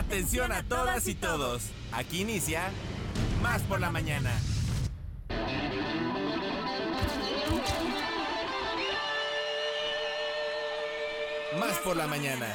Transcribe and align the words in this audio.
Atención 0.00 0.50
a 0.50 0.62
todas 0.62 1.06
y 1.08 1.14
todos. 1.14 1.68
Aquí 1.92 2.22
inicia 2.22 2.70
Más 3.42 3.60
por 3.60 3.78
la 3.78 3.90
mañana. 3.90 4.32
Más 11.58 11.78
por 11.84 11.98
la 11.98 12.06
mañana. 12.06 12.46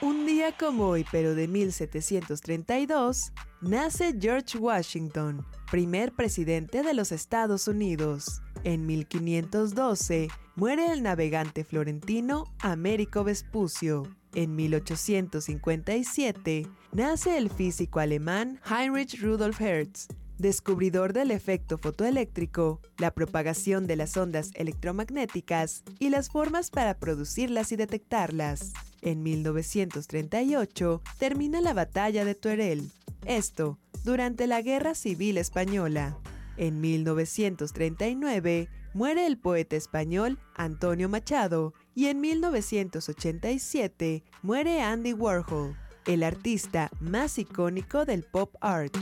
Un 0.00 0.24
día 0.24 0.56
como 0.56 0.88
hoy, 0.88 1.04
pero 1.12 1.34
de 1.34 1.46
1732, 1.46 3.32
nace 3.60 4.16
George 4.18 4.56
Washington, 4.56 5.46
primer 5.70 6.12
presidente 6.12 6.82
de 6.82 6.94
los 6.94 7.12
Estados 7.12 7.68
Unidos. 7.68 8.40
En 8.64 8.86
1512, 8.86 10.28
muere 10.54 10.90
el 10.90 11.02
navegante 11.02 11.64
florentino 11.64 12.44
Américo 12.60 13.24
Vespucio. 13.24 14.04
En 14.36 14.54
1857, 14.54 16.68
nace 16.92 17.38
el 17.38 17.48
físico 17.48 18.00
alemán 18.00 18.60
Heinrich 18.70 19.18
Rudolf 19.22 19.62
Hertz, 19.62 20.08
descubridor 20.36 21.14
del 21.14 21.30
efecto 21.30 21.78
fotoeléctrico, 21.78 22.82
la 22.98 23.12
propagación 23.12 23.86
de 23.86 23.96
las 23.96 24.14
ondas 24.18 24.50
electromagnéticas 24.52 25.84
y 25.98 26.10
las 26.10 26.28
formas 26.28 26.70
para 26.70 26.98
producirlas 26.98 27.72
y 27.72 27.76
detectarlas. 27.76 28.74
En 29.00 29.22
1938 29.22 31.00
termina 31.18 31.62
la 31.62 31.72
batalla 31.72 32.26
de 32.26 32.34
Tuerel, 32.34 32.90
esto 33.24 33.78
durante 34.04 34.46
la 34.46 34.60
Guerra 34.60 34.94
Civil 34.94 35.38
Española. 35.38 36.18
En 36.58 36.82
1939 36.82 38.68
muere 38.92 39.26
el 39.26 39.38
poeta 39.38 39.76
español 39.76 40.38
Antonio 40.54 41.08
Machado 41.08 41.72
y 41.96 42.08
en 42.08 42.20
1987 42.20 44.22
muere 44.42 44.82
Andy 44.82 45.14
Warhol, 45.14 45.74
el 46.06 46.22
artista 46.22 46.90
más 47.00 47.38
icónico 47.38 48.04
del 48.04 48.22
pop 48.22 48.54
art. 48.60 48.94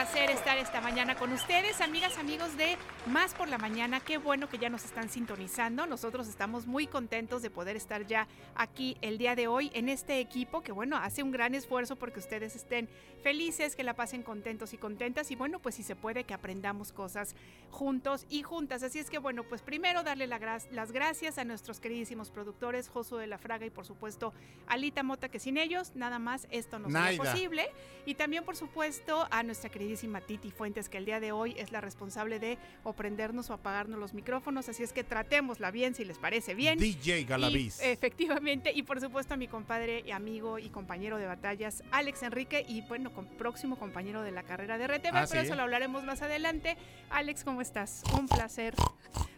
Placer 0.00 0.30
estar 0.30 0.56
esta 0.56 0.80
mañana 0.80 1.14
con 1.14 1.30
ustedes, 1.30 1.82
amigas, 1.82 2.16
amigos 2.16 2.56
de 2.56 2.78
Más 3.04 3.34
por 3.34 3.48
la 3.50 3.58
Mañana. 3.58 4.00
Qué 4.00 4.16
bueno 4.16 4.48
que 4.48 4.56
ya 4.56 4.70
nos 4.70 4.86
están 4.86 5.10
sintonizando. 5.10 5.84
Nosotros 5.84 6.26
estamos 6.26 6.66
muy 6.66 6.86
contentos 6.86 7.42
de 7.42 7.50
poder 7.50 7.76
estar 7.76 8.06
ya 8.06 8.26
aquí 8.54 8.96
el 9.02 9.18
día 9.18 9.36
de 9.36 9.46
hoy 9.46 9.70
en 9.74 9.90
este 9.90 10.18
equipo 10.20 10.62
que, 10.62 10.72
bueno, 10.72 10.96
hace 10.96 11.22
un 11.22 11.32
gran 11.32 11.54
esfuerzo 11.54 11.96
porque 11.96 12.18
ustedes 12.18 12.56
estén 12.56 12.88
felices, 13.22 13.76
que 13.76 13.84
la 13.84 13.92
pasen 13.92 14.22
contentos 14.22 14.72
y 14.72 14.78
contentas. 14.78 15.30
Y 15.30 15.36
bueno, 15.36 15.58
pues 15.58 15.74
si 15.74 15.82
se 15.82 15.96
puede, 15.96 16.24
que 16.24 16.32
aprendamos 16.32 16.92
cosas 16.92 17.34
juntos 17.70 18.24
y 18.30 18.42
juntas. 18.42 18.82
Así 18.82 19.00
es 19.00 19.10
que, 19.10 19.18
bueno, 19.18 19.42
pues 19.44 19.60
primero 19.60 20.02
darle 20.02 20.26
la 20.26 20.40
gra- 20.40 20.66
las 20.70 20.92
gracias 20.92 21.36
a 21.36 21.44
nuestros 21.44 21.78
queridísimos 21.78 22.30
productores, 22.30 22.88
Josué 22.88 23.20
de 23.20 23.26
la 23.26 23.36
Fraga 23.36 23.66
y 23.66 23.70
por 23.70 23.84
supuesto 23.84 24.32
Alita 24.66 25.02
Mota, 25.02 25.28
que 25.28 25.38
sin 25.40 25.58
ellos 25.58 25.92
nada 25.94 26.18
más 26.18 26.46
esto 26.50 26.78
no 26.78 26.88
sería 26.88 27.18
posible. 27.18 27.68
Y 28.06 28.14
también, 28.14 28.44
por 28.44 28.56
supuesto, 28.56 29.28
a 29.30 29.42
nuestra 29.42 29.68
queridísima 29.90 30.20
Titi 30.20 30.52
Fuentes, 30.52 30.88
que 30.88 30.98
el 30.98 31.04
día 31.04 31.18
de 31.18 31.32
hoy 31.32 31.54
es 31.58 31.72
la 31.72 31.80
responsable 31.80 32.38
de 32.38 32.58
o 32.84 32.92
prendernos 32.92 33.50
o 33.50 33.54
apagarnos 33.54 33.98
los 33.98 34.14
micrófonos. 34.14 34.68
Así 34.68 34.84
es 34.84 34.92
que 34.92 35.02
tratémosla 35.02 35.72
bien, 35.72 35.96
si 35.96 36.04
les 36.04 36.16
parece 36.16 36.54
bien. 36.54 36.78
DJ 36.78 37.24
Galaviz. 37.24 37.80
Y, 37.82 37.86
efectivamente, 37.86 38.70
y 38.72 38.84
por 38.84 39.00
supuesto 39.00 39.34
a 39.34 39.36
mi 39.36 39.48
compadre 39.48 40.04
y 40.06 40.12
amigo 40.12 40.60
y 40.60 40.68
compañero 40.68 41.16
de 41.16 41.26
batallas, 41.26 41.82
Alex 41.90 42.22
Enrique, 42.22 42.64
y 42.68 42.82
bueno, 42.82 43.12
con, 43.12 43.26
próximo 43.26 43.80
compañero 43.80 44.22
de 44.22 44.30
la 44.30 44.44
carrera 44.44 44.78
de 44.78 44.86
RTV, 44.86 45.08
Ah, 45.16 45.24
pero 45.28 45.40
¿sí? 45.40 45.46
eso 45.48 45.56
lo 45.56 45.62
hablaremos 45.62 46.04
más 46.04 46.22
adelante. 46.22 46.76
Alex, 47.10 47.42
¿cómo 47.42 47.60
estás? 47.60 48.04
Un 48.16 48.28
placer. 48.28 48.74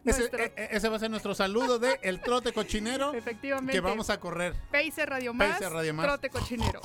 ese, 0.05 0.19
Nuestro- 0.21 0.39
e- 0.45 0.53
e- 0.55 0.69
ese 0.73 0.89
va 0.91 0.97
a 0.97 0.99
ser 0.99 1.11
nuestro 1.11 1.35
saludo 1.35 1.79
de 1.79 1.99
El 2.03 2.21
Trote 2.21 2.53
Cochinero. 2.53 3.15
efectivamente. 3.15 3.73
que 3.73 3.81
vamos 3.81 4.11
a 4.11 4.21
correr. 4.21 4.55
Pacer 4.71 5.09
Radio 5.09 5.33
Más, 5.33 5.53
Pacer 5.53 5.73
Radio 5.73 5.95
Más. 5.95 6.05
Trote 6.07 6.29
Cochinero. 6.29 6.83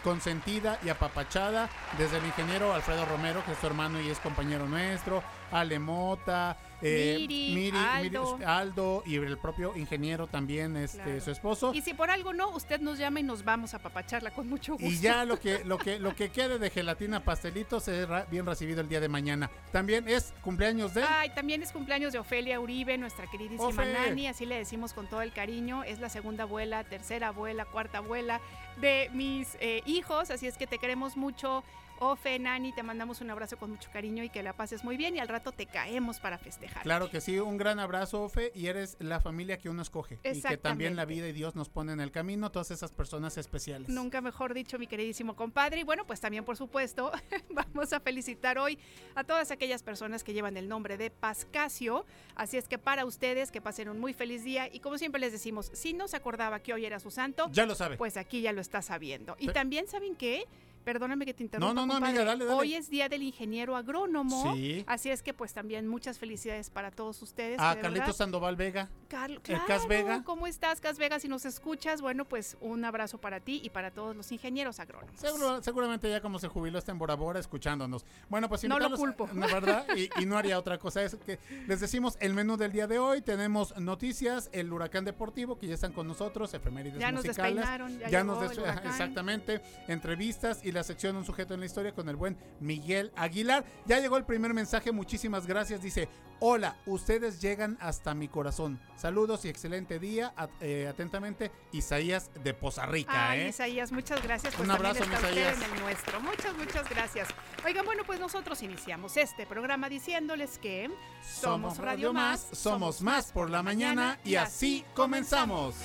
consentida 0.08 0.80
y 0.86 0.88
apapachada 0.88 1.70
desde 1.98 2.20
el 2.20 2.26
ingeniero 2.26 2.74
Alfredo 2.74 3.04
Romero, 3.04 3.44
que 3.44 3.52
es 3.52 3.58
su 3.58 3.68
hermano 3.68 4.00
y 4.00 4.10
es 4.10 4.20
compañero 4.20 4.66
nuestro, 4.66 5.22
Alemota, 5.52 6.56
eh, 6.82 7.16
Miri, 7.20 7.54
Miri, 7.54 7.78
Aldo. 7.78 8.34
Miri, 8.38 8.46
Aldo 8.46 9.04
y 9.06 9.16
el 9.16 9.38
propio 9.38 9.76
ingeniero 9.76 10.28
también, 10.28 10.78
este, 10.78 11.04
Claro. 11.04 11.20
su 11.22 11.32
esposo. 11.32 11.74
Y 11.74 11.82
si 11.82 11.94
por 11.94 12.10
algo 12.10 12.32
no, 12.32 12.52
usted 12.52 12.80
nos 12.80 12.98
llama 12.98 13.20
y 13.20 13.24
nos 13.24 13.44
vamos 13.44 13.74
a 13.74 13.80
papacharla 13.80 14.32
con 14.32 14.48
mucho 14.48 14.74
gusto. 14.74 14.88
Y 14.88 14.98
ya 14.98 15.26
lo 15.26 15.38
que, 15.42 15.66
lo 15.66 15.78
que, 15.78 16.00
lo 16.00 16.16
que 16.16 16.30
quede 16.30 16.58
de 16.58 16.70
gelatina 16.70 17.22
pastelito 17.26 17.82
será 17.82 18.26
bien 18.32 18.46
recibido 18.46 18.80
el 18.80 18.88
día 18.88 19.02
de 19.02 19.10
mañana. 19.10 19.50
También 19.74 20.08
es 20.08 20.34
cumpleaños 20.42 20.94
de. 20.94 21.04
Ay, 21.04 21.32
también 21.36 21.64
es 21.64 21.74
cumpleaños 21.74 22.14
de 22.14 22.20
Ofelia 22.20 22.62
Uribe, 22.62 22.98
nuestra 22.98 23.30
queridísima 23.30 23.68
Ofe. 23.68 23.92
Nani, 23.92 24.28
así 24.28 24.46
le 24.46 24.56
decimos 24.56 24.94
con 24.94 25.08
todo 25.10 25.22
el 25.22 25.34
cariño. 25.34 25.84
Es 25.84 26.00
la 26.00 26.08
segunda 26.08 26.44
abuela, 26.44 26.86
tercera 26.86 27.28
abuela, 27.30 27.66
cuarta 27.66 27.98
abuela 27.98 28.40
de 28.80 29.10
mis 29.14 29.58
eh, 29.60 29.82
hijos, 29.86 30.30
así 30.30 30.48
es 30.48 30.58
que 30.58 30.68
te 30.68 30.78
queremos 30.78 31.18
mucho. 31.18 31.64
Ofe, 32.00 32.38
Nani, 32.38 32.74
te 32.74 32.84
mandamos 32.84 33.22
un 33.22 33.30
abrazo 33.32 33.58
con 33.58 33.72
mucho 33.72 33.90
cariño 33.92 34.24
y 34.24 34.30
que 34.30 34.44
la 34.44 34.54
pases 34.54 34.84
muy 34.84 34.98
bien 34.98 35.16
y 35.16 35.20
al 35.20 35.28
rato 35.28 35.52
te 35.52 35.66
caemos 35.66 36.20
para 36.20 36.38
festejar. 36.38 36.84
Claro 36.84 37.10
que 37.10 37.22
sí, 37.22 37.40
un 37.40 37.58
gran 37.58 37.80
abrazo, 37.80 38.24
Ofe, 38.24 38.52
y 38.54 38.68
eres 38.68 38.98
la 39.00 39.20
familia 39.20 39.58
que 39.58 39.70
uno 39.70 39.82
escoge. 39.82 40.20
Y 40.24 40.42
que 40.42 40.58
también 40.58 40.96
la 40.96 41.06
vida 41.06 41.28
y 41.28 41.32
Dios 41.34 41.56
nos 41.56 41.70
pone 41.70 41.94
en 41.94 42.00
el 42.00 42.12
camino, 42.12 42.52
todas 42.52 42.72
esas 42.72 42.92
personas 42.92 43.38
especiales. 43.38 43.90
Nunca 43.90 44.22
mejor 44.22 44.54
dicho, 44.54 44.78
mi 44.78 44.88
queridísimo 44.88 45.36
compadre. 45.36 45.80
Y 45.80 45.84
bueno, 45.84 46.06
pues 46.06 46.20
también, 46.22 46.46
por 46.46 46.56
supuesto, 46.58 47.12
vamos 47.50 47.92
a 47.94 48.00
felicitar 48.00 48.58
hoy 48.60 48.78
a 49.16 49.24
todas 49.24 49.52
aquellas 49.52 49.82
personas 49.82 50.24
que 50.24 50.34
llevan 50.34 50.56
el 50.58 50.68
nombre 50.68 50.98
de 50.98 51.10
Pascasio. 51.10 52.06
Así 52.36 52.58
es 52.58 52.68
que 52.68 52.78
para 52.78 53.06
ustedes, 53.06 53.52
que 53.52 53.62
pasen 53.62 53.90
un 53.90 54.00
muy 54.00 54.14
feliz 54.14 54.44
día. 54.44 54.68
Y 54.72 54.80
como 54.80 54.98
siempre 54.98 55.20
les 55.20 55.32
decimos, 55.32 55.72
si 55.74 55.94
no 55.94 56.08
se 56.08 56.16
acordaba 56.18 56.60
que 56.60 56.74
hoy 56.74 56.86
era 56.86 57.00
su 57.00 57.12
santo, 57.12 57.50
Ya 57.52 57.66
lo 57.66 57.76
sabe. 57.76 57.98
pues 57.98 58.18
aquí 58.18 58.42
ya 58.42 58.52
lo 58.54 58.62
está 58.62 58.82
sabiendo. 58.82 59.36
Y 59.40 59.48
también, 59.48 59.88
¿saben 59.88 60.16
qué? 60.16 60.46
Perdóname 60.88 61.26
que 61.26 61.34
te 61.34 61.44
interrumpa. 61.44 61.74
no, 61.74 61.86
no, 61.86 61.94
compadre. 61.96 62.08
amiga, 62.20 62.24
dale, 62.24 62.46
dale. 62.46 62.58
Hoy 62.58 62.74
es 62.76 62.90
día 62.90 63.10
del 63.10 63.22
ingeniero 63.22 63.76
agrónomo. 63.76 64.56
Sí. 64.56 64.86
Así 64.88 65.10
es 65.10 65.22
que, 65.22 65.34
pues 65.34 65.52
también 65.54 65.86
muchas 65.86 66.18
felicidades 66.18 66.70
para 66.70 66.92
todos 66.92 67.22
ustedes. 67.22 67.60
A 67.60 67.72
que 67.72 67.76
de 67.76 67.82
Carlitos 67.82 68.06
verdad- 68.08 68.18
Sandoval 68.18 68.56
Vega. 68.56 68.88
Carl- 69.10 69.34
el 69.34 69.42
Cas 69.42 69.66
claro, 69.66 69.88
Vega. 69.90 70.24
¿Cómo 70.24 70.48
estás, 70.48 70.80
Cas 70.80 70.98
Vega? 70.98 71.20
Si 71.20 71.28
nos 71.28 71.46
escuchas, 71.46 72.00
bueno, 72.02 72.24
pues 72.24 72.56
un 72.62 72.86
abrazo 72.86 73.18
para 73.18 73.42
ti 73.42 73.60
y 73.62 73.70
para 73.70 73.92
todos 73.92 74.16
los 74.16 74.32
ingenieros 74.32 74.80
agrónomos. 74.80 75.20
Seguro- 75.20 75.62
seguramente 75.62 76.10
ya 76.10 76.22
como 76.22 76.40
se 76.40 76.48
jubiló 76.48 76.80
está 76.80 76.94
en 76.94 77.00
Bora 77.00 77.16
Bora 77.16 77.42
escuchándonos. 77.42 78.06
Bueno, 78.30 78.48
pues 78.48 78.64
No 78.64 78.80
lo 78.80 78.90
culpo. 78.96 79.28
¿no, 79.34 79.46
¿verdad? 79.48 79.86
Y, 79.98 80.10
y 80.22 80.26
no 80.26 80.38
haría 80.38 80.58
otra 80.58 80.78
cosa. 80.78 81.04
Es 81.04 81.16
que 81.16 81.38
les 81.68 81.82
decimos 81.82 82.16
el 82.22 82.34
menú 82.34 82.56
del 82.56 82.72
día 82.72 82.88
de 82.88 82.98
hoy. 82.98 83.22
Tenemos 83.22 83.78
noticias, 83.78 84.50
el 84.54 84.72
huracán 84.72 85.04
deportivo, 85.04 85.60
que 85.60 85.68
ya 85.68 85.74
están 85.74 85.92
con 85.92 86.08
nosotros, 86.08 86.54
efemérides 86.54 86.98
Ya 87.00 87.12
nos 87.12 87.26
musicales. 87.26 87.56
despeinaron, 87.58 88.00
ya, 88.00 88.08
Ya 88.10 88.22
llegó 88.22 88.40
nos 88.40 88.52
el 88.54 88.60
huracán. 88.60 88.88
exactamente 88.88 89.62
entrevistas 89.90 90.62
y 90.64 90.77
la 90.78 90.84
sección 90.84 91.16
un 91.16 91.26
sujeto 91.26 91.54
en 91.54 91.60
la 91.60 91.66
historia 91.66 91.94
con 91.94 92.08
el 92.10 92.16
buen 92.16 92.38
Miguel 92.60 93.12
Aguilar. 93.16 93.66
Ya 93.86 94.00
llegó 94.00 94.18
el 94.18 94.26
primer 94.26 94.54
mensaje, 94.54 94.92
muchísimas 94.92 95.46
gracias. 95.48 95.82
Dice, 95.82 96.08
hola, 96.40 96.78
ustedes 96.86 97.42
llegan 97.42 97.78
hasta 97.82 98.14
mi 98.14 98.28
corazón. 98.28 98.80
Saludos 98.96 99.44
y 99.46 99.50
excelente 99.50 100.00
día. 100.00 100.34
At- 100.36 100.50
eh, 100.62 100.88
atentamente, 100.88 101.52
Isaías 101.72 102.30
de 102.44 102.54
Poza 102.54 102.86
Rica. 102.86 103.30
Ay, 103.32 103.40
¿eh? 103.42 103.48
Isaías, 103.50 103.92
muchas 103.92 104.22
gracias. 104.24 104.54
Pues 104.56 104.68
Un 104.68 104.74
abrazo, 104.76 105.04
está 105.04 105.16
usted 105.16 105.32
Isaías. 105.32 105.58
en 105.58 105.74
el 105.76 105.80
nuestro. 105.82 106.20
Muchas, 106.22 106.56
muchas 106.58 106.90
gracias. 106.90 107.28
Oigan, 107.66 107.86
bueno, 107.86 108.04
pues 108.06 108.20
nosotros 108.20 108.62
iniciamos 108.64 109.18
este 109.18 109.46
programa 109.46 109.90
diciéndoles 109.90 110.58
que 110.60 110.90
Somos 111.24 111.80
Radio 111.80 112.14
Más, 112.14 112.48
somos 112.54 113.02
más 113.02 113.32
por 113.32 113.50
la 113.50 113.64
mañana 113.64 114.20
y 114.24 114.36
así 114.36 114.86
comenzamos. 114.96 115.76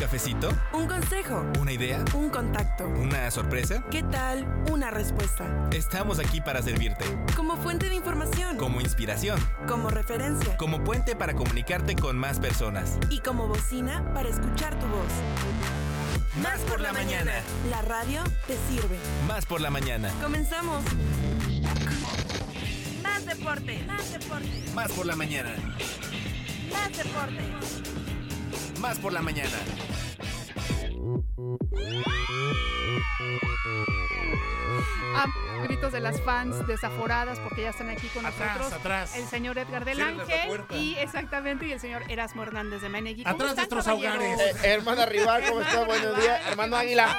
¿Un 0.00 0.06
cafecito? 0.06 0.48
Un 0.72 0.86
consejo, 0.88 1.44
¿Una 1.60 1.72
idea? 1.72 2.02
un 2.14 2.30
contacto. 2.30 2.86
¿Una 2.88 3.30
sorpresa? 3.30 3.84
¿Qué 3.90 4.02
tal 4.02 4.46
una 4.70 4.90
respuesta? 4.90 5.68
Estamos 5.72 6.18
aquí 6.18 6.40
para 6.40 6.62
servirte. 6.62 7.04
Como 7.36 7.58
fuente 7.58 7.90
de 7.90 7.96
información, 7.96 8.56
Como 8.56 8.80
inspiración. 8.80 9.38
como 9.68 9.90
referencia 9.90 10.56
Como 10.56 10.82
puente 10.84 11.14
para 11.16 11.34
comunicarte 11.34 11.96
con 11.96 12.16
más 12.16 12.40
personas. 12.40 12.96
y 13.10 13.20
como 13.20 13.46
bocina 13.46 14.02
para 14.14 14.30
escuchar 14.30 14.74
tu 14.78 14.86
voz. 14.86 15.12
Más 16.42 16.60
por 16.60 16.80
la 16.80 16.94
mañana. 16.94 17.32
La 17.68 17.82
radio 17.82 18.22
te 18.46 18.56
sirve. 18.70 18.96
Más 19.28 19.44
por 19.44 19.60
la 19.60 19.68
mañana. 19.68 20.10
Comenzamos. 20.22 20.82
Más 23.02 23.26
deporte, 23.26 23.84
más 23.86 24.12
deporte, 24.14 24.64
Más 24.74 24.90
por 24.92 25.04
la 25.04 25.14
mañana. 25.14 25.50
más 26.72 26.88
deporte. 26.96 27.44
Más 28.80 28.98
por 28.98 29.12
la 29.12 29.22
mañana. 29.22 29.56
Ah, 35.14 35.26
gritos 35.62 35.92
de 35.92 36.00
las 36.00 36.20
fans 36.22 36.66
desaforadas 36.66 37.38
porque 37.40 37.62
ya 37.62 37.70
están 37.70 37.88
aquí 37.90 38.06
con 38.08 38.24
Atrás, 38.24 38.56
nosotros. 38.56 38.80
atrás. 38.80 39.16
El 39.16 39.26
señor 39.26 39.58
Edgar 39.58 39.84
del 39.84 39.96
Cierren 39.96 40.20
Ángel 40.20 40.60
y 40.70 40.94
exactamente 40.96 41.66
y 41.66 41.72
el 41.72 41.80
señor 41.80 42.02
Erasmo 42.08 42.42
Hernández 42.42 42.80
de 42.82 42.88
Menegui. 42.88 43.24
¿Cómo 43.24 43.34
Atrás 43.34 43.50
de 43.50 43.56
nuestros 43.56 43.86
hogares. 43.88 44.40
Eh, 44.40 44.54
hermana 44.64 45.06
Rival, 45.06 45.42
¿cómo 45.48 45.60
está? 45.62 45.84
Buenos 45.84 46.16
días. 46.20 46.40
Hermano 46.48 46.76
Águila. 46.76 47.16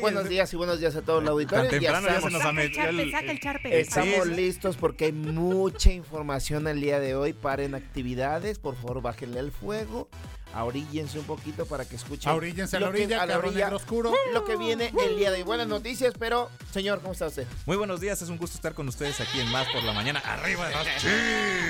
Buenos 0.00 0.28
días 0.28 0.52
y 0.52 0.56
buenos 0.56 0.80
días 0.80 0.94
a 0.96 1.02
todo 1.02 1.20
el 1.20 1.28
auditorio. 1.28 1.70
Tan 1.70 1.80
temprano 1.80 2.06
ya 2.06 2.20
se 2.20 2.26
estamos, 2.26 2.32
nos 2.32 2.42
Saca 2.42 2.48
ha 2.48 2.50
el 2.50 2.56
metido 2.56 2.82
charpe, 2.84 3.02
el... 3.02 3.10
saca 3.10 3.30
el 3.32 3.40
charpe. 3.40 3.80
estamos 3.80 4.28
sí. 4.28 4.34
listos 4.34 4.76
porque 4.76 5.04
hay 5.06 5.12
mucha 5.12 5.92
información 5.92 6.68
el 6.68 6.80
día 6.80 7.00
de 7.00 7.14
hoy. 7.14 7.32
Paren 7.32 7.74
actividades, 7.74 8.58
por 8.58 8.76
favor, 8.76 9.00
bájenle 9.02 9.40
el 9.40 9.50
fuego. 9.52 10.08
Ahoríllense 10.54 11.18
un 11.18 11.24
poquito 11.24 11.66
para 11.66 11.84
que 11.84 11.96
escuchen. 11.96 12.30
Ahoríllense 12.30 12.76
a 12.76 12.80
la 12.80 12.86
lo 12.86 12.92
que- 12.92 13.02
orilla, 13.02 13.22
a 13.22 13.26
la 13.26 13.38
orilla, 13.38 13.54
negro 13.64 13.76
oscuro. 13.76 14.12
Lo 14.32 14.44
que 14.44 14.56
viene 14.56 14.92
el 15.04 15.16
día 15.16 15.30
de 15.30 15.38
hoy. 15.38 15.42
Buenas 15.42 15.66
noticias, 15.66 16.14
pero, 16.18 16.50
señor, 16.72 17.00
¿cómo 17.00 17.12
está 17.12 17.26
usted? 17.26 17.46
Muy 17.66 17.76
buenos 17.76 18.00
días, 18.00 18.20
es 18.22 18.28
un 18.28 18.38
gusto 18.38 18.56
estar 18.56 18.74
con 18.74 18.88
ustedes 18.88 19.20
aquí 19.20 19.40
en 19.40 19.50
Más 19.50 19.66
por 19.72 19.82
la 19.82 19.92
Mañana. 19.92 20.20
Arriba 20.20 20.68
de 20.68 20.74
las 20.74 20.84
chivas. 21.00 21.14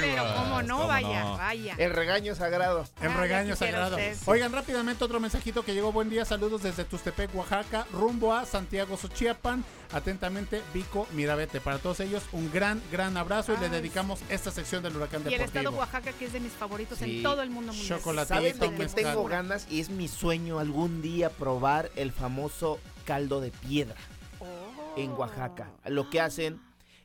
Pero 0.00 0.24
cómo 0.36 0.62
no, 0.62 0.76
¿Cómo 0.76 0.88
vaya, 0.88 1.20
no? 1.24 1.36
vaya. 1.36 1.74
El 1.78 1.90
regaño 1.92 2.34
sagrado. 2.34 2.84
El 3.00 3.10
Ah, 3.12 3.16
regaño 3.20 3.56
sagrado. 3.56 3.96
usted. 3.96 4.16
Oigan, 4.26 4.52
rápidamente 4.52 5.04
otro 5.04 5.20
mensajito 5.20 5.64
que 5.64 5.74
llegó. 5.74 5.92
Buen 5.92 6.10
día, 6.10 6.24
saludos 6.24 6.62
desde 6.62 6.84
Tustepec, 6.84 7.34
Oaxaca, 7.34 7.86
rumbo 7.92 8.34
a 8.34 8.44
Santiago 8.46 8.96
Xochiapan. 8.96 9.64
Atentamente, 9.92 10.62
Vico 10.72 11.06
Mirabete. 11.12 11.60
Para 11.60 11.76
todos 11.78 12.00
ellos, 12.00 12.22
un 12.32 12.50
gran, 12.50 12.80
gran 12.90 13.14
abrazo 13.18 13.52
y 13.52 13.58
le 13.58 13.68
dedicamos 13.68 14.20
esta 14.30 14.50
sección 14.50 14.82
del 14.82 14.96
huracán 14.96 15.20
Y 15.28 15.34
el 15.34 15.42
estado 15.42 15.64
deportivo. 15.70 15.80
Oaxaca, 15.80 16.12
que 16.18 16.24
es 16.24 16.32
de 16.32 16.40
mis 16.40 16.52
favoritos 16.52 16.98
Sí. 16.98 17.18
en 17.18 17.22
todo 17.22 17.42
el 17.42 17.50
mundo 17.50 17.74
mundial. 17.74 17.98
Chocolate. 17.98 18.28
¿Saben 18.28 18.58
de 18.58 18.66
Qué 18.76 18.82
mezcal. 18.84 19.04
tengo 19.04 19.24
ganas? 19.24 19.66
Y 19.70 19.80
es 19.80 19.90
mi 19.90 20.08
sueño 20.08 20.58
algún 20.58 21.02
día 21.02 21.30
probar 21.30 21.90
el 21.96 22.12
famoso 22.12 22.78
caldo 23.04 23.40
de 23.40 23.50
piedra. 23.50 23.96
Oh. 24.40 24.98
en 25.00 25.12
Oaxaca. 25.12 25.70
Lo 25.86 26.10
que 26.10 26.20
hacen, 26.20 26.60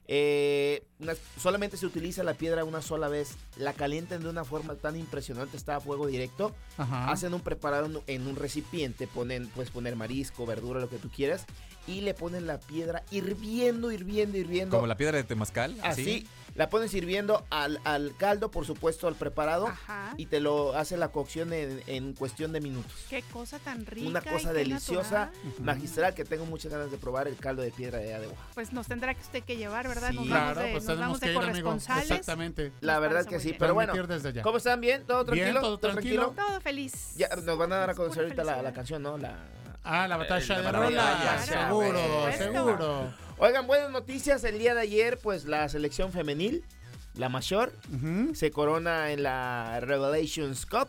eh, 0.07 0.83
una- 0.99 1.13
solamente 1.39 1.77
se 1.77 1.85
utiliza 1.85 2.23
la 2.23 2.33
piedra 2.33 2.63
una 2.63 2.81
sola 2.81 3.07
vez, 3.09 3.35
la 3.57 3.73
calientan 3.73 4.23
de 4.23 4.29
una 4.29 4.43
forma 4.43 4.75
tan 4.75 4.95
impresionante, 4.97 5.55
está 5.55 5.75
a 5.77 5.79
fuego 5.79 6.07
directo, 6.07 6.53
Ajá. 6.77 7.09
hacen 7.11 7.33
un 7.33 7.41
preparado 7.41 8.03
en- 8.07 8.27
un 8.27 8.35
recipiente, 8.35 9.07
ponen, 9.07 9.47
puedes 9.49 9.69
poner 9.71 9.95
marisco, 9.95 10.45
verdura, 10.45 10.79
lo 10.79 10.89
que 10.89 10.97
tú 10.97 11.09
quieras, 11.09 11.45
y 11.87 12.01
le 12.01 12.13
ponen 12.13 12.47
la 12.47 12.59
piedra 12.59 13.03
hirviendo, 13.11 13.91
hirviendo, 13.91 14.37
hirviendo. 14.37 14.75
Como 14.77 14.87
la 14.87 14.97
piedra 14.97 15.17
de 15.17 15.23
Temazcal. 15.23 15.77
Así, 15.83 16.27
la 16.57 16.69
pones 16.69 16.93
hirviendo 16.93 17.45
al, 17.49 17.79
al 17.85 18.13
caldo, 18.17 18.51
por 18.51 18.65
supuesto, 18.65 19.07
al 19.07 19.15
preparado, 19.15 19.67
Ajá. 19.67 20.13
y 20.17 20.25
te 20.25 20.41
lo 20.41 20.75
hace 20.75 20.97
la 20.97 21.07
cocción 21.09 21.53
en, 21.53 21.81
en 21.87 22.13
cuestión 22.13 22.51
de 22.51 22.59
minutos. 22.59 22.91
Qué 23.09 23.21
cosa 23.31 23.59
tan 23.59 23.85
rica. 23.85 24.09
Una 24.09 24.21
cosa 24.21 24.51
deliciosa, 24.51 25.27
natural. 25.27 25.53
Magistral, 25.61 26.13
que 26.15 26.25
tengo 26.25 26.45
muchas 26.45 26.71
ganas 26.73 26.91
de 26.91 26.97
probar 26.97 27.27
el 27.29 27.37
caldo 27.37 27.61
de 27.61 27.71
piedra 27.71 27.99
de 27.99 28.07
de 28.07 28.27
Oaxaca. 28.27 28.49
Pues 28.55 28.73
nos 28.73 28.87
tendrá 28.87 29.13
que 29.13 29.21
usted 29.21 29.43
que 29.43 29.55
llevar, 29.55 29.87
¿verdad? 29.87 30.11
nos 30.11 30.25
Sí. 30.25 30.29
vamos 30.31 30.53
Claro, 30.53 30.61
de, 30.61 30.71
pues 30.71 30.83
nos 30.83 30.85
tenemos 30.85 30.99
vamos 31.05 31.19
que 31.19 31.25
de 31.27 31.31
ir, 31.31 31.37
amigo. 31.37 31.49
corresponsales. 31.51 32.09
Exactamente. 32.11 32.71
La 32.81 32.93
Nos 32.93 33.01
verdad 33.01 33.25
que 33.25 33.39
sí, 33.39 33.45
bien. 33.49 33.57
pero 33.59 33.73
bueno. 33.75 33.93
Transmitir 33.93 34.15
desde 34.17 34.29
allá. 34.29 34.41
¿Cómo 34.41 34.57
están? 34.57 34.81
¿Bien? 34.81 35.03
¿Todo 35.05 35.23
Bien, 35.25 35.53
tranquilo? 35.53 35.61
todo 35.61 35.77
tranquilo. 35.77 36.33
Todo 36.35 36.59
feliz. 36.61 37.13
Ya 37.15 37.29
nos 37.35 37.57
van 37.57 37.71
a 37.73 37.77
dar 37.77 37.89
a 37.91 37.93
conocer 37.93 38.23
ahorita 38.23 38.43
la, 38.43 38.61
la 38.63 38.73
canción, 38.73 39.03
¿no? 39.03 39.17
La... 39.17 39.35
Ah, 39.83 40.07
la 40.07 40.17
batalla 40.17 40.55
Eh, 40.55 40.57
de 40.57 40.63
la 40.63 40.71
Rola. 40.71 41.03
batalla, 41.03 41.39
seguro, 41.45 41.99
seguro. 42.37 43.26
Oigan, 43.39 43.67
buenas 43.67 43.91
noticias. 43.91 44.43
El 44.43 44.57
día 44.57 44.73
de 44.73 44.81
ayer, 44.81 45.19
pues 45.19 45.45
la 45.45 45.69
selección 45.69 46.11
femenil, 46.11 46.63
la 47.13 47.29
mayor, 47.29 47.71
se 48.33 48.49
corona 48.49 49.11
en 49.11 49.21
la 49.21 49.79
Revelations 49.79 50.65
Cup 50.65 50.87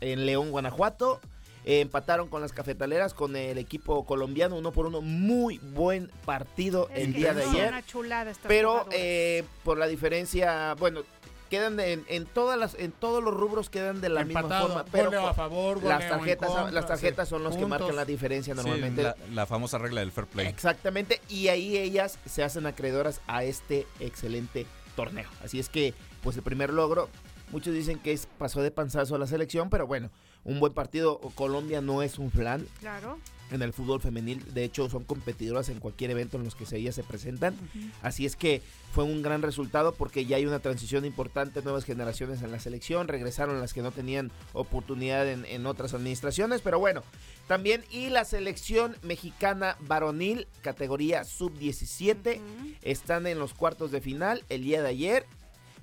en 0.00 0.24
León, 0.24 0.50
Guanajuato. 0.50 1.20
Eh, 1.66 1.80
empataron 1.80 2.28
con 2.28 2.40
las 2.40 2.52
cafetaleras, 2.52 3.12
con 3.12 3.36
el 3.36 3.58
equipo 3.58 4.06
colombiano, 4.06 4.56
uno 4.56 4.72
por 4.72 4.86
uno. 4.86 5.02
Muy 5.02 5.58
buen 5.58 6.10
partido 6.24 6.88
Es 6.94 7.04
el 7.04 7.12
día 7.12 7.34
de 7.34 7.44
ayer. 7.44 7.68
Una 7.68 7.84
chulada 7.84 8.30
estas 8.30 8.48
Pero 8.48 8.86
eh, 8.92 9.44
por 9.62 9.76
la 9.76 9.86
diferencia, 9.86 10.74
bueno, 10.78 11.02
quedan 11.46 11.78
en, 11.80 12.04
en 12.08 12.26
todas 12.26 12.58
las, 12.58 12.74
en 12.74 12.92
todos 12.92 13.22
los 13.22 13.32
rubros 13.34 13.70
quedan 13.70 14.00
de 14.00 14.08
la 14.08 14.22
Empatado. 14.22 14.66
misma 14.68 14.84
forma. 14.84 14.90
Pero 14.92 15.04
goleo 15.06 15.20
a 15.20 15.26
por- 15.28 15.34
favor, 15.36 15.74
goleo 15.80 15.98
las 15.98 16.08
tarjetas, 16.08 16.48
contra, 16.50 16.70
las 16.72 16.86
tarjetas 16.86 17.28
sí. 17.28 17.30
son 17.30 17.42
los 17.44 17.56
que 17.56 17.66
marcan 17.66 17.96
la 17.96 18.04
diferencia 18.04 18.54
Sí, 18.54 18.60
normalmente. 18.60 19.02
la, 19.02 19.16
la 19.32 19.46
famosa 19.46 19.78
regla 19.78 20.00
del 20.00 20.12
fair 20.12 20.26
play. 20.26 20.46
Exactamente, 20.46 21.20
y 21.28 21.48
ahí 21.48 21.76
ellas 21.76 22.18
se 22.26 22.42
hacen 22.44 22.66
acreedoras 22.66 23.20
a 23.26 23.44
este 23.44 23.86
excelente 24.00 24.66
torneo. 24.96 25.28
Así 25.44 25.58
es 25.58 25.68
que, 25.68 25.94
pues 26.22 26.36
el 26.36 26.42
primer 26.42 26.72
logro 26.72 27.08
Muchos 27.52 27.72
dicen 27.74 28.00
que 28.00 28.10
es, 28.12 28.26
pasó 28.38 28.60
de 28.60 28.72
panzazo 28.72 29.14
a 29.14 29.18
la 29.18 29.28
selección, 29.28 29.70
pero 29.70 29.86
bueno, 29.86 30.10
un 30.42 30.58
buen 30.58 30.72
partido. 30.72 31.20
Colombia 31.36 31.80
no 31.80 32.02
es 32.02 32.18
un 32.18 32.32
flan 32.32 32.66
Claro. 32.80 33.18
En 33.50 33.62
el 33.62 33.72
fútbol 33.72 34.00
femenil. 34.00 34.42
De 34.54 34.64
hecho, 34.64 34.88
son 34.90 35.04
competidoras 35.04 35.68
en 35.68 35.78
cualquier 35.80 36.10
evento 36.10 36.36
en 36.36 36.44
los 36.44 36.54
que 36.54 36.66
se- 36.66 36.76
ellas 36.78 36.94
se 36.94 37.02
presentan. 37.04 37.54
Así 38.02 38.26
es 38.26 38.36
que 38.36 38.60
fue 38.92 39.04
un 39.04 39.22
gran 39.22 39.42
resultado 39.42 39.92
porque 39.94 40.24
ya 40.26 40.36
hay 40.36 40.46
una 40.46 40.58
transición 40.60 41.04
importante, 41.04 41.62
nuevas 41.62 41.84
generaciones 41.84 42.42
en 42.42 42.50
la 42.50 42.58
selección. 42.58 43.08
Regresaron 43.08 43.60
las 43.60 43.72
que 43.74 43.82
no 43.82 43.92
tenían 43.92 44.30
oportunidad 44.52 45.28
en, 45.28 45.44
en 45.44 45.66
otras 45.66 45.94
administraciones. 45.94 46.60
Pero 46.62 46.78
bueno, 46.78 47.02
también 47.46 47.84
y 47.90 48.08
la 48.08 48.24
selección 48.24 48.96
mexicana 49.02 49.76
varonil, 49.80 50.46
categoría 50.62 51.24
sub-17, 51.24 52.36
Ujú. 52.36 52.42
están 52.82 53.26
en 53.26 53.38
los 53.38 53.54
cuartos 53.54 53.90
de 53.90 54.00
final 54.00 54.42
el 54.48 54.64
día 54.64 54.82
de 54.82 54.88
ayer. 54.88 55.26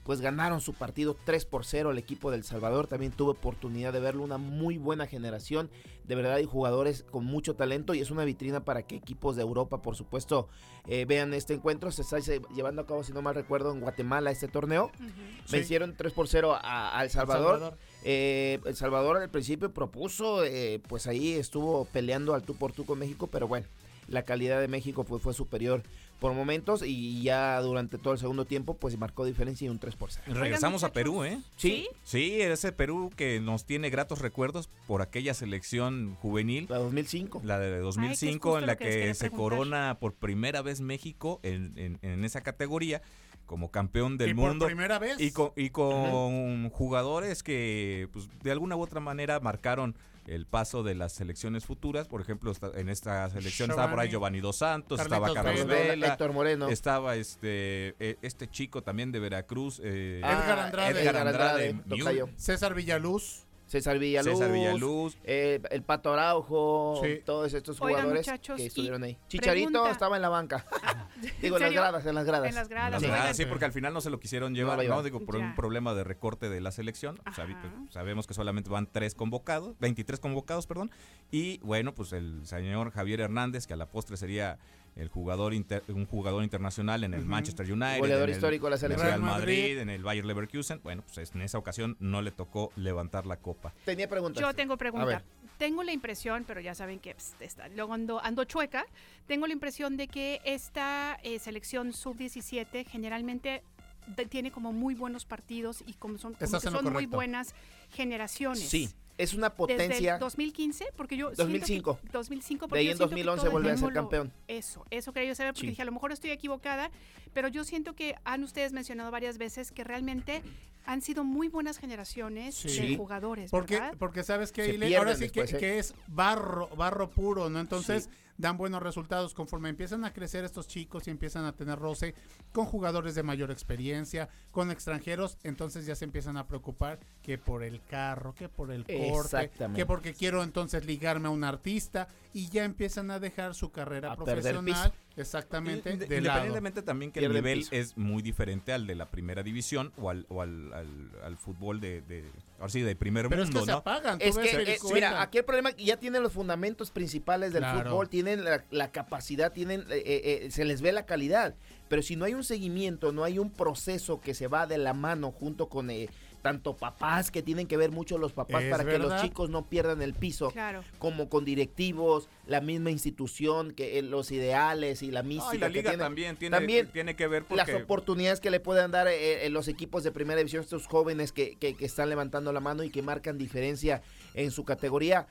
Pues 0.03 0.19
ganaron 0.19 0.59
su 0.59 0.73
partido 0.73 1.15
3 1.23 1.45
por 1.45 1.65
0 1.65 1.91
el 1.91 1.97
equipo 1.97 2.29
del 2.29 2.43
Salvador. 2.43 2.87
También 2.87 3.13
tuve 3.13 3.31
oportunidad 3.31 3.93
de 3.93 4.01
verlo. 4.01 4.23
Una 4.23 4.37
muy 4.37 4.77
buena 4.77 5.07
generación. 5.07 5.69
De 6.03 6.15
verdad 6.15 6.33
hay 6.33 6.45
jugadores 6.45 7.03
con 7.03 7.23
mucho 7.23 7.55
talento 7.55 7.93
y 7.93 8.01
es 8.01 8.11
una 8.11 8.25
vitrina 8.25 8.65
para 8.65 8.83
que 8.83 8.95
equipos 8.95 9.37
de 9.37 9.43
Europa, 9.43 9.81
por 9.81 9.95
supuesto, 9.95 10.49
eh, 10.87 11.05
vean 11.05 11.33
este 11.33 11.53
encuentro. 11.53 11.89
Se 11.91 12.01
está 12.01 12.19
llevando 12.53 12.81
a 12.81 12.85
cabo, 12.85 13.03
si 13.03 13.13
no 13.13 13.21
mal 13.21 13.35
recuerdo, 13.35 13.71
en 13.71 13.79
Guatemala 13.79 14.29
este 14.31 14.49
torneo. 14.49 14.91
Ujú. 14.99 15.09
Sí. 15.45 15.55
Vencieron 15.55 15.95
3 15.95 16.11
por 16.11 16.27
0 16.27 16.57
a, 16.61 16.99
a 16.99 17.03
El 17.03 17.09
Salvador. 17.09 17.77
Eh, 18.03 18.59
el 18.65 18.75
Salvador 18.75 19.17
al 19.17 19.29
principio 19.29 19.73
propuso, 19.73 20.43
eh, 20.43 20.81
pues 20.87 21.07
ahí 21.07 21.33
estuvo 21.33 21.85
peleando 21.85 22.33
al 22.33 22.43
tú 22.43 22.55
por 22.55 22.73
tú 22.73 22.85
con 22.85 22.99
México, 22.99 23.27
pero 23.27 23.47
bueno, 23.47 23.67
la 24.07 24.23
calidad 24.23 24.59
de 24.59 24.67
México 24.67 25.05
fue 25.05 25.33
superior 25.33 25.83
por 26.19 26.33
momentos 26.33 26.83
y 26.85 27.21
ya 27.21 27.59
durante 27.61 27.97
todo 27.97 28.13
el 28.13 28.19
segundo 28.19 28.45
tiempo 28.45 28.75
pues 28.77 28.97
marcó 28.97 29.25
diferencia 29.25 29.65
y 29.65 29.69
un 29.69 29.77
3 29.79 29.95
por 29.95 30.11
0. 30.11 30.25
Regresamos 30.39 30.83
a. 30.85 30.93
Perú, 30.93 31.23
¿eh? 31.25 31.39
Sí, 31.57 31.87
Sí, 32.03 32.39
ese 32.41 32.71
Perú 32.71 33.11
que 33.15 33.39
nos 33.41 33.65
tiene 33.65 33.89
gratos 33.89 34.19
recuerdos 34.19 34.69
por 34.87 35.01
aquella 35.01 35.33
selección 35.33 36.15
juvenil, 36.21 36.67
la 36.69 36.77
2005. 36.77 37.41
la 37.43 37.59
de 37.59 37.79
2005, 37.79 38.49
justo 38.51 38.59
en 38.59 38.67
la 38.67 38.75
que 38.77 39.13
se 39.13 39.29
preguntar. 39.29 39.31
corona 39.57 39.97
por 39.99 40.13
primera 40.13 40.61
vez 40.61 40.79
México 40.81 41.39
en, 41.43 41.73
en- 41.77 41.99
en 42.01 42.23
esa 42.23 42.41
categoría 42.41 43.01
como 43.45 43.69
campeón 43.71 44.17
del 44.17 44.29
y 44.29 44.33
por 44.33 44.49
mundo. 44.51 44.65
primera 44.67 44.99
vez. 44.99 45.19
Y 45.19 45.31
con, 45.31 45.51
y 45.57 45.69
con 45.71 46.69
jugadores 46.69 47.43
que 47.43 48.07
pues, 48.13 48.29
de 48.41 48.51
alguna 48.51 48.75
u 48.77 48.81
otra 48.81 48.99
manera 49.01 49.39
marcaron 49.41 49.95
el 50.27 50.45
paso 50.45 50.83
de 50.83 50.95
las 50.95 51.13
selecciones 51.13 51.65
futuras. 51.65 52.07
Por 52.07 52.21
ejemplo, 52.21 52.53
en 52.75 52.89
esta 52.89 53.29
selección 53.29 53.69
estaba 53.69 53.89
por 53.91 53.99
ahí 53.99 54.09
Giovanni, 54.09 54.39
Dos 54.39 54.57
Santos, 54.57 54.97
Carlitos 54.97 55.27
estaba 55.29 55.43
Carlos 55.43 55.65
Vela, 55.67 55.89
Vela, 55.91 56.07
Héctor 56.07 56.33
Moreno. 56.33 56.69
estaba 56.69 57.15
este 57.15 57.95
eh, 57.99 58.17
este 58.21 58.47
chico 58.49 58.83
también 58.83 59.11
de 59.11 59.19
Veracruz, 59.19 59.81
eh, 59.83 60.21
Ah, 60.23 60.31
Edgar 60.43 60.59
Andrade. 60.59 61.01
Edgar 61.01 61.17
Andrade, 61.17 61.69
Edgar 61.69 61.75
Andrade, 61.75 61.97
tocayo. 61.99 62.29
César 62.37 62.73
Villaluz. 62.73 63.45
César 63.65 63.97
Villaluz. 63.97 64.33
César 64.37 64.51
Villaluz. 64.51 65.17
eh, 65.23 65.59
el 65.71 65.83
Pato 65.83 66.13
Araujo. 66.13 66.99
Sí. 67.03 67.19
Todos 67.25 67.53
estos 67.53 67.79
Oigan, 67.81 68.01
jugadores 68.01 68.27
muchachos, 68.27 68.57
que 68.57 68.65
estuvieron 68.67 69.03
ahí. 69.03 69.17
Chicharito 69.27 69.69
pregunta- 69.69 69.91
estaba 69.91 70.15
en 70.17 70.21
la 70.21 70.29
banca. 70.29 70.65
Digo, 71.41 71.57
en 71.57 71.63
las 71.63 71.73
gradas, 71.73 72.05
en 72.05 72.15
las 72.15 72.25
gradas. 72.25 72.49
En 72.49 72.55
las 72.55 72.69
gradas. 72.69 73.01
Sí. 73.01 73.43
sí, 73.43 73.45
porque 73.49 73.65
al 73.65 73.71
final 73.71 73.93
no 73.93 74.01
se 74.01 74.09
lo 74.09 74.19
quisieron 74.19 74.53
llevar, 74.53 74.83
¿no? 74.85 75.01
Digo, 75.03 75.25
por 75.25 75.37
Ya. 75.39 75.45
un 75.45 75.55
problema 75.55 75.93
de 75.93 76.03
recorte 76.03 76.49
de 76.49 76.61
la 76.61 76.71
selección. 76.71 77.19
Sabi- 77.35 77.53
Ajá. 77.53 77.71
sabemos 77.89 78.27
que 78.27 78.33
solamente 78.33 78.69
van 78.69 78.87
tres 78.91 79.15
convocados, 79.15 79.75
23 79.79 80.19
convocados, 80.19 80.67
perdón. 80.67 80.91
Y 81.31 81.59
bueno, 81.59 81.93
pues 81.95 82.13
el 82.13 82.45
señor 82.45 82.91
Javier 82.91 83.21
Hernández, 83.21 83.65
que 83.65 83.73
a 83.73 83.77
la 83.77 83.89
postre 83.89 84.17
sería 84.17 84.59
el 84.95 85.07
jugador 85.09 85.53
inter- 85.53 85.83
un 85.89 86.05
jugador 86.05 86.43
internacional 86.43 87.03
en 87.03 87.13
el. 87.13 87.25
Manchester 87.25 87.65
United, 87.71 87.99
Goleador 87.99 88.23
en 88.25 88.29
el- 88.29 88.35
histórico 88.35 88.65
de 88.67 88.69
la 88.71 88.75
en 88.75 88.77
el 88.77 88.79
selección. 88.97 89.07
Real 89.07 89.21
Madrid, 89.21 89.57
Madrid. 89.61 89.77
en 89.79 89.89
el 89.89 90.03
Bayer 90.03 90.25
Leverkusen. 90.25 90.79
Bueno, 90.83 91.03
pues 91.13 91.31
en 91.33 91.41
esa 91.41 91.57
ocasión 91.57 91.97
no 91.99 92.21
le 92.21 92.31
tocó 92.31 92.71
levantar 92.75 93.25
la 93.25 93.37
copa. 93.37 93.73
Tenía 93.85 94.07
preguntas. 94.07 94.41
Yo 94.41 94.53
tengo 94.53 94.73
A 94.73 94.77
pregunta. 94.77 95.05
ver. 95.05 95.23
Tengo 95.57 95.83
la 95.83 95.91
impresión, 95.93 96.43
pero 96.47 96.61
ya 96.61 96.75
saben 96.75 96.99
que 96.99 97.13
pues, 97.13 97.35
está- 97.39 97.67
luego 97.69 97.93
ando, 97.93 98.19
ando 98.23 98.43
chueca, 98.43 98.85
tengo 99.27 99.47
la 99.47 99.53
impresión 99.53 99.97
de 99.97 100.07
que 100.07 100.41
esta 100.45 101.17
eh, 101.23 101.39
selección 101.39 101.93
sub-17 101.93 102.85
generalmente 102.85 103.63
de- 104.07 104.25
tiene 104.25 104.51
como 104.51 104.73
muy 104.73 104.95
buenos 104.95 105.25
partidos 105.25 105.83
y 105.87 105.93
como 105.93 106.17
son, 106.17 106.33
como 106.33 106.51
que 106.51 106.59
son 106.59 106.91
muy 106.93 107.05
buenas 107.05 107.53
generaciones. 107.91 108.67
Sí, 108.67 108.89
es 109.17 109.33
una 109.33 109.49
Desde 109.49 109.57
potencia. 109.57 110.13
el 110.15 110.19
2015, 110.19 110.85
porque 110.95 111.15
yo... 111.17 111.27
siento 111.27 111.43
que- 111.45 111.51
2005. 111.59 111.99
2005, 112.11 112.65
De 112.65 112.69
porque 112.69 112.79
ahí 112.79 112.85
yo 112.85 112.91
en 112.91 112.97
siento 112.97 113.09
que 113.15 113.21
2011 113.23 113.37
todo 113.39 113.45
el 113.47 113.51
vuelve 113.51 113.71
a 113.71 113.77
ser 113.77 113.93
campeón. 113.93 114.33
Eso, 114.47 114.85
eso 114.89 115.13
quería 115.13 115.29
yo 115.29 115.35
saber, 115.35 115.53
porque 115.53 115.61
Sí. 115.61 115.69
dije, 115.69 115.81
a 115.81 115.85
lo 115.85 115.91
mejor 115.91 116.11
estoy 116.11 116.31
equivocada, 116.31 116.89
pero 117.33 117.47
yo 117.47 117.63
siento 117.63 117.93
que 117.95 118.15
han 118.23 118.43
ustedes 118.43 118.73
mencionado 118.73 119.11
varias 119.11 119.37
veces 119.37 119.71
que 119.71 119.83
realmente 119.83 120.41
han 120.85 121.01
sido 121.01 121.23
muy 121.23 121.47
buenas 121.47 121.77
generaciones 121.77 122.55
Sí. 122.55 122.89
de 122.89 122.97
jugadores, 122.97 123.51
Porque, 123.51 123.75
¿verdad? 123.75 123.95
porque 123.97 124.23
sabes 124.23 124.51
que 124.51 124.65
pierden 124.65 124.95
ahora 124.97 125.15
sí 125.15 125.29
que, 125.29 125.41
¿eh? 125.41 125.57
que 125.57 125.79
es 125.79 125.93
barro, 126.07 126.67
barro 126.75 127.09
puro, 127.09 127.49
¿no? 127.49 127.59
Entonces 127.61 128.09
dan 128.35 128.57
buenos 128.57 128.81
resultados 128.83 129.33
conforme 129.33 129.69
empiezan 129.69 130.03
a 130.03 130.11
crecer 130.11 130.43
estos 130.43 130.67
chicos 130.67 131.07
y 131.07 131.11
empiezan 131.11 131.45
a 131.45 131.53
tener 131.53 131.77
roce 131.79 132.15
con 132.51 132.65
jugadores 132.65 133.13
de 133.15 133.21
mayor 133.23 133.51
experiencia, 133.51 134.27
con 134.51 134.71
extranjeros, 134.71 135.37
entonces 135.43 135.85
ya 135.85 135.95
se 135.95 136.03
empiezan 136.03 136.35
a 136.35 136.47
preocupar 136.47 136.99
que 137.21 137.37
por 137.37 137.63
el 137.63 137.79
carro, 137.83 138.33
que 138.33 138.49
por 138.49 138.71
el 138.71 138.85
corte, 138.85 139.51
que 139.75 139.85
porque 139.85 140.13
quiero 140.13 140.43
entonces 140.43 140.83
ligarme 140.85 141.27
a 141.27 141.31
un 141.31 141.43
artista 141.43 142.07
y 142.33 142.49
ya 142.49 142.65
empiezan 142.65 143.09
a 143.11 143.19
dejar 143.19 143.53
su 143.55 143.71
carrera 143.71 144.11
A 144.11 144.15
profesional. 144.15 144.91
Exactamente, 145.17 145.91
Inde- 145.93 146.07
de 146.07 146.21
lado. 146.21 146.39
Independientemente 146.45 146.81
también 146.81 147.11
que 147.11 147.19
el 147.19 147.31
nivel 147.33 147.59
piso. 147.59 147.75
es 147.75 147.97
muy 147.97 148.21
diferente 148.21 148.73
al 148.73 148.87
de 148.87 148.95
la 148.95 149.09
primera 149.09 149.43
división 149.43 149.91
o 149.97 150.09
al, 150.09 150.25
o 150.29 150.41
al, 150.41 150.73
al- 150.73 151.11
al 151.23 151.37
fútbol 151.37 151.79
de, 151.79 152.01
de, 152.01 152.23
ahora 152.59 152.69
sí, 152.69 152.81
de 152.81 152.95
primer 152.95 153.29
Pero 153.29 153.43
es 153.43 153.49
que 153.49 153.59
se 153.59 153.65
¿no? 153.67 153.77
apagan. 153.77 154.19
tú 154.19 154.25
Es 154.25 154.35
ves 154.35 154.51
que, 154.51 154.73
eh, 154.73 154.77
mira, 154.93 155.21
aquí 155.21 155.37
el 155.39 155.45
problema 155.45 155.71
ya 155.77 155.97
tienen 155.97 156.23
los 156.23 156.33
fundamentos 156.33 156.91
principales 156.91 157.53
del 157.53 157.63
Claro. 157.63 157.89
fútbol, 157.91 158.09
tienen 158.09 158.43
la, 158.43 158.63
la 158.71 158.91
capacidad, 158.91 159.51
tienen, 159.51 159.81
eh, 159.89 160.03
eh, 160.05 160.39
eh, 160.45 160.51
se 160.51 160.65
les 160.65 160.81
ve 160.81 160.91
la 160.91 161.05
calidad. 161.05 161.55
Pero 161.89 162.01
si 162.01 162.15
no 162.15 162.25
hay 162.25 162.33
un 162.33 162.43
seguimiento, 162.43 163.11
no 163.11 163.23
hay 163.23 163.37
un 163.37 163.51
proceso 163.51 164.19
que 164.19 164.33
se 164.33 164.47
va 164.47 164.65
de 164.65 164.77
la 164.79 164.93
mano 164.93 165.31
junto 165.31 165.69
con 165.69 165.89
eh, 165.91 166.09
tanto 166.43 166.75
papás, 166.75 167.31
que 167.31 167.41
tienen 167.41 167.65
que 167.67 167.77
ver 167.77 167.89
mucho 167.89 168.17
los 168.17 168.33
papás 168.33 168.65
para 168.69 168.83
que 168.83 168.99
los 168.99 169.19
chicos 169.21 169.49
no 169.49 169.65
pierdan 169.69 170.01
el 170.01 170.13
piso, 170.13 170.51
Claro. 170.51 170.83
como 170.99 171.29
con 171.29 171.45
directivos, 171.45 172.27
la 172.45 172.59
misma 172.59 172.91
institución, 172.91 173.71
que 173.71 173.97
eh, 173.97 174.01
los 174.01 174.29
ideales 174.29 175.01
y 175.03 175.09
la 175.09 175.23
mística 175.23 175.47
No, 175.51 175.55
y 175.55 175.57
la 175.59 175.67
que 175.69 175.73
liga 175.73 175.97
también 175.97 176.35
tiene, 176.35 176.55
También 176.57 176.87
tiene 176.91 177.15
que 177.15 177.27
ver 177.27 177.45
las 177.49 177.69
porque 177.69 177.81
oportunidades 177.83 178.41
que 178.41 178.51
le 178.51 178.59
pueden 178.59 178.91
dar 178.91 179.07
eh, 179.07 179.45
eh, 179.45 179.49
los 179.49 179.69
equipos 179.69 180.03
de 180.03 180.11
primera 180.11 180.37
división, 180.37 180.61
estos 180.63 180.85
jóvenes 180.85 181.31
que, 181.31 181.55
que- 181.55 181.75
que 181.77 181.85
están 181.85 182.09
levantando 182.09 182.51
la 182.51 182.59
mano 182.59 182.83
y 182.83 182.89
que 182.89 183.01
marcan 183.01 183.37
diferencia 183.37 184.01
en 184.33 184.51
su 184.51 184.65
categoría, 184.65 185.27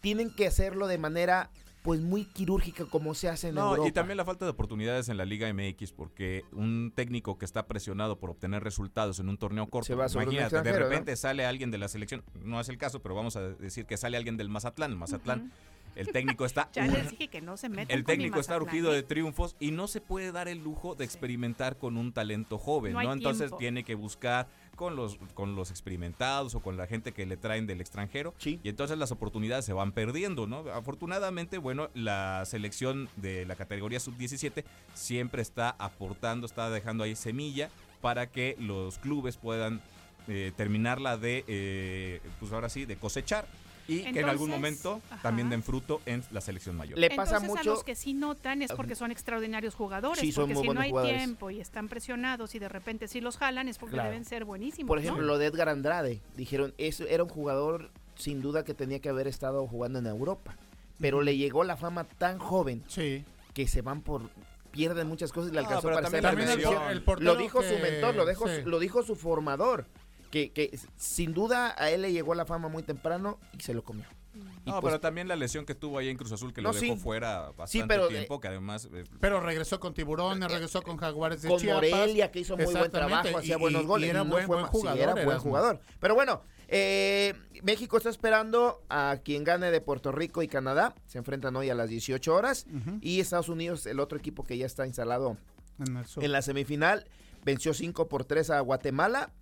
tienen 0.00 0.30
que 0.34 0.48
hacerlo 0.48 0.88
de 0.88 0.98
manera 0.98 1.48
pues 1.86 2.00
muy 2.00 2.24
quirúrgica 2.24 2.84
como 2.86 3.14
se 3.14 3.28
hace 3.28 3.50
en 3.50 3.54
No, 3.54 3.70
Europa. 3.70 3.88
y 3.88 3.92
también 3.92 4.16
la 4.16 4.24
falta 4.24 4.44
de 4.44 4.50
oportunidades 4.50 5.08
en 5.08 5.16
la 5.16 5.24
Liga 5.24 5.48
MX, 5.54 5.92
porque 5.92 6.44
un 6.50 6.92
técnico 6.92 7.38
que 7.38 7.44
está 7.44 7.68
presionado 7.68 8.18
por 8.18 8.30
obtener 8.30 8.64
resultados 8.64 9.20
en 9.20 9.28
un 9.28 9.38
torneo 9.38 9.68
corto, 9.68 9.86
Se 9.86 9.94
va 9.94 10.08
imagínate, 10.08 10.62
de 10.62 10.72
repente 10.72 11.14
sale 11.14 11.46
alguien 11.46 11.70
de 11.70 11.78
la 11.78 11.86
selección, 11.86 12.24
no 12.42 12.60
es 12.60 12.68
el 12.68 12.76
caso, 12.76 13.00
pero 13.02 13.14
vamos 13.14 13.36
a 13.36 13.50
decir 13.50 13.86
que 13.86 13.96
sale 13.96 14.16
alguien 14.16 14.36
del 14.36 14.48
Mazatlán, 14.48 14.90
el 14.90 14.96
Mazatlán, 14.96 15.52
el 15.94 16.08
técnico 16.08 16.44
está 16.44 16.68
Ya 16.72 16.88
les 16.88 17.10
dije 17.10 17.28
que 17.28 17.40
no 17.40 17.56
se 17.56 17.68
el 17.68 18.04
técnico 18.04 18.40
está 18.40 18.56
urgido 18.56 18.92
¿eh? 18.92 18.96
de 18.96 19.02
triunfos 19.04 19.54
y 19.60 19.70
no 19.70 19.86
se 19.86 20.00
puede 20.00 20.32
dar 20.32 20.48
el 20.48 20.58
lujo 20.58 20.96
de 20.96 21.04
experimentar 21.04 21.78
con 21.78 21.96
un 21.96 22.12
talento 22.12 22.58
joven, 22.58 22.94
No 22.94 23.12
Entonces 23.12 23.52
tiene 23.58 23.84
que 23.84 23.94
buscar 23.94 24.48
con 24.76 24.94
los 24.94 25.18
con 25.34 25.56
los 25.56 25.70
experimentados 25.70 26.54
o 26.54 26.60
con 26.60 26.76
la 26.76 26.86
gente 26.86 27.12
que 27.12 27.26
le 27.26 27.36
traen 27.36 27.66
del 27.66 27.80
extranjero 27.80 28.34
Sí. 28.38 28.60
y 28.62 28.68
entonces 28.68 28.96
las 28.98 29.10
oportunidades 29.10 29.64
se 29.64 29.72
van 29.72 29.90
perdiendo, 29.92 30.46
¿no? 30.46 30.58
Afortunadamente, 30.72 31.58
bueno, 31.58 31.88
la 31.94 32.44
selección 32.46 33.08
de 33.16 33.44
la 33.46 33.56
categoría 33.56 33.98
sub-17 33.98 34.64
siempre 34.94 35.42
está 35.42 35.70
aportando, 35.78 36.46
está 36.46 36.70
dejando 36.70 37.02
ahí 37.04 37.16
semilla 37.16 37.70
para 38.00 38.30
que 38.30 38.56
los 38.60 38.98
clubes 38.98 39.36
puedan 39.36 39.80
eh, 40.28 40.52
terminarla 40.56 41.16
de, 41.16 41.44
eh, 41.48 42.20
pues 42.40 42.52
ahora 42.52 42.68
sí, 42.68 42.84
de 42.84 42.96
cosechar 42.96 43.46
y 43.88 44.02
que 44.12 44.20
en 44.20 44.28
algún 44.28 44.50
momento 44.50 45.00
ajá. 45.10 45.22
también 45.22 45.48
den 45.50 45.62
fruto 45.62 46.00
en 46.06 46.22
la 46.32 46.40
selección 46.40 46.76
mayor. 46.76 46.98
Le 46.98 47.08
pasa 47.10 47.36
Entonces, 47.36 47.48
mucho 47.48 47.60
a 47.70 47.74
los 47.74 47.84
que 47.84 47.94
sí 47.94 48.14
notan 48.14 48.62
es 48.62 48.72
porque 48.72 48.94
son 48.94 49.10
extraordinarios 49.10 49.74
jugadores, 49.74 50.20
Sí, 50.20 50.32
son 50.32 50.44
porque 50.44 50.54
muy 50.54 50.68
si 50.68 50.74
no 50.74 50.80
hay 50.80 50.90
jugadores. 50.90 51.16
tiempo 51.18 51.50
y 51.50 51.60
están 51.60 51.88
presionados 51.88 52.54
y 52.54 52.58
de 52.58 52.68
repente 52.68 53.08
sí 53.08 53.20
los 53.20 53.36
jalan 53.38 53.68
es 53.68 53.78
porque 53.78 53.94
Claro. 53.94 54.10
deben 54.10 54.24
ser 54.24 54.44
buenísimos, 54.44 54.88
Por 54.88 54.98
¿no? 54.98 55.02
ejemplo, 55.02 55.24
lo 55.24 55.38
de 55.38 55.46
Edgar 55.46 55.68
Andrade. 55.68 56.20
Dijeron, 56.36 56.74
eso 56.78 57.04
era 57.06 57.22
un 57.22 57.28
jugador 57.28 57.90
sin 58.16 58.40
duda 58.42 58.64
que 58.64 58.74
tenía 58.74 58.98
que 59.00 59.08
haber 59.08 59.28
estado 59.28 59.66
jugando 59.66 59.98
en 59.98 60.06
Europa. 60.06 60.56
Pero 60.98 61.20
le 61.22 61.36
llegó 61.36 61.62
la 61.64 61.76
fama 61.76 62.04
tan 62.04 62.38
joven 62.38 62.82
Sí. 62.88 63.24
que 63.54 63.68
se 63.68 63.82
van 63.82 64.00
por 64.02 64.30
pierden 64.72 65.06
muchas 65.06 65.32
cosas 65.32 65.50
y 65.50 65.54
le 65.54 65.60
Ah, 65.60 65.62
alcanzó 65.62 65.88
para 65.88 66.02
también 66.02 66.22
ser 66.48 66.60
la 66.62 66.90
el, 66.90 66.98
el 66.98 67.24
Lo 67.24 67.34
dijo 67.36 67.62
su 67.62 67.78
mentor, 67.78 68.14
lo 68.14 68.26
dijo, 68.26 68.46
sí. 68.46 68.60
lo 68.66 68.78
dijo 68.78 69.02
su 69.02 69.16
formador. 69.16 69.86
Que, 70.30 70.50
que 70.52 70.78
sin 70.96 71.32
duda 71.34 71.74
a 71.78 71.90
él 71.90 72.02
le 72.02 72.12
llegó 72.12 72.34
la 72.34 72.44
fama 72.46 72.68
muy 72.68 72.82
temprano 72.82 73.38
y 73.58 73.62
se 73.62 73.72
lo 73.74 73.82
comió. 73.84 74.04
Y 74.34 74.70
No, 74.70 74.80
pues, 74.82 74.92
pero 74.92 75.00
también 75.00 75.28
la 75.28 75.36
lesión 75.36 75.64
que 75.64 75.74
tuvo 75.74 75.96
ahí 75.98 76.08
en 76.10 76.16
Cruz 76.18 76.30
Azul 76.32 76.52
que 76.52 76.60
No, 76.60 76.72
lo 76.72 76.78
dejó 76.78 76.94
sí. 76.94 77.00
fuera 77.00 77.52
bastante 77.52 77.70
Sí, 77.72 77.82
pero, 77.88 78.08
tiempo, 78.08 78.38
que 78.38 78.48
además 78.48 78.86
eh, 78.92 79.04
Pero 79.20 79.40
regresó 79.40 79.80
con 79.80 79.94
Tiburones, 79.94 80.50
regresó 80.50 80.82
con 80.82 80.98
Jaguares 80.98 81.40
de 81.40 81.48
con 81.48 81.58
Chiapas. 81.58 81.90
Morelia, 81.90 82.30
que 82.30 82.40
hizo 82.40 82.54
muy 82.56 82.66
buen 82.74 82.90
trabajo, 82.90 83.38
hacía 83.38 83.56
buenos 83.56 83.86
goles. 83.86 84.08
Y 84.08 84.10
era 84.10 84.24
no 84.24 84.30
buen, 84.30 84.46
fue 84.46 84.56
buen 84.56 84.66
ma- 84.66 84.72
sí, 84.72 84.78
jugador. 84.78 85.00
era 85.00 85.24
buen 85.24 85.38
jugador. 85.38 85.80
Pero 86.00 86.14
bueno, 86.14 86.42
eh, 86.68 87.32
México 87.62 87.96
está 87.96 88.10
esperando 88.10 88.82
a 88.90 89.20
quien 89.24 89.42
gane 89.44 89.70
de 89.70 89.80
Puerto 89.80 90.12
Rico 90.12 90.42
y 90.42 90.48
Canadá. 90.48 90.94
Se 91.06 91.16
enfrentan 91.16 91.56
hoy 91.56 91.70
a 91.70 91.74
las 91.74 91.88
18 91.88 92.34
horas. 92.34 92.66
Y 93.00 93.20
Estados 93.20 93.48
Unidos, 93.48 93.86
el 93.86 94.00
otro 94.00 94.18
equipo 94.18 94.44
que 94.44 94.58
ya 94.58 94.66
está 94.66 94.86
instalado 94.86 95.38
en 95.78 95.96
el 95.96 96.06
sur. 96.06 96.22
en 96.22 96.32
la 96.32 96.42
semifinal, 96.42 97.06
venció 97.42 97.72
5 97.72 98.08
por 98.08 98.26
3 98.26 98.50
a 98.50 98.60
Guatemala. 98.60 99.32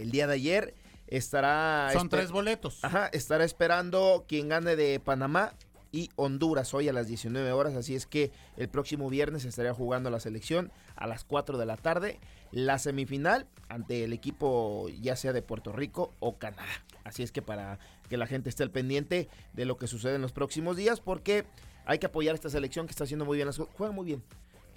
El 0.00 0.10
día 0.10 0.26
de 0.26 0.34
ayer 0.34 0.74
estará... 1.06 1.90
Son 1.92 2.08
tres 2.08 2.30
boletos. 2.30 2.84
Ajá, 2.84 3.08
estará 3.12 3.44
esperando 3.44 4.24
quien 4.28 4.48
gane 4.48 4.76
de 4.76 5.00
Panamá 5.00 5.54
y 5.90 6.10
Honduras 6.16 6.74
hoy 6.74 6.88
a 6.88 6.92
las 6.92 7.08
19 7.08 7.50
horas. 7.52 7.74
Así 7.74 7.94
es 7.94 8.06
que 8.06 8.30
el 8.56 8.68
próximo 8.68 9.08
viernes 9.08 9.44
estaría 9.44 9.74
jugando 9.74 10.10
la 10.10 10.20
selección 10.20 10.70
a 10.96 11.06
las 11.06 11.24
4 11.24 11.58
de 11.58 11.66
la 11.66 11.76
tarde. 11.76 12.20
La 12.50 12.78
semifinal 12.78 13.46
ante 13.68 14.04
el 14.04 14.12
equipo 14.12 14.88
ya 15.00 15.16
sea 15.16 15.32
de 15.32 15.42
Puerto 15.42 15.72
Rico 15.72 16.14
o 16.20 16.38
Canadá. 16.38 16.84
Así 17.04 17.22
es 17.22 17.32
que 17.32 17.42
para 17.42 17.78
que 18.08 18.16
la 18.16 18.26
gente 18.26 18.48
esté 18.48 18.62
al 18.62 18.70
pendiente 18.70 19.28
de 19.52 19.64
lo 19.64 19.76
que 19.76 19.86
sucede 19.86 20.14
en 20.14 20.22
los 20.22 20.32
próximos 20.32 20.76
días 20.76 21.00
porque 21.00 21.44
hay 21.84 21.98
que 21.98 22.06
apoyar 22.06 22.32
a 22.32 22.36
esta 22.36 22.50
selección 22.50 22.86
que 22.86 22.90
está 22.90 23.04
haciendo 23.04 23.24
muy 23.24 23.36
bien 23.36 23.46
las 23.46 23.56
cosas. 23.56 23.74
Juega 23.76 23.92
muy 23.92 24.04
bien. 24.06 24.22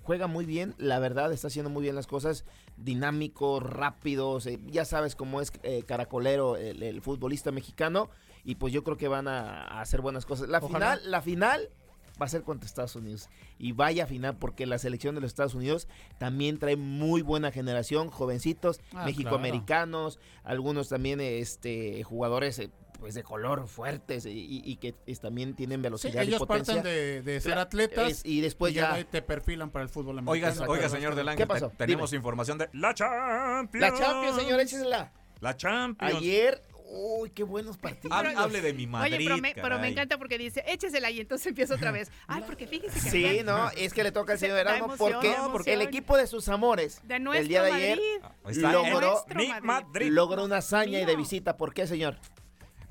Juega 0.03 0.27
muy 0.27 0.45
bien, 0.45 0.73
la 0.77 0.99
verdad, 0.99 1.31
está 1.31 1.47
haciendo 1.47 1.69
muy 1.69 1.83
bien 1.83 1.95
las 1.95 2.07
cosas, 2.07 2.43
dinámicos, 2.77 3.61
rápidos, 3.61 4.45
eh, 4.47 4.59
ya 4.67 4.85
sabes 4.85 5.15
cómo 5.15 5.41
es 5.41 5.51
eh, 5.63 5.83
caracolero 5.83 6.57
el, 6.57 6.81
el 6.83 7.01
futbolista 7.01 7.51
mexicano 7.51 8.09
y 8.43 8.55
pues 8.55 8.73
yo 8.73 8.83
creo 8.83 8.97
que 8.97 9.07
van 9.07 9.27
a, 9.27 9.63
a 9.63 9.81
hacer 9.81 10.01
buenas 10.01 10.25
cosas. 10.25 10.49
La 10.49 10.57
Ojalá. 10.57 10.95
final, 10.95 11.11
la 11.11 11.21
final 11.21 11.69
va 12.21 12.25
a 12.25 12.29
ser 12.29 12.43
contra 12.43 12.67
Estados 12.67 12.95
Unidos 12.95 13.29
y 13.57 13.71
vaya 13.71 14.05
final 14.05 14.37
porque 14.37 14.65
la 14.65 14.77
selección 14.77 15.15
de 15.15 15.21
los 15.21 15.29
Estados 15.29 15.55
Unidos 15.55 15.87
también 16.19 16.57
trae 16.59 16.75
muy 16.75 17.21
buena 17.21 17.51
generación, 17.51 18.09
jovencitos, 18.09 18.79
Ah, 18.93 19.05
mexicoamericanos, 19.05 20.19
algunos 20.43 20.89
también 20.89 21.21
este 21.21 22.03
jugadores 22.03 22.59
eh, 22.59 22.69
pues 23.01 23.15
de 23.15 23.23
color 23.23 23.67
fuertes 23.67 24.27
y, 24.27 24.29
y- 24.29 24.61
y 24.63 24.75
que 24.77 24.93
es- 25.07 25.19
también 25.19 25.55
tienen 25.55 25.79
Sí, 25.79 25.83
velocidad 25.83 26.21
y 26.23 26.27
ellos 26.27 26.37
potencia. 26.39 26.75
parten 26.75 26.83
de, 26.93 27.21
de 27.23 27.41
ser 27.41 27.57
atletas 27.57 28.11
es- 28.11 28.21
y 28.25 28.41
después 28.41 28.71
y 28.73 28.75
ya 28.75 28.93
ahí 28.93 29.03
te 29.05 29.23
perfilan 29.23 29.71
para 29.71 29.81
el 29.81 29.89
fútbol 29.89 30.19
Oiga, 30.27 30.49
americano. 30.49 30.71
oiga, 30.71 30.87
señor 30.87 31.15
del 31.15 31.27
Ángel, 31.27 31.43
¿Qué 31.43 31.47
pasó? 31.47 31.69
te- 31.71 31.77
tenemos 31.77 32.11
Dime. 32.11 32.19
información 32.19 32.59
de 32.59 32.69
la 32.73 32.93
Champions. 32.93 33.81
la 33.81 33.97
Champions, 33.97 34.37
señor, 34.37 34.59
échesela. 34.59 35.11
La 35.39 35.57
Champions. 35.57 36.13
Ayer, 36.15 36.61
uy, 36.93 37.31
qué 37.31 37.41
buenos 37.41 37.79
partidos. 37.79 38.15
Hable, 38.15 38.35
hable 38.35 38.61
de 38.61 38.71
mi 38.73 38.85
Madrid. 38.85 39.15
Oye, 39.15 39.25
pero 39.25 39.37
me, 39.37 39.53
pero 39.55 39.63
me 39.69 39.75
caray. 39.77 39.91
encanta 39.93 40.17
porque 40.19 40.37
dice, 40.37 40.63
échesela 40.67 41.09
y 41.09 41.21
entonces 41.21 41.47
empieza 41.47 41.73
otra 41.73 41.89
vez. 41.91 42.11
Ay, 42.27 42.43
porque 42.45 42.67
fíjese 42.67 42.99
que 43.03 43.09
Sí, 43.09 43.41
no, 43.43 43.71
es 43.71 43.93
que 43.95 44.03
le 44.03 44.11
toca 44.11 44.33
al 44.33 44.37
Se- 44.37 44.45
señor 44.45 44.59
Erasmo 44.59 44.93
porque, 44.95 45.73
el 45.73 45.81
equipo 45.81 46.17
de 46.17 46.27
sus 46.27 46.47
amores 46.49 47.01
de 47.03 47.19
nuestro 47.19 47.41
el 47.41 47.47
día 47.47 47.63
de 47.63 47.71
ayer 47.71 47.97
Madrid. 48.21 48.57
Está, 48.57 48.71
logró- 48.73 49.01
Nuestro 49.13 49.35
mi 49.39 49.47
Madrid. 49.47 49.63
Madrid. 49.65 50.09
logró 50.11 50.43
una 50.45 50.57
hazaña 50.57 50.99
y 51.01 51.05
de 51.05 51.15
visita. 51.15 51.57
¿Por 51.57 51.73
qué, 51.73 51.87
señor? 51.87 52.19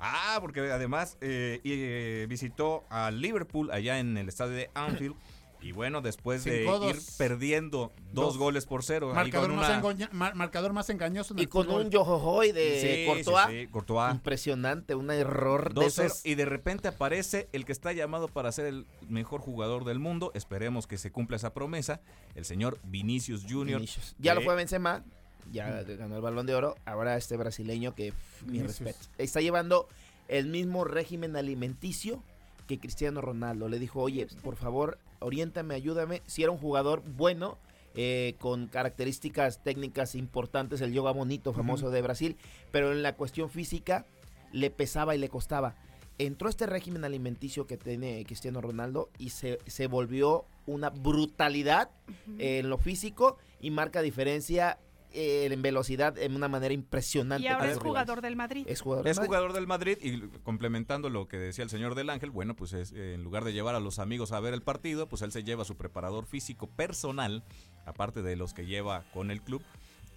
Ah, 0.01 0.39
porque 0.41 0.61
además 0.71 1.17
eh, 1.21 1.61
eh, 1.63 2.25
visitó 2.27 2.83
a 2.89 3.11
Liverpool 3.11 3.69
allá 3.71 3.99
en 3.99 4.17
el 4.17 4.27
estadio 4.27 4.53
de 4.53 4.69
Anfield. 4.73 5.15
Y 5.63 5.73
bueno, 5.73 6.01
después 6.01 6.43
de 6.43 6.61
Cinco, 6.63 6.89
ir 6.89 6.95
dos. 6.95 7.15
perdiendo 7.19 7.93
dos, 8.13 8.25
Dos. 8.33 8.37
goles 8.39 8.65
por 8.65 8.83
cero. 8.83 9.11
Marcador, 9.13 9.47
con 9.49 9.57
más 9.57 9.69
una- 9.69 9.77
engoña- 9.77 10.09
mar- 10.11 10.33
marcador 10.33 10.73
más 10.73 10.89
engañoso 10.89 11.35
en 11.35 11.37
Y 11.37 11.43
el 11.43 11.49
con 11.49 11.67
fútbol. 11.67 11.83
un 11.85 11.91
yojojoy 11.91 12.51
de 12.51 12.81
Sí, 12.81 13.05
Courtois. 13.05 13.45
sí, 13.47 13.59
sí, 13.61 13.67
Courtois. 13.67 14.11
Impresionante, 14.15 14.95
un 14.95 15.11
error 15.11 15.71
de 15.71 15.81
2-0, 15.81 16.05
esos. 16.07 16.25
y 16.25 16.33
de 16.33 16.45
repente 16.45 16.87
aparece 16.87 17.47
el 17.53 17.65
que 17.65 17.73
está 17.73 17.93
llamado 17.93 18.27
para 18.27 18.51
ser 18.51 18.65
el 18.65 18.87
mejor 19.07 19.39
jugador 19.41 19.85
del 19.85 19.99
mundo. 19.99 20.31
Esperemos 20.33 20.87
que 20.87 20.97
se 20.97 21.11
cumpla 21.11 21.37
esa 21.37 21.53
promesa. 21.53 22.01
El 22.33 22.45
señor 22.45 22.79
Vinicius 22.83 23.43
Junior. 23.47 23.77
Vinicius. 23.81 24.15
Ya 24.17 24.33
lo 24.33 24.41
fue 24.41 24.55
Benzema, 24.55 25.03
ya 25.51 25.83
ganó 25.83 26.15
el 26.15 26.21
Balón 26.21 26.45
de 26.45 26.55
Oro. 26.55 26.75
Ahora 26.85 27.17
este 27.17 27.37
brasileño 27.37 27.95
que, 27.95 28.13
mi 28.45 28.61
respeto. 28.61 28.99
Está 29.17 29.41
llevando 29.41 29.87
el 30.27 30.47
mismo 30.47 30.83
régimen 30.83 31.35
alimenticio 31.35 32.23
que 32.67 32.79
Cristiano 32.79 33.21
Ronaldo. 33.21 33.67
Le 33.67 33.79
dijo, 33.79 34.01
oye, 34.01 34.27
por 34.43 34.55
favor, 34.55 34.97
oriéntame, 35.19 35.75
ayúdame. 35.75 36.21
Si 36.25 36.43
era 36.43 36.51
un 36.51 36.57
jugador 36.57 37.03
bueno, 37.05 37.57
eh, 37.95 38.35
con 38.39 38.67
características 38.67 39.61
técnicas 39.63 40.15
importantes, 40.15 40.79
el 40.79 40.93
yoga 40.93 41.11
bonito, 41.11 41.53
famoso 41.53 41.89
de 41.89 42.01
Brasil, 42.01 42.37
pero 42.71 42.93
en 42.93 43.03
la 43.03 43.15
cuestión 43.15 43.49
física 43.49 44.05
le 44.53 44.71
pesaba 44.71 45.15
y 45.15 45.17
le 45.17 45.27
costaba. 45.27 45.75
Entró 46.17 46.47
este 46.47 46.67
régimen 46.67 47.03
alimenticio 47.03 47.67
que 47.67 47.77
tiene 47.77 48.23
Cristiano 48.25 48.61
Ronaldo 48.61 49.09
y 49.17 49.31
se, 49.31 49.59
se 49.65 49.87
volvió 49.87 50.45
una 50.67 50.89
brutalidad 50.89 51.89
en 52.37 52.69
lo 52.69 52.77
físico 52.77 53.37
y 53.59 53.71
marca 53.71 54.01
diferencia 54.01 54.77
eh, 55.13 55.47
en 55.51 55.61
velocidad 55.61 56.17
en 56.17 56.35
una 56.35 56.47
manera 56.47 56.73
impresionante. 56.73 57.43
Y 57.43 57.47
ahora 57.47 57.65
es 57.65 57.71
rivales. 57.73 57.87
jugador 57.87 58.21
del 58.21 58.35
Madrid. 58.35 58.65
Es 58.67 58.81
jugador. 58.81 59.07
Es 59.07 59.15
del 59.15 59.21
Madrid. 59.21 59.27
jugador 59.27 59.53
del 59.53 59.67
Madrid 59.67 59.97
y 60.01 60.19
complementando 60.43 61.09
lo 61.09 61.27
que 61.27 61.37
decía 61.37 61.63
el 61.63 61.69
señor 61.69 61.95
del 61.95 62.09
Ángel, 62.09 62.31
bueno, 62.31 62.55
pues 62.55 62.73
es, 62.73 62.91
eh, 62.93 63.13
en 63.15 63.23
lugar 63.23 63.43
de 63.43 63.53
llevar 63.53 63.75
a 63.75 63.79
los 63.79 63.99
amigos 63.99 64.31
a 64.31 64.39
ver 64.39 64.53
el 64.53 64.61
partido, 64.61 65.07
pues 65.07 65.21
él 65.21 65.31
se 65.31 65.43
lleva 65.43 65.63
a 65.63 65.65
su 65.65 65.75
preparador 65.75 66.25
físico 66.25 66.67
personal, 66.67 67.43
aparte 67.85 68.21
de 68.21 68.35
los 68.35 68.53
que 68.53 68.65
lleva 68.65 69.03
con 69.13 69.31
el 69.31 69.41
club. 69.41 69.61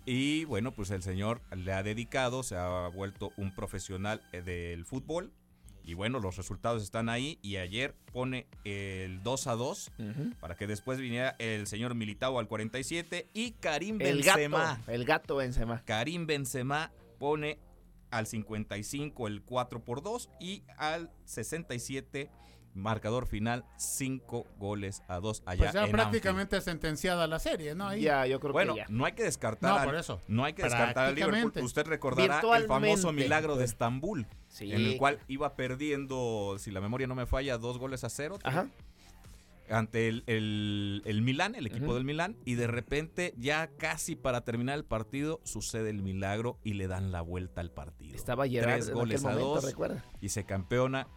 Y 0.07 0.45
bueno, 0.45 0.73
pues 0.73 0.91
el 0.91 1.03
señor 1.03 1.41
le 1.57 1.73
ha 1.73 1.83
dedicado, 1.83 2.43
se 2.43 2.57
ha 2.57 2.89
vuelto 2.89 3.33
un 3.37 3.55
profesional 3.55 4.21
eh, 4.33 4.43
del 4.43 4.85
fútbol. 4.85 5.33
Y 5.85 5.95
bueno, 5.95 6.19
los 6.19 6.37
resultados 6.37 6.83
están 6.83 7.09
ahí. 7.09 7.39
Y 7.43 7.57
ayer 7.57 7.95
pone 8.13 8.47
el 8.65 9.23
2 9.23 9.47
a 9.47 9.53
2 9.55 9.93
Ujú. 9.99 10.31
para 10.41 10.55
que 10.57 10.67
después 10.67 10.99
viniera 10.99 11.37
el 11.39 11.67
señor 11.67 11.95
Militao 11.95 12.39
al 12.39 12.49
47 12.49 13.29
y 13.35 13.53
Karim 13.53 14.01
El 14.01 14.23
Benzema. 14.23 14.59
gato. 14.79 14.91
El 14.93 15.05
gato 15.05 15.37
Benzema. 15.37 15.83
Karim 15.85 16.27
Benzema 16.27 16.91
pone 17.19 17.59
al 18.11 18.27
55 18.27 19.27
el 19.29 19.43
4 19.43 19.85
por 19.85 20.03
2 20.03 20.31
y 20.41 20.63
al 20.79 21.11
67 21.25 22.31
marcador 22.75 23.27
final 23.27 23.65
5 23.77 24.47
goles 24.59 25.03
a 25.07 25.21
2 25.21 25.43
allá 25.47 25.59
Pues 25.63 25.73
ya 25.75 25.85
en 25.85 25.93
prácticamente 25.93 26.61
sentenciada 26.61 27.27
la 27.29 27.39
serie, 27.39 27.75
¿no? 27.77 27.87
Ahí. 27.89 28.03
Ya, 28.03 28.27
yo 28.27 28.41
creo 28.41 28.53
Bueno, 28.53 28.75
que 28.75 28.81
ya. 28.81 28.87
no 28.89 29.05
hay 29.05 29.13
que 29.13 29.23
descartar 29.23 29.71
No, 29.71 29.77
al- 29.79 29.85
por 29.87 29.95
eso. 29.95 30.21
no 30.27 30.45
hay 30.45 30.55
que 30.55 30.63
descartar 30.65 31.07
al 31.07 31.15
Liverpool. 31.15 31.53
Usted 31.63 31.87
recordará 31.87 32.41
el 32.57 32.67
famoso 32.67 33.13
milagro 33.13 33.55
de 33.57 33.65
Estambul, 33.65 34.27
Sí. 34.55 34.73
en 34.73 34.81
el 34.87 34.97
cual 34.99 35.19
iba 35.27 35.57
perdiendo, 35.57 36.57
si 36.61 36.71
la 36.71 36.81
memoria 36.81 37.09
no 37.09 37.17
me 37.17 37.27
falla, 37.27 37.59
dos 37.59 37.77
goles 37.79 38.05
a 38.05 38.09
cero 38.09 38.39
Ajá. 38.45 38.69
ante 39.69 40.07
el, 40.07 40.23
el, 40.29 41.03
el 41.07 41.23
Milán, 41.23 41.57
el 41.57 41.67
equipo 41.67 41.93
del 41.95 42.05
Milán, 42.05 42.37
y 42.45 42.55
de 42.55 42.69
repente, 42.69 43.35
ya 43.37 43.67
casi 43.79 44.15
para 44.15 44.43
terminar 44.45 44.77
el 44.79 44.85
partido, 44.85 45.41
sucede 45.43 45.91
el 45.91 46.03
milagro 46.03 46.59
y 46.63 46.75
le 46.75 46.87
dan 46.87 47.11
la 47.11 47.21
vuelta 47.21 47.63
al 47.63 47.73
partido. 47.73 48.15
Estaba 48.15 48.47
Gerard 48.47 48.75
Tres 48.75 48.89
en 48.91 48.95
goles 48.95 49.25
a 49.25 49.31
momento, 49.31 49.55
dos 49.57 49.65
recuerda. 49.65 50.05
y 50.21 50.29
se 50.29 50.45
campeona, 50.45 51.09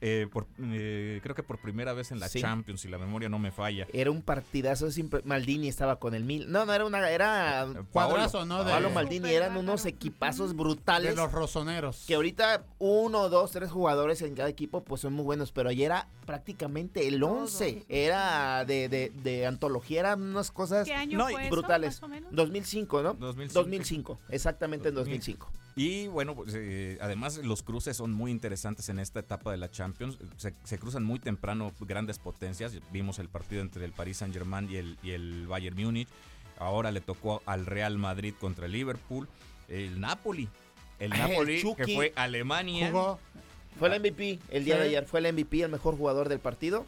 eh, 0.00 0.26
por, 0.32 0.46
eh, 0.58 1.20
creo 1.22 1.34
que 1.34 1.42
por 1.42 1.58
primera 1.60 1.92
vez 1.92 2.10
en 2.10 2.20
la 2.20 2.28
Sí. 2.28 2.40
Champions, 2.40 2.80
si 2.80 2.88
la 2.88 2.98
memoria 2.98 3.28
no 3.28 3.38
me 3.38 3.50
falla. 3.50 3.86
Era 3.92 4.10
un 4.10 4.22
partidazo. 4.22 4.90
Siempre, 4.90 5.20
Maldini 5.24 5.68
estaba 5.68 5.96
con 5.96 6.14
el 6.14 6.24
mil. 6.24 6.50
No, 6.50 6.64
no, 6.64 6.72
era 6.72 6.86
una. 6.86 7.10
Era. 7.10 7.66
Cuadrazo, 7.92 8.44
¿no? 8.46 8.58
De, 8.64 8.70
Pablo 8.70 8.88
Paolo 8.88 8.90
Maldini. 8.90 9.30
Eran 9.30 9.56
unos 9.56 9.84
equipazos 9.86 10.50
de 10.50 10.56
brutales. 10.56 11.16
los 11.16 11.32
rosoneros. 11.32 12.04
Que 12.06 12.14
ahorita 12.14 12.64
uno, 12.78 13.28
dos, 13.28 13.50
tres 13.52 13.70
jugadores 13.70 14.22
en 14.22 14.34
cada 14.34 14.48
equipo 14.48 14.82
pues 14.82 15.00
son 15.02 15.12
muy 15.12 15.24
buenos, 15.24 15.52
pero 15.52 15.68
ayer 15.68 15.86
era 15.86 16.08
prácticamente 16.30 17.08
el 17.08 17.18
Todos. 17.18 17.54
11. 17.60 17.86
Era 17.88 18.64
de, 18.64 18.88
de, 18.88 19.10
de 19.24 19.46
antología, 19.46 19.98
eran 20.00 20.22
unas 20.22 20.52
cosas 20.52 20.86
¿Qué 20.86 20.94
año 20.94 21.18
No, 21.18 21.28
fue 21.28 21.42
eso, 21.42 21.50
brutales. 21.50 22.00
más 22.00 22.02
o 22.04 22.08
menos? 22.08 22.30
2005, 22.32 23.02
¿no? 23.02 23.14
2005. 23.14 23.58
2005, 23.60 24.18
exactamente 24.28 24.90
en 24.90 24.94
2005. 24.94 25.50
Y 25.74 26.06
bueno, 26.06 26.36
pues, 26.36 26.52
eh, 26.56 26.98
además 27.00 27.38
los 27.38 27.64
cruces 27.64 27.96
son 27.96 28.12
muy 28.12 28.30
interesantes 28.30 28.88
en 28.90 29.00
esta 29.00 29.18
etapa 29.18 29.50
de 29.50 29.56
la 29.56 29.72
Champions. 29.72 30.18
Se, 30.36 30.54
se 30.62 30.78
cruzan 30.78 31.02
muy 31.02 31.18
temprano 31.18 31.72
grandes 31.80 32.20
potencias. 32.20 32.74
Vimos 32.92 33.18
el 33.18 33.28
partido 33.28 33.60
entre 33.62 33.84
el 33.84 33.92
Paris 33.92 34.18
Saint 34.18 34.32
Germain 34.32 34.70
y 34.70 34.76
el, 34.76 34.98
y 35.02 35.10
el 35.10 35.48
Bayern 35.48 35.76
Múnich. 35.82 36.08
Ahora 36.58 36.92
le 36.92 37.00
tocó 37.00 37.42
al 37.44 37.66
Real 37.66 37.98
Madrid 37.98 38.34
contra 38.40 38.66
el 38.66 38.72
Liverpool. 38.72 39.26
El 39.68 40.00
Napoli. 40.00 40.48
El 41.00 41.12
Ah, 41.12 41.16
el 41.24 41.30
Napoli, 41.30 41.54
que 41.56 41.62
Chucky. 41.62 41.94
fue 41.96 42.12
Alemania. 42.14 42.90
Jugó. 42.90 43.18
Fue 43.78 43.88
el 43.88 44.00
MVP 44.00 44.38
el 44.50 44.64
día 44.64 44.74
Sí. 44.76 44.80
de 44.82 44.86
ayer, 44.88 45.04
fue 45.06 45.20
el 45.20 45.26
MVP, 45.32 45.62
el 45.62 45.70
mejor 45.70 45.96
jugador 45.96 46.28
del 46.28 46.38
partido. 46.40 46.84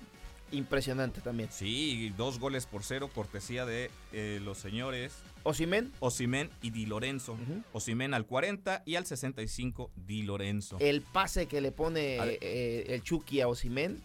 Impresionante 0.51 1.23
también. 1.23 1.49
Sí, 1.51 2.13
dos 2.19 2.39
goles 2.39 2.67
por 2.67 2.83
cero, 2.85 3.09
cortesía 3.15 3.65
de 3.65 3.91
eh, 4.13 4.39
los 4.45 4.59
señores 4.59 5.15
Osimen, 5.45 5.91
Osimen 6.01 6.51
y 6.61 6.71
Di 6.71 6.85
Lorenzo. 6.85 7.33
Ujú. 7.33 7.63
Osimen 7.73 8.13
al 8.13 8.27
40 8.27 8.83
y 8.85 8.97
al 8.97 9.07
65 9.07 9.91
Di 10.07 10.23
Lorenzo. 10.25 10.77
el 10.81 11.01
pase 11.01 11.47
que 11.47 11.63
le 11.63 11.73
pone 11.73 12.19
eh, 12.43 12.85
el 12.89 13.03
Chucky 13.03 13.41
a 13.41 13.49
Osimen, 13.49 14.03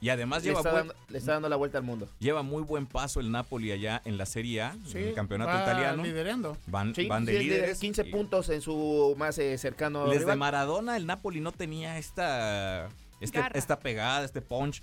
y 0.00 0.08
además 0.08 0.42
le 0.42 0.48
lleva 0.50 0.60
está, 0.60 0.72
buen- 0.72 0.88
dando, 0.88 1.02
le 1.08 1.18
está 1.18 1.32
dando 1.32 1.48
la 1.48 1.56
vuelta 1.56 1.78
al 1.78 1.84
mundo. 1.84 2.08
Lleva 2.18 2.42
muy 2.42 2.62
buen 2.62 2.86
paso 2.86 3.20
el 3.20 3.30
Napoli 3.30 3.70
allá 3.72 4.00
en 4.04 4.16
la 4.18 4.26
Serie 4.26 4.62
A, 4.62 4.74
Sí, 4.86 4.98
en 4.98 5.08
el 5.08 5.14
campeonato 5.14 5.52
va 5.52 5.62
italiano. 5.62 6.02
liderando. 6.02 6.56
Van, 6.66 6.94
Sí, 6.94 7.06
van 7.06 7.24
de 7.24 7.32
sí, 7.38 7.44
líderes. 7.44 7.78
15 7.78 8.02
y 8.06 8.10
puntos 8.10 8.48
en 8.48 8.60
su 8.62 9.14
más 9.18 9.38
eh, 9.38 9.56
cercano 9.58 10.06
Desde 10.06 10.20
rival. 10.20 10.38
Maradona 10.38 10.96
el 10.96 11.06
Napoli 11.06 11.40
no 11.40 11.52
tenía 11.52 11.98
esta 11.98 12.88
este, 13.20 13.40
esta 13.54 13.78
pegada, 13.80 14.24
este 14.24 14.40
punch. 14.40 14.82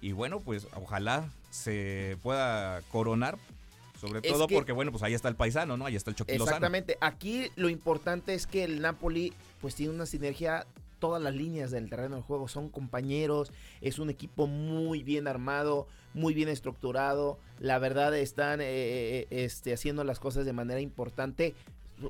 Y 0.00 0.12
bueno, 0.12 0.40
pues 0.40 0.66
ojalá 0.76 1.28
se 1.50 2.16
pueda 2.22 2.82
coronar. 2.92 3.38
Sobre 4.00 4.20
Es 4.22 4.32
todo 4.32 4.46
que- 4.46 4.54
porque, 4.54 4.70
bueno, 4.72 4.92
pues 4.92 5.02
ahí 5.02 5.12
está 5.14 5.28
el 5.28 5.34
paisano, 5.34 5.76
¿no? 5.76 5.86
Ahí 5.86 5.96
está 5.96 6.10
el 6.10 6.16
Chucky 6.16 6.32
Lozano. 6.34 6.44
Exactamente. 6.50 6.98
Aquí 7.00 7.50
lo 7.56 7.68
importante 7.68 8.32
es 8.34 8.46
que 8.46 8.62
el 8.62 8.80
Napoli 8.80 9.32
pues 9.60 9.74
tiene 9.74 9.92
una 9.92 10.06
sinergia 10.06 10.66
todas 10.98 11.22
las 11.22 11.34
líneas 11.34 11.70
del 11.70 11.88
terreno 11.88 12.16
del 12.16 12.24
juego 12.24 12.48
son 12.48 12.68
compañeros, 12.68 13.52
es 13.80 13.98
un 13.98 14.10
equipo 14.10 14.46
muy 14.46 15.02
bien 15.02 15.28
armado, 15.28 15.86
muy 16.14 16.34
bien 16.34 16.48
estructurado. 16.48 17.38
La 17.60 17.78
verdad 17.78 18.16
están 18.16 18.60
eh, 18.60 18.66
eh, 18.66 19.26
este, 19.30 19.72
haciendo 19.72 20.04
las 20.04 20.20
cosas 20.20 20.44
de 20.44 20.52
manera 20.52 20.80
importante. 20.80 21.54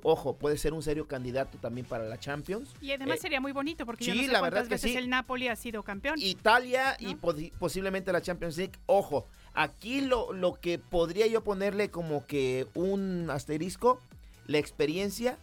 Ojo, 0.03 0.37
puede 0.37 0.59
ser 0.59 0.75
un 0.75 0.83
serio 0.83 1.09
candidato 1.09 1.57
también 1.59 1.87
para 1.87 2.05
la 2.05 2.19
Champions. 2.19 2.75
Y 2.83 2.93
además 2.93 3.17
Eh, 3.17 3.23
sería 3.23 3.41
muy 3.41 3.53
bonito 3.53 3.87
porque 3.87 4.05
yo 4.05 4.13
sí, 4.13 4.19
no 4.21 4.27
sé 4.27 4.33
la 4.33 4.43
verdad 4.43 4.65
que 4.65 4.75
veces 4.75 4.91
sí. 4.91 4.97
el 4.99 5.09
Napoli 5.09 5.49
ha 5.49 5.57
sido 5.57 5.83
campeón. 5.83 6.17
Italia 6.19 6.95
y 7.01 7.15
posiblemente 7.59 8.13
la 8.13 8.21
Champions 8.21 8.59
League. 8.59 8.75
Ojo, 8.85 9.27
aquí 9.55 10.03
lo, 10.03 10.35
lo 10.35 10.55
que 10.61 10.79
podría 10.79 11.27
yo 11.27 11.43
ponerle 11.43 11.89
como 11.91 12.27
que 12.27 12.67
un 12.75 13.31
asterisco, 13.31 13.99
la 14.47 14.59
experiencia 14.59 15.39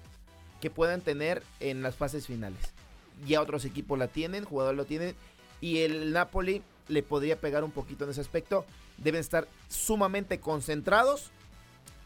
que 0.62 0.70
puedan 0.70 1.02
tener 1.02 1.42
en 1.60 1.82
las 1.82 1.96
fases 1.96 2.28
finales. 2.28 2.75
Ya 3.26 3.42
otros 3.42 3.66
equipos 3.66 3.98
la 3.98 4.08
tienen, 4.08 4.46
jugadores 4.46 4.78
lo 4.78 4.86
tienen, 4.86 5.16
y 5.62 5.80
el 5.80 6.12
Napoli 6.14 6.62
le 6.88 7.02
podría 7.04 7.40
pegar 7.40 7.64
un 7.64 7.72
poquito 7.72 8.04
en 8.04 8.12
ese 8.12 8.22
aspecto. 8.22 8.66
Deben 8.98 9.22
estar 9.22 9.48
sumamente 9.70 10.40
concentrados 10.40 11.32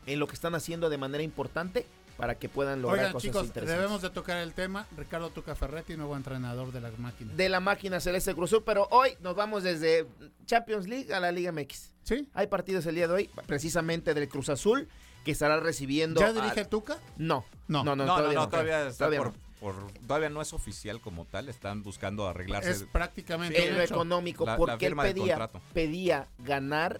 en 0.05 0.19
lo 0.19 0.27
que 0.27 0.33
están 0.33 0.55
haciendo 0.55 0.89
de 0.89 0.97
manera 0.97 1.23
importante 1.23 1.85
para 2.17 2.35
que 2.35 2.49
puedan 2.49 2.81
lograr 2.81 2.99
Oigan, 2.99 3.13
cosas 3.13 3.27
chicos, 3.29 3.45
interesantes. 3.45 3.77
debemos 3.77 4.01
de 4.01 4.09
tocar 4.09 4.37
el 4.37 4.53
tema. 4.53 4.85
Ricardo 4.97 5.29
Tuca 5.29 5.55
Ferretti, 5.55 5.95
nuevo 5.95 6.17
entrenador 6.17 6.71
de 6.73 6.81
las 6.81 6.97
máquinas. 6.99 7.37
de 7.37 7.47
la 7.49 7.59
máquina 7.61 7.99
Celeste 8.01 8.33
Cruz 8.35 8.49
Azul, 8.51 8.63
pero 8.65 8.87
hoy 8.91 9.11
nos 9.21 9.35
vamos 9.35 9.63
desde 9.63 10.05
Champions 10.45 10.87
League 10.87 11.13
a 11.13 11.19
la 11.21 11.31
Liga 11.31 11.51
MX. 11.53 11.91
¿Sí? 12.03 12.27
Hay 12.33 12.47
partidos 12.47 12.85
el 12.87 12.95
día 12.95 13.07
de 13.07 13.13
hoy, 13.13 13.29
precisamente 13.47 14.13
del 14.13 14.27
Cruz 14.27 14.49
Azul, 14.49 14.89
que 15.23 15.31
estará 15.31 15.59
recibiendo. 15.61 16.19
¿Ya 16.19 16.27
a- 16.27 16.33
dirige 16.33 16.65
Tuca? 16.65 16.97
No, 17.17 17.45
No. 17.67 17.83
no, 17.83 17.95
no, 17.95 18.05
No, 18.05 18.05
no, 18.05 18.15
todavía 18.17 18.35
no, 18.39 18.41
no. 18.45 18.49
todavía 18.49 18.87
está 18.87 18.97
Todavía 19.05 19.19
por, 19.19 19.27
no. 19.37 19.48
Por- 19.59 19.91
todavía 20.07 20.29
no 20.29 20.41
es 20.41 20.53
oficial 20.53 21.01
como 21.01 21.25
tal, 21.25 21.49
están 21.49 21.83
buscando 21.83 22.27
arreglarse. 22.27 22.71
Es 22.71 22.83
prácticamente 22.83 23.67
En 23.67 23.75
lo 23.75 23.81
hecho. 23.81 23.93
económico, 23.95 24.45
La- 24.45 24.53
la 24.53 24.57
porque 24.57 24.85
él 24.87 24.95
pedía, 24.95 25.35
contrato. 25.37 25.61
pedía 25.73 26.27
ganar 26.39 26.99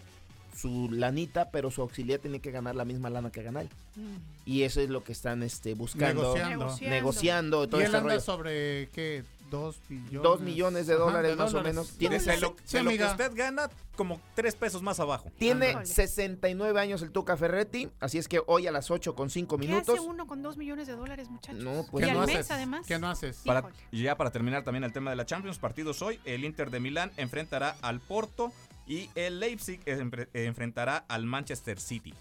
su 0.56 0.90
lanita, 0.92 1.52
pero 1.52 1.72
su 1.72 1.82
auxiliar 1.82 2.20
tenía 2.20 2.40
que 2.40 2.52
ganar 2.52 2.76
la 2.76 2.84
misma 2.84 3.10
lana 3.10 3.32
que 3.32 3.42
ganar 3.44 3.64
él. 3.64 3.70
Mm. 3.96 4.18
Y 4.46 4.64
eso 4.64 4.82
es 4.82 4.90
lo 4.90 5.04
que 5.04 5.14
están 5.14 5.42
este, 5.44 5.74
buscando, 5.74 6.22
Negociando. 6.24 6.50
Negociando. 6.66 6.96
negociando, 6.96 7.68
todo 7.70 7.80
Y 7.80 7.84
él 7.84 7.86
este 7.86 7.98
anda 7.98 8.10
rollo. 8.10 8.20
sobre, 8.22 8.90
¿qué? 8.90 9.24
Dos 9.50 9.80
millones. 9.90 10.22
Dos 10.24 10.42
millones 10.42 10.88
de 10.88 10.94
Ajá, 10.94 11.04
dólares 11.04 11.32
de 11.32 11.36
más 11.38 11.50
o 11.54 11.58
dólares. 11.58 11.74
menos. 11.74 11.92
De, 11.94 11.98
Tiene, 11.98 12.16
lo, 12.18 12.56
Sí, 12.64 12.78
de 12.78 12.84
lo 12.84 12.92
que 12.92 13.04
usted 13.06 13.32
gana, 13.36 13.70
como 13.96 14.22
tres 14.36 14.56
pesos 14.56 14.82
más 14.82 15.00
abajo. 15.00 15.32
tiene 15.38 15.68
Ándale. 15.70 15.86
69 15.86 16.80
años 16.80 17.02
el 17.02 17.12
Tuca 17.12 17.36
Ferretti, 17.38 17.90
así 18.00 18.18
es 18.18 18.28
que 18.28 18.42
hoy 18.46 18.68
a 18.68 18.72
las 18.72 18.92
8 18.92 19.16
con 19.16 19.30
5 19.30 19.58
¿Qué 19.58 19.68
minutos. 19.68 19.90
hace 19.98 20.08
uno 20.08 20.28
con 20.28 20.42
dos 20.42 20.58
millones 20.58 20.88
de 20.88 20.96
dólares, 20.96 21.30
muchachos? 21.30 21.64
No, 21.64 21.86
pues 21.90 22.04
y 22.04 22.06
¿Qué 22.06 22.12
al 22.12 22.20
no 22.20 22.26
mes, 22.26 22.36
haces? 22.36 22.52
además. 22.52 22.86
¿Qué 22.88 23.00
no 23.00 23.10
haces? 23.10 23.42
Para, 23.46 23.70
y 23.92 24.04
ya 24.04 24.16
para 24.16 24.32
terminar 24.32 24.64
también 24.64 24.84
el 24.84 24.94
tema 24.94 25.10
de 25.10 25.16
la 25.16 25.26
Champions, 25.26 25.58
partidos 25.60 26.02
hoy, 26.02 26.20
el 26.26 26.46
Inter 26.46 26.70
de 26.70 26.80
Milán 26.80 27.12
enfrentará 27.18 27.76
al 27.82 28.00
Porto 28.00 28.52
y 28.88 29.10
el 29.16 29.40
Leipzig 29.40 29.80
enfre- 29.86 30.30
enfrentará 30.34 31.06
al 31.08 31.26
Manchester 31.26 31.80
City. 31.80 32.14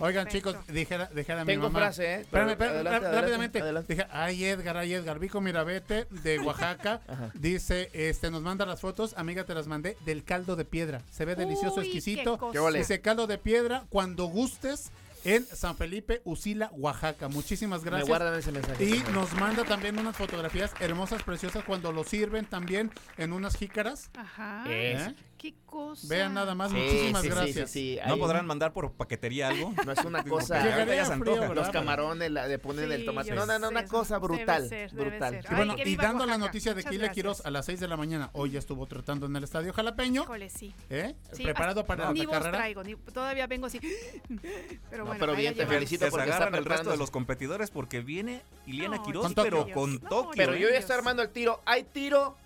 Oigan, 0.00 0.24
Perfecto. 0.24 0.52
chicos, 0.52 0.66
dijera, 0.74 1.06
dijera 1.14 1.40
a 1.40 1.44
mi 1.44 1.52
Tengo 1.52 1.64
mamá. 1.70 1.78
frase, 1.80 2.04
¿eh? 2.06 2.20
Espérame, 2.20 2.50
espérame, 2.50 2.74
adelante, 2.74 2.90
rá- 2.90 2.96
adelante, 3.00 3.20
rápidamente. 3.20 3.60
adelante. 3.62 3.94
Dije, 3.94 4.06
ay 4.10 4.44
Edgar, 4.44 4.76
ay 4.76 4.94
Edgar, 4.94 5.18
Vico 5.18 5.40
Mirabete 5.40 6.06
de 6.10 6.38
Oaxaca. 6.40 7.00
Ajá. 7.08 7.30
Dice, 7.34 7.90
este, 7.92 8.30
nos 8.30 8.42
manda 8.42 8.66
las 8.66 8.80
fotos, 8.80 9.14
amiga 9.16 9.44
te 9.44 9.54
las 9.54 9.66
mandé, 9.66 9.96
del 10.04 10.24
caldo 10.24 10.56
de 10.56 10.64
piedra. 10.64 11.02
Se 11.10 11.24
ve 11.24 11.34
delicioso, 11.34 11.80
Uy, 11.80 11.86
exquisito. 11.86 12.34
qué 12.52 12.58
cosa. 12.58 12.78
Dice 12.78 13.00
caldo 13.00 13.26
de 13.26 13.38
piedra 13.38 13.84
cuando 13.88 14.26
gustes 14.26 14.90
en 15.24 15.44
San 15.44 15.76
Felipe, 15.76 16.22
Usila, 16.24 16.70
Oaxaca. 16.72 17.26
Muchísimas 17.28 17.82
Me 17.82 17.90
gracias. 17.90 18.08
guardan 18.08 18.38
ese 18.38 18.52
mensaje. 18.52 18.84
Y 18.84 19.02
nos 19.12 19.32
manda 19.34 19.64
también 19.64 19.98
unas 19.98 20.16
fotografías 20.16 20.72
hermosas, 20.80 21.24
preciosas, 21.24 21.64
cuando 21.64 21.90
lo 21.92 22.04
sirven 22.04 22.46
también 22.46 22.92
en 23.16 23.32
unas 23.32 23.56
jícaras. 23.56 24.10
Ajá. 24.16 24.62
Es- 24.70 25.08
¿Eh? 25.08 25.14
Qué 25.38 25.54
cosa. 25.66 26.06
Vean 26.08 26.34
nada 26.34 26.56
más, 26.56 26.72
Sí, 26.72 26.76
muchísimas 26.76 27.22
sí, 27.22 27.28
gracias. 27.28 27.70
sí, 27.70 27.94
sí. 27.94 27.98
¿No 28.04 28.14
Ahí 28.14 28.18
podrán 28.18 28.44
mandar 28.44 28.72
por 28.72 28.90
paquetería 28.92 29.46
algo? 29.48 29.72
No 29.86 29.92
es 29.92 30.04
una 30.04 30.24
cosa. 30.24 30.60
frío. 30.60 31.54
Los 31.54 31.68
camarones, 31.70 32.30
la, 32.32 32.48
de 32.48 32.58
poner 32.58 32.90
el 32.90 33.04
tomate. 33.04 33.30
No, 33.36 33.46
no, 33.46 33.56
no, 33.60 33.68
una 33.68 33.84
cosa 33.86 34.16
debe 34.18 34.26
brutal. 34.26 34.68
ser, 34.68 34.90
brutal. 34.92 35.40
Y 35.48 35.54
bueno, 35.54 35.76
y 35.78 35.94
dando 35.96 36.26
la 36.26 36.32
Oaxaca. 36.32 36.38
noticia 36.38 36.74
de 36.74 36.82
que 36.82 36.94
Ile. 36.96 37.12
Quiroz 37.12 37.46
a 37.46 37.50
las 37.50 37.66
6 37.66 37.78
de 37.78 37.86
la 37.86 37.96
mañana, 37.96 38.30
hoy 38.32 38.50
ya 38.50 38.58
estuvo 38.58 38.84
tratando 38.86 39.26
en 39.26 39.36
el 39.36 39.44
Estadio 39.44 39.72
Jalapeño, 39.72 40.22
Híjole, 40.24 40.50
sí. 40.50 40.74
¿eh? 40.90 41.14
Sí, 41.32 41.44
preparado 41.44 41.86
para 41.86 42.12
ni 42.12 42.20
la 42.20 42.26
voz 42.26 42.32
carrera. 42.38 42.58
traigo, 42.58 42.82
ni- 42.82 42.96
todavía 42.96 43.46
vengo 43.46 43.66
así. 43.66 43.78
Pero 44.90 45.04
No, 45.04 45.04
bueno, 45.06 45.20
pero 45.20 45.36
bien, 45.36 45.56
la 45.56 45.64
te 45.64 45.70
felicito 45.72 46.04
se 46.06 46.10
porque 46.10 46.30
está 46.30 46.48
el 46.48 46.64
resto 46.64 46.90
de 46.90 46.96
los 46.96 47.10
competidores 47.12 47.70
porque 47.70 48.00
viene 48.00 48.42
Iliana 48.66 48.96
No, 48.96 49.02
Quiroz, 49.04 49.22
Con 49.24 49.34
Tokio. 49.34 49.50
pero 49.64 49.74
con 49.74 49.94
No, 49.94 50.08
Tokio. 50.08 50.32
Pero 50.36 50.56
yo 50.56 50.68
ya 50.68 50.78
estoy 50.78 50.96
armando 50.96 51.22
el 51.22 51.30
tiro. 51.30 51.60
Hay 51.64 51.84
tiro 51.84 52.36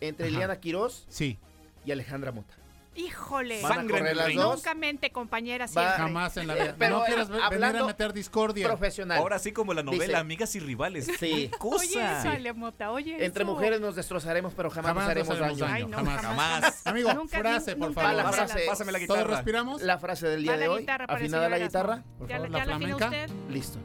entre. 0.00 0.28
Eliana 0.28 0.58
Quiroz 0.60 1.04
Sí, 1.08 1.38
y 1.84 1.92
Alejandra 1.92 2.32
Mota. 2.32 2.54
Híjole. 2.96 3.62
Van 3.62 3.70
a 3.72 3.74
Sangre 3.76 3.98
en 3.98 4.00
correr 4.00 4.10
el 4.12 4.16
las 4.18 4.26
ring. 4.26 4.36
dos. 4.38 4.56
Nunca 4.56 4.74
mente, 4.74 5.10
compañera, 5.12 5.66
Va- 5.66 5.68
siempre. 5.68 5.92
jamás 5.96 6.36
en 6.36 6.46
la 6.48 6.56
Eh, 6.58 6.62
vida. 6.62 6.74
pero, 6.76 6.96
no 6.98 7.02
eh, 7.04 7.06
quieras 7.06 7.28
ve- 7.28 7.38
venir 7.50 7.76
a 7.76 7.84
meter 7.86 8.12
discordia. 8.12 8.66
Profesional. 8.66 9.18
Ahora 9.18 9.38
sí 9.38 9.52
como 9.52 9.72
la 9.74 9.84
novela 9.84 10.04
Dice- 10.06 10.16
Amigas 10.16 10.56
y 10.56 10.60
Rivales. 10.60 11.06
Sí. 11.06 11.48
¡Qué 11.50 11.50
cosa! 11.56 11.84
Oye, 11.84 11.92
sale, 12.22 12.52
Mota, 12.52 12.90
oye. 12.90 13.24
Entre 13.24 13.44
eso. 13.44 13.52
mujeres 13.52 13.80
nos 13.80 13.94
destrozaremos, 13.94 14.54
pero 14.54 14.70
jamás, 14.70 14.88
Jamás 14.88 15.04
nos 15.04 15.10
haremos 15.12 15.38
daño. 15.38 15.66
Ay, 15.72 15.86
no, 15.86 15.96
jamás. 15.98 16.20
Jamás. 16.20 16.82
Amigo, 16.86 17.14
Nunca, 17.14 17.38
frase, 17.38 17.76
por 17.76 17.88
nunca 17.90 18.00
favor. 18.00 18.16
la 18.16 18.22
vamos 18.24 18.38
a 18.40 18.46
frase. 18.48 18.66
Pásame 18.66 18.92
la 18.92 18.98
¿Todos 18.98 19.18
guitarra. 19.18 19.36
respiramos? 19.36 19.82
La 19.82 19.98
frase 19.98 20.26
del 20.26 20.42
día 20.42 20.52
Va 20.52 20.58
de 20.58 20.66
la 20.66 20.72
hoy. 20.72 20.80
guitarra 20.80 21.06
para 21.06 21.18
el 21.20 21.24
afinada 21.24 21.48
la 21.48 21.56
Erasmo. 21.56 21.68
guitarra. 21.68 22.04
Por 22.18 22.28
¿Ya, 22.28 22.34
favor, 22.36 22.50
la- 22.50 22.58
la 22.58 22.64
ya 22.64 22.70
la 22.70 22.76
afinó 22.76 22.98
flamenca. 22.98 23.24
usted? 23.32 23.50
Listo. 23.52 23.78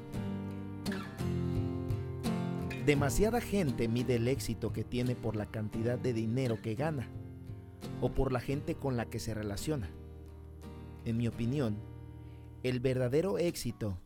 Demasiada 2.86 3.40
gente 3.42 3.88
mide 3.88 4.16
el 4.16 4.28
éxito 4.28 4.74
que 4.74 4.84
tiene 4.84 5.16
por 5.16 5.36
la 5.36 5.46
cantidad 5.46 5.98
de 5.98 6.14
dinero 6.14 6.62
que 6.62 6.76
gana 6.76 7.08
o 8.02 8.10
por 8.12 8.32
la 8.32 8.40
gente 8.40 8.76
con 8.76 8.98
la 8.98 9.06
que 9.06 9.20
se 9.20 9.34
relaciona. 9.34 9.90
En 11.06 11.18
mi 11.18 11.28
opinión, 11.28 11.78
el 12.64 12.80
verdadero 12.80 13.38
éxito 13.38 13.98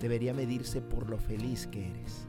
debería 0.00 0.34
medirse 0.34 0.80
por 0.80 1.08
lo 1.08 1.18
feliz 1.18 1.66
que 1.66 1.88
eres. 1.90 2.26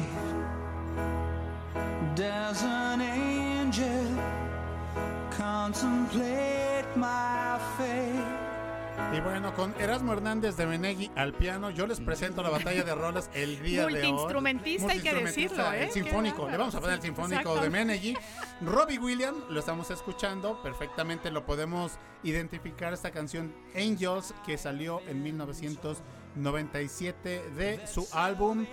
Bueno, 9.29 9.55
con 9.55 9.75
Erasmo 9.79 10.15
Hernández 10.15 10.57
de 10.57 10.67
Menegui 10.67 11.11
al 11.15 11.35
piano, 11.35 11.69
yo 11.69 11.87
les 11.87 12.01
presento 12.01 12.43
la 12.43 12.49
batalla 12.49 12.83
de 12.83 12.95
rolas 12.95 13.29
el 13.35 13.63
día 13.63 13.81
de 13.81 13.87
hoy. 13.87 13.93
Multiinstrumentista, 13.93 14.93
hay 14.93 15.01
que 15.01 15.13
decirlo, 15.13 15.71
¿eh? 15.71 15.85
El 15.85 15.91
sinfónico, 15.91 16.49
le 16.49 16.57
vamos 16.57 16.75
a 16.75 16.81
poner 16.81 16.97
el 16.97 17.03
sinfónico 17.03 17.41
Exacto. 17.41 17.61
de 17.61 17.69
Menegui. 17.69 18.17
Robbie 18.63 18.99
Williams, 18.99 19.45
lo 19.51 19.61
estamos 19.61 19.91
escuchando, 19.91 20.63
perfectamente 20.63 21.31
lo 21.31 21.45
podemos 21.45 21.99
identificar 22.23 22.95
esta 22.95 23.11
canción 23.11 23.55
Angels 23.77 24.33
que 24.47 24.57
salió 24.57 25.03
en 25.07 25.23
1997 25.23 27.51
de 27.55 27.87
su 27.87 28.09
álbum 28.13 28.65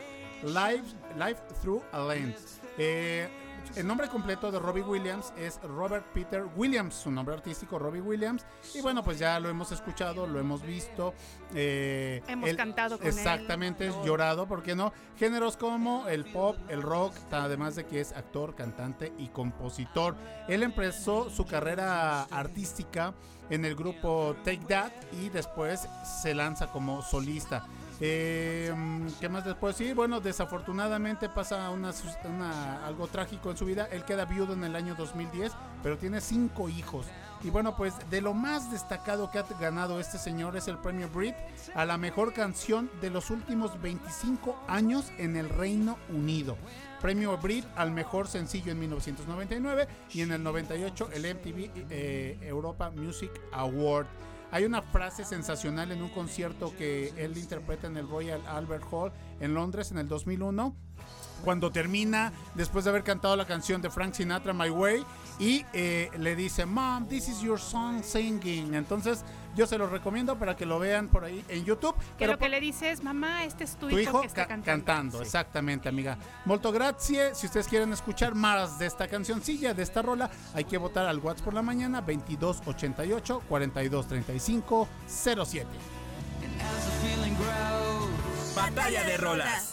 Live, 0.41 0.85
Live 1.17 1.39
Through 1.61 1.83
a 1.91 1.99
Lens. 1.99 2.61
Eh, 2.77 3.27
el 3.75 3.85
nombre 3.87 4.07
completo 4.07 4.51
de 4.51 4.59
Robbie 4.59 4.83
Williams 4.83 5.33
es 5.37 5.59
Robert 5.63 6.05
Peter 6.13 6.45
Williams, 6.55 6.93
su 6.95 7.11
nombre 7.11 7.35
artístico 7.35 7.77
Robbie 7.77 8.01
Williams. 8.01 8.45
Y 8.73 8.81
bueno, 8.81 9.03
pues 9.03 9.19
ya 9.19 9.39
lo 9.39 9.49
hemos 9.49 9.71
escuchado, 9.71 10.27
lo 10.27 10.39
hemos 10.39 10.61
visto. 10.61 11.13
eh, 11.53 12.21
Hemos 12.27 12.53
cantado 12.55 12.97
con 12.97 13.05
él. 13.07 13.13
Exactamente, 13.13 13.87
es 13.87 13.95
llorado, 14.05 14.47
¿por 14.47 14.63
qué 14.63 14.75
no? 14.75 14.93
Géneros 15.17 15.57
como 15.57 16.07
el 16.07 16.25
pop, 16.25 16.57
el 16.69 16.81
rock, 16.81 17.13
además 17.31 17.75
de 17.75 17.85
que 17.85 17.99
es 18.01 18.13
actor, 18.13 18.55
cantante 18.55 19.11
y 19.17 19.27
compositor. 19.29 20.15
Él 20.47 20.63
empezó 20.63 21.29
su 21.29 21.45
carrera 21.45 22.23
artística 22.23 23.13
en 23.49 23.65
el 23.65 23.75
grupo 23.75 24.35
Take 24.43 24.65
That 24.67 24.91
y 25.21 25.29
después 25.29 25.87
se 26.21 26.33
lanza 26.33 26.67
como 26.71 27.01
solista. 27.01 27.67
Eh, 28.01 28.73
¿Qué 29.21 29.29
más 29.29 29.45
les 29.45 29.55
puedo 29.55 29.71
decir? 29.73 29.95
Bueno, 29.95 30.19
desafortunadamente 30.19 31.29
pasa 31.29 31.69
una- 31.69 32.85
algo 32.85 33.07
trágico 33.07 33.51
en 33.51 33.57
su 33.57 33.65
vida. 33.65 33.87
Él 33.91 34.03
queda 34.03 34.25
viudo 34.25 34.53
en 34.53 34.63
el 34.63 34.75
año 34.75 34.95
2010, 34.95 35.53
pero 35.81 35.97
tiene 35.97 36.19
cinco 36.21 36.67
hijos. 36.69 37.05
Y 37.43 37.49
bueno, 37.51 37.75
pues 37.77 37.93
de 38.09 38.21
lo 38.21 38.33
más 38.33 38.71
destacado 38.71 39.29
que 39.29 39.37
ha 39.39 39.43
ganado 39.59 39.99
este 39.99 40.17
señor 40.17 40.57
es 40.57 40.67
el 40.67 40.77
premio 40.79 41.07
Brit 41.09 41.35
a 41.75 41.85
la 41.85 41.97
mejor 41.97 42.33
canción 42.33 42.89
de 43.01 43.11
los 43.11 43.29
últimos 43.29 43.79
25 43.81 44.57
años 44.67 45.11
en 45.17 45.35
el 45.35 45.49
Reino 45.49 45.97
Unido. 46.09 46.57
Premio 47.01 47.37
Brit 47.37 47.65
al 47.75 47.91
mejor 47.91 48.27
sencillo 48.27 48.71
en 48.71 48.79
1999 48.79 49.87
y 50.11 50.21
en 50.21 50.31
el 50.31 50.41
98 50.41 51.09
el 51.13 51.25
MTV 51.25 51.69
eh, 51.91 52.37
Europa 52.41 52.89
Music 52.89 53.29
Award. 53.51 54.07
Hay 54.51 54.63
una 54.63 54.81
frase 54.81 55.25
sensacional 55.25 55.91
en 55.91 56.01
un 56.01 56.09
concierto 56.09 56.73
que 56.77 57.13
él 57.17 57.37
interpreta 57.37 57.87
en 57.87 57.97
el 57.97 58.07
Royal 58.07 58.41
Albert 58.47 58.85
Hall 58.91 59.11
en 59.39 59.53
Londres 59.53 59.91
en 59.91 59.97
el 59.97 60.07
2001 60.07 60.75
cuando 61.43 61.71
termina 61.71 62.31
después 62.55 62.85
de 62.85 62.91
haber 62.91 63.03
cantado 63.03 63.35
la 63.35 63.45
canción 63.45 63.81
de 63.81 63.89
Frank 63.89 64.13
Sinatra 64.13 64.53
My 64.53 64.69
Way 64.69 65.05
y 65.39 65.65
eh, 65.73 66.09
le 66.17 66.35
dice 66.35 66.65
Mom 66.65 67.07
this 67.07 67.27
is 67.27 67.41
your 67.41 67.59
song 67.59 68.01
singing 68.01 68.73
entonces 68.73 69.23
yo 69.55 69.65
se 69.67 69.77
los 69.77 69.89
recomiendo 69.91 70.37
para 70.37 70.55
que 70.55 70.65
lo 70.65 70.79
vean 70.79 71.07
por 71.07 71.23
ahí 71.23 71.43
en 71.49 71.63
YouTube 71.65 71.95
Que 71.95 72.01
pero 72.25 72.33
lo 72.33 72.39
que 72.39 72.49
le 72.49 72.59
dice 72.59 72.91
es, 72.91 73.03
mamá, 73.03 73.43
este 73.45 73.63
es 73.63 73.75
tu, 73.77 73.87
tu 73.89 73.97
hijo 73.97 74.21
que 74.21 74.27
está 74.27 74.43
ca- 74.43 74.47
cantando. 74.49 74.85
cantando, 74.85 75.21
exactamente, 75.21 75.89
amiga. 75.89 76.17
Molto 76.45 76.71
grazie. 76.71 77.33
Si 77.35 77.45
ustedes 77.47 77.67
quieren 77.67 77.91
escuchar 77.93 78.35
más 78.35 78.77
de 78.79 78.85
esta 78.85 79.07
cancioncilla, 79.07 79.73
de 79.73 79.83
esta 79.83 80.01
rola, 80.01 80.29
hay 80.53 80.65
que 80.65 80.77
votar 80.77 81.05
al 81.05 81.19
WhatsApp 81.19 81.45
por 81.45 81.53
la 81.53 81.61
mañana 81.61 82.01
2288 82.01 83.43
4235 83.47 84.87
07. 85.07 85.67
As 86.61 86.85
the 86.85 86.91
feeling 87.07 87.35
grows, 87.35 88.55
Batalla 88.55 89.03
de 89.03 89.17
rolas. 89.17 89.71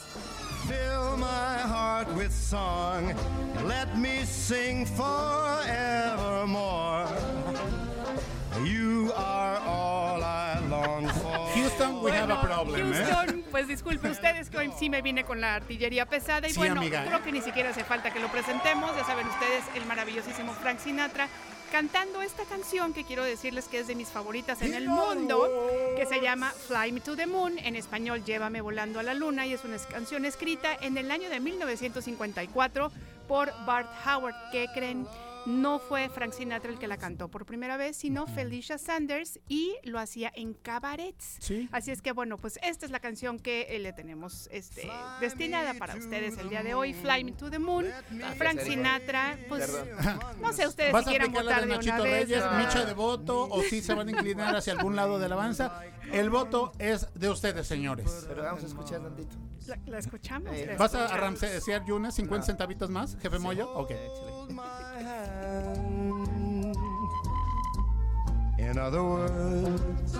Fill 0.66 1.16
my 1.18 1.58
heart 1.68 2.08
with 2.16 2.30
song. 2.30 3.12
Let 3.66 3.94
me 3.96 4.24
sing 4.24 4.86
forevermore. 4.86 7.06
You 8.60 9.10
are 9.16 9.58
all 9.66 10.22
I 10.22 10.60
long 10.68 11.08
for. 11.08 11.48
Houston, 11.54 12.02
we 12.02 12.10
have 12.10 12.30
a 12.30 12.40
problem, 12.42 12.92
¿eh? 12.92 13.04
Houston, 13.04 13.44
pues 13.50 13.66
disculpe 13.66 14.10
ustedes 14.10 14.50
que 14.50 14.58
hoy 14.58 14.70
sí 14.78 14.90
me 14.90 15.00
vine 15.00 15.24
con 15.24 15.40
la 15.40 15.54
artillería 15.54 16.06
pesada 16.06 16.46
y 16.46 16.52
Sí, 16.52 16.58
bueno, 16.58 16.80
amiga, 16.80 17.04
creo 17.06 17.18
¿eh? 17.18 17.22
que 17.24 17.32
ni 17.32 17.40
siquiera 17.40 17.70
hace 17.70 17.82
falta 17.82 18.12
que 18.12 18.20
lo 18.20 18.28
presentemos, 18.28 18.94
ya 18.94 19.04
saben 19.04 19.26
ustedes 19.26 19.64
el 19.74 19.86
maravillosísimo 19.86 20.52
Frank 20.52 20.78
Sinatra 20.80 21.28
cantando 21.72 22.20
esta 22.20 22.44
canción 22.44 22.92
que 22.92 23.04
quiero 23.04 23.24
decirles 23.24 23.66
que 23.68 23.78
es 23.80 23.86
de 23.86 23.94
mis 23.94 24.08
favoritas 24.08 24.60
en 24.60 24.74
el 24.74 24.86
mundo, 24.86 25.48
que 25.96 26.04
se 26.04 26.20
llama 26.20 26.50
Fly 26.68 26.92
Me 26.92 27.00
to 27.00 27.16
the 27.16 27.26
Moon, 27.26 27.58
en 27.58 27.76
español 27.76 28.22
Llévame 28.22 28.60
volando 28.60 29.00
a 29.00 29.02
la 29.02 29.14
luna 29.14 29.46
y 29.46 29.54
es 29.54 29.64
una 29.64 29.78
canción 29.78 30.26
escrita 30.26 30.76
en 30.78 30.98
el 30.98 31.10
año 31.10 31.30
de 31.30 31.40
1954 31.40 32.92
por 33.26 33.50
Bart 33.64 33.88
Howard, 34.06 34.34
que 34.52 34.68
creen 34.74 35.06
no 35.46 35.78
fue 35.78 36.08
Frank 36.08 36.32
Sinatra 36.32 36.70
el 36.70 36.78
que 36.78 36.86
la 36.88 36.96
cantó 36.96 37.28
por 37.28 37.44
primera 37.46 37.76
vez, 37.76 37.96
sino 37.96 38.26
Felicia 38.26 38.78
Sanders 38.78 39.40
y 39.48 39.74
lo 39.84 39.98
hacía 39.98 40.30
en 40.34 40.54
cabarets. 40.54 41.36
Sí. 41.40 41.68
Así 41.72 41.90
es 41.90 42.02
que 42.02 42.12
bueno, 42.12 42.38
pues 42.38 42.58
esta 42.62 42.86
es 42.86 42.92
la 42.92 43.00
canción 43.00 43.38
que 43.38 43.62
eh, 43.70 43.78
le 43.78 43.92
tenemos 43.92 44.48
este, 44.52 44.90
destinada 45.20 45.74
para 45.74 45.94
ustedes 45.96 46.38
el 46.38 46.48
día 46.48 46.62
de 46.62 46.74
hoy, 46.74 46.94
Fly 46.94 47.24
Me 47.24 47.32
to 47.32 47.50
the 47.50 47.58
Moon, 47.58 47.86
Frank 48.36 48.60
Sinatra, 48.60 49.38
pues 49.48 49.70
no 50.40 50.52
sé 50.52 50.66
ustedes 50.66 50.92
¿Vas 50.92 51.04
si 51.04 51.10
quieran 51.10 51.32
votar 51.32 51.60
de 51.62 51.66
de 51.66 51.66
una 51.66 51.76
Nachito 51.76 52.02
vez. 52.02 52.12
Reyes, 52.28 52.40
¿verdad? 52.42 52.58
micha 52.66 52.84
de 52.84 52.94
voto, 52.94 53.48
o 53.50 53.62
si 53.62 53.82
se 53.82 53.94
van 53.94 54.08
a 54.08 54.10
inclinar 54.10 54.54
hacia 54.56 54.72
algún 54.74 54.96
lado 54.96 55.18
de 55.18 55.28
la 55.28 55.34
avanza? 55.34 55.82
El 56.12 56.30
voto 56.30 56.72
es 56.78 57.08
de 57.14 57.30
ustedes, 57.30 57.66
señores. 57.66 58.26
Pero 58.28 58.42
vamos 58.42 58.62
a 58.62 58.66
escuchar 58.66 59.00
tantito. 59.02 59.36
La, 59.66 59.78
la 59.86 59.98
escuchamos. 59.98 60.52
Eh, 60.52 60.66
la 60.66 60.76
¿Vas 60.76 60.94
a, 60.94 60.98
a 60.98 61.04
escuchamos. 61.06 61.40
ramsear 61.40 61.84
Yunes 61.86 62.14
50 62.16 62.46
centavitos 62.46 62.90
más, 62.90 63.16
jefe 63.22 63.38
Moyo? 63.38 63.70
Ok. 63.74 63.92
My 64.52 65.02
hand. 65.02 66.76
In 68.58 68.78
other 68.78 69.02
words, 69.02 70.16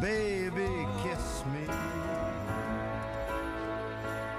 baby, 0.00 0.86
kiss 1.02 1.44
me. 1.52 1.66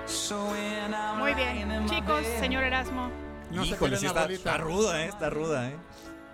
so 0.05 0.45
when 0.45 0.93
I'm 0.93 1.19
Muy 1.19 1.33
bien, 1.33 1.85
chicos, 1.87 2.21
bed, 2.21 2.39
señor 2.39 2.63
Erasmo. 2.63 3.09
No 3.51 3.65
Híjole, 3.65 3.97
sí 3.97 4.05
está, 4.05 4.25
está 4.25 4.57
ruda, 4.57 5.03
¿eh? 5.03 5.07
Está 5.07 5.29
ruda, 5.29 5.69
¿eh? 5.69 5.75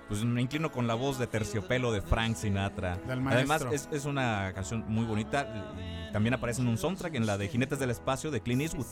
Pues 0.08 0.24
me 0.24 0.42
inclino 0.42 0.72
con 0.72 0.88
la 0.88 0.94
voz 0.94 1.20
de 1.20 1.28
terciopelo 1.28 1.92
de 1.92 2.02
Frank 2.02 2.36
Sinatra. 2.38 2.96
Del 2.98 3.28
Además, 3.28 3.66
es, 3.72 3.90
es 3.92 4.06
una 4.06 4.54
canción 4.54 4.86
muy 4.88 5.06
bonita 5.06 5.46
y 6.10 6.14
también 6.14 6.34
aparece 6.34 6.62
en 6.62 6.70
un 6.70 6.78
soundtrack 6.78 7.14
en 7.16 7.26
la 7.26 7.38
de 7.38 7.50
Jinetes 7.50 7.78
del 7.80 7.90
Espacio 7.90 8.32
de 8.32 8.40
Clint 8.40 8.62
Eastwood, 8.62 8.86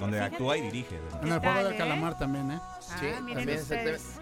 donde 0.00 0.16
Fíjate. 0.16 0.34
actúa 0.34 0.56
y 0.56 0.62
dirige. 0.62 0.96
En 1.22 1.32
el 1.32 1.40
¿Qué 1.40 1.46
juego 1.48 1.68
del 1.68 1.76
calamar 1.76 2.16
también, 2.18 2.50
¿eh? 2.50 2.60
Sí, 2.80 3.06
Ah, 3.12 3.16
también. 3.34 3.60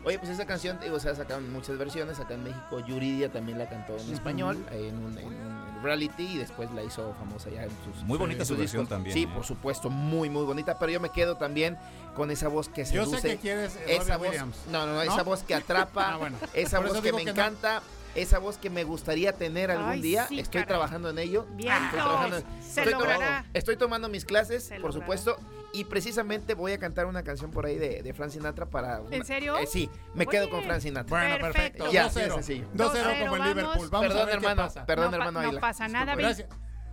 Oye, 0.05 0.19
pues 0.19 0.31
esa 0.31 0.45
canción, 0.45 0.79
digo, 0.83 0.99
se 0.99 1.09
ha 1.11 1.15
sacado 1.15 1.39
en 1.39 1.53
muchas 1.53 1.79
versiones. 1.79 2.19
Acá 2.19 2.35
en 2.35 2.43
México, 2.45 2.81
Yuridia 2.87 3.31
también 3.31 3.59
la 3.59 3.69
cantó 3.69 3.97
en 3.97 4.13
español, 4.13 4.67
en 4.73 4.97
un, 4.99 5.17
en 5.19 5.27
un 5.27 5.52
reality, 5.83 6.25
y 6.25 6.39
después 6.39 6.71
la 6.73 6.83
hizo 6.83 7.15
famosa 7.19 7.51
ya 7.51 7.65
en 7.65 7.71
sus. 7.85 8.03
Muy 8.05 8.19
bonita 8.19 8.43
en 8.43 8.47
su 8.47 8.57
versión 8.57 8.83
discos. 8.83 8.97
también. 8.97 9.15
Sí, 9.15 9.23
¿eh? 9.25 9.29
por 9.35 9.45
supuesto, 9.45 9.91
muy, 9.91 10.31
muy 10.31 10.45
bonita. 10.45 10.79
Pero 10.79 10.93
yo 10.93 11.01
me 11.01 11.11
quedo 11.11 11.37
también 11.37 11.77
con 12.15 12.31
esa 12.31 12.49
voz 12.49 12.69
que 12.69 12.85
Yo 12.85 13.05
seduce. 13.05 13.21
sé 13.21 13.29
que 13.31 13.37
quieres 13.39 13.79
esa 13.87 14.17
voz, 14.17 14.35
no, 14.71 14.87
no, 14.87 14.87
no, 14.87 14.95
¿No? 14.95 15.03
esa 15.03 15.23
voz 15.23 15.43
que 15.43 15.55
atrapa, 15.55 16.09
Ah, 16.15 16.17
bueno. 16.17 16.37
esa 16.55 16.79
Por 16.79 16.89
voz 16.89 17.01
que 17.01 17.13
me 17.13 17.19
que 17.19 17.25
no. 17.27 17.31
encanta, 17.33 17.83
esa 18.15 18.39
voz 18.39 18.59
que 18.59 18.71
me 18.71 18.85
gustaría 18.85 19.33
tener 19.33 19.71
algún 19.71 19.89
Ay, 19.91 20.01
día. 20.03 20.27
sí, 20.29 20.39
estoy 20.41 20.61
caray. 20.63 20.69
trabajando 20.69 21.11
en 21.11 21.19
ello. 21.19 21.47
Vientos, 21.55 21.85
Estoy 21.85 22.01
trabajando- 22.01 22.37
se 22.39 22.81
estoy 22.81 22.93
logrará. 22.93 23.15
tomando- 23.27 23.49
estoy 23.55 23.77
tomando 23.77 24.09
mis 24.09 24.25
clases, 24.25 24.65
Se 24.65 24.75
por 24.81 24.95
logrará. 24.95 25.05
supuesto, 25.05 25.37
y 25.73 25.85
precisamente 25.85 26.55
voy 26.55 26.73
a 26.73 26.79
cantar 26.79 27.07
una 27.07 27.23
canción 27.23 27.51
por 27.51 27.65
ahí 27.67 27.77
de, 27.79 28.03
de 28.03 28.13
Frank 28.15 28.31
Sinatra 28.31 28.67
para. 28.67 29.01
una- 29.01 29.17
¿En 29.17 29.25
serio? 29.25 29.57
Eh, 29.59 29.67
sí, 29.67 29.89
me 30.15 30.27
quedo 30.27 30.51
con. 30.51 30.63
Frank 30.65 30.81
Sinatra. 30.81 31.09
Bueno, 31.09 31.35
Perfecto. 31.41 31.85
perfecto. 31.85 31.93
Ya, 31.93 32.05
2-0. 32.05 32.37
sí, 32.37 32.45
sencillo. 32.45 32.67
2-0 32.75 33.19
como 33.21 33.37
el 33.37 33.43
2-0, 33.43 33.49
Liverpool. 33.49 33.89
vamos. 33.89 33.91
Vamos 33.91 34.07
a 34.07 34.09
Perdón, 34.13 34.27
ver 34.27 34.35
hermano, 34.37 34.55
qué 34.63 34.67
pasa. 34.67 34.87
perdón, 34.87 35.11
no, 35.13 35.19
pa- 35.19 35.25
hermano 35.27 35.53
no 35.53 35.61
pasa 35.61 35.89
nada. 35.89 36.15
Gracias. 36.15 36.49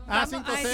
Ah, 0.09 0.25
Vamos- 0.29 0.47
5-0 0.47 0.55
ay, 0.55 0.63
ya. 0.63 0.69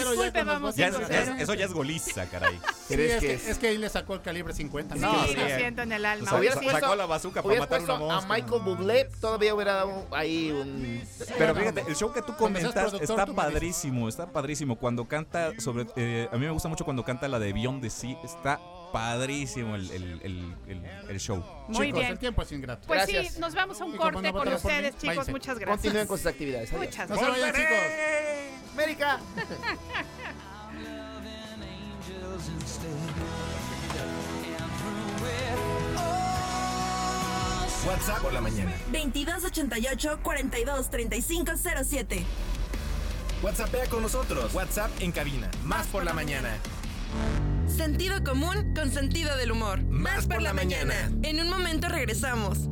Ya 0.75 0.87
es- 0.87 0.95
cinco 0.95 1.07
ya 1.09 1.19
es- 1.19 1.25
cero. 1.25 1.35
eso 1.39 1.53
ya 1.53 1.65
es 1.65 1.73
goliza, 1.73 2.25
caray. 2.27 2.59
Sí, 2.87 2.93
¿Crees 2.93 3.13
es, 3.13 3.19
que 3.19 3.27
que, 3.27 3.33
es? 3.33 3.47
es 3.47 3.57
que 3.57 3.67
ahí 3.69 3.77
le 3.79 3.89
sacó 3.89 4.13
el 4.13 4.21
calibre 4.21 4.53
50. 4.53 4.93
Sí, 4.95 5.01
No, 5.01 5.25
sí, 5.25 5.35
lo 5.35 5.47
siento 5.57 5.81
en 5.81 5.91
el 5.91 6.05
alma. 6.05 6.29
Sa- 6.29 6.37
Hubieras 6.37 6.55
sa- 6.55 6.59
Oye, 6.59 6.69
sí, 6.69 6.71
puesto- 6.73 6.85
sacó 6.87 6.95
la 6.95 7.05
bazooka 7.07 7.41
para 7.41 7.47
Hubieras 7.47 7.65
matar 7.69 7.79
una 7.81 7.87
puesto 7.97 8.11
a 8.11 8.15
mosca. 8.15 8.33
Michael 8.33 8.61
Bublé, 8.61 9.05
todavía 9.19 9.55
hubiera 9.55 9.73
dado 9.73 10.07
ahí 10.11 10.51
un. 10.51 11.03
Pero 11.37 11.55
fíjate, 11.55 11.83
el 11.87 11.95
show 11.95 12.13
que 12.13 12.21
tú 12.21 12.35
comentas 12.37 12.93
está 12.93 13.25
padrísimo, 13.25 14.07
está 14.07 14.27
padrísimo. 14.27 14.77
Cuando 14.77 15.05
canta 15.07 15.51
sobre... 15.59 15.87
eh, 15.95 16.29
a 16.31 16.35
mí 16.37 16.45
me 16.45 16.51
gusta 16.51 16.69
mucho 16.69 16.85
cuando 16.85 17.03
canta 17.03 17.27
la 17.27 17.39
de 17.39 17.53
Beyond 17.53 17.81
the 17.81 17.89
Sea, 17.89 18.17
está 18.23 18.59
padrísimo 18.91 19.75
el, 19.75 19.89
el- 19.91 20.21
el- 20.23 20.55
el- 20.67 20.85
el 21.09 21.19
show. 21.19 21.43
Muy 21.67 21.87
Chicos, 21.87 21.99
bien. 21.99 22.11
el 22.13 22.19
tiempo 22.19 22.41
es 22.41 22.51
ingrato. 22.51 22.87
Pues 22.87 22.97
Gracias. 23.07 23.33
sí, 23.35 23.39
nos 23.39 23.53
vamos 23.53 23.79
a 23.81 23.85
un 23.85 23.95
corte 23.97 24.21
no 24.21 24.33
con 24.33 24.47
mí, 24.47 24.53
ustedes, 24.55 24.91
chicos. 24.95 25.07
váyanse. 25.07 25.31
Muchas 25.31 25.59
gracias. 25.59 25.77
Continúen 25.81 26.07
con 26.07 26.17
sus 26.17 26.27
actividades. 26.27 26.71
Adiós. 26.71 26.85
Muchas 26.85 27.09
No 27.09 27.15
se 27.17 27.21
vayan, 27.25 27.53
chicos. 27.53 27.77
América. 28.73 29.19
WhatsApp 37.87 38.19
por 38.21 38.33
la 38.33 38.41
mañana. 38.41 38.71
2288 38.91 40.19
42 40.23 40.89
35 40.89 41.51
07. 41.83 42.25
WhatsAppea 43.43 43.87
con 43.87 44.01
nosotros. 44.01 44.53
WhatsApp 44.53 44.89
en 45.01 45.11
cabina. 45.11 45.49
Más 45.63 45.85
por 45.87 46.03
la 46.03 46.13
mañana. 46.13 46.57
Sentido 47.75 48.23
común 48.23 48.73
con 48.73 48.89
sentido 48.89 49.35
del 49.35 49.51
humor. 49.51 49.83
Más 49.83 50.27
por 50.27 50.41
la 50.41 50.53
mañana. 50.53 51.11
En 51.23 51.41
un 51.41 51.49
momento 51.49 51.89
regresamos. 51.89 52.69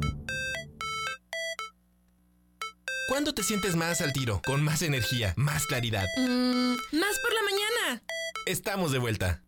¿Cuándo 3.10 3.34
te 3.34 3.44
sientes 3.44 3.76
más 3.76 4.00
al 4.00 4.14
tiro? 4.14 4.42
Con 4.46 4.64
más 4.64 4.82
energía, 4.82 5.34
más 5.36 5.66
claridad. 5.68 6.06
Mm, 6.18 6.76
más 6.98 7.20
por 7.20 7.34
la 7.34 7.42
mañana. 7.44 8.04
Estamos 8.46 8.94
de 8.94 9.00
vuelta. 9.00 9.44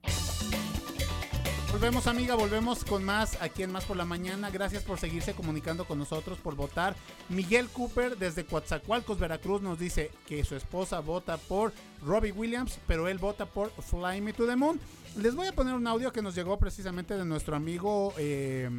Volvemos 1.71 2.07
amiga, 2.07 2.35
volvemos 2.35 2.83
con 2.85 3.03
más 3.03 3.41
aquí 3.41 3.63
en 3.63 3.71
Más 3.71 3.83
por 3.85 3.97
la 3.97 4.05
Mañana. 4.05 4.49
Gracias 4.49 4.83
por 4.83 4.97
seguirse 4.97 5.33
comunicando 5.33 5.85
con 5.85 5.99
nosotros, 5.99 6.37
por 6.39 6.55
votar. 6.55 6.95
Miguel 7.27 7.67
Cooper 7.67 8.17
desde 8.17 8.45
Coatzacoalcos, 8.45 9.19
Veracruz, 9.19 9.61
nos 9.61 9.77
dice 9.77 10.09
que 10.27 10.45
su 10.45 10.55
esposa 10.55 11.01
vota 11.01 11.37
por 11.37 11.73
Robbie 12.01 12.31
Williams, 12.31 12.79
pero 12.87 13.09
él 13.09 13.17
vota 13.17 13.45
por 13.45 13.71
Fly 13.71 14.21
Me 14.21 14.31
to 14.31 14.47
the 14.47 14.55
Moon. 14.55 14.79
Les 15.17 15.33
voy 15.33 15.47
a 15.47 15.53
poner 15.53 15.73
un 15.75 15.87
audio 15.87 16.11
que 16.11 16.21
nos 16.21 16.35
llegó 16.35 16.59
precisamente 16.59 17.13
de 17.15 17.23
nuestro 17.23 17.55
amigo 17.55 18.13
eh, 18.17 18.69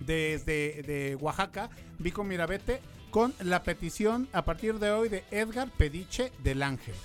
desde 0.00 0.82
de 0.82 1.16
Oaxaca, 1.20 1.70
Vico 1.98 2.24
Mirabete, 2.24 2.80
con 3.10 3.32
la 3.40 3.62
petición 3.62 4.28
a 4.32 4.44
partir 4.44 4.80
de 4.80 4.90
hoy 4.90 5.08
de 5.08 5.22
Edgar 5.30 5.70
Pediche 5.70 6.32
del 6.42 6.64
Ángel. 6.64 6.96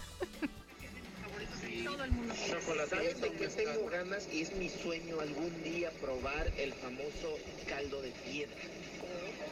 ¿Sabes 2.89 3.21
de 3.21 3.31
qué 3.31 3.47
tengo 3.47 3.89
ganas? 3.89 4.27
Y 4.33 4.41
es 4.41 4.55
mi 4.55 4.69
sueño 4.69 5.19
algún 5.19 5.63
día 5.63 5.91
probar 6.01 6.47
el 6.57 6.73
famoso 6.73 7.37
caldo 7.69 8.01
de 8.01 8.11
piedra 8.25 8.61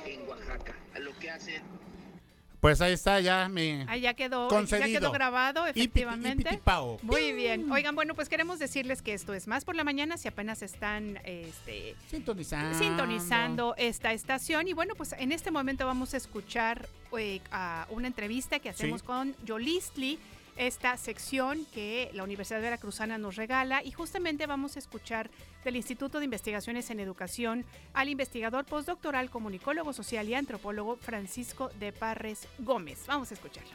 en 0.05 0.27
Oaxaca. 0.27 0.75
Lo 0.99 1.17
que 1.19 1.29
hacen 1.29 1.61
Pues 2.61 2.79
ahí 2.79 2.93
está 2.93 3.19
ya 3.19 3.49
mi... 3.49 3.83
Ah, 3.87 3.97
ya 3.97 4.13
quedó, 4.13 4.47
Concedido. 4.47 4.87
ya 4.87 4.99
quedó 4.99 5.11
grabado, 5.11 5.65
efectivamente. 5.65 6.43
ipitipao. 6.43 6.99
Muy 7.01 7.31
bien. 7.33 7.71
Oigan, 7.71 7.95
bueno, 7.95 8.13
pues 8.13 8.29
queremos 8.29 8.59
decirles 8.59 9.01
que 9.01 9.15
esto 9.15 9.33
es 9.33 9.47
más 9.47 9.65
por 9.65 9.75
la 9.75 9.83
mañana, 9.83 10.15
si 10.17 10.27
apenas 10.27 10.61
están 10.61 11.17
este, 11.23 11.95
Sintonizando. 12.07 12.77
sintonizando 12.77 13.73
esta 13.77 14.13
estación. 14.13 14.67
Y 14.67 14.73
bueno, 14.73 14.93
pues 14.95 15.13
en 15.17 15.31
este 15.31 15.49
momento 15.49 15.87
vamos 15.87 16.13
a 16.13 16.17
escuchar 16.17 16.87
eh, 17.17 17.41
a 17.51 17.87
una 17.89 18.05
entrevista 18.05 18.59
que 18.59 18.69
hacemos 18.69 19.01
Sí. 19.01 19.07
con 19.07 19.35
Yolistli, 19.43 20.19
esta 20.61 20.95
sección 20.95 21.65
que 21.73 22.11
la 22.13 22.23
Universidad 22.23 22.61
Veracruzana 22.61 23.17
nos 23.17 23.35
regala. 23.35 23.83
Y 23.83 23.91
justamente 23.91 24.45
vamos 24.45 24.75
a 24.75 24.79
escuchar 24.79 25.29
del 25.63 25.75
Instituto 25.75 26.19
de 26.19 26.25
Investigaciones 26.25 26.89
en 26.91 26.99
Educación 26.99 27.65
al 27.93 28.09
investigador 28.09 28.65
postdoctoral, 28.65 29.29
comunicólogo 29.29 29.91
social 29.91 30.29
y 30.29 30.35
antropólogo 30.35 30.97
Francisco 30.97 31.69
de 31.79 31.91
Parres 31.91 32.47
Gómez. 32.59 32.99
Vamos 33.07 33.31
a 33.31 33.33
escucharlo. 33.33 33.71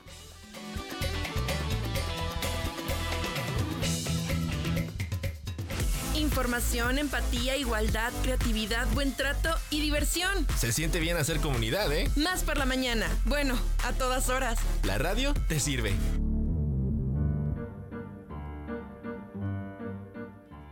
Información, 6.14 6.98
empatía, 6.98 7.56
igualdad, 7.56 8.12
creatividad, 8.22 8.86
buen 8.94 9.12
trato 9.12 9.50
y 9.70 9.80
diversión. 9.80 10.46
Se 10.56 10.72
siente 10.72 11.00
bien 11.00 11.16
hacer 11.16 11.40
comunidad, 11.40 11.92
¿eh? 11.92 12.08
Más 12.16 12.42
por 12.42 12.56
la 12.56 12.64
mañana. 12.64 13.06
Bueno, 13.26 13.58
a 13.84 13.92
todas 13.92 14.28
horas. 14.28 14.58
La 14.84 14.98
radio 14.98 15.34
te 15.48 15.60
sirve. 15.60 15.92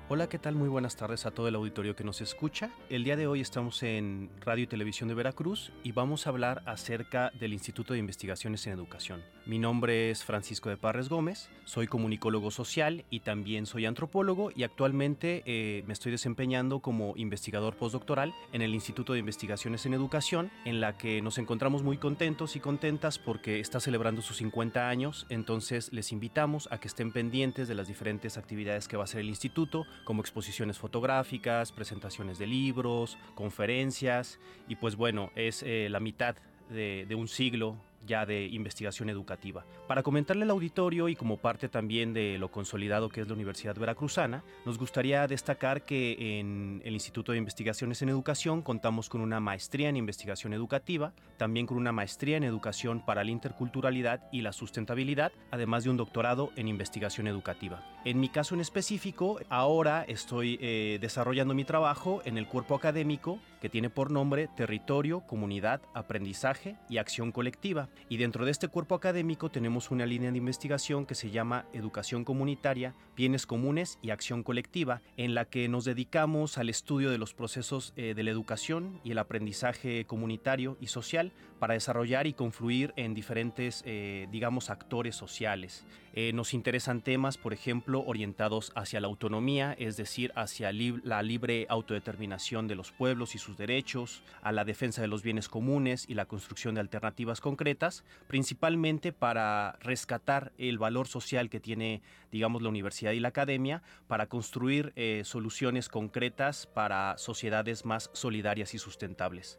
Hola, 0.06 0.28
¿qué 0.28 0.38
tal? 0.38 0.54
Muy 0.54 0.68
buenas 0.68 0.96
tardes 0.96 1.24
a 1.24 1.30
todo 1.30 1.48
el 1.48 1.54
auditorio 1.54 1.96
que 1.96 2.04
nos 2.04 2.20
escucha. 2.20 2.70
El 2.90 3.04
día 3.04 3.16
de 3.16 3.26
hoy 3.26 3.40
estamos 3.40 3.82
en 3.82 4.28
Radio 4.40 4.64
y 4.64 4.66
Televisión 4.66 5.08
de 5.08 5.14
Veracruz 5.14 5.72
y 5.82 5.92
vamos 5.92 6.26
a 6.26 6.30
hablar 6.30 6.62
acerca 6.66 7.30
del 7.40 7.54
Instituto 7.54 7.94
de 7.94 8.00
Investigaciones 8.00 8.66
en 8.66 8.74
Educación. 8.74 9.22
Mi 9.46 9.58
nombre 9.58 10.10
es 10.10 10.24
Francisco 10.24 10.70
de 10.70 10.78
Parres 10.78 11.10
Gómez, 11.10 11.50
soy 11.66 11.86
comunicólogo 11.86 12.50
social 12.50 13.04
y 13.10 13.20
también 13.20 13.66
soy 13.66 13.84
antropólogo 13.84 14.50
y 14.56 14.62
actualmente 14.62 15.42
eh, 15.44 15.84
me 15.86 15.92
estoy 15.92 16.12
desempeñando 16.12 16.80
como 16.80 17.12
investigador 17.16 17.76
postdoctoral 17.76 18.32
en 18.54 18.62
el 18.62 18.72
Instituto 18.72 19.12
de 19.12 19.18
Investigaciones 19.18 19.84
en 19.84 19.92
Educación, 19.92 20.50
en 20.64 20.80
la 20.80 20.96
que 20.96 21.20
nos 21.20 21.36
encontramos 21.36 21.82
muy 21.82 21.98
contentos 21.98 22.56
y 22.56 22.60
contentas 22.60 23.18
porque 23.18 23.60
está 23.60 23.80
celebrando 23.80 24.22
sus 24.22 24.38
50 24.38 24.88
años, 24.88 25.26
entonces 25.28 25.92
les 25.92 26.10
invitamos 26.10 26.66
a 26.70 26.78
que 26.78 26.88
estén 26.88 27.12
pendientes 27.12 27.68
de 27.68 27.74
las 27.74 27.86
diferentes 27.86 28.38
actividades 28.38 28.88
que 28.88 28.96
va 28.96 29.02
a 29.02 29.04
hacer 29.04 29.20
el 29.20 29.28
instituto, 29.28 29.84
como 30.04 30.22
exposiciones 30.22 30.78
fotográficas, 30.78 31.70
presentaciones 31.70 32.38
de 32.38 32.46
libros, 32.46 33.18
conferencias. 33.34 34.38
Y 34.68 34.76
pues 34.76 34.96
bueno, 34.96 35.32
es 35.34 35.62
eh, 35.62 35.88
la 35.90 36.00
mitad 36.00 36.34
de, 36.70 37.04
de 37.06 37.14
un 37.14 37.28
siglo 37.28 37.76
ya 38.06 38.26
de 38.26 38.46
investigación 38.46 39.08
educativa. 39.08 39.64
Para 39.86 40.02
comentarle 40.02 40.44
al 40.44 40.50
auditorio 40.50 41.08
y 41.08 41.16
como 41.16 41.38
parte 41.38 41.68
también 41.68 42.12
de 42.12 42.38
lo 42.38 42.50
consolidado 42.50 43.08
que 43.08 43.20
es 43.20 43.28
la 43.28 43.34
Universidad 43.34 43.76
Veracruzana, 43.76 44.44
nos 44.64 44.78
gustaría 44.78 45.26
destacar 45.26 45.84
que 45.84 46.38
en 46.38 46.82
el 46.84 46.94
Instituto 46.94 47.32
de 47.32 47.38
Investigaciones 47.38 48.02
en 48.02 48.08
Educación 48.08 48.62
contamos 48.62 49.08
con 49.08 49.20
una 49.20 49.40
maestría 49.40 49.88
en 49.88 49.96
investigación 49.96 50.52
educativa, 50.52 51.12
también 51.36 51.66
con 51.66 51.76
una 51.76 51.92
maestría 51.92 52.36
en 52.36 52.44
educación 52.44 53.04
para 53.04 53.24
la 53.24 53.30
interculturalidad 53.30 54.20
y 54.32 54.42
la 54.42 54.52
sustentabilidad, 54.52 55.32
además 55.50 55.84
de 55.84 55.90
un 55.90 55.96
doctorado 55.96 56.50
en 56.56 56.68
investigación 56.68 57.26
educativa. 57.26 57.82
En 58.04 58.20
mi 58.20 58.28
caso 58.28 58.54
en 58.54 58.60
específico, 58.60 59.38
ahora 59.48 60.04
estoy 60.06 60.58
eh, 60.60 60.98
desarrollando 61.00 61.54
mi 61.54 61.64
trabajo 61.64 62.22
en 62.24 62.38
el 62.38 62.46
cuerpo 62.46 62.74
académico 62.74 63.38
que 63.60 63.70
tiene 63.70 63.88
por 63.88 64.10
nombre 64.10 64.48
Territorio, 64.56 65.20
Comunidad, 65.20 65.80
Aprendizaje 65.94 66.76
y 66.90 66.98
Acción 66.98 67.32
Colectiva. 67.32 67.88
Y 68.08 68.16
dentro 68.16 68.44
de 68.44 68.50
este 68.50 68.68
cuerpo 68.68 68.94
académico 68.94 69.50
tenemos 69.50 69.90
una 69.90 70.06
línea 70.06 70.30
de 70.30 70.38
investigación 70.38 71.06
que 71.06 71.14
se 71.14 71.30
llama 71.30 71.66
Educación 71.72 72.24
Comunitaria, 72.24 72.94
Bienes 73.16 73.46
Comunes 73.46 73.98
y 74.02 74.10
Acción 74.10 74.42
Colectiva, 74.42 75.02
en 75.16 75.34
la 75.34 75.44
que 75.44 75.68
nos 75.68 75.84
dedicamos 75.84 76.58
al 76.58 76.68
estudio 76.68 77.10
de 77.10 77.18
los 77.18 77.34
procesos 77.34 77.92
eh, 77.96 78.14
de 78.14 78.22
la 78.22 78.30
educación 78.30 79.00
y 79.04 79.12
el 79.12 79.18
aprendizaje 79.18 80.04
comunitario 80.04 80.76
y 80.80 80.88
social 80.88 81.32
para 81.58 81.74
desarrollar 81.74 82.26
y 82.26 82.34
confluir 82.34 82.92
en 82.96 83.14
diferentes, 83.14 83.82
eh, 83.86 84.28
digamos, 84.30 84.70
actores 84.70 85.16
sociales. 85.16 85.86
Eh, 86.12 86.32
nos 86.32 86.54
interesan 86.54 87.00
temas, 87.00 87.38
por 87.38 87.52
ejemplo, 87.52 88.04
orientados 88.06 88.70
hacia 88.76 89.00
la 89.00 89.08
autonomía, 89.08 89.74
es 89.78 89.96
decir, 89.96 90.30
hacia 90.36 90.72
la 90.72 91.22
libre 91.22 91.66
autodeterminación 91.68 92.68
de 92.68 92.76
los 92.76 92.92
pueblos 92.92 93.34
y 93.34 93.38
sus 93.38 93.56
derechos, 93.56 94.22
a 94.42 94.52
la 94.52 94.64
defensa 94.64 95.02
de 95.02 95.08
los 95.08 95.22
bienes 95.22 95.48
comunes 95.48 96.04
y 96.06 96.14
la 96.14 96.26
construcción 96.26 96.74
de 96.74 96.82
alternativas 96.82 97.40
concretas, 97.40 97.83
principalmente 98.26 99.12
para 99.12 99.76
rescatar 99.80 100.52
el 100.58 100.78
valor 100.78 101.06
social 101.06 101.50
que 101.50 101.60
tiene, 101.60 102.02
digamos, 102.32 102.62
la 102.62 102.68
universidad 102.68 103.12
y 103.12 103.20
la 103.20 103.28
academia 103.28 103.82
para 104.06 104.26
construir 104.26 104.92
eh, 104.96 105.22
soluciones 105.24 105.88
concretas 105.88 106.66
para 106.66 107.16
sociedades 107.18 107.84
más 107.84 108.10
solidarias 108.12 108.74
y 108.74 108.78
sustentables. 108.78 109.58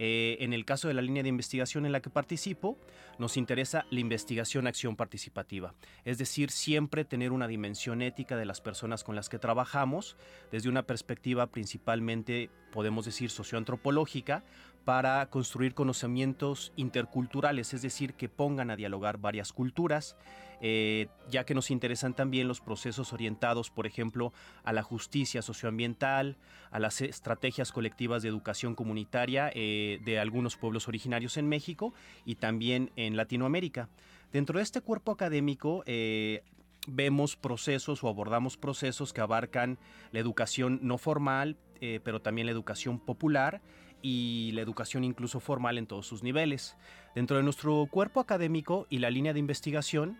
Eh, 0.00 0.36
en 0.40 0.52
el 0.52 0.64
caso 0.64 0.86
de 0.86 0.94
la 0.94 1.02
línea 1.02 1.24
de 1.24 1.28
investigación 1.28 1.84
en 1.84 1.90
la 1.90 2.00
que 2.00 2.08
participo, 2.08 2.78
nos 3.18 3.36
interesa 3.36 3.84
la 3.90 3.98
investigación-acción 3.98 4.94
participativa, 4.94 5.74
es 6.04 6.18
decir, 6.18 6.52
siempre 6.52 7.04
tener 7.04 7.32
una 7.32 7.48
dimensión 7.48 8.00
ética 8.00 8.36
de 8.36 8.46
las 8.46 8.60
personas 8.60 9.02
con 9.02 9.16
las 9.16 9.28
que 9.28 9.40
trabajamos, 9.40 10.16
desde 10.52 10.68
una 10.68 10.84
perspectiva 10.84 11.48
principalmente, 11.48 12.48
podemos 12.70 13.06
decir, 13.06 13.28
socioantropológica, 13.30 14.44
para 14.88 15.28
construir 15.28 15.74
conocimientos 15.74 16.72
interculturales, 16.74 17.74
es 17.74 17.82
decir, 17.82 18.14
que 18.14 18.30
pongan 18.30 18.70
a 18.70 18.76
dialogar 18.76 19.18
varias 19.18 19.52
culturas, 19.52 20.16
eh, 20.62 21.08
ya 21.28 21.44
que 21.44 21.52
nos 21.52 21.70
interesan 21.70 22.14
también 22.14 22.48
los 22.48 22.62
procesos 22.62 23.12
orientados, 23.12 23.68
por 23.68 23.86
ejemplo, 23.86 24.32
a 24.64 24.72
la 24.72 24.82
justicia 24.82 25.42
socioambiental, 25.42 26.38
a 26.70 26.78
las 26.78 27.02
estrategias 27.02 27.70
colectivas 27.70 28.22
de 28.22 28.30
educación 28.30 28.74
comunitaria 28.74 29.50
eh, 29.54 30.00
de 30.06 30.18
algunos 30.18 30.56
pueblos 30.56 30.88
originarios 30.88 31.36
en 31.36 31.50
México 31.50 31.92
y 32.24 32.36
también 32.36 32.90
en 32.96 33.18
Latinoamérica. 33.18 33.90
Dentro 34.32 34.56
de 34.56 34.62
este 34.62 34.80
cuerpo 34.80 35.12
académico, 35.12 35.82
eh, 35.84 36.44
vemos 36.86 37.36
procesos 37.36 38.02
o 38.02 38.08
abordamos 38.08 38.56
procesos 38.56 39.12
que 39.12 39.20
abarcan 39.20 39.78
la 40.12 40.20
educación 40.20 40.78
no 40.80 40.96
formal, 40.96 41.58
pero 42.02 42.20
también 42.20 42.46
la 42.46 42.50
educación 42.50 42.98
popular 42.98 43.60
y 44.02 44.50
la 44.52 44.60
educación 44.60 45.04
incluso 45.04 45.40
formal 45.40 45.78
en 45.78 45.86
todos 45.86 46.06
sus 46.06 46.22
niveles. 46.22 46.76
Dentro 47.14 47.36
de 47.36 47.42
nuestro 47.42 47.86
cuerpo 47.90 48.20
académico 48.20 48.86
y 48.90 48.98
la 48.98 49.10
línea 49.10 49.32
de 49.32 49.40
investigación, 49.40 50.18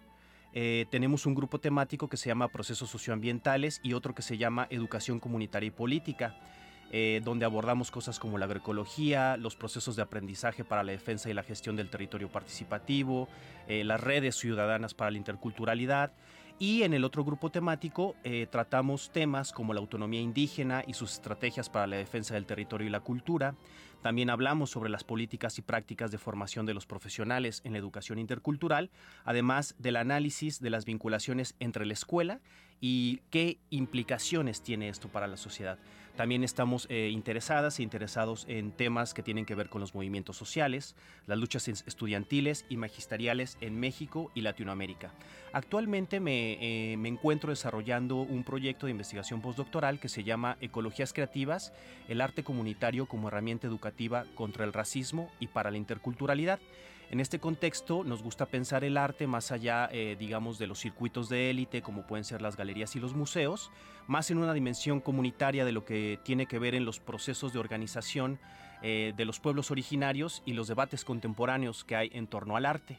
eh, 0.52 0.86
tenemos 0.90 1.26
un 1.26 1.34
grupo 1.34 1.58
temático 1.58 2.08
que 2.08 2.16
se 2.16 2.28
llama 2.28 2.48
Procesos 2.48 2.90
Socioambientales 2.90 3.80
y 3.82 3.92
otro 3.92 4.14
que 4.14 4.22
se 4.22 4.38
llama 4.38 4.66
Educación 4.70 5.20
Comunitaria 5.20 5.68
y 5.68 5.70
Política, 5.70 6.36
eh, 6.90 7.20
donde 7.22 7.44
abordamos 7.44 7.90
cosas 7.90 8.18
como 8.18 8.38
la 8.38 8.46
agroecología, 8.46 9.36
los 9.36 9.56
procesos 9.56 9.94
de 9.94 10.02
aprendizaje 10.02 10.64
para 10.64 10.82
la 10.82 10.92
defensa 10.92 11.28
y 11.28 11.34
la 11.34 11.42
gestión 11.42 11.76
del 11.76 11.90
territorio 11.90 12.30
participativo, 12.30 13.28
eh, 13.66 13.84
las 13.84 14.00
redes 14.00 14.36
ciudadanas 14.36 14.94
para 14.94 15.10
la 15.10 15.18
interculturalidad 15.18 16.12
Y 16.60 16.82
en 16.82 16.92
el 16.92 17.04
otro 17.04 17.24
grupo 17.24 17.50
temático 17.50 18.16
eh, 18.24 18.48
tratamos 18.50 19.10
temas 19.12 19.52
como 19.52 19.72
la 19.74 19.80
autonomía 19.80 20.20
indígena 20.20 20.82
y 20.84 20.94
sus 20.94 21.12
estrategias 21.12 21.70
para 21.70 21.86
la 21.86 21.96
defensa 21.96 22.34
del 22.34 22.46
territorio 22.46 22.88
y 22.88 22.90
la 22.90 22.98
cultura. 22.98 23.54
También 24.02 24.28
hablamos 24.28 24.70
sobre 24.70 24.90
las 24.90 25.04
políticas 25.04 25.58
y 25.58 25.62
prácticas 25.62 26.10
de 26.10 26.18
formación 26.18 26.66
de 26.66 26.74
los 26.74 26.84
profesionales 26.84 27.60
en 27.64 27.72
la 27.72 27.78
educación 27.78 28.18
intercultural, 28.18 28.90
además 29.24 29.76
del 29.78 29.96
análisis 29.96 30.60
de 30.60 30.70
las 30.70 30.84
vinculaciones 30.84 31.54
entre 31.60 31.86
la 31.86 31.92
escuela 31.92 32.40
y 32.80 33.20
qué 33.30 33.58
implicaciones 33.70 34.60
tiene 34.60 34.88
esto 34.88 35.08
para 35.08 35.28
la 35.28 35.36
sociedad. 35.36 35.78
También 36.18 36.42
estamos 36.42 36.88
eh, 36.90 37.10
interesadas 37.12 37.78
e 37.78 37.84
interesados 37.84 38.44
en 38.48 38.72
temas 38.72 39.14
que 39.14 39.22
tienen 39.22 39.46
que 39.46 39.54
ver 39.54 39.68
con 39.68 39.80
los 39.80 39.94
movimientos 39.94 40.36
sociales, 40.36 40.96
las 41.28 41.38
luchas 41.38 41.68
es- 41.68 41.84
estudiantiles 41.86 42.64
y 42.68 42.76
magisteriales 42.76 43.56
en 43.60 43.78
México 43.78 44.32
y 44.34 44.40
Latinoamérica. 44.40 45.12
Actualmente 45.52 46.18
me, 46.18 46.58
eh, 46.60 46.96
me 46.96 47.08
encuentro 47.08 47.50
desarrollando 47.50 48.16
un 48.16 48.42
proyecto 48.42 48.86
de 48.86 48.90
investigación 48.90 49.40
postdoctoral 49.40 50.00
que 50.00 50.08
se 50.08 50.24
llama 50.24 50.56
Ecologías 50.60 51.12
Creativas, 51.12 51.72
el 52.08 52.20
arte 52.20 52.42
comunitario 52.42 53.06
como 53.06 53.28
herramienta 53.28 53.68
educativa 53.68 54.24
contra 54.34 54.64
el 54.64 54.72
racismo 54.72 55.30
y 55.38 55.46
para 55.46 55.70
la 55.70 55.76
interculturalidad. 55.76 56.58
En 57.10 57.20
este 57.20 57.38
contexto 57.38 58.04
nos 58.04 58.22
gusta 58.22 58.44
pensar 58.44 58.84
el 58.84 58.98
arte 58.98 59.26
más 59.26 59.50
allá, 59.50 59.88
eh, 59.90 60.14
digamos, 60.18 60.58
de 60.58 60.66
los 60.66 60.78
circuitos 60.78 61.30
de 61.30 61.48
élite, 61.48 61.80
como 61.80 62.06
pueden 62.06 62.24
ser 62.24 62.42
las 62.42 62.54
galerías 62.54 62.94
y 62.96 63.00
los 63.00 63.14
museos, 63.14 63.70
más 64.06 64.30
en 64.30 64.36
una 64.36 64.52
dimensión 64.52 65.00
comunitaria 65.00 65.64
de 65.64 65.72
lo 65.72 65.86
que 65.86 66.20
tiene 66.22 66.44
que 66.44 66.58
ver 66.58 66.74
en 66.74 66.84
los 66.84 67.00
procesos 67.00 67.54
de 67.54 67.60
organización 67.60 68.38
eh, 68.82 69.14
de 69.16 69.24
los 69.24 69.40
pueblos 69.40 69.70
originarios 69.70 70.42
y 70.44 70.52
los 70.52 70.68
debates 70.68 71.06
contemporáneos 71.06 71.82
que 71.82 71.96
hay 71.96 72.10
en 72.12 72.26
torno 72.26 72.56
al 72.56 72.66
arte. 72.66 72.98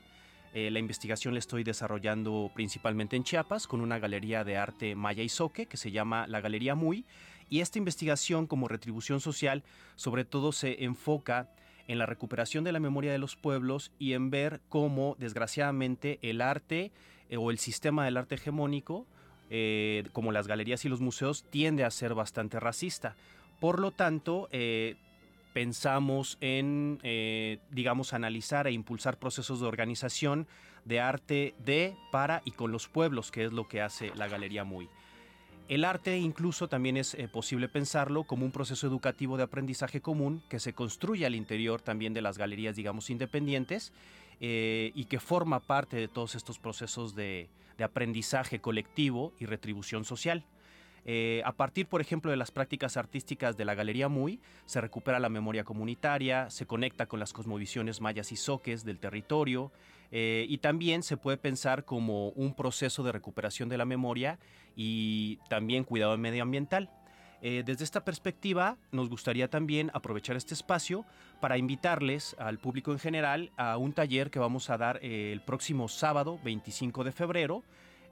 Eh, 0.55 0.71
la 0.71 0.79
investigación 0.79 1.35
la 1.35 1.39
estoy 1.39 1.63
desarrollando 1.63 2.49
principalmente 2.55 3.15
en 3.15 3.23
Chiapas 3.23 3.67
con 3.67 3.79
una 3.79 3.99
galería 3.99 4.43
de 4.43 4.57
arte 4.57 4.95
maya 4.95 5.21
y 5.21 5.29
soque 5.29 5.67
que 5.67 5.77
se 5.77 5.91
llama 5.91 6.25
la 6.25 6.41
Galería 6.41 6.73
Muy 6.73 7.05
y 7.51 7.59
esta 7.59 7.77
investigación 7.77 8.47
como 8.47 8.67
retribución 8.67 9.21
social 9.21 9.63
sobre 9.95 10.25
todo 10.25 10.51
se 10.51 10.83
enfoca 10.83 11.49
en 11.89 11.97
la 11.97 12.05
recuperación 12.05 12.63
de 12.63 12.71
la 12.71 12.79
memoria 12.79 13.11
de 13.11 13.17
los 13.17 13.35
pueblos 13.35 13.91
y 13.97 14.13
en 14.13 14.29
ver 14.29 14.61
cómo 14.69 15.15
desgraciadamente 15.17 16.19
el 16.21 16.39
arte 16.39 16.91
eh, 17.29 17.37
o 17.37 17.49
el 17.49 17.57
sistema 17.57 18.05
del 18.05 18.15
arte 18.15 18.35
hegemónico 18.35 19.07
eh, 19.49 20.07
como 20.13 20.31
las 20.31 20.47
galerías 20.47 20.85
y 20.85 20.89
los 20.89 21.01
museos 21.01 21.45
tiende 21.49 21.83
a 21.83 21.89
ser 21.89 22.13
bastante 22.13 22.59
racista. 22.59 23.15
Por 23.59 23.79
lo 23.79 23.89
tanto, 23.89 24.47
eh, 24.51 24.97
pensamos 25.51 26.37
en, 26.41 26.99
digamos, 27.71 28.13
analizar 28.13 28.67
e 28.67 28.71
impulsar 28.71 29.17
procesos 29.17 29.59
de 29.59 29.65
organización 29.65 30.47
de 30.85 30.99
arte 30.99 31.55
de, 31.57 31.97
para 32.11 32.43
y 32.45 32.51
con 32.51 32.71
los 32.71 32.87
pueblos, 32.87 33.31
que 33.31 33.45
es 33.45 33.51
lo 33.51 33.67
que 33.67 33.81
hace 33.81 34.13
la 34.15 34.27
Galería 34.27 34.63
Muy. 34.63 34.87
El 35.69 35.85
arte 35.85 36.17
incluso 36.17 36.67
también 36.67 36.97
es 36.97 37.13
eh, 37.13 37.27
posible 37.27 37.69
pensarlo 37.69 38.23
como 38.23 38.43
un 38.43 38.51
proceso 38.51 38.87
educativo 38.87 39.37
de 39.37 39.43
aprendizaje 39.43 40.01
común 40.01 40.41
que 40.49 40.59
se 40.59 40.73
construye 40.73 41.27
al 41.27 41.35
interior 41.35 41.79
también 41.79 42.11
de 42.15 42.23
las 42.23 42.39
galerías, 42.39 42.75
digamos, 42.75 43.11
independientes 43.11 43.93
eh, 44.41 44.91
y 44.95 45.05
que 45.05 45.19
forma 45.19 45.59
parte 45.59 45.95
de 45.95 46.07
todos 46.07 46.33
estos 46.33 46.57
procesos 46.57 47.13
de, 47.13 47.49
aprendizaje 47.79 48.59
colectivo 48.59 49.31
y 49.39 49.45
retribución 49.45 50.03
social. 50.03 50.43
Eh, 51.05 51.41
a 51.45 51.53
partir, 51.53 51.85
por 51.85 52.01
ejemplo, 52.01 52.29
de 52.29 52.35
las 52.35 52.51
prácticas 52.51 52.97
artísticas 52.97 53.55
de 53.55 53.63
la 53.63 53.75
Galería 53.75 54.09
Muy, 54.09 54.41
se 54.65 54.81
recupera 54.81 55.19
la 55.19 55.29
memoria 55.29 55.63
comunitaria, 55.63 56.49
se 56.49 56.65
conecta 56.65 57.05
con 57.05 57.19
las 57.19 57.31
cosmovisiones 57.31 58.01
mayas 58.01 58.33
y 58.33 58.35
soques 58.35 58.83
del 58.83 58.99
territorio, 58.99 59.71
y 60.11 60.57
también 60.57 61.03
se 61.03 61.17
puede 61.17 61.37
pensar 61.37 61.85
como 61.85 62.29
un 62.29 62.55
proceso 62.55 63.03
de 63.03 63.11
recuperación 63.11 63.69
de 63.69 63.77
la 63.77 63.85
memoria 63.85 64.39
y 64.81 65.39
también 65.49 65.83
cuidado 65.83 66.17
medioambiental. 66.17 66.89
Eh, 67.41 67.63
desde 67.65 67.83
esta 67.83 68.05
perspectiva, 68.05 68.77
nos 68.93 69.09
gustaría 69.09 69.49
también 69.49 69.91
aprovechar 69.93 70.37
este 70.37 70.53
espacio 70.53 71.05
para 71.41 71.57
invitarles 71.57 72.33
al 72.39 72.59
público 72.59 72.93
en 72.93 72.99
general 72.99 73.51
a 73.57 73.75
un 73.75 73.91
taller 73.91 74.31
que 74.31 74.39
vamos 74.39 74.69
a 74.69 74.77
dar 74.77 74.99
eh, 75.01 75.33
el 75.33 75.41
próximo 75.41 75.89
sábado 75.89 76.39
25 76.45 77.03
de 77.03 77.11
febrero 77.11 77.63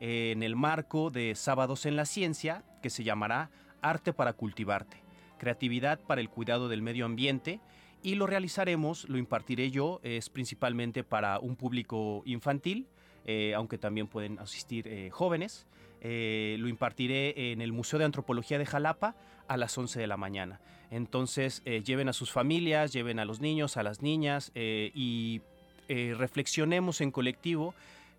eh, 0.01 0.31
en 0.33 0.43
el 0.43 0.57
marco 0.57 1.09
de 1.09 1.35
Sábados 1.35 1.85
en 1.85 1.95
la 1.95 2.05
Ciencia, 2.05 2.65
que 2.81 2.89
se 2.89 3.05
llamará 3.05 3.49
Arte 3.81 4.11
para 4.11 4.33
Cultivarte, 4.33 4.97
Creatividad 5.37 6.01
para 6.01 6.19
el 6.19 6.29
Cuidado 6.29 6.67
del 6.67 6.81
Medio 6.81 7.05
Ambiente. 7.05 7.61
Y 8.03 8.15
lo 8.15 8.27
realizaremos, 8.27 9.07
lo 9.07 9.17
impartiré 9.17 9.71
yo, 9.71 10.01
es 10.03 10.29
principalmente 10.29 11.05
para 11.05 11.39
un 11.39 11.55
público 11.55 12.23
infantil, 12.25 12.87
eh, 13.29 13.53
aunque 13.55 13.77
también 13.77 14.07
pueden 14.07 14.39
asistir 14.39 14.87
eh, 14.87 15.09
jóvenes. 15.11 15.67
Eh, 16.01 16.57
lo 16.59 16.67
impartiré 16.67 17.51
en 17.51 17.61
el 17.61 17.71
Museo 17.71 17.99
de 17.99 18.05
Antropología 18.05 18.57
de 18.57 18.65
Jalapa 18.65 19.15
a 19.47 19.57
las 19.57 19.77
11 19.77 19.99
de 19.99 20.07
la 20.07 20.17
mañana. 20.17 20.59
Entonces, 20.91 21.61
eh, 21.65 21.81
lleven 21.83 22.09
a 22.09 22.13
sus 22.13 22.31
familias, 22.31 22.93
lleven 22.93 23.19
a 23.19 23.25
los 23.25 23.41
niños, 23.41 23.77
a 23.77 23.83
las 23.83 24.01
niñas 24.01 24.51
eh, 24.55 24.91
y 24.93 25.41
reflexionemos 25.89 26.99
en 26.99 27.11
colectivo 27.11 27.73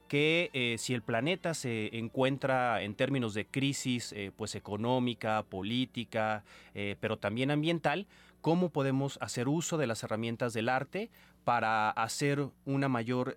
que 0.08 0.76
si 0.78 0.94
el 0.94 1.02
planeta 1.02 1.52
se 1.52 1.98
encuentra 1.98 2.80
en 2.82 2.94
términos 2.94 3.34
de 3.34 3.44
crisis 3.44 4.14
pues 4.38 4.54
económica, 4.54 5.42
política, 5.42 6.44
pero 6.72 7.18
también 7.18 7.50
ambiental, 7.50 8.06
cómo 8.40 8.70
podemos 8.70 9.18
hacer 9.20 9.48
uso 9.48 9.76
de 9.76 9.86
las 9.86 10.02
herramientas 10.02 10.54
del 10.54 10.70
arte 10.70 11.10
para 11.44 11.90
hacer 11.90 12.48
una 12.64 12.88
mayor 12.88 13.34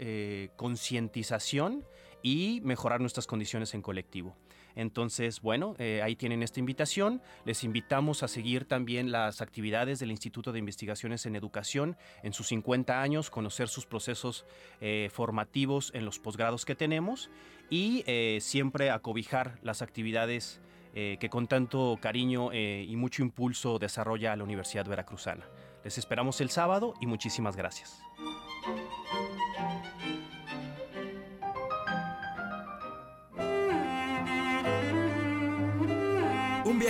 concientización 0.56 1.84
y 2.24 2.62
mejorar 2.64 3.02
nuestras 3.02 3.28
condiciones 3.28 3.74
en 3.74 3.82
colectivo. 3.82 4.36
Entonces, 4.76 5.42
bueno, 5.42 5.76
eh, 5.80 6.02
ahí 6.04 6.16
tienen 6.16 6.44
esta 6.44 6.60
invitación. 6.60 7.22
Les 7.46 7.64
invitamos 7.64 8.24
a 8.24 8.28
seguir 8.28 8.66
también 8.66 9.12
las 9.12 9.42
actividades 9.42 10.00
del 10.00 10.12
Instituto 10.12 10.52
de 10.52 10.60
Investigaciones 10.60 11.26
en 11.26 11.36
Educación 11.36 11.98
en 12.24 12.34
sus 12.34 12.48
50 12.48 13.02
años, 13.02 13.30
conocer 13.30 13.68
sus 13.68 13.86
procesos 13.86 14.46
eh, 14.80 15.10
formativos 15.12 15.92
en 15.94 16.06
los 16.06 16.20
posgrados 16.20 16.66
que 16.66 16.76
tenemos 16.76 17.30
y 17.70 18.04
eh, 18.08 18.40
siempre 18.42 18.90
acobijar 18.90 19.60
las 19.64 19.82
actividades 19.82 20.62
eh, 20.94 21.18
que 21.20 21.30
con 21.30 21.48
tanto 21.48 21.98
cariño 22.02 22.54
y 22.54 22.94
mucho 22.98 23.22
impulso 23.22 23.80
desarrolla 23.80 24.36
la 24.36 24.44
Universidad 24.44 24.86
Veracruzana. 24.86 25.48
Les 25.84 25.98
esperamos 25.98 26.42
el 26.42 26.50
sábado 26.50 26.94
y 27.02 27.08
muchísimas 27.08 27.56
gracias. 27.56 28.02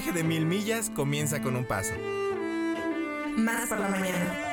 Viaje 0.01 0.17
de 0.17 0.23
mil 0.23 0.47
millas 0.47 0.89
comienza 0.89 1.41
con 1.43 1.55
un 1.55 1.63
paso. 1.65 1.93
Más 3.37 3.69
por 3.69 3.79
la 3.79 3.87
mañana. 3.87 4.47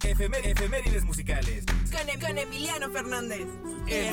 Efemé- 0.00 0.40
efemérides 0.44 1.04
musicales. 1.04 1.64
Con, 1.66 2.20
con 2.20 2.38
Emiliano 2.38 2.90
Fernández. 2.90 3.46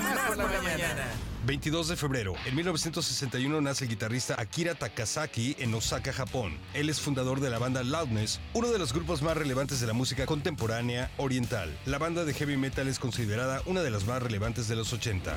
Más 0.04 0.28
por 0.28 0.38
la 0.38 0.62
mañana. 0.62 1.06
22 1.46 1.90
de 1.90 1.96
febrero. 1.96 2.34
En 2.46 2.56
1961 2.56 3.62
nace 3.62 3.86
el 3.86 3.90
guitarrista 3.90 4.36
Akira 4.40 4.74
Takasaki 4.74 5.56
en 5.60 5.74
Osaka, 5.74 6.12
Japón. 6.12 6.58
Él 6.74 6.90
es 6.90 7.00
fundador 7.00 7.40
de 7.40 7.50
la 7.50 7.60
banda 7.60 7.84
Loudness, 7.84 8.40
uno 8.54 8.70
de 8.70 8.80
los 8.80 8.94
grupos 8.94 9.22
más 9.22 9.38
relevantes 9.38 9.80
de 9.80 9.88
la 9.88 9.94
música 9.94 10.26
contemporánea 10.26 11.12
oriental. 11.18 11.78
La 11.86 12.00
banda 12.00 12.26
de 12.26 12.34
heavy 12.34 12.58
metal 12.58 12.88
es 12.88 13.00
considerada 13.00 13.62
una 13.66 13.82
de 13.82 13.92
las 13.92 14.06
más 14.06 14.24
relevantes 14.24 14.68
de 14.68 14.76
los 14.76 14.92
80. 14.94 15.36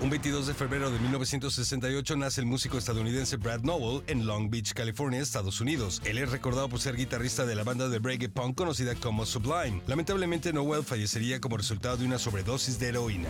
Un 0.00 0.10
22 0.10 0.46
de 0.46 0.54
febrero 0.54 0.90
de 0.90 0.98
1968 0.98 2.16
nace 2.16 2.40
el 2.40 2.46
músico 2.46 2.76
estadounidense 2.76 3.36
Brad 3.36 3.60
Nowell 3.62 4.02
en 4.06 4.26
Long 4.26 4.50
Beach, 4.50 4.74
California, 4.74 5.20
Estados 5.20 5.60
Unidos. 5.60 6.02
Él 6.04 6.18
es 6.18 6.30
recordado 6.30 6.68
por 6.68 6.80
ser 6.80 6.96
guitarrista 6.96 7.46
de 7.46 7.54
la 7.54 7.64
banda 7.64 7.88
de 7.88 7.98
reggae 7.98 8.28
punk 8.28 8.56
conocida 8.56 8.94
como 8.94 9.24
Sublime. 9.24 9.80
Lamentablemente 9.86 10.52
Nowell 10.52 10.84
fallecería 10.84 11.40
como 11.40 11.56
resultado 11.56 11.96
de 11.96 12.04
una 12.04 12.18
sobredosis 12.18 12.78
de 12.78 12.88
heroína. 12.88 13.28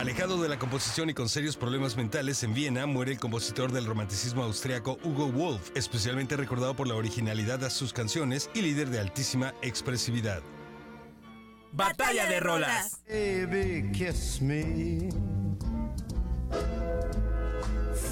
Alejado 0.00 0.40
de 0.40 0.48
la 0.48 0.58
composición 0.58 1.10
y 1.10 1.14
con 1.14 1.28
serios 1.28 1.58
problemas 1.58 1.94
mentales, 1.94 2.42
en 2.42 2.54
Viena 2.54 2.86
muere 2.86 3.12
el 3.12 3.18
compositor 3.18 3.70
del 3.70 3.84
romanticismo 3.84 4.42
austriaco 4.42 4.98
Hugo 5.04 5.30
Wolf, 5.30 5.72
especialmente 5.74 6.38
recordado 6.38 6.74
por 6.74 6.88
la 6.88 6.94
originalidad 6.94 7.58
de 7.58 7.68
sus 7.68 7.92
canciones 7.92 8.48
y 8.54 8.62
líder 8.62 8.88
de 8.88 8.98
altísima 8.98 9.52
expresividad. 9.60 10.40
Batalla 11.72 12.24
de 12.30 12.40
rolas. 12.40 13.02
Baby, 13.06 13.92
kiss 13.92 14.40
me. 14.40 15.10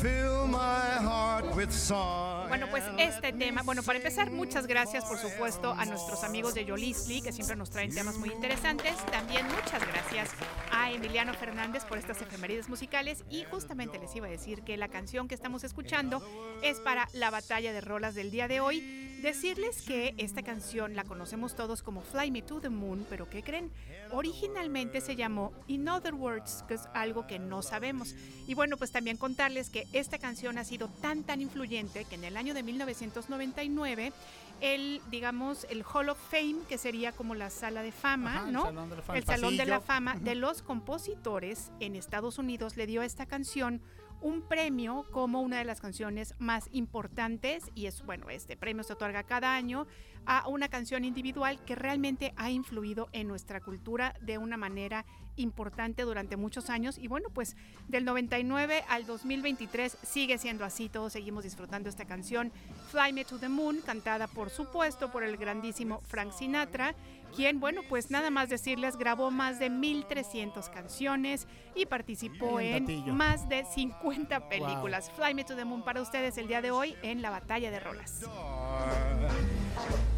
Fill 0.03 0.47
my 0.47 1.01
heart 1.01 1.57
with 1.57 1.71
song. 1.71 2.38
Bueno, 2.49 2.67
pues 2.71 2.83
este 2.99 3.33
tema, 3.35 3.63
bueno, 3.63 3.83
para 3.83 3.99
empezar, 3.99 4.31
muchas 4.31 4.67
gracias, 4.67 5.05
por 5.05 5.19
supuesto, 5.19 5.73
a 5.73 5.85
nuestros 5.85 6.25
amigos 6.25 6.55
de 6.55 6.65
Yolisli, 6.65 7.21
que 7.21 7.31
siempre 7.31 7.57
nos 7.57 7.69
traen 7.69 7.95
temas 7.95 8.17
muy 8.17 8.31
interesantes. 8.31 8.97
También 9.13 9.47
muchas 9.47 9.87
gracias 9.87 10.31
a 10.73 10.91
Emiliano 10.91 11.35
Fernández 11.35 11.85
por 11.85 11.99
estas 11.99 12.23
efemérides 12.23 12.71
musicales. 12.71 13.23
Y 13.29 13.45
justamente 13.45 13.99
les 13.99 14.17
iba 14.17 14.27
a 14.27 14.31
decir 14.31 14.63
que 14.63 14.79
la 14.79 14.89
canción 14.89 15.29
que 15.29 15.35
estamos 15.35 15.63
escuchando 15.63 16.23
es 16.63 16.81
para 16.81 17.09
la 17.13 17.31
batalla 17.31 17.73
de 17.73 17.83
rolas 17.83 18.15
del 18.15 18.31
día 18.31 18.49
de 18.49 18.61
hoy. 18.61 19.05
Decirles 19.21 19.83
que 19.83 20.15
esta 20.17 20.45
canción 20.45 20.95
la 20.95 21.03
conocemos 21.03 21.57
todos 21.57 21.83
como 21.83 22.03
Fly 22.03 22.31
Me 22.31 22.41
to 22.41 22.61
the 22.61 22.69
Moon, 22.69 23.05
pero 23.11 23.29
¿qué 23.29 23.43
creen? 23.43 23.73
Originalmente 24.13 25.01
se 25.01 25.17
llamó 25.17 25.53
In 25.67 25.89
Other 25.89 26.15
Words, 26.15 26.65
que 26.69 26.75
es 26.75 26.83
algo 26.95 27.27
que 27.27 27.41
no 27.41 27.63
sabemos. 27.63 28.15
Y 28.47 28.55
bueno, 28.55 28.77
pues 28.77 28.93
también 28.93 29.17
contarles 29.17 29.71
que 29.71 29.89
esta 29.93 30.19
canción 30.19 30.57
ha 30.57 30.65
sido 30.65 30.89
tan 31.03 31.25
tan 31.25 31.41
influyente 31.41 32.05
que 32.05 32.15
en 32.15 32.23
el 32.23 32.37
año 32.39 32.55
de 32.55 32.63
1999 32.63 34.13
el 34.61 35.01
digamos 35.11 35.67
el 35.71 35.85
Hall 35.85 36.09
of 36.09 36.19
Fame, 36.31 36.57
que 36.69 36.79
sería 36.79 37.13
como 37.13 37.35
la 37.35 37.51
sala 37.51 37.83
de 37.83 37.93
fama, 37.93 38.37
Ajá, 38.37 38.47
el 38.47 38.53
¿no? 38.53 38.65
Salón 38.65 38.89
de 38.91 38.97
la 38.97 39.03
Fama, 39.03 39.19
el 39.19 39.25
Salón 39.25 39.57
de 39.57 39.67
la. 39.67 39.81
Fama 39.81 40.15
de 40.17 40.35
los 40.35 40.63
compositores 40.63 41.71
en 41.81 41.95
Estados 41.95 42.39
Unidos 42.39 42.77
le 42.77 42.87
dio 42.87 43.03
a 43.03 43.05
esta 43.05 43.27
canción 43.27 43.81
un 44.21 44.43
premio 44.43 45.07
como 45.13 45.41
una 45.41 45.59
de 45.59 45.65
las 45.65 45.81
canciones 45.81 46.35
más 46.39 46.69
importantes 46.73 47.71
y 47.75 47.87
es 47.87 48.05
bueno, 48.05 48.31
este 48.31 48.57
premio 48.57 48.83
se 48.83 48.93
otorga 48.93 49.23
cada 49.23 49.55
año 49.55 49.87
a 50.27 50.49
una 50.49 50.69
canción 50.69 51.05
individual 51.05 51.61
que 51.65 51.77
realmente 51.77 52.35
ha 52.37 52.51
influido 52.51 53.09
en 53.13 53.29
nuestra 53.29 53.61
cultura 53.61 54.15
de 54.21 54.39
una 54.39 54.57
manera 54.57 55.07
importante 55.39 56.03
durante 56.03 56.37
muchos 56.37 56.71
años 56.71 56.99
y 56.99 57.09
bueno, 57.09 57.29
pues 57.33 57.57
del 57.89 58.05
99 58.05 58.85
al 58.89 59.07
2023 59.07 59.99
sigue 60.03 60.39
siendo 60.39 60.65
así, 60.65 60.89
todos 60.89 61.13
seguimos 61.13 61.45
disfrutando 61.45 61.89
esta 61.89 62.05
canción 62.05 62.53
Fly 62.91 63.13
Me 63.13 63.25
to 63.25 63.39
the 63.39 63.49
Moon, 63.49 63.81
cantada 63.85 64.27
por 64.27 64.51
supuesto 64.51 65.11
por 65.11 65.23
el 65.23 65.37
grandísimo 65.37 66.01
Frank 66.09 66.33
Sinatra, 66.33 66.95
quien 67.35 67.61
bueno, 67.61 67.83
pues 67.89 68.11
nada 68.11 68.31
más 68.31 68.49
decirles 68.49 68.97
grabó 68.97 69.31
más 69.31 69.59
de 69.59 69.71
1300 69.71 70.69
canciones 70.71 71.47
y 71.75 71.87
participó 71.87 72.61
en 72.61 73.15
más 73.15 73.49
de 73.49 73.65
50 73.65 74.49
películas. 74.49 75.11
Fly 75.17 75.35
Me 75.35 75.45
to 75.45 75.55
the 75.55 75.65
Moon 75.65 75.83
para 75.83 76.01
ustedes 76.01 76.39
el 76.39 76.49
día 76.49 76.63
de 76.63 76.71
hoy 76.71 76.97
en 77.03 77.23
la 77.23 77.31
batalla 77.31 77.71
de 77.71 77.81
rolas. 77.81 78.23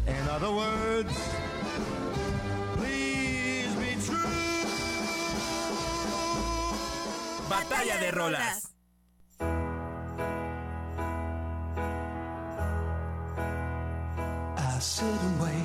In 0.07 0.27
other 0.29 0.49
words, 0.49 1.13
Batalla 7.51 7.97
de 7.97 8.11
rolas. 8.11 8.69
I 14.57 14.79
sit 14.79 15.03
and 15.03 15.41
wait. 15.41 15.60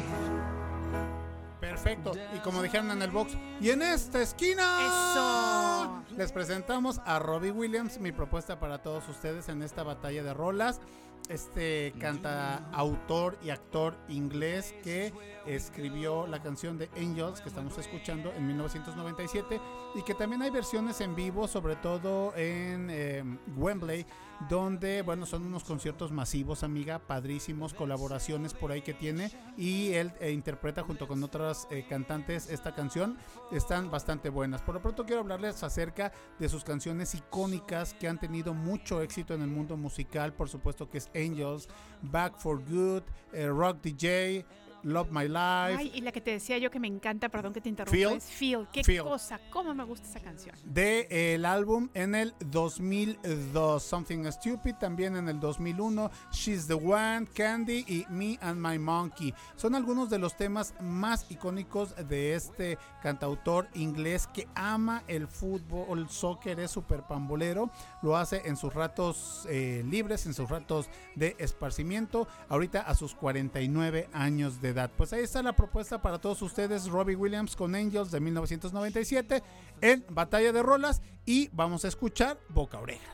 Perfecto. 1.87 2.13
Y 2.35 2.41
como 2.41 2.63
dijeron 2.63 2.91
en 2.91 3.01
el 3.01 3.11
box, 3.11 3.37
y 3.61 3.71
en 3.71 3.83
esta 3.83 4.21
esquina. 4.21 4.65
Eso. 5.13 6.17
Les 6.17 6.33
presentamos 6.33 7.01
a 7.05 7.21
Robbie 7.21 7.53
Williams, 7.53 8.01
mi 8.01 8.11
propuesta 8.11 8.59
para 8.59 8.83
todos 8.83 9.09
ustedes 9.09 9.49
en 9.49 9.63
esta 9.63 9.85
batalla 9.85 10.25
de 10.25 10.35
rolas. 10.35 10.81
Este 11.29 11.93
canta 11.99 12.69
autor 12.73 13.37
y 13.43 13.51
actor 13.51 13.97
inglés 14.09 14.75
que 14.85 15.13
escribió 15.45 16.27
la 16.27 16.41
canción 16.41 16.79
de 16.79 16.89
Angels 16.97 17.41
que 17.41 17.49
estamos 17.49 17.77
escuchando 17.79 18.33
en 18.33 18.47
1997 18.47 19.61
y 19.97 20.03
que 20.03 20.15
también 20.15 20.43
hay 20.43 20.51
versiones 20.51 21.01
en 21.01 21.17
vivo, 21.17 21.49
sobre 21.49 21.75
todo 21.77 22.33
en 22.37 22.89
eh, 22.91 23.25
Wembley, 23.57 24.07
donde, 24.49 25.03
bueno, 25.03 25.27
son 25.27 25.45
unos 25.45 25.65
conciertos 25.65 26.13
masivos, 26.13 26.63
amiga, 26.63 26.99
padrísimos, 26.99 27.75
colaboraciones 27.75 28.55
por 28.55 28.73
ahí 28.73 28.83
que 28.83 28.95
tiene. 28.95 29.31
Y 29.57 29.93
él 29.93 30.13
eh, 30.21 30.33
interpreta 30.33 30.83
junto 30.83 31.09
con 31.09 31.23
otras 31.23 31.67
eh, 31.71 31.87
cantantes 31.89 32.49
esta 32.51 32.75
canción, 32.75 33.17
están 33.53 33.91
bastante 33.91 34.29
buenas. 34.29 34.63
Por 34.63 34.75
lo 34.75 34.83
pronto 34.83 35.05
quiero 35.05 35.21
hablarles 35.21 35.63
acerca 35.63 36.13
de 36.39 36.49
sus 36.49 36.65
canciones 36.65 37.15
icónicas 37.15 37.95
que 37.95 38.09
han 38.09 38.19
tenido 38.19 38.55
mucho 38.55 39.03
éxito 39.03 39.35
en 39.35 39.43
el 39.43 39.49
mundo 39.49 39.77
musical, 39.77 40.33
por 40.33 40.49
supuesto 40.49 40.89
que 40.89 40.99
es 40.99 41.11
Angels, 41.15 41.69
Back 42.03 42.39
for 42.39 42.63
Good, 42.65 43.03
eh, 43.33 43.49
Rock 43.49 43.79
DJ, 43.83 44.45
Love 44.87 45.09
My 45.11 45.25
Life. 45.29 45.77
Ay, 45.79 45.93
y 45.95 46.01
la 46.01 46.13
que 46.13 46.21
te 46.21 46.31
decía 46.31 46.59
yo 46.59 46.71
que 46.71 46.79
me 46.79 46.87
encanta, 46.87 47.29
perdón 47.29 47.53
que 47.53 47.61
te 47.61 47.69
interrumpa, 47.69 47.97
Feel. 47.97 48.17
es 48.17 48.25
Feel. 48.25 48.69
Qué 48.73 48.85
Feel. 48.85 49.03
cosa, 49.03 49.41
cómo 49.51 49.75
me 49.75 49.85
gusta 49.85 50.07
esa 50.09 50.21
canción. 50.21 50.55
de 50.65 51.09
eh, 51.11 51.35
el 51.35 51.45
álbum 51.45 51.89
en 51.95 52.15
el 52.15 52.35
2002 52.47 53.83
Something 53.83 54.25
Stupid 54.31 54.75
también 54.77 55.17
en 55.17 55.29
el 55.29 55.41
2001 55.41 56.11
She's 56.31 56.67
the 56.69 56.75
One 56.75 57.27
Candy 57.35 57.85
y 57.89 58.07
Me 58.11 58.39
and 58.41 58.61
My 58.65 58.79
Monkey 58.79 59.35
son 59.57 59.75
algunos 59.75 60.09
de 60.09 60.19
los 60.19 60.37
temas 60.37 60.75
más 60.81 61.27
icónicos 61.31 61.95
de 62.09 62.35
este 62.35 62.79
cantautor 63.03 63.69
inglés 63.75 64.29
que 64.29 64.47
ama 64.55 65.03
el 65.09 65.27
fútbol 65.27 65.99
el 65.99 66.09
soccer 66.09 66.61
es 66.61 66.71
súper 66.71 67.03
pambolero 67.03 67.71
lo 68.03 68.17
hace 68.17 68.43
en 68.45 68.57
sus 68.57 68.73
ratos 68.73 69.47
eh, 69.51 69.83
libres 69.85 70.27
en 70.27 70.35
sus 70.35 70.49
ratos 70.49 70.89
de 71.17 71.35
esparcimiento 71.39 72.29
ahorita 72.49 72.83
a 72.83 72.95
sus 72.95 73.15
49 73.15 74.09
años 74.13 74.61
de 74.61 74.69
edad 74.69 74.76
pues 74.97 75.13
ahí 75.13 75.23
está 75.23 75.43
la 75.43 75.55
propuesta 75.55 76.01
para 76.03 76.19
todos 76.19 76.43
ustedes 76.43 76.87
Robbie 76.89 77.17
Williams 77.17 77.57
con 77.57 77.75
Angels 77.75 78.11
de 78.11 78.21
1997 78.21 79.43
en 79.81 80.05
Batalla 80.11 80.53
de 80.53 80.63
Rolas 80.63 81.01
y 81.25 81.49
vamos 81.53 81.85
a 81.85 81.89
escuchar 81.89 82.39
Boca 82.51 82.79
Oreja. 82.79 83.13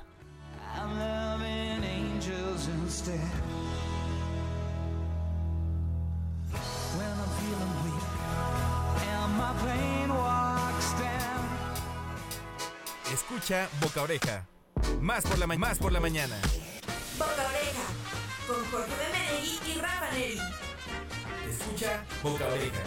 I'm 0.75 0.99
loving 0.99 1.85
angels 1.85 2.69
instead. 2.83 3.21
When 6.97 7.07
I'm 7.07 7.31
feeling 7.39 7.75
weak 7.85 8.05
and 9.09 9.37
my 9.37 9.53
pain 9.65 10.09
walks 10.11 10.93
down. 10.99 11.43
Escucha 13.13 13.69
Boca 13.81 14.03
Oreja. 14.03 14.47
Más 15.01 15.25
por 15.25 15.39
la, 15.39 15.47
ma- 15.47 15.57
más 15.59 15.79
por 15.79 15.93
la 15.93 16.01
mañana. 16.01 16.37
Boca 17.19 17.31
Oreja, 17.33 17.87
con 18.47 18.65
Jorge 18.71 18.91
de 18.97 19.13
Menegui 19.13 19.59
y 19.71 19.81
Rafa 19.81 20.11
Neri. 20.13 20.41
Escucha 21.73 22.05
Boca 22.23 22.47
Oreja. 22.49 22.83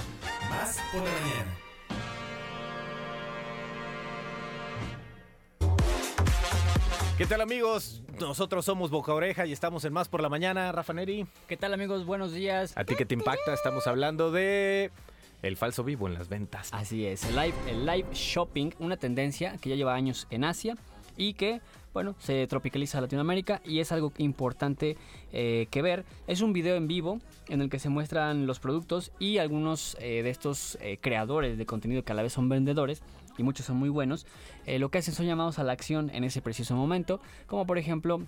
Más 0.47 0.79
por 0.91 1.01
la 1.01 1.09
mañana. 1.09 1.57
¿Qué 7.17 7.25
tal 7.25 7.41
amigos? 7.41 8.03
Nosotros 8.19 8.63
somos 8.63 8.91
Boca 8.91 9.11
Oreja 9.11 9.47
y 9.47 9.53
estamos 9.53 9.85
en 9.85 9.93
Más 9.93 10.07
por 10.07 10.21
la 10.21 10.29
Mañana. 10.29 10.71
Rafa 10.71 10.93
Neri. 10.93 11.25
¿Qué 11.47 11.57
tal 11.57 11.73
amigos? 11.73 12.05
Buenos 12.05 12.31
días. 12.31 12.77
¿A 12.77 12.83
ti 12.83 12.93
qué 12.95 13.05
te 13.05 13.15
impacta? 13.15 13.55
Estamos 13.55 13.87
hablando 13.87 14.29
de 14.31 14.91
el 15.41 15.57
falso 15.57 15.83
vivo 15.83 16.07
en 16.07 16.13
las 16.13 16.29
ventas. 16.29 16.69
Así 16.71 17.07
es, 17.07 17.23
el 17.23 17.35
live, 17.35 17.55
el 17.67 17.87
live 17.87 18.09
shopping, 18.13 18.69
una 18.77 18.97
tendencia 18.97 19.57
que 19.59 19.69
ya 19.69 19.75
lleva 19.75 19.95
años 19.95 20.27
en 20.29 20.43
Asia 20.43 20.77
y 21.17 21.33
que, 21.33 21.59
bueno, 21.95 22.13
se 22.19 22.45
tropicaliza 22.47 22.99
Latinoamérica 22.99 23.61
y 23.63 23.79
es 23.79 23.93
algo 23.93 24.11
importante 24.17 24.97
eh, 25.31 25.67
que 25.71 25.81
ver. 25.81 26.03
Es 26.27 26.41
un 26.41 26.51
video 26.51 26.75
en 26.75 26.89
vivo 26.89 27.21
en 27.47 27.61
el 27.61 27.69
que 27.69 27.79
se 27.79 27.87
muestran 27.87 28.45
los 28.47 28.59
productos 28.59 29.13
y 29.17 29.37
algunos 29.37 29.95
eh, 30.01 30.21
de 30.21 30.29
estos 30.29 30.77
eh, 30.81 30.97
creadores 30.99 31.57
de 31.57 31.65
contenido 31.65 32.03
que 32.03 32.11
a 32.11 32.15
la 32.15 32.21
vez 32.21 32.33
son 32.33 32.49
vendedores 32.49 33.01
y 33.37 33.43
muchos 33.43 33.65
son 33.65 33.77
muy 33.77 33.87
buenos, 33.87 34.25
lo 34.65 34.89
que 34.89 34.97
hacen 34.97 35.13
son 35.13 35.25
llamados 35.25 35.59
a 35.59 35.63
la 35.65 35.73
acción 35.73 36.09
en 36.13 36.23
ese 36.23 36.41
preciso 36.41 36.73
momento, 36.75 37.19
como 37.47 37.65
por 37.65 37.77
ejemplo 37.77 38.21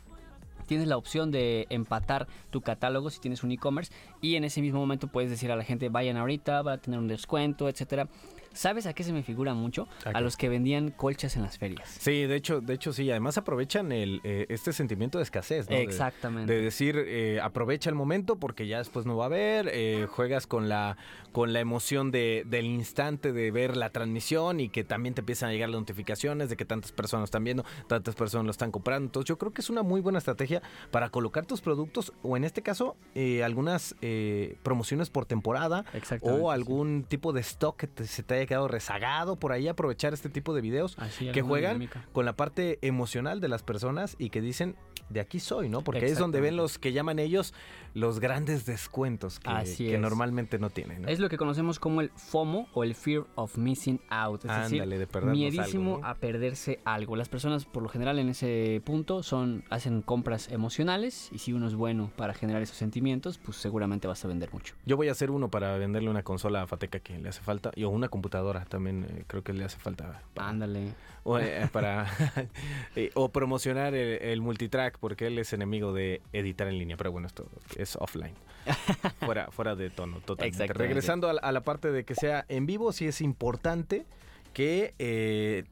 tienes 0.65 0.87
la 0.87 0.97
opción 0.97 1.31
de 1.31 1.65
empatar 1.69 2.27
tu 2.51 2.59
catálogo 2.59 3.09
si 3.09 3.21
tienes 3.21 3.41
un 3.41 3.51
e-commerce 3.51 3.91
y 4.21 4.35
en 4.35 4.43
ese 4.43 4.61
mismo 4.61 4.79
momento 4.79 5.07
puedes 5.07 5.29
decir 5.29 5.49
a 5.51 5.55
la 5.55 5.63
gente 5.63 5.87
vayan 5.89 6.17
ahorita, 6.17 6.61
va 6.61 6.73
a 6.73 6.77
tener 6.77 6.99
un 6.99 7.07
descuento, 7.07 7.69
etcétera. 7.69 8.09
¿Sabes 8.57 8.87
a 8.87 8.93
qué 8.93 9.03
se 9.03 9.13
me 9.13 9.23
figura 9.23 9.53
mucho? 9.53 9.87
¿A 10.03 10.19
los 10.21 10.35
que 10.35 10.49
vendían 10.49 10.89
colchas 10.89 11.35
en 11.35 11.43
las 11.43 11.57
ferias. 11.57 11.87
Sí, 11.99 12.23
de 12.25 12.35
hecho, 12.35 12.59
de 12.61 12.73
hecho 12.73 12.91
sí. 12.91 13.09
Además 13.11 13.37
aprovechan 13.37 13.91
el, 13.91 14.19
eh, 14.23 14.47
este 14.49 14.73
sentimiento 14.73 15.19
de 15.19 15.23
escasez, 15.25 15.69
¿no? 15.69 15.75
Exactamente. 15.75 16.51
De, 16.51 16.61
decir, 16.61 16.95
eh, 16.97 17.39
aprovecha 17.41 17.89
el 17.89 17.95
momento 17.95 18.37
porque 18.37 18.65
ya 18.67 18.79
después 18.79 19.05
no 19.05 19.15
va 19.15 19.25
a 19.25 19.27
haber. 19.27 19.69
eh, 19.71 20.07
juegas 20.09 20.47
con 20.47 20.69
la 20.69 20.97
con 21.31 21.53
la 21.53 21.59
emoción 21.59 22.09
de, 22.09 22.43
del 22.47 22.65
instante 22.65 23.31
de 23.31 23.51
ver 23.51 23.77
la 23.77 23.91
transmisión 23.91 24.59
y 24.59 24.69
que 24.69 24.83
también 24.83 25.13
te 25.13 25.21
empiezan 25.21 25.49
a 25.49 25.51
llegar 25.53 25.69
las 25.69 25.79
notificaciones 25.79 26.49
de 26.49 26.57
que 26.57 26.65
tantas 26.65 26.91
personas 26.91 27.25
están 27.25 27.43
viendo, 27.43 27.63
tantas 27.87 28.15
personas 28.15 28.45
lo 28.45 28.51
están 28.51 28.71
comprando. 28.71 29.05
Entonces 29.05 29.27
yo 29.29 29.37
creo 29.37 29.53
que 29.53 29.61
es 29.61 29.69
una 29.69 29.83
muy 29.83 30.01
buena 30.01 30.17
estrategia 30.17 30.63
para 30.89 31.09
colocar 31.09 31.45
tus 31.45 31.61
productos 31.61 32.11
o 32.23 32.37
en 32.37 32.43
este 32.43 32.63
caso 32.63 32.97
eh, 33.13 33.43
algunas 33.43 33.95
eh, 34.01 34.55
promociones 34.63 35.11
por 35.11 35.27
temporada 35.27 35.85
o 36.21 36.29
sí. 36.49 36.53
algún 36.55 37.03
tipo 37.03 37.33
de 37.33 37.41
stock 37.41 37.77
que 37.77 37.85
te- 37.87 38.07
se 38.07 38.23
te 38.23 38.33
haya 38.33 38.46
quedado 38.47 38.67
rezagado 38.67 39.35
por 39.35 39.51
ahí 39.51 39.67
aprovechar 39.67 40.13
este 40.13 40.29
tipo 40.29 40.55
de 40.55 40.61
videos 40.61 40.97
Así, 40.97 41.31
que 41.31 41.41
juegan 41.43 41.73
dinámica. 41.79 42.05
con 42.11 42.25
la 42.25 42.33
parte 42.35 42.79
emocional 42.81 43.39
de 43.41 43.47
las 43.47 43.61
personas 43.63 44.15
y 44.17 44.29
que 44.31 44.41
dicen 44.41 44.75
de 45.09 45.19
aquí 45.19 45.39
soy, 45.39 45.69
¿no? 45.69 45.81
Porque 45.81 46.05
ahí 46.05 46.11
es 46.11 46.19
donde 46.19 46.41
ven 46.41 46.55
los 46.57 46.77
que 46.77 46.93
llaman 46.93 47.19
ellos 47.19 47.53
los 47.93 48.19
grandes 48.19 48.65
descuentos 48.65 49.39
que, 49.39 49.49
Así 49.49 49.87
que 49.87 49.95
es. 49.95 49.99
normalmente 49.99 50.59
no 50.59 50.69
tienen. 50.69 51.01
¿no? 51.01 51.07
Es 51.07 51.19
lo 51.19 51.29
que 51.29 51.37
conocemos 51.37 51.79
como 51.79 52.01
el 52.01 52.11
FOMO 52.11 52.67
o 52.73 52.83
el 52.83 52.93
Fear 52.93 53.25
of 53.35 53.57
Missing 53.57 53.99
Out. 54.09 54.45
Es 54.45 54.51
Ándale, 54.51 54.99
decir, 54.99 55.21
de 55.21 55.31
miedísimo 55.31 55.95
algo, 55.95 56.01
¿no? 56.01 56.07
a 56.07 56.15
perderse 56.15 56.79
algo. 56.85 57.15
Las 57.15 57.27
personas, 57.27 57.65
por 57.65 57.81
lo 57.81 57.89
general, 57.89 58.19
en 58.19 58.29
ese 58.29 58.81
punto 58.85 59.23
son 59.23 59.63
hacen 59.69 60.03
compras 60.03 60.51
emocionales 60.51 61.29
y 61.31 61.39
si 61.39 61.53
uno 61.53 61.67
es 61.67 61.73
bueno 61.73 62.11
para 62.15 62.33
generar 62.33 62.61
esos 62.61 62.77
sentimientos, 62.77 63.39
pues 63.39 63.57
seguramente 63.57 64.07
vas 64.07 64.23
a 64.23 64.27
vender 64.27 64.53
mucho. 64.53 64.75
Yo 64.85 64.95
voy 64.95 65.07
a 65.07 65.11
hacer 65.11 65.31
uno 65.31 65.49
para 65.49 65.77
venderle 65.77 66.09
una 66.09 66.23
consola 66.23 66.61
a 66.61 66.67
Fateca 66.67 66.99
que 66.99 67.17
le 67.17 67.29
hace 67.29 67.41
falta 67.41 67.71
y 67.75 67.83
o 67.83 67.89
una 67.89 68.09
computadora 68.09 68.65
también 68.65 69.05
eh, 69.09 69.23
creo 69.25 69.43
que 69.43 69.53
le 69.53 69.63
hace 69.63 69.79
falta. 69.79 70.21
Ándale. 70.35 70.93
O, 71.29 71.37
eh, 71.39 71.67
para 71.73 72.07
eh, 72.95 73.11
o 73.15 73.27
promocionar 73.29 73.93
el, 73.93 74.21
el 74.21 74.39
multitrack 74.41 74.97
porque 74.97 75.27
él 75.27 75.37
es 75.39 75.51
enemigo 75.51 75.91
de 75.91 76.21
editar 76.31 76.67
en 76.69 76.77
línea, 76.79 76.95
pero 76.95 77.11
bueno, 77.11 77.27
esto 77.27 77.45
es 77.75 77.97
offline. 77.97 78.33
fuera, 79.19 79.51
fuera 79.51 79.75
de 79.75 79.89
tono, 79.89 80.19
totalmente. 80.21 80.67
Regresando 80.73 81.29
a, 81.29 81.33
la- 81.33 81.41
a 81.41 81.51
la 81.51 81.61
parte 81.61 81.91
de 81.91 82.05
que 82.05 82.15
sea 82.15 82.45
en 82.47 82.65
vivo, 82.65 82.93
sí 82.93 83.07
es 83.07 83.19
importante 83.21 84.05
que 84.53 84.93
eh, 84.99 85.65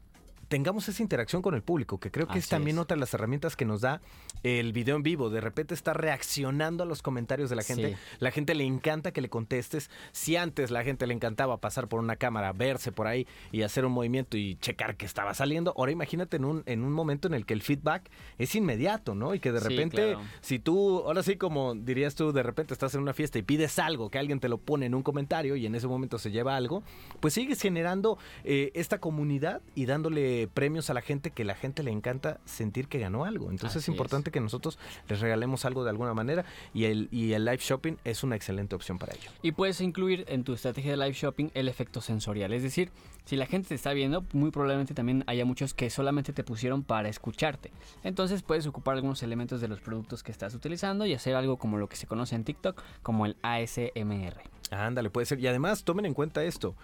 tengamos 0.48 0.88
esa 0.88 1.02
interacción 1.02 1.40
con 1.42 1.54
el 1.54 1.62
público, 1.62 1.98
que 1.98 2.10
creo 2.10 2.26
que 2.28 2.38
es 2.38 2.48
también 2.48 2.76
es. 2.76 2.82
otra 2.82 2.94
de 2.94 3.00
las 3.00 3.12
herramientas 3.14 3.56
que 3.56 3.64
nos 3.64 3.80
da 3.80 4.00
el 4.42 4.72
video 4.72 4.96
en 4.96 5.02
vivo. 5.02 5.30
De 5.30 5.40
repente 5.40 5.74
está 5.74 5.92
reaccionando 5.92 6.82
a 6.82 6.86
los 6.86 7.02
comentarios 7.02 7.50
de 7.50 7.56
la 7.56 7.62
gente. 7.62 7.90
Sí. 7.90 7.96
La 8.20 8.30
gente 8.30 8.54
le 8.54 8.64
encanta 8.64 9.12
que 9.12 9.20
le 9.20 9.28
contestes. 9.28 9.90
Si 10.12 10.36
antes 10.36 10.70
la 10.70 10.84
gente 10.84 11.06
le 11.06 11.14
encantaba 11.14 11.58
pasar 11.58 11.88
por 11.88 12.00
una 12.00 12.16
cámara, 12.16 12.52
verse 12.52 12.92
por 12.92 13.06
ahí 13.06 13.26
y 13.52 13.62
hacer 13.62 13.84
un 13.84 13.92
movimiento 13.92 14.36
y 14.36 14.56
checar 14.56 14.96
que 14.96 15.06
estaba 15.06 15.34
saliendo, 15.34 15.72
ahora 15.76 15.92
imagínate 15.92 16.36
en 16.36 16.44
un, 16.44 16.62
en 16.66 16.82
un 16.82 16.92
momento 16.92 17.28
en 17.28 17.34
el 17.34 17.46
que 17.46 17.54
el 17.54 17.62
feedback 17.62 18.10
es 18.38 18.54
inmediato, 18.54 19.14
¿no? 19.14 19.34
Y 19.34 19.40
que 19.40 19.52
de 19.52 19.60
Sí, 19.60 19.68
repente, 19.68 19.96
claro. 20.12 20.20
si 20.40 20.58
tú, 20.58 20.98
ahora 21.06 21.22
sí 21.22 21.36
como 21.36 21.74
dirías 21.74 22.14
tú, 22.14 22.32
de 22.32 22.42
repente 22.42 22.72
estás 22.74 22.94
en 22.94 23.00
una 23.02 23.12
fiesta 23.12 23.38
y 23.38 23.42
pides 23.42 23.78
algo, 23.78 24.10
que 24.10 24.18
alguien 24.18 24.38
te 24.40 24.48
lo 24.48 24.58
pone 24.58 24.86
en 24.86 24.94
un 24.94 25.02
comentario 25.02 25.56
y 25.56 25.66
en 25.66 25.74
ese 25.74 25.86
momento 25.88 26.18
se 26.18 26.30
lleva 26.30 26.56
algo, 26.56 26.82
pues 27.20 27.34
sigues 27.34 27.60
generando 27.60 28.18
eh, 28.44 28.70
esta 28.74 28.98
comunidad 28.98 29.60
y 29.74 29.86
dándole 29.86 30.48
premios 30.52 30.90
a 30.90 30.94
la 30.94 31.00
gente 31.02 31.30
que 31.30 31.44
la 31.44 31.54
gente 31.54 31.82
le 31.82 31.90
encanta 31.90 32.40
sentir 32.44 32.88
que 32.88 32.98
ganó 32.98 33.24
algo. 33.24 33.50
Entonces 33.50 33.76
Así 33.76 33.78
es 33.78 33.88
importante 33.88 34.25
que 34.30 34.40
nosotros 34.40 34.78
les 35.08 35.20
regalemos 35.20 35.64
algo 35.64 35.84
de 35.84 35.90
alguna 35.90 36.14
manera 36.14 36.44
y 36.74 36.84
el, 36.84 37.08
y 37.10 37.32
el 37.32 37.44
live 37.44 37.58
shopping 37.60 37.94
es 38.04 38.22
una 38.22 38.36
excelente 38.36 38.74
opción 38.74 38.98
para 38.98 39.14
ello. 39.14 39.30
Y 39.42 39.52
puedes 39.52 39.80
incluir 39.80 40.24
en 40.28 40.44
tu 40.44 40.52
estrategia 40.52 40.92
de 40.92 40.96
live 40.96 41.12
shopping 41.12 41.50
el 41.54 41.68
efecto 41.68 42.00
sensorial. 42.00 42.52
Es 42.52 42.62
decir, 42.62 42.90
si 43.24 43.36
la 43.36 43.46
gente 43.46 43.68
te 43.68 43.74
está 43.74 43.92
viendo, 43.92 44.24
muy 44.32 44.50
probablemente 44.50 44.94
también 44.94 45.24
haya 45.26 45.44
muchos 45.44 45.74
que 45.74 45.90
solamente 45.90 46.32
te 46.32 46.44
pusieron 46.44 46.82
para 46.82 47.08
escucharte. 47.08 47.72
Entonces 48.04 48.42
puedes 48.42 48.66
ocupar 48.66 48.94
algunos 48.94 49.22
elementos 49.22 49.60
de 49.60 49.68
los 49.68 49.80
productos 49.80 50.22
que 50.22 50.32
estás 50.32 50.54
utilizando 50.54 51.06
y 51.06 51.14
hacer 51.14 51.34
algo 51.34 51.56
como 51.56 51.78
lo 51.78 51.88
que 51.88 51.96
se 51.96 52.06
conoce 52.06 52.36
en 52.36 52.44
TikTok 52.44 52.82
como 53.02 53.26
el 53.26 53.36
ASMR. 53.42 54.42
Ándale, 54.70 55.10
puede 55.10 55.26
ser. 55.26 55.40
Y 55.40 55.46
además, 55.46 55.84
tomen 55.84 56.06
en 56.06 56.14
cuenta 56.14 56.44
esto. 56.44 56.74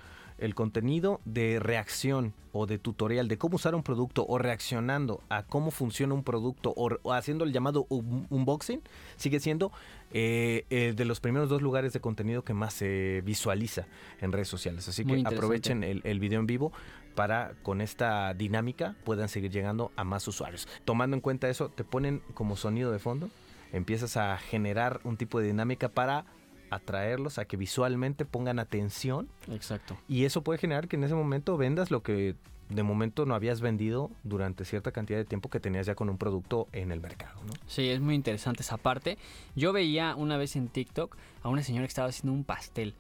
El 0.43 0.55
contenido 0.55 1.21
de 1.25 1.59
reacción 1.61 2.35
o 2.53 2.67
de 2.67 2.79
tutorial 2.79 3.29
de 3.29 3.39
cómo 3.39 3.57
usar 3.57 3.75
un 3.75 3.83
producto 3.83 4.27
o 4.29 4.37
reaccionando 4.39 5.23
a 5.31 5.45
cómo 5.45 5.71
funciona 5.71 6.13
un 6.13 6.23
producto 6.23 6.75
o, 6.77 6.91
o 7.03 7.13
haciendo 7.13 7.45
el 7.45 7.53
llamado 7.53 7.87
un- 7.89 8.27
unboxing 8.29 8.83
sigue 9.17 9.41
siendo 9.41 9.73
eh, 10.13 10.67
eh, 10.69 10.93
de 10.95 11.05
los 11.07 11.21
primeros 11.21 11.49
dos 11.49 11.63
lugares 11.63 11.93
de 11.95 12.01
contenido 12.01 12.43
que 12.45 12.53
más 12.53 12.75
se 12.75 13.23
visualiza 13.25 13.87
en 14.21 14.33
redes 14.33 14.49
sociales. 14.49 14.87
Así 14.89 15.05
que 15.05 15.13
aprovechen 15.37 15.83
el, 15.85 16.03
el 16.05 16.21
video 16.21 16.41
en 16.41 16.47
vivo 16.47 16.73
para 17.15 17.53
con 17.63 17.81
esta 17.81 18.35
dinámica 18.35 18.97
puedan 19.05 19.29
seguir 19.29 19.51
llegando 19.51 19.93
a 19.97 20.05
más 20.05 20.27
usuarios. 20.29 20.69
Tomando 20.85 21.17
en 21.17 21.21
cuenta 21.23 21.49
eso, 21.49 21.69
te 21.71 21.85
ponen 21.85 22.21
como 22.35 22.57
sonido 22.57 22.91
de 22.93 22.99
fondo, 22.99 23.31
empiezas 23.73 24.17
a 24.19 24.37
generar 24.37 25.01
un 25.05 25.17
tipo 25.17 25.41
de 25.41 25.47
dinámica 25.47 25.89
para 25.89 26.27
atraerlos 26.75 27.39
a 27.39 27.45
que 27.45 27.57
visualmente 27.57 28.25
pongan 28.25 28.59
atención 28.59 29.29
Exacto. 29.51 29.97
y 30.09 30.25
eso 30.25 30.43
puede 30.43 30.59
generar 30.59 30.89
que 30.89 30.97
en 30.97 31.05
ese 31.05 31.15
momento 31.15 31.57
vendas 31.57 31.91
lo 31.91 32.03
que 32.03 32.35
de 32.69 32.83
momento 32.83 33.27
no 33.27 33.35
habías 33.35 33.61
vendido 33.61 34.11
durante 34.25 34.65
cierta 34.65 34.93
cantidad 34.93 35.19
de 35.19 35.27
tiempo 35.27 35.51
que 35.51 35.61
tenías 35.61 35.85
ya 35.87 35.95
con 35.95 36.09
un 36.09 36.17
producto 36.17 36.69
en 36.73 36.91
el 36.91 37.01
mercado, 37.01 37.39
¿no? 37.47 37.53
Sí, 37.67 37.89
es 37.91 38.01
muy 38.01 38.15
interesante 38.15 38.63
esa 38.63 38.79
parte. 38.79 39.19
Yo 39.55 39.75
veía 39.75 40.15
una 40.17 40.39
vez 40.39 40.57
en 40.57 40.69
TikTok 40.69 41.17
a 41.43 41.51
una 41.51 41.63
señora 41.63 41.85
que 41.87 41.89
estaba 41.91 42.09
haciendo 42.09 42.33
un 42.33 42.45
pastel. 42.45 42.95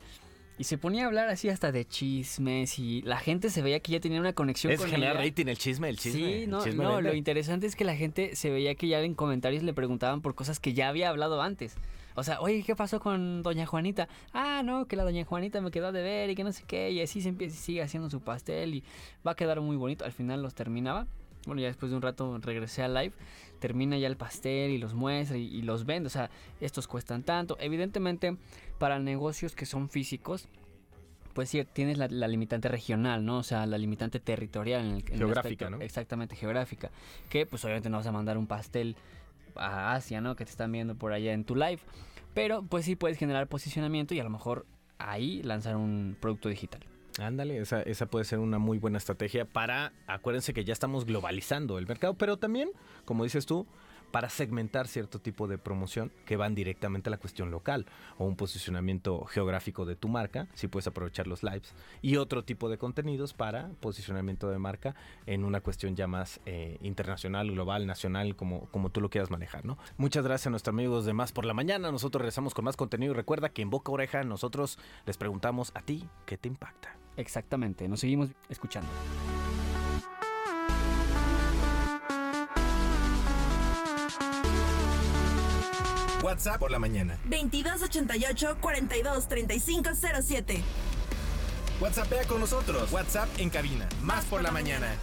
Y 0.58 0.64
se 0.64 0.76
ponía 0.76 1.04
a 1.04 1.06
hablar 1.06 1.30
así 1.30 1.48
hasta 1.48 1.72
de 1.72 1.86
chismes 1.86 2.78
y 2.78 3.00
la 3.02 3.18
gente 3.18 3.48
se 3.48 3.62
veía 3.62 3.80
que 3.80 3.92
ya 3.92 4.00
tenía 4.00 4.20
una 4.20 4.34
conexión 4.34 4.74
Es 4.74 4.78
con 4.78 4.90
generar 4.90 5.16
ella. 5.16 5.24
rating 5.24 5.46
el 5.46 5.56
chisme, 5.56 5.88
el 5.88 5.96
chisme. 5.98 6.40
Sí, 6.40 6.46
no, 6.46 6.62
chisme 6.62 6.84
no, 6.84 7.00
lo 7.00 7.14
interesante 7.14 7.66
es 7.66 7.74
que 7.74 7.84
la 7.84 7.96
gente 7.96 8.36
se 8.36 8.50
veía 8.50 8.74
que 8.74 8.88
ya 8.88 9.00
en 9.00 9.14
comentarios 9.14 9.62
le 9.62 9.72
preguntaban 9.72 10.20
por 10.20 10.34
cosas 10.34 10.60
que 10.60 10.74
ya 10.74 10.88
había 10.88 11.08
hablado 11.08 11.40
antes. 11.40 11.76
O 12.14 12.22
sea, 12.22 12.40
oye, 12.40 12.62
¿qué 12.62 12.76
pasó 12.76 13.00
con 13.00 13.42
doña 13.42 13.66
Juanita? 13.66 14.08
Ah, 14.32 14.62
no, 14.64 14.86
que 14.86 14.96
la 14.96 15.04
doña 15.04 15.24
Juanita 15.24 15.60
me 15.60 15.70
quedó 15.70 15.92
de 15.92 16.02
ver 16.02 16.30
y 16.30 16.34
que 16.34 16.44
no 16.44 16.52
sé 16.52 16.64
qué. 16.66 16.90
Y 16.90 17.00
así 17.00 17.20
se 17.22 17.28
empieza 17.28 17.54
y 17.56 17.58
sigue 17.58 17.82
haciendo 17.82 18.10
su 18.10 18.20
pastel 18.20 18.74
y 18.74 18.84
va 19.26 19.32
a 19.32 19.34
quedar 19.34 19.60
muy 19.60 19.76
bonito. 19.76 20.04
Al 20.04 20.12
final 20.12 20.42
los 20.42 20.54
terminaba. 20.54 21.06
Bueno, 21.46 21.60
ya 21.60 21.66
después 21.68 21.90
de 21.90 21.96
un 21.96 22.02
rato 22.02 22.38
regresé 22.38 22.82
al 22.82 22.94
live. 22.94 23.12
Termina 23.58 23.96
ya 23.98 24.06
el 24.08 24.16
pastel 24.16 24.70
y 24.72 24.78
los 24.78 24.94
muestra 24.94 25.36
y, 25.38 25.44
y 25.46 25.62
los 25.62 25.86
vende. 25.86 26.06
O 26.06 26.10
sea, 26.10 26.30
estos 26.60 26.86
cuestan 26.86 27.22
tanto. 27.22 27.56
Evidentemente, 27.60 28.36
para 28.78 28.98
negocios 28.98 29.54
que 29.56 29.66
son 29.66 29.88
físicos, 29.88 30.48
pues 31.34 31.48
sí, 31.48 31.64
tienes 31.72 31.96
la, 31.98 32.08
la 32.08 32.28
limitante 32.28 32.68
regional, 32.68 33.24
¿no? 33.24 33.38
O 33.38 33.42
sea, 33.42 33.64
la 33.66 33.78
limitante 33.78 34.20
territorial. 34.20 34.82
En 34.82 34.86
el, 34.86 34.92
en 35.06 35.12
el 35.12 35.18
Geográfica, 35.18 35.64
aspecto- 35.66 35.70
¿no? 35.70 35.80
Exactamente, 35.80 36.36
geográfica. 36.36 36.90
Que 37.30 37.46
pues 37.46 37.64
obviamente 37.64 37.88
no 37.88 37.96
vas 37.96 38.06
a 38.06 38.12
mandar 38.12 38.36
un 38.36 38.46
pastel 38.46 38.96
a 39.56 39.94
Asia, 39.94 40.20
¿no? 40.20 40.36
Que 40.36 40.44
te 40.44 40.50
están 40.50 40.72
viendo 40.72 40.94
por 40.94 41.12
allá 41.12 41.32
en 41.32 41.44
tu 41.44 41.54
live. 41.54 41.80
Pero 42.34 42.62
pues 42.62 42.84
sí 42.84 42.96
puedes 42.96 43.18
generar 43.18 43.46
posicionamiento 43.48 44.14
y 44.14 44.20
a 44.20 44.24
lo 44.24 44.30
mejor 44.30 44.66
ahí 44.98 45.42
lanzar 45.42 45.76
un 45.76 46.16
producto 46.20 46.48
digital. 46.48 46.80
Ándale, 47.20 47.58
esa, 47.58 47.82
esa 47.82 48.06
puede 48.06 48.24
ser 48.24 48.38
una 48.38 48.58
muy 48.58 48.78
buena 48.78 48.98
estrategia 48.98 49.44
para, 49.44 49.92
acuérdense 50.06 50.54
que 50.54 50.64
ya 50.64 50.72
estamos 50.72 51.04
globalizando 51.04 51.76
el 51.78 51.86
mercado, 51.86 52.14
pero 52.14 52.38
también, 52.38 52.70
como 53.04 53.24
dices 53.24 53.44
tú, 53.44 53.66
para 54.12 54.28
segmentar 54.28 54.86
cierto 54.86 55.18
tipo 55.18 55.48
de 55.48 55.58
promoción 55.58 56.12
que 56.26 56.36
van 56.36 56.54
directamente 56.54 57.08
a 57.08 57.10
la 57.10 57.16
cuestión 57.16 57.50
local 57.50 57.86
o 58.18 58.26
un 58.26 58.36
posicionamiento 58.36 59.24
geográfico 59.24 59.84
de 59.84 59.96
tu 59.96 60.08
marca, 60.08 60.46
si 60.54 60.68
puedes 60.68 60.86
aprovechar 60.86 61.26
los 61.26 61.42
lives 61.42 61.74
y 62.02 62.16
otro 62.16 62.44
tipo 62.44 62.68
de 62.68 62.78
contenidos 62.78 63.32
para 63.32 63.70
posicionamiento 63.80 64.50
de 64.50 64.58
marca 64.58 64.94
en 65.26 65.44
una 65.44 65.60
cuestión 65.60 65.96
ya 65.96 66.06
más 66.06 66.40
eh, 66.46 66.78
internacional, 66.82 67.50
global, 67.50 67.86
nacional, 67.86 68.36
como, 68.36 68.66
como 68.66 68.90
tú 68.90 69.00
lo 69.00 69.10
quieras 69.10 69.30
manejar, 69.30 69.64
¿no? 69.64 69.78
Muchas 69.96 70.24
gracias 70.24 70.48
a 70.48 70.50
nuestros 70.50 70.74
amigos 70.74 71.04
de 71.06 71.14
Más 71.14 71.32
por 71.32 71.44
la 71.44 71.54
Mañana, 71.54 71.90
nosotros 71.90 72.20
regresamos 72.20 72.54
con 72.54 72.64
más 72.64 72.76
contenido 72.76 73.12
y 73.12 73.16
recuerda 73.16 73.48
que 73.48 73.62
en 73.62 73.70
Boca 73.70 73.90
Oreja 73.90 74.22
nosotros 74.22 74.78
les 75.06 75.16
preguntamos 75.16 75.72
a 75.74 75.80
ti 75.80 76.06
qué 76.26 76.36
te 76.36 76.48
impacta. 76.48 76.96
Exactamente, 77.16 77.88
nos 77.88 78.00
seguimos 78.00 78.30
escuchando. 78.48 78.88
WhatsApp 86.22 86.58
por 86.58 86.70
la 86.70 86.78
mañana. 86.78 87.18
2288 87.24 88.56
42 88.60 89.28
35 89.28 89.90
07. 90.22 90.62
WhatsAppea 91.80 92.24
con 92.26 92.40
nosotros. 92.40 92.92
WhatsApp 92.92 93.28
en 93.38 93.50
cabina. 93.50 93.88
Más 94.02 94.24
por 94.26 94.42
la 94.42 94.52
mañana. 94.52 94.94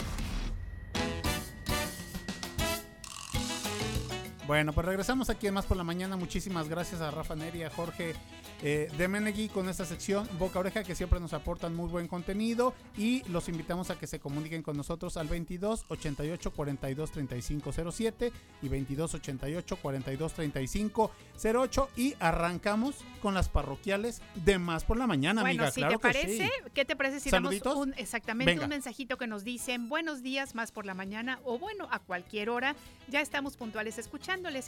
Bueno, 4.49 4.73
pues 4.73 4.87
regresamos 4.87 5.29
aquí 5.29 5.45
en 5.45 5.53
Más 5.53 5.67
por 5.67 5.77
la 5.77 5.83
Mañana. 5.83 6.17
Muchísimas 6.17 6.67
gracias 6.69 7.01
a 7.01 7.11
Rafa 7.11 7.35
Neri, 7.35 7.61
a 7.61 7.69
Jorge 7.69 8.15
eh, 8.63 8.91
de 8.97 9.07
Menegui 9.07 9.47
con 9.47 9.69
esta 9.69 9.85
sección 9.85 10.27
Boca 10.39 10.57
Oreja 10.57 10.83
que 10.83 10.95
siempre 10.95 11.19
nos 11.19 11.33
aportan 11.33 11.75
muy 11.75 11.87
buen 11.87 12.07
contenido 12.07 12.73
y 12.97 13.21
los 13.29 13.47
invitamos 13.47 13.91
a 13.91 13.99
que 13.99 14.07
se 14.07 14.19
comuniquen 14.19 14.63
con 14.63 14.75
nosotros 14.75 15.17
al 15.17 15.27
22 15.27 15.85
88 15.87 16.51
42 16.51 17.11
35 17.11 17.91
07 17.91 18.31
y 18.63 18.67
22 18.69 19.13
88 19.13 19.75
42 19.77 20.33
35 20.33 21.11
08 21.43 21.89
y 21.95 22.15
arrancamos 22.19 22.95
con 23.21 23.35
las 23.35 23.49
parroquiales 23.49 24.19
de 24.33 24.57
Más 24.57 24.83
por 24.83 24.97
la 24.97 25.05
Mañana, 25.05 25.41
Bueno, 25.41 25.61
amiga. 25.61 25.71
si 25.71 25.81
claro 25.81 25.99
te 25.99 26.07
que 26.07 26.13
parece, 26.13 26.43
sí. 26.45 26.51
¿qué 26.73 26.85
te 26.85 26.95
parece 26.95 27.19
si 27.19 27.29
damos 27.29 27.53
exactamente 27.97 28.53
Venga. 28.53 28.63
un 28.63 28.69
mensajito 28.69 29.17
que 29.17 29.27
nos 29.27 29.43
dicen 29.43 29.89
buenos 29.89 30.23
días 30.23 30.55
más 30.55 30.71
por 30.71 30.87
la 30.87 30.95
mañana 30.95 31.39
o 31.43 31.59
bueno, 31.59 31.87
a 31.91 31.99
cualquier 31.99 32.49
hora? 32.49 32.75
Ya 33.09 33.21
estamos 33.21 33.55
puntuales 33.55 33.99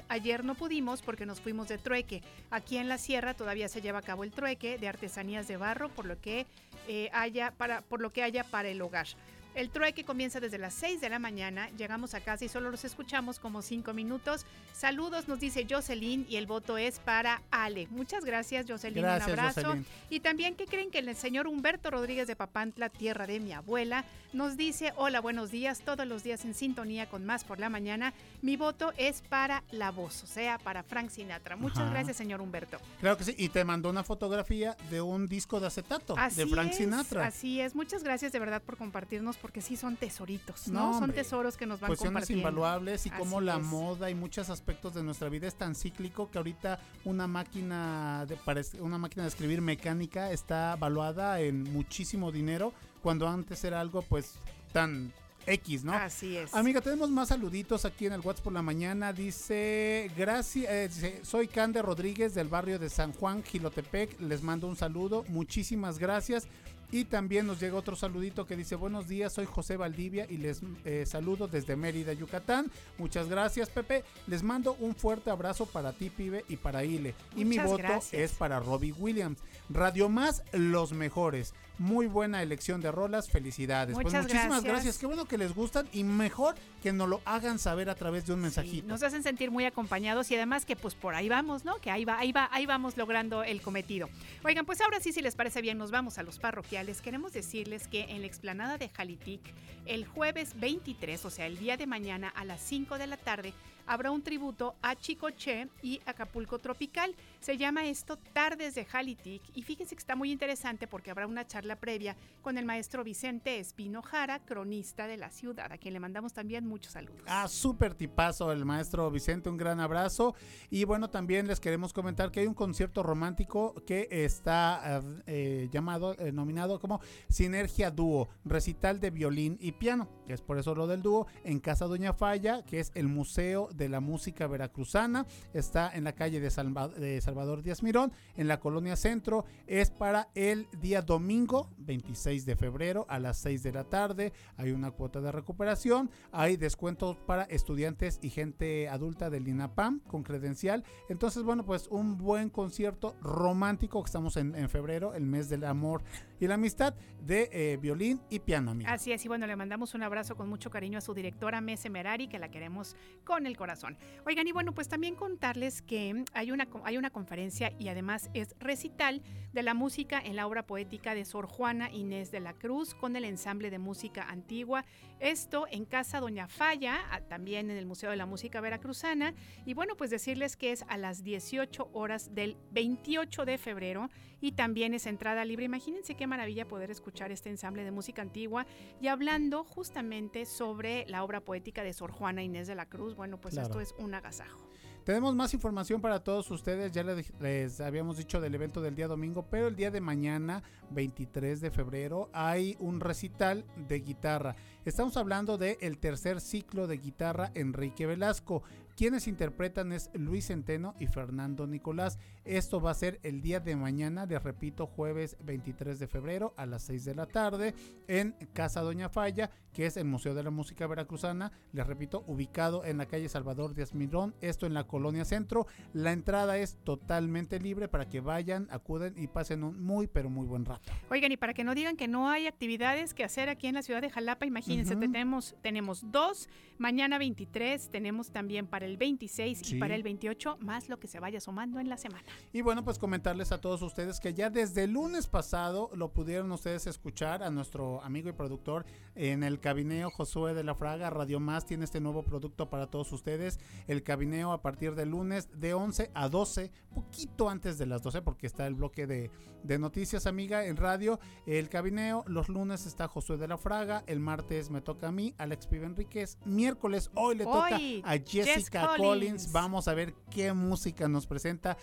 Ayer 0.09 0.43
no 0.43 0.55
pudimos 0.55 1.01
porque 1.01 1.25
nos 1.25 1.39
fuimos 1.39 1.67
de 1.67 1.77
trueque. 1.77 2.21
Aquí 2.49 2.77
en 2.77 2.89
la 2.89 2.97
sierra 2.97 3.33
todavía 3.33 3.69
se 3.69 3.81
lleva 3.81 3.99
a 3.99 4.01
cabo 4.01 4.23
el 4.23 4.31
trueque 4.31 4.77
de 4.77 4.87
artesanías 4.87 5.47
de 5.47 5.57
barro, 5.57 5.89
por 5.89 6.05
lo 6.05 6.19
que 6.19 6.45
eh, 6.87 7.09
haya 7.13 7.51
para 7.51 7.81
por 7.81 8.01
lo 8.01 8.11
que 8.11 8.23
haya 8.23 8.43
para 8.43 8.69
el 8.69 8.81
hogar. 8.81 9.07
El 9.53 9.69
trueque 9.69 10.05
comienza 10.05 10.39
desde 10.39 10.57
las 10.57 10.73
6 10.75 11.01
de 11.01 11.09
la 11.09 11.19
mañana. 11.19 11.69
Llegamos 11.77 12.13
a 12.13 12.21
casa 12.21 12.45
y 12.45 12.49
solo 12.49 12.71
los 12.71 12.85
escuchamos 12.85 13.37
como 13.37 13.61
5 13.61 13.93
minutos. 13.93 14.45
Saludos, 14.73 15.27
nos 15.27 15.39
dice 15.39 15.67
Jocelyn, 15.69 16.25
y 16.29 16.37
el 16.37 16.47
voto 16.47 16.77
es 16.77 16.99
para 16.99 17.41
Ale. 17.51 17.87
Muchas 17.89 18.23
gracias, 18.23 18.65
Jocelyn. 18.67 19.03
Gracias, 19.03 19.27
un 19.27 19.39
abrazo. 19.39 19.61
Jocelyn. 19.61 19.85
Y 20.09 20.21
también, 20.21 20.55
¿qué 20.55 20.65
creen 20.65 20.89
que 20.89 20.99
el 20.99 21.15
señor 21.15 21.47
Humberto 21.47 21.91
Rodríguez 21.91 22.27
de 22.27 22.35
Papantla, 22.35 22.89
tierra 22.89 23.27
de 23.27 23.39
mi 23.39 23.51
abuela, 23.51 24.05
nos 24.33 24.55
dice, 24.55 24.93
hola, 24.95 25.19
buenos 25.19 25.51
días, 25.51 25.81
todos 25.81 26.07
los 26.07 26.23
días 26.23 26.45
en 26.45 26.53
sintonía 26.53 27.09
con 27.09 27.25
Más 27.25 27.43
por 27.43 27.59
la 27.59 27.69
Mañana. 27.69 28.13
Mi 28.41 28.55
voto 28.55 28.93
es 28.97 29.21
para 29.21 29.63
la 29.71 29.91
voz, 29.91 30.23
o 30.23 30.27
sea, 30.27 30.57
para 30.57 30.83
Frank 30.83 31.09
Sinatra. 31.09 31.57
Muchas 31.57 31.79
Ajá. 31.79 31.91
gracias, 31.91 32.15
señor 32.15 32.39
Humberto. 32.39 32.77
Claro 33.01 33.17
que 33.17 33.25
sí. 33.25 33.35
Y 33.37 33.49
te 33.49 33.65
mandó 33.65 33.89
una 33.89 34.03
fotografía 34.03 34.77
de 34.89 35.01
un 35.01 35.27
disco 35.27 35.59
de 35.59 35.67
acetato 35.67 36.15
Así 36.17 36.37
de 36.37 36.47
Frank 36.47 36.71
es, 36.71 36.77
Sinatra. 36.77 37.25
Así 37.25 37.59
es, 37.59 37.75
muchas 37.75 38.03
gracias 38.03 38.31
de 38.31 38.39
verdad 38.39 38.61
por 38.61 38.77
compartirnos, 38.77 39.37
porque 39.41 39.61
sí 39.61 39.75
son 39.75 39.95
tesoritos, 39.97 40.67
¿no? 40.67 40.91
No, 40.91 40.99
son 40.99 41.11
tesoros 41.11 41.57
que 41.57 41.65
nos 41.65 41.79
van 41.79 41.89
Cuestiones 41.89 42.13
compartiendo. 42.13 42.47
invaluables 42.47 43.05
y 43.05 43.09
cómo 43.09 43.37
Así 43.37 43.45
la 43.45 43.57
es. 43.57 43.63
moda 43.63 44.09
y 44.09 44.15
muchos 44.15 44.49
aspectos 44.49 44.93
de 44.93 45.03
nuestra 45.03 45.29
vida 45.29 45.47
es 45.47 45.55
tan 45.55 45.75
cíclico 45.75 46.29
que 46.29 46.37
ahorita 46.37 46.79
una 47.05 47.27
máquina 47.27 48.25
de 48.27 48.37
una 48.79 48.97
máquina 48.97 49.23
de 49.23 49.29
escribir 49.29 49.61
mecánica 49.61 50.31
está 50.31 50.75
valuada 50.75 51.39
en 51.39 51.63
muchísimo 51.63 52.31
dinero 52.31 52.73
cuando 53.01 53.27
antes 53.27 53.63
era 53.63 53.81
algo 53.81 54.01
pues 54.03 54.35
tan 54.71 55.11
X, 55.45 55.83
¿no? 55.83 55.93
Así 55.93 56.37
es. 56.37 56.53
Amiga, 56.53 56.81
tenemos 56.81 57.09
más 57.09 57.29
saluditos 57.29 57.85
aquí 57.85 58.05
en 58.05 58.13
el 58.13 58.21
WhatsApp 58.21 58.43
por 58.43 58.53
la 58.53 58.61
mañana. 58.61 59.11
Dice, 59.11 60.11
gracias, 60.15 61.01
soy 61.23 61.47
Cande 61.47 61.81
Rodríguez 61.81 62.35
del 62.35 62.47
barrio 62.47 62.77
de 62.77 62.89
San 62.89 63.11
Juan, 63.13 63.43
Gilotepec. 63.43 64.19
Les 64.21 64.43
mando 64.43 64.67
un 64.67 64.75
saludo. 64.75 65.25
Muchísimas 65.29 65.97
gracias. 65.97 66.47
Y 66.91 67.05
también 67.05 67.47
nos 67.47 67.59
llega 67.59 67.77
otro 67.77 67.95
saludito 67.95 68.45
que 68.45 68.57
dice, 68.57 68.75
buenos 68.75 69.07
días, 69.07 69.31
soy 69.31 69.45
José 69.45 69.77
Valdivia 69.77 70.27
y 70.29 70.37
les 70.37 70.61
eh, 70.83 71.05
saludo 71.07 71.47
desde 71.47 71.77
Mérida, 71.77 72.11
Yucatán. 72.11 72.69
Muchas 72.97 73.29
gracias, 73.29 73.69
Pepe. 73.69 74.03
Les 74.27 74.43
mando 74.43 74.75
un 74.79 74.93
fuerte 74.93 75.29
abrazo 75.29 75.65
para 75.65 75.93
ti, 75.93 76.09
pibe, 76.09 76.43
y 76.49 76.57
para 76.57 76.83
Ile. 76.83 77.15
Y 77.35 77.45
mi 77.45 77.57
voto 77.59 77.77
gracias. 77.77 78.21
es 78.21 78.31
para 78.33 78.59
Robbie 78.59 78.91
Williams. 78.91 79.39
Radio 79.69 80.09
Más, 80.09 80.43
los 80.51 80.91
mejores. 80.91 81.53
Muy 81.81 82.05
buena 82.05 82.43
elección 82.43 82.79
de 82.79 82.91
rolas, 82.91 83.27
felicidades. 83.27 83.95
pues 83.95 84.05
Muchas 84.05 84.21
muchísimas 84.25 84.63
gracias. 84.63 84.73
gracias. 84.73 84.97
Qué 84.99 85.07
bueno 85.07 85.25
que 85.25 85.39
les 85.39 85.55
gustan 85.55 85.87
y 85.91 86.03
mejor 86.03 86.53
que 86.83 86.93
nos 86.93 87.09
lo 87.09 87.21
hagan 87.25 87.57
saber 87.57 87.89
a 87.89 87.95
través 87.95 88.27
de 88.27 88.33
un 88.33 88.41
mensajito. 88.41 88.87
Nos 88.87 89.01
hacen 89.01 89.23
sentir 89.23 89.49
muy 89.49 89.65
acompañados 89.65 90.29
y 90.29 90.35
además 90.35 90.63
que 90.63 90.75
pues 90.75 90.93
por 90.93 91.15
ahí 91.15 91.27
vamos, 91.27 91.65
¿no? 91.65 91.77
Que 91.77 91.89
ahí 91.89 92.05
va, 92.05 92.19
ahí 92.19 92.31
va, 92.31 92.49
ahí 92.51 92.67
vamos 92.67 92.97
logrando 92.97 93.41
el 93.43 93.63
cometido. 93.63 94.09
Oigan, 94.43 94.63
pues 94.63 94.79
ahora 94.79 94.99
sí, 94.99 95.11
si 95.11 95.23
les 95.23 95.35
parece 95.35 95.59
bien, 95.63 95.79
nos 95.79 95.89
vamos 95.89 96.19
a 96.19 96.23
los 96.23 96.37
parroquiales. 96.37 97.01
Queremos 97.01 97.33
decirles 97.33 97.87
que 97.87 98.03
en 98.09 98.21
la 98.21 98.27
explanada 98.27 98.77
de 98.77 98.87
Jalitic, 98.87 99.41
el 99.87 100.05
jueves 100.05 100.59
23, 100.59 101.25
o 101.25 101.31
sea, 101.31 101.47
el 101.47 101.57
día 101.57 101.77
de 101.77 101.87
mañana 101.87 102.29
a 102.29 102.45
las 102.45 102.61
5 102.61 102.99
de 102.99 103.07
la 103.07 103.17
tarde, 103.17 103.55
habrá 103.85 104.11
un 104.11 104.21
tributo 104.21 104.75
a 104.81 104.95
Chicoche 104.95 105.67
y 105.81 106.01
Acapulco 106.05 106.59
Tropical. 106.59 107.15
Se 107.39 107.57
llama 107.57 107.85
esto 107.85 108.17
Tardes 108.17 108.75
de 108.75 108.85
Jalitic 108.85 109.41
y 109.55 109.63
fíjense 109.63 109.95
que 109.95 109.99
está 109.99 110.15
muy 110.15 110.31
interesante 110.31 110.87
porque 110.87 111.11
habrá 111.11 111.27
una 111.27 111.45
charla 111.47 111.75
previa 111.75 112.15
con 112.41 112.57
el 112.57 112.65
maestro 112.65 113.03
Vicente 113.03 113.59
Espino 113.59 114.01
Jara, 114.01 114.39
cronista 114.39 115.07
de 115.07 115.17
la 115.17 115.31
ciudad, 115.31 115.71
a 115.71 115.77
quien 115.77 115.93
le 115.93 115.99
mandamos 115.99 116.33
también 116.33 116.67
muchos 116.67 116.93
saludos. 116.93 117.21
Ah, 117.27 117.47
súper 117.47 117.95
tipazo 117.95 118.51
el 118.51 118.65
maestro 118.65 119.09
Vicente, 119.11 119.49
un 119.49 119.57
gran 119.57 119.79
abrazo. 119.79 120.35
Y 120.69 120.83
bueno, 120.85 121.09
también 121.09 121.47
les 121.47 121.59
queremos 121.59 121.93
comentar 121.93 122.31
que 122.31 122.41
hay 122.41 122.47
un 122.47 122.53
concierto 122.53 123.03
romántico 123.03 123.75
que 123.85 124.07
está 124.09 125.01
eh, 125.25 125.69
llamado, 125.71 126.15
eh, 126.19 126.31
nominado 126.31 126.79
como 126.79 127.01
Sinergia 127.29 127.91
Dúo, 127.91 128.29
recital 128.45 128.99
de 128.99 129.09
violín 129.09 129.57
y 129.59 129.71
piano, 129.73 130.07
es 130.33 130.41
por 130.41 130.57
eso 130.57 130.75
lo 130.75 130.87
del 130.87 131.01
dúo, 131.01 131.27
en 131.43 131.59
Casa 131.59 131.85
Doña 131.85 132.13
Falla, 132.13 132.63
que 132.65 132.79
es 132.79 132.91
el 132.95 133.07
Museo 133.07 133.69
de 133.75 133.89
la 133.89 133.99
Música 133.99 134.47
Veracruzana. 134.47 135.25
Está 135.53 135.91
en 135.95 136.03
la 136.03 136.13
calle 136.13 136.39
de, 136.39 136.49
Salva- 136.49 136.87
de 136.89 137.19
Salvador 137.21 137.61
Díaz 137.63 137.83
Mirón, 137.83 138.11
en 138.35 138.47
la 138.47 138.59
colonia 138.59 138.95
Centro. 138.95 139.45
Es 139.67 139.89
para 139.91 140.29
el 140.35 140.67
día 140.81 141.01
domingo, 141.01 141.69
26 141.79 142.45
de 142.45 142.55
febrero, 142.55 143.05
a 143.09 143.19
las 143.19 143.37
6 143.37 143.63
de 143.63 143.71
la 143.73 143.83
tarde. 143.85 144.33
Hay 144.57 144.71
una 144.71 144.91
cuota 144.91 145.21
de 145.21 145.31
recuperación. 145.31 146.09
Hay 146.31 146.57
descuentos 146.57 147.17
para 147.17 147.43
estudiantes 147.43 148.19
y 148.21 148.29
gente 148.29 148.89
adulta 148.89 149.29
del 149.29 149.47
INAPAM 149.47 149.99
con 150.01 150.23
credencial. 150.23 150.83
Entonces, 151.09 151.43
bueno, 151.43 151.65
pues 151.65 151.87
un 151.89 152.17
buen 152.17 152.49
concierto 152.49 153.15
romántico 153.21 154.01
que 154.01 154.07
estamos 154.07 154.37
en 154.37 154.69
febrero, 154.69 155.13
el 155.13 155.25
mes 155.25 155.49
del 155.49 155.63
amor 155.65 156.03
y 156.41 156.47
la 156.47 156.55
amistad 156.55 156.95
de 157.21 157.49
eh, 157.51 157.77
violín 157.77 158.19
y 158.31 158.39
piano, 158.39 158.71
amiga. 158.71 158.91
Así 158.91 159.11
es, 159.11 159.23
y 159.23 159.27
bueno, 159.27 159.45
le 159.45 159.55
mandamos 159.55 159.93
un 159.93 160.01
abrazo 160.01 160.35
con 160.35 160.49
mucho 160.49 160.71
cariño 160.71 160.97
a 160.97 161.01
su 161.01 161.13
directora 161.13 161.61
Mese 161.61 161.91
Merari, 161.91 162.27
que 162.27 162.39
la 162.39 162.49
queremos 162.49 162.95
con 163.23 163.45
el 163.45 163.55
corazón. 163.55 163.95
Oigan, 164.25 164.47
y 164.47 164.51
bueno, 164.51 164.73
pues 164.73 164.87
también 164.87 165.13
contarles 165.13 165.83
que 165.83 166.25
hay 166.33 166.51
una, 166.51 166.67
hay 166.83 166.97
una 166.97 167.11
conferencia 167.11 167.71
y 167.77 167.89
además 167.89 168.31
es 168.33 168.55
recital 168.59 169.21
de 169.53 169.61
la 169.61 169.75
música 169.75 170.19
en 170.19 170.35
la 170.35 170.47
obra 170.47 170.65
poética 170.65 171.13
de 171.13 171.25
Sor 171.25 171.45
Juana 171.45 171.91
Inés 171.91 172.31
de 172.31 172.39
la 172.39 172.53
Cruz 172.53 172.95
con 172.95 173.15
el 173.15 173.25
ensamble 173.25 173.69
de 173.69 173.77
música 173.77 174.23
antigua. 174.23 174.83
Esto 175.19 175.67
en 175.69 175.85
Casa 175.85 176.19
Doña 176.19 176.47
Falla, 176.47 176.97
también 177.29 177.69
en 177.69 177.77
el 177.77 177.85
Museo 177.85 178.09
de 178.09 178.15
la 178.15 178.25
Música 178.25 178.61
Veracruzana. 178.61 179.35
Y 179.65 179.75
bueno, 179.75 179.95
pues 179.95 180.09
decirles 180.09 180.57
que 180.57 180.71
es 180.71 180.83
a 180.87 180.97
las 180.97 181.23
18 181.23 181.91
horas 181.93 182.33
del 182.33 182.57
28 182.71 183.45
de 183.45 183.59
febrero 183.59 184.09
y 184.39 184.53
también 184.53 184.95
es 184.95 185.05
entrada 185.05 185.45
libre. 185.45 185.65
Imagínense 185.65 186.15
qué 186.15 186.25
maravilla 186.31 186.65
poder 186.67 186.89
escuchar 186.91 187.29
este 187.31 187.49
ensamble 187.49 187.83
de 187.83 187.91
música 187.91 188.21
antigua 188.21 188.65
y 189.01 189.07
hablando 189.09 189.65
justamente 189.65 190.45
sobre 190.45 191.05
la 191.07 191.23
obra 191.25 191.41
poética 191.41 191.83
de 191.83 191.91
Sor 191.91 192.11
Juana 192.11 192.41
Inés 192.41 192.67
de 192.67 192.75
la 192.75 192.85
Cruz. 192.87 193.15
Bueno, 193.15 193.39
pues 193.39 193.53
Claro. 193.55 193.67
esto 193.67 193.81
es 193.81 193.93
un 193.99 194.13
agasajo. 194.13 194.65
Tenemos 195.03 195.35
más 195.35 195.53
información 195.55 195.99
para 195.99 196.23
todos 196.23 196.49
ustedes. 196.51 196.91
Ya 196.91 197.03
les, 197.03 197.33
les 197.39 197.81
habíamos 197.81 198.17
dicho 198.17 198.39
del 198.39 198.53
evento 198.53 198.81
del 198.81 198.95
día 198.95 199.07
domingo, 199.07 199.43
pero 199.49 199.67
el 199.67 199.75
día 199.75 199.89
de 199.91 199.99
mañana, 199.99 200.61
23 200.91 201.59
de 201.59 201.71
febrero, 201.71 202.29
hay 202.33 202.77
un 202.79 202.99
recital 202.99 203.65
de 203.87 203.99
guitarra. 203.99 204.55
Estamos 204.85 205.17
hablando 205.17 205.57
del 205.57 205.75
el 205.81 205.97
tercer 205.97 206.39
ciclo 206.39 206.85
de 206.87 206.97
guitarra 206.97 207.51
Enrique 207.55 208.05
Velasco. 208.05 208.61
Quienes 208.95 209.27
interpretan 209.27 209.91
es 209.91 210.11
Luis 210.13 210.47
Centeno 210.47 210.93
y 210.99 211.07
Fernando 211.07 211.65
Nicolás. 211.65 212.19
Esto 212.43 212.81
va 212.81 212.89
a 212.89 212.95
ser 212.95 213.19
el 213.21 213.41
día 213.41 213.59
de 213.59 213.75
mañana, 213.75 214.25
les 214.25 214.41
repito, 214.41 214.87
jueves 214.87 215.37
23 215.43 215.99
de 215.99 216.07
febrero 216.07 216.55
a 216.57 216.65
las 216.65 216.81
6 216.83 217.05
de 217.05 217.13
la 217.13 217.27
tarde 217.27 217.75
en 218.07 218.31
Casa 218.53 218.81
Doña 218.81 219.09
Falla, 219.09 219.51
que 219.73 219.85
es 219.85 219.95
el 219.95 220.05
Museo 220.05 220.33
de 220.33 220.41
la 220.41 220.49
Música 220.49 220.87
Veracruzana. 220.87 221.51
Les 221.71 221.85
repito, 221.85 222.23
ubicado 222.25 222.83
en 222.83 222.97
la 222.97 223.05
calle 223.05 223.29
Salvador 223.29 223.75
Díaz 223.75 223.93
Mirón, 223.93 224.33
esto 224.41 224.65
en 224.65 224.73
la 224.73 224.85
colonia 224.87 225.23
centro. 225.23 225.67
La 225.93 226.13
entrada 226.13 226.57
es 226.57 226.77
totalmente 226.83 227.59
libre 227.59 227.87
para 227.87 228.09
que 228.09 228.21
vayan, 228.21 228.67
acuden 228.71 229.13
y 229.17 229.27
pasen 229.27 229.63
un 229.63 229.79
muy, 229.79 230.07
pero 230.07 230.31
muy 230.31 230.47
buen 230.47 230.65
rato. 230.65 230.91
Oigan, 231.11 231.31
y 231.31 231.37
para 231.37 231.53
que 231.53 231.63
no 231.63 231.75
digan 231.75 231.95
que 231.95 232.07
no 232.07 232.27
hay 232.27 232.47
actividades 232.47 233.13
que 233.13 233.23
hacer 233.23 233.49
aquí 233.49 233.67
en 233.67 233.75
la 233.75 233.83
ciudad 233.83 234.01
de 234.01 234.09
Jalapa, 234.09 234.47
imagínense, 234.47 234.93
Ujú. 234.93 235.01
tenemos, 235.01 235.55
tenemos 235.61 236.11
dos, 236.11 236.49
mañana 236.79 237.19
23, 237.19 237.89
tenemos 237.91 238.31
también 238.31 238.65
para 238.65 238.87
el 238.87 238.97
26 238.97 239.59
Sí. 239.59 239.75
y 239.75 239.79
para 239.79 239.93
el 239.93 240.01
28, 240.01 240.57
más 240.59 240.89
lo 240.89 240.99
que 240.99 241.07
se 241.07 241.19
vaya 241.19 241.39
sumando 241.39 241.79
en 241.79 241.87
la 241.87 241.97
semana. 241.97 242.30
Y 242.53 242.61
bueno, 242.61 242.83
pues 242.83 242.99
comentarles 242.99 243.51
a 243.51 243.61
todos 243.61 243.81
ustedes 243.81 244.19
que 244.19 244.33
ya 244.33 244.49
desde 244.49 244.83
el 244.83 244.91
lunes 244.91 245.27
pasado 245.27 245.89
lo 245.93 246.11
pudieron 246.11 246.51
ustedes 246.51 246.87
escuchar 246.87 247.43
a 247.43 247.49
nuestro 247.49 248.01
amigo 248.03 248.29
y 248.29 248.33
productor 248.33 248.85
en 249.15 249.43
el 249.43 249.59
cabineo 249.59 250.09
Josué 250.09 250.53
de 250.53 250.63
la 250.63 250.75
Fraga. 250.75 251.09
Radio 251.09 251.39
Más 251.39 251.65
tiene 251.65 251.85
este 251.85 252.01
nuevo 252.01 252.23
producto 252.23 252.69
para 252.69 252.87
todos 252.87 253.11
ustedes. 253.11 253.59
El 253.87 254.03
cabineo 254.03 254.51
a 254.51 254.61
partir 254.61 254.95
del 254.95 255.09
lunes 255.09 255.49
de 255.53 255.73
11 255.73 256.11
a 256.13 256.29
12, 256.29 256.71
poquito 256.93 257.49
antes 257.49 257.77
de 257.77 257.85
las 257.85 258.01
12 258.01 258.21
porque 258.21 258.47
está 258.47 258.67
el 258.67 258.75
bloque 258.75 259.07
de, 259.07 259.31
de 259.63 259.79
noticias, 259.79 260.27
amiga, 260.27 260.65
en 260.65 260.77
radio. 260.77 261.19
El 261.45 261.69
cabineo, 261.69 262.23
los 262.27 262.49
lunes 262.49 262.85
está 262.85 263.07
Josué 263.07 263.37
de 263.37 263.47
la 263.47 263.57
Fraga, 263.57 264.03
el 264.07 264.19
martes 264.19 264.69
me 264.69 264.81
toca 264.81 265.07
a 265.07 265.11
mí, 265.11 265.33
Alex 265.37 265.67
Pibe 265.67 265.85
Enríquez. 265.85 266.37
Miércoles, 266.45 267.11
hoy 267.15 267.35
le 267.35 267.45
toca 267.45 267.75
a 268.03 268.17
Jess 268.17 268.45
Jessica 268.45 268.87
Collins. 268.87 268.97
Collins. 268.97 269.51
Vamos 269.51 269.87
a 269.87 269.93
ver 269.93 270.13
qué 270.29 270.53
música 270.53 271.07
nos 271.07 271.27
presenta 271.27 271.77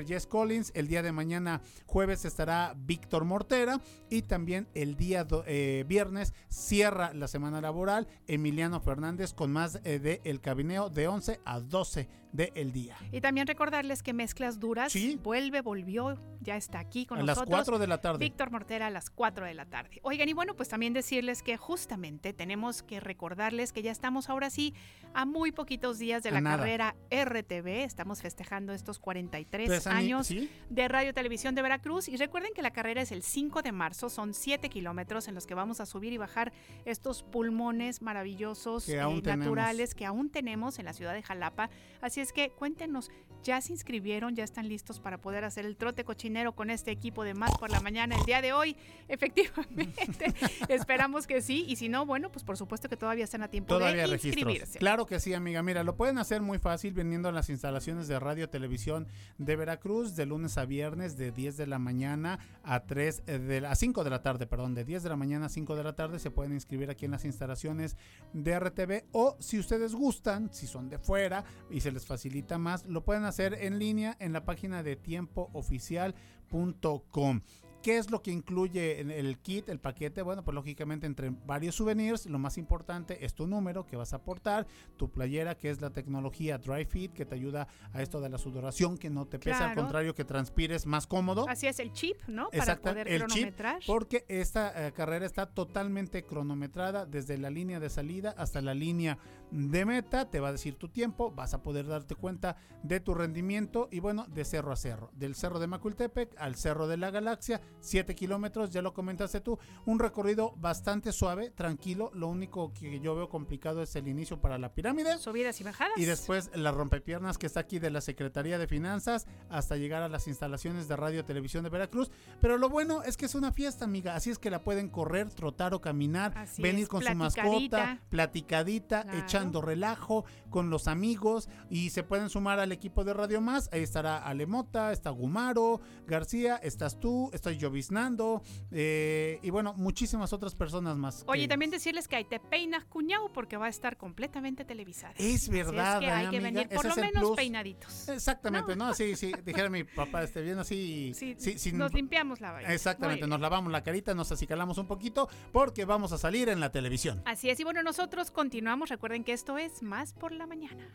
Jess 0.00 0.26
Collins. 0.26 0.72
El 0.74 0.88
día 0.88 1.02
de 1.02 1.12
mañana, 1.12 1.60
jueves, 1.86 2.24
estará 2.24 2.74
Víctor 2.76 3.24
Mortera. 3.24 3.80
Y 4.10 4.22
también 4.22 4.66
el 4.74 4.96
día 4.96 5.26
eh, 5.46 5.84
viernes 5.86 6.32
cierra 6.48 7.12
la 7.14 7.28
semana 7.28 7.60
laboral 7.60 8.08
Emiliano 8.26 8.80
Fernández 8.80 9.32
con 9.32 9.52
más 9.52 9.80
eh, 9.84 9.98
de 9.98 10.20
El 10.24 10.40
Cabineo 10.40 10.90
de 10.90 11.08
11 11.08 11.40
a 11.44 11.60
12 11.60 12.08
del 12.32 12.72
día. 12.72 12.96
Y 13.12 13.20
también 13.20 13.46
recordarles 13.46 14.02
que 14.02 14.12
Mezclas 14.12 14.58
Duras 14.58 14.90
Sí. 14.92 15.18
vuelve, 15.22 15.60
volvió, 15.60 16.18
ya 16.40 16.56
está 16.56 16.78
aquí 16.78 17.04
con 17.06 17.18
A 17.18 17.22
las 17.22 17.36
nosotros. 17.36 17.54
4 17.58 17.78
de 17.78 17.86
la 17.86 17.98
tarde. 18.00 18.18
Víctor 18.18 18.50
Mortera 18.50 18.86
a 18.86 18.90
las 18.90 19.10
4 19.10 19.44
de 19.46 19.54
la 19.54 19.66
tarde. 19.66 20.00
Oigan, 20.02 20.28
y 20.28 20.32
bueno, 20.32 20.54
pues 20.56 20.68
también 20.68 20.92
decirles 20.94 21.42
que 21.42 21.56
justamente 21.56 22.32
tenemos 22.32 22.82
que 22.82 23.00
recordarles 23.00 23.72
que 23.72 23.82
ya 23.82 23.90
estamos 23.92 24.30
ahora 24.30 24.48
sí 24.50 24.74
a 25.14 25.24
muy 25.26 25.52
poquitos 25.52 25.98
días 25.98 26.22
de 26.22 26.30
A 26.30 26.32
la 26.32 26.40
nada. 26.40 26.56
carrera 26.56 26.96
RTV. 27.10 27.84
Estamos 27.84 28.22
festejando 28.22 28.72
estos 28.72 28.98
43 28.98 29.68
Pues, 29.68 29.86
años 29.86 30.26
¿sí? 30.28 30.48
de 30.70 30.88
Radio 30.88 31.12
Televisión 31.12 31.54
de 31.54 31.60
Veracruz. 31.62 32.08
Y 32.08 32.16
recuerden 32.16 32.52
que 32.54 32.62
la 32.62 32.70
carrera 32.72 33.02
es 33.02 33.12
el 33.12 33.22
5 33.22 33.60
de 33.62 33.72
marzo, 33.72 34.08
son 34.08 34.32
7 34.32 34.70
kilómetros 34.70 35.28
en 35.28 35.34
los 35.34 35.46
que 35.46 35.54
vamos 35.54 35.80
a 35.80 35.86
subir 35.86 36.12
y 36.14 36.16
bajar 36.16 36.52
estos 36.86 37.22
pulmones 37.22 38.00
maravillosos, 38.00 38.86
Que 38.86 38.98
eh, 38.98 39.22
naturales 39.36 39.94
que 39.94 40.06
aún 40.06 40.30
tenemos 40.30 40.78
en 40.78 40.86
la 40.86 40.94
ciudad 40.94 41.12
de 41.12 41.22
Jalapa. 41.22 41.68
Así 42.00 42.21
es 42.22 42.32
que 42.32 42.50
cuéntenos, 42.50 43.10
¿ya 43.42 43.60
se 43.60 43.72
inscribieron? 43.72 44.34
¿Ya 44.34 44.44
están 44.44 44.68
listos 44.68 45.00
para 45.00 45.18
poder 45.20 45.44
hacer 45.44 45.66
el 45.66 45.76
trote 45.76 46.04
cochinero 46.04 46.54
con 46.54 46.70
este 46.70 46.90
equipo 46.90 47.24
de 47.24 47.34
Más 47.34 47.56
por 47.58 47.70
la 47.70 47.80
Mañana 47.80 48.16
el 48.16 48.24
día 48.24 48.40
de 48.40 48.52
hoy? 48.52 48.76
Efectivamente, 49.08 50.32
esperamos 50.68 51.26
que 51.26 51.42
sí. 51.42 51.64
Y 51.68 51.76
si 51.76 51.88
no, 51.88 52.06
bueno, 52.06 52.30
pues 52.30 52.44
por 52.44 52.56
supuesto 52.56 52.88
que 52.88 52.96
todavía 52.96 53.24
están 53.24 53.42
a 53.42 53.48
tiempo 53.48 53.68
Todavía 53.68 54.02
de 54.02 54.06
registros. 54.06 54.36
inscribirse. 54.42 54.78
Claro 54.78 55.06
que 55.06 55.20
sí, 55.20 55.34
amiga. 55.34 55.62
Mira, 55.62 55.82
lo 55.84 55.96
pueden 55.96 56.18
hacer 56.18 56.40
muy 56.40 56.58
fácil 56.58 56.94
viniendo 56.94 57.28
a 57.28 57.32
las 57.32 57.50
instalaciones 57.50 58.08
de 58.08 58.18
Radio 58.18 58.48
Televisión 58.48 59.08
de 59.38 59.56
Veracruz 59.56 60.16
de 60.16 60.26
lunes 60.26 60.56
a 60.58 60.64
viernes 60.64 61.16
de 61.16 61.32
10 61.32 61.56
de 61.56 61.66
la 61.66 61.78
mañana 61.78 62.38
a 62.62 62.84
3 62.84 63.26
de 63.26 63.60
la, 63.60 63.70
a 63.72 63.74
5 63.74 64.04
de 64.04 64.10
la 64.10 64.22
tarde, 64.22 64.46
perdón, 64.46 64.74
de 64.74 64.84
10 64.84 65.02
de 65.02 65.08
la 65.08 65.16
mañana 65.16 65.46
a 65.46 65.48
5 65.48 65.76
de 65.76 65.84
la 65.84 65.94
tarde 65.94 66.18
se 66.18 66.30
pueden 66.30 66.52
inscribir 66.52 66.90
aquí 66.90 67.04
en 67.04 67.10
las 67.10 67.24
instalaciones 67.24 67.96
de 68.32 68.58
RTV 68.58 69.04
o 69.12 69.36
si 69.40 69.58
ustedes 69.58 69.94
gustan, 69.94 70.52
si 70.52 70.66
son 70.66 70.88
de 70.88 70.98
fuera 70.98 71.44
y 71.70 71.80
se 71.80 71.90
les 71.90 72.06
facilita 72.12 72.58
más, 72.58 72.84
lo 72.84 73.04
pueden 73.04 73.24
hacer 73.24 73.54
en 73.54 73.78
línea 73.78 74.18
en 74.20 74.34
la 74.34 74.44
página 74.44 74.82
de 74.82 74.96
tiempooficial.com. 74.96 77.40
¿Qué 77.82 77.98
es 77.98 78.10
lo 78.12 78.22
que 78.22 78.30
incluye 78.30 79.00
en 79.00 79.10
el 79.10 79.38
kit, 79.38 79.68
el 79.68 79.80
paquete? 79.80 80.22
Bueno, 80.22 80.44
pues 80.44 80.54
lógicamente 80.54 81.06
entre 81.06 81.30
varios 81.30 81.74
souvenirs, 81.74 82.26
lo 82.26 82.38
más 82.38 82.56
importante 82.56 83.24
es 83.24 83.34
tu 83.34 83.48
número 83.48 83.86
que 83.86 83.96
vas 83.96 84.12
a 84.12 84.16
aportar, 84.16 84.68
tu 84.96 85.10
playera 85.10 85.56
que 85.56 85.68
es 85.68 85.80
la 85.80 85.90
tecnología 85.90 86.58
Dry 86.58 86.84
Fit 86.84 87.12
que 87.12 87.24
te 87.24 87.34
ayuda 87.34 87.66
a 87.92 88.02
esto 88.02 88.20
de 88.20 88.28
la 88.28 88.38
sudoración, 88.38 88.98
que 88.98 89.10
no 89.10 89.26
te 89.26 89.40
pesa, 89.40 89.70
al 89.70 89.74
contrario, 89.74 90.14
que 90.14 90.24
transpires 90.24 90.86
más 90.86 91.08
cómodo. 91.08 91.48
Así 91.48 91.66
es 91.66 91.80
el 91.80 91.92
chip, 91.92 92.16
¿no? 92.28 92.50
Para 92.50 92.76
poder 92.76 93.08
el 93.08 93.22
chip, 93.22 93.56
cronometrar. 93.56 93.80
porque 93.84 94.26
esta 94.28 94.86
eh, 94.86 94.92
carrera 94.92 95.26
está 95.26 95.46
totalmente 95.46 96.24
cronometrada 96.24 97.04
desde 97.04 97.36
la 97.36 97.50
línea 97.50 97.80
de 97.80 97.90
salida 97.90 98.32
hasta 98.36 98.60
la 98.60 98.74
línea 98.74 99.18
de 99.52 99.84
meta. 99.84 100.28
Te 100.30 100.40
va 100.40 100.48
a 100.48 100.52
decir 100.52 100.76
tu 100.76 100.88
tiempo, 100.88 101.30
vas 101.30 101.54
a 101.54 101.62
poder 101.62 101.86
darte 101.86 102.14
cuenta 102.14 102.56
de 102.82 103.00
tu 103.00 103.14
rendimiento 103.14 103.88
y 103.90 104.00
bueno, 104.00 104.26
de 104.28 104.44
cerro 104.44 104.72
a 104.72 104.76
cerro. 104.76 105.10
Del 105.14 105.34
cerro 105.34 105.60
de 105.60 105.66
Macultepec 105.66 106.34
al 106.38 106.56
cerro 106.56 106.88
de 106.88 106.96
la 106.96 107.10
Galaxia, 107.10 107.60
7 107.80 108.14
kilómetros, 108.14 108.70
ya 108.70 108.82
lo 108.82 108.92
comentaste 108.94 109.40
tú. 109.40 109.58
Un 109.86 109.98
recorrido 109.98 110.54
bastante 110.56 111.12
suave, 111.12 111.50
tranquilo. 111.50 112.10
Lo 112.14 112.28
único 112.28 112.72
que 112.72 112.98
yo 113.00 113.14
veo 113.14 113.28
complicado 113.28 113.82
es 113.82 113.94
el 113.94 114.08
inicio 114.08 114.40
para 114.40 114.58
la 114.58 114.74
pirámide. 114.74 115.18
Subidas 115.18 115.60
y 115.60 115.64
bajadas. 115.64 115.96
Y 115.96 116.04
después 116.06 116.50
la 116.54 116.72
rompepiernas 116.72 117.38
que 117.38 117.46
está 117.46 117.60
aquí 117.60 117.78
de 117.78 117.90
la 117.90 118.00
Secretaría 118.00 118.58
de 118.58 118.66
Finanzas 118.66 119.26
hasta 119.50 119.76
llegar 119.76 120.02
a 120.02 120.08
las 120.08 120.26
instalaciones 120.26 120.88
de 120.88 120.96
Radio 120.96 121.20
y 121.20 121.22
Televisión 121.24 121.62
de 121.62 121.70
Veracruz. 121.70 122.10
Pero 122.40 122.56
lo 122.56 122.68
bueno 122.68 123.02
es 123.02 123.16
que 123.16 123.26
es 123.26 123.34
una 123.34 123.52
fiesta, 123.52 123.84
amiga. 123.84 124.14
Así 124.14 124.30
es 124.30 124.38
que 124.38 124.50
la 124.50 124.64
pueden 124.64 124.88
correr, 124.88 125.28
trotar 125.28 125.74
o 125.74 125.80
caminar, 125.80 126.32
Así 126.36 126.62
venir 126.62 126.84
es, 126.84 126.88
con 126.88 127.02
su 127.02 127.14
mascota, 127.14 128.00
platicadita, 128.08 129.02
Claro. 129.02 129.18
Echando 129.42 129.60
relajo 129.62 130.24
con 130.50 130.70
los 130.70 130.88
amigos 130.88 131.48
y 131.70 131.90
se 131.90 132.02
pueden 132.02 132.28
sumar 132.30 132.58
al 132.60 132.72
equipo 132.72 133.04
de 133.04 133.12
Radio 133.14 133.40
Más. 133.40 133.68
Ahí 133.72 133.82
estará 133.82 134.18
Alemota, 134.18 134.92
está 134.92 135.10
Gumaro, 135.10 135.80
García, 136.06 136.56
estás 136.56 136.98
tú, 137.00 137.30
estoy 137.32 137.56
lloviznando 137.58 138.42
eh, 138.70 139.38
y 139.42 139.50
bueno, 139.50 139.74
muchísimas 139.74 140.32
otras 140.32 140.54
personas 140.54 140.96
más. 140.96 141.24
Oye, 141.26 141.42
que- 141.42 141.48
también 141.48 141.70
decirles 141.70 142.08
que 142.08 142.16
ahí 142.16 142.24
te 142.24 142.38
peinas 142.40 142.84
cuñado 142.84 143.32
porque 143.32 143.56
va 143.56 143.66
a 143.66 143.68
estar 143.68 143.96
completamente 143.96 144.64
televisada. 144.64 145.14
Es 145.18 145.48
verdad, 145.48 145.96
Así 145.96 146.04
es 146.04 146.10
que 146.10 146.16
hay 146.16 146.26
¿eh, 146.26 146.30
que 146.30 146.40
venir 146.40 146.68
por 146.68 146.84
lo 146.84 146.96
menos 146.96 147.22
plus. 147.22 147.36
peinaditos. 147.36 148.08
Exactamente, 148.08 148.76
¿no? 148.76 148.94
Sí, 148.94 149.16
sí, 149.16 149.32
dijera 149.44 149.68
mi 149.68 149.84
papá, 149.84 150.22
esté 150.22 150.42
bien 150.42 150.58
así. 150.58 151.12
Sí, 151.14 151.34
sí, 151.38 151.58
sin- 151.58 151.78
nos 151.78 151.92
limpiamos 151.92 152.40
la 152.40 152.52
vaina. 152.52 152.72
Exactamente, 152.72 153.26
nos 153.26 153.40
lavamos 153.40 153.72
la 153.72 153.82
carita, 153.82 154.14
nos 154.14 154.30
acicalamos 154.32 154.78
un 154.78 154.86
poquito 154.86 155.28
porque 155.52 155.84
vamos 155.84 156.12
a 156.12 156.18
salir 156.18 156.48
en 156.48 156.60
la 156.60 156.70
televisión. 156.70 157.22
Así 157.24 157.50
es, 157.50 157.58
y 157.60 157.64
bueno, 157.64 157.82
nosotros 157.82 158.30
continuamos. 158.30 158.88
Recuerden 158.90 159.24
que 159.24 159.31
esto 159.32 159.56
es 159.56 159.82
Más 159.82 160.12
por 160.12 160.32
la 160.32 160.46
Mañana. 160.46 160.86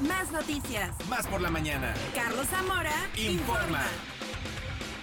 Más 0.00 0.30
noticias. 0.30 0.90
Más 1.08 1.26
por 1.26 1.40
la 1.40 1.50
mañana. 1.50 1.94
Carlos 2.14 2.46
Zamora 2.46 2.92
Informa. 3.16 3.84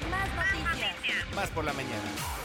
Más 0.09 0.29
noticias. 0.35 1.35
Más 1.35 1.49
por 1.49 1.65
la 1.65 1.73
mañana. 1.73 2.42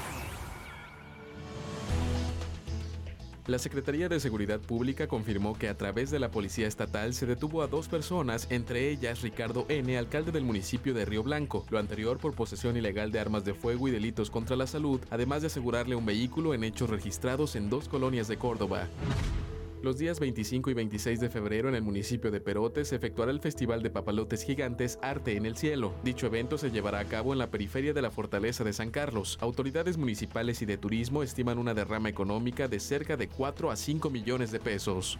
La 3.48 3.58
Secretaría 3.58 4.10
de 4.10 4.20
Seguridad 4.20 4.60
Pública 4.60 5.06
confirmó 5.06 5.56
que 5.56 5.70
a 5.70 5.74
través 5.74 6.10
de 6.10 6.18
la 6.18 6.30
Policía 6.30 6.68
Estatal 6.68 7.14
se 7.14 7.24
detuvo 7.24 7.62
a 7.62 7.66
dos 7.66 7.88
personas, 7.88 8.46
entre 8.50 8.90
ellas 8.90 9.22
Ricardo 9.22 9.64
N., 9.70 9.96
alcalde 9.96 10.32
del 10.32 10.44
municipio 10.44 10.92
de 10.92 11.06
Río 11.06 11.22
Blanco, 11.22 11.64
lo 11.70 11.78
anterior 11.78 12.18
por 12.18 12.34
posesión 12.34 12.76
ilegal 12.76 13.10
de 13.10 13.20
armas 13.20 13.46
de 13.46 13.54
fuego 13.54 13.88
y 13.88 13.90
delitos 13.90 14.30
contra 14.30 14.54
la 14.54 14.66
salud, 14.66 15.00
además 15.08 15.40
de 15.40 15.46
asegurarle 15.46 15.96
un 15.96 16.04
vehículo 16.04 16.52
en 16.52 16.62
hechos 16.62 16.90
registrados 16.90 17.56
en 17.56 17.70
dos 17.70 17.88
colonias 17.88 18.28
de 18.28 18.36
Córdoba. 18.36 18.86
Los 19.80 19.96
días 19.96 20.18
25 20.18 20.70
y 20.70 20.74
26 20.74 21.20
de 21.20 21.30
febrero 21.30 21.68
en 21.68 21.76
el 21.76 21.82
municipio 21.82 22.32
de 22.32 22.40
Perote 22.40 22.84
se 22.84 22.96
efectuará 22.96 23.30
el 23.30 23.38
Festival 23.38 23.80
de 23.80 23.90
Papalotes 23.90 24.42
Gigantes 24.42 24.98
Arte 25.02 25.36
en 25.36 25.46
el 25.46 25.56
Cielo. 25.56 25.94
Dicho 26.02 26.26
evento 26.26 26.58
se 26.58 26.72
llevará 26.72 26.98
a 26.98 27.04
cabo 27.04 27.32
en 27.32 27.38
la 27.38 27.52
periferia 27.52 27.92
de 27.92 28.02
la 28.02 28.10
Fortaleza 28.10 28.64
de 28.64 28.72
San 28.72 28.90
Carlos. 28.90 29.38
Autoridades 29.40 29.96
municipales 29.96 30.62
y 30.62 30.66
de 30.66 30.78
turismo 30.78 31.22
estiman 31.22 31.58
una 31.58 31.74
derrama 31.74 32.08
económica 32.08 32.66
de 32.66 32.80
cerca 32.80 33.16
de 33.16 33.28
4 33.28 33.70
a 33.70 33.76
5 33.76 34.10
millones 34.10 34.50
de 34.50 34.58
pesos. 34.58 35.16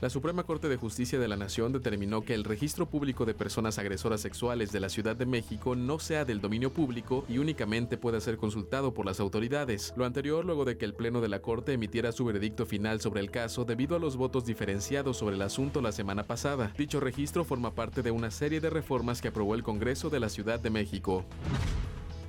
La 0.00 0.08
Suprema 0.08 0.44
Corte 0.44 0.70
de 0.70 0.78
Justicia 0.78 1.18
de 1.18 1.28
la 1.28 1.36
Nación 1.36 1.72
determinó 1.72 2.22
que 2.22 2.32
el 2.32 2.44
registro 2.44 2.86
público 2.86 3.26
de 3.26 3.34
personas 3.34 3.78
agresoras 3.78 4.22
sexuales 4.22 4.72
de 4.72 4.80
la 4.80 4.88
Ciudad 4.88 5.14
de 5.14 5.26
México 5.26 5.76
no 5.76 5.98
sea 5.98 6.24
del 6.24 6.40
dominio 6.40 6.72
público 6.72 7.26
y 7.28 7.36
únicamente 7.36 7.98
pueda 7.98 8.18
ser 8.22 8.38
consultado 8.38 8.94
por 8.94 9.04
las 9.04 9.20
autoridades. 9.20 9.92
Lo 9.96 10.06
anterior 10.06 10.46
luego 10.46 10.64
de 10.64 10.78
que 10.78 10.86
el 10.86 10.94
Pleno 10.94 11.20
de 11.20 11.28
la 11.28 11.42
Corte 11.42 11.74
emitiera 11.74 12.12
su 12.12 12.24
veredicto 12.24 12.64
final 12.64 13.02
sobre 13.02 13.20
el 13.20 13.30
caso 13.30 13.66
debido 13.66 13.94
a 13.94 13.98
los 13.98 14.16
votos 14.16 14.46
diferenciados 14.46 15.18
sobre 15.18 15.36
el 15.36 15.42
asunto 15.42 15.82
la 15.82 15.92
semana 15.92 16.22
pasada. 16.22 16.72
Dicho 16.78 16.98
registro 16.98 17.44
forma 17.44 17.74
parte 17.74 18.00
de 18.00 18.10
una 18.10 18.30
serie 18.30 18.60
de 18.62 18.70
reformas 18.70 19.20
que 19.20 19.28
aprobó 19.28 19.54
el 19.54 19.62
Congreso 19.62 20.08
de 20.08 20.20
la 20.20 20.30
Ciudad 20.30 20.60
de 20.60 20.70
México. 20.70 21.26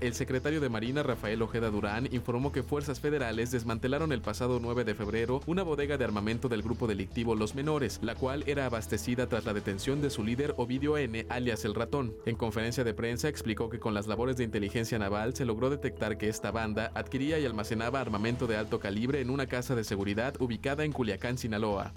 El 0.01 0.15
secretario 0.15 0.59
de 0.59 0.67
Marina 0.67 1.03
Rafael 1.03 1.43
Ojeda 1.43 1.69
Durán 1.69 2.09
informó 2.11 2.51
que 2.51 2.63
fuerzas 2.63 2.99
federales 2.99 3.51
desmantelaron 3.51 4.11
el 4.11 4.23
pasado 4.23 4.59
9 4.59 4.83
de 4.83 4.95
febrero 4.95 5.41
una 5.45 5.61
bodega 5.61 5.95
de 5.95 6.03
armamento 6.03 6.49
del 6.49 6.63
grupo 6.63 6.87
delictivo 6.87 7.35
Los 7.35 7.53
Menores, 7.53 7.99
la 8.01 8.15
cual 8.15 8.43
era 8.47 8.65
abastecida 8.65 9.27
tras 9.27 9.45
la 9.45 9.53
detención 9.53 10.01
de 10.01 10.09
su 10.09 10.23
líder 10.23 10.55
Ovidio 10.57 10.97
N, 10.97 11.27
alias 11.29 11.65
El 11.65 11.75
Ratón. 11.75 12.15
En 12.25 12.35
conferencia 12.35 12.83
de 12.83 12.95
prensa 12.95 13.29
explicó 13.29 13.69
que 13.69 13.79
con 13.79 13.93
las 13.93 14.07
labores 14.07 14.37
de 14.37 14.43
inteligencia 14.43 14.97
naval 14.97 15.35
se 15.35 15.45
logró 15.45 15.69
detectar 15.69 16.17
que 16.17 16.29
esta 16.29 16.49
banda 16.49 16.89
adquiría 16.95 17.37
y 17.37 17.45
almacenaba 17.45 18.01
armamento 18.01 18.47
de 18.47 18.57
alto 18.57 18.79
calibre 18.79 19.21
en 19.21 19.29
una 19.29 19.45
casa 19.45 19.75
de 19.75 19.83
seguridad 19.83 20.33
ubicada 20.41 20.83
en 20.83 20.93
Culiacán, 20.93 21.37
Sinaloa. 21.37 21.93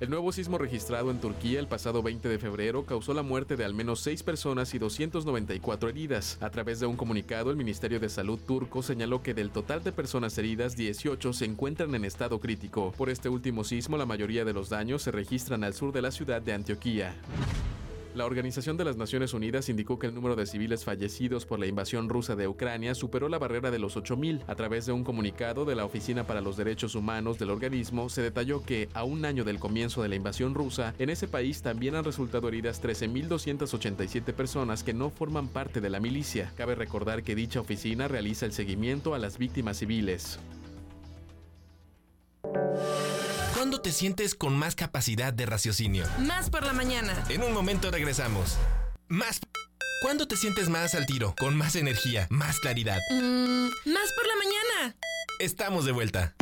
El 0.00 0.10
nuevo 0.10 0.32
sismo 0.32 0.58
registrado 0.58 1.12
en 1.12 1.20
Turquía 1.20 1.60
el 1.60 1.68
pasado 1.68 2.02
20 2.02 2.28
de 2.28 2.40
febrero 2.40 2.84
causó 2.84 3.14
la 3.14 3.22
muerte 3.22 3.54
de 3.56 3.64
al 3.64 3.74
menos 3.74 4.00
6 4.00 4.24
personas 4.24 4.74
y 4.74 4.78
294 4.78 5.88
heridas. 5.88 6.36
A 6.40 6.50
través 6.50 6.80
de 6.80 6.86
un 6.86 6.96
comunicado, 6.96 7.52
el 7.52 7.56
Ministerio 7.56 8.00
de 8.00 8.08
Salud 8.08 8.40
turco 8.44 8.82
señaló 8.82 9.22
que 9.22 9.34
del 9.34 9.50
total 9.50 9.84
de 9.84 9.92
personas 9.92 10.36
heridas, 10.36 10.74
18 10.74 11.32
se 11.32 11.44
encuentran 11.44 11.94
en 11.94 12.04
estado 12.04 12.40
crítico. 12.40 12.92
Por 12.98 13.08
este 13.08 13.28
último 13.28 13.62
sismo, 13.62 13.96
la 13.96 14.04
mayoría 14.04 14.44
de 14.44 14.52
los 14.52 14.68
daños 14.68 15.00
se 15.00 15.12
registran 15.12 15.62
al 15.62 15.74
sur 15.74 15.92
de 15.92 16.02
la 16.02 16.10
ciudad 16.10 16.42
de 16.42 16.54
Antioquía. 16.54 17.14
La 18.14 18.26
Organización 18.26 18.76
de 18.76 18.84
las 18.84 18.96
Naciones 18.96 19.34
Unidas 19.34 19.68
indicó 19.68 19.98
que 19.98 20.06
el 20.06 20.14
número 20.14 20.36
de 20.36 20.46
civiles 20.46 20.84
fallecidos 20.84 21.46
por 21.46 21.58
la 21.58 21.66
invasión 21.66 22.08
rusa 22.08 22.36
de 22.36 22.46
Ucrania 22.46 22.94
superó 22.94 23.28
la 23.28 23.40
barrera 23.40 23.72
de 23.72 23.80
los 23.80 23.96
8.000. 23.96 24.44
A 24.46 24.54
través 24.54 24.86
de 24.86 24.92
un 24.92 25.02
comunicado 25.02 25.64
de 25.64 25.74
la 25.74 25.84
Oficina 25.84 26.24
para 26.24 26.40
los 26.40 26.56
Derechos 26.56 26.94
Humanos 26.94 27.40
del 27.40 27.50
organismo, 27.50 28.08
se 28.08 28.22
detalló 28.22 28.62
que, 28.62 28.88
a 28.94 29.02
un 29.02 29.24
año 29.24 29.42
del 29.42 29.58
comienzo 29.58 30.00
de 30.00 30.08
la 30.08 30.14
invasión 30.14 30.54
rusa, 30.54 30.94
en 31.00 31.10
ese 31.10 31.26
país 31.26 31.60
también 31.62 31.96
han 31.96 32.04
resultado 32.04 32.46
heridas 32.46 32.80
13.287 32.80 34.32
personas 34.32 34.84
que 34.84 34.94
no 34.94 35.10
forman 35.10 35.48
parte 35.48 35.80
de 35.80 35.90
la 35.90 35.98
milicia. 35.98 36.52
Cabe 36.56 36.76
recordar 36.76 37.24
que 37.24 37.34
dicha 37.34 37.60
oficina 37.60 38.06
realiza 38.06 38.46
el 38.46 38.52
seguimiento 38.52 39.14
a 39.14 39.18
las 39.18 39.38
víctimas 39.38 39.78
civiles. 39.78 40.38
¿Cuándo 43.64 43.80
te 43.80 43.92
sientes 43.92 44.34
con 44.34 44.54
más 44.58 44.74
capacidad 44.74 45.32
de 45.32 45.46
raciocinio? 45.46 46.04
Más 46.18 46.50
por 46.50 46.66
la 46.66 46.74
mañana. 46.74 47.24
En 47.30 47.42
un 47.42 47.54
momento 47.54 47.90
regresamos. 47.90 48.58
Más. 49.08 49.40
¿Cuándo 50.02 50.28
te 50.28 50.36
sientes 50.36 50.68
más 50.68 50.94
al 50.94 51.06
tiro, 51.06 51.34
con 51.38 51.56
más 51.56 51.74
energía, 51.74 52.26
más 52.28 52.60
claridad? 52.60 52.98
Mm, 53.10 53.68
más 53.86 54.12
por 54.12 54.26
la 54.26 54.36
mañana. 54.36 54.96
Estamos 55.38 55.86
de 55.86 55.92
vuelta. 55.92 56.34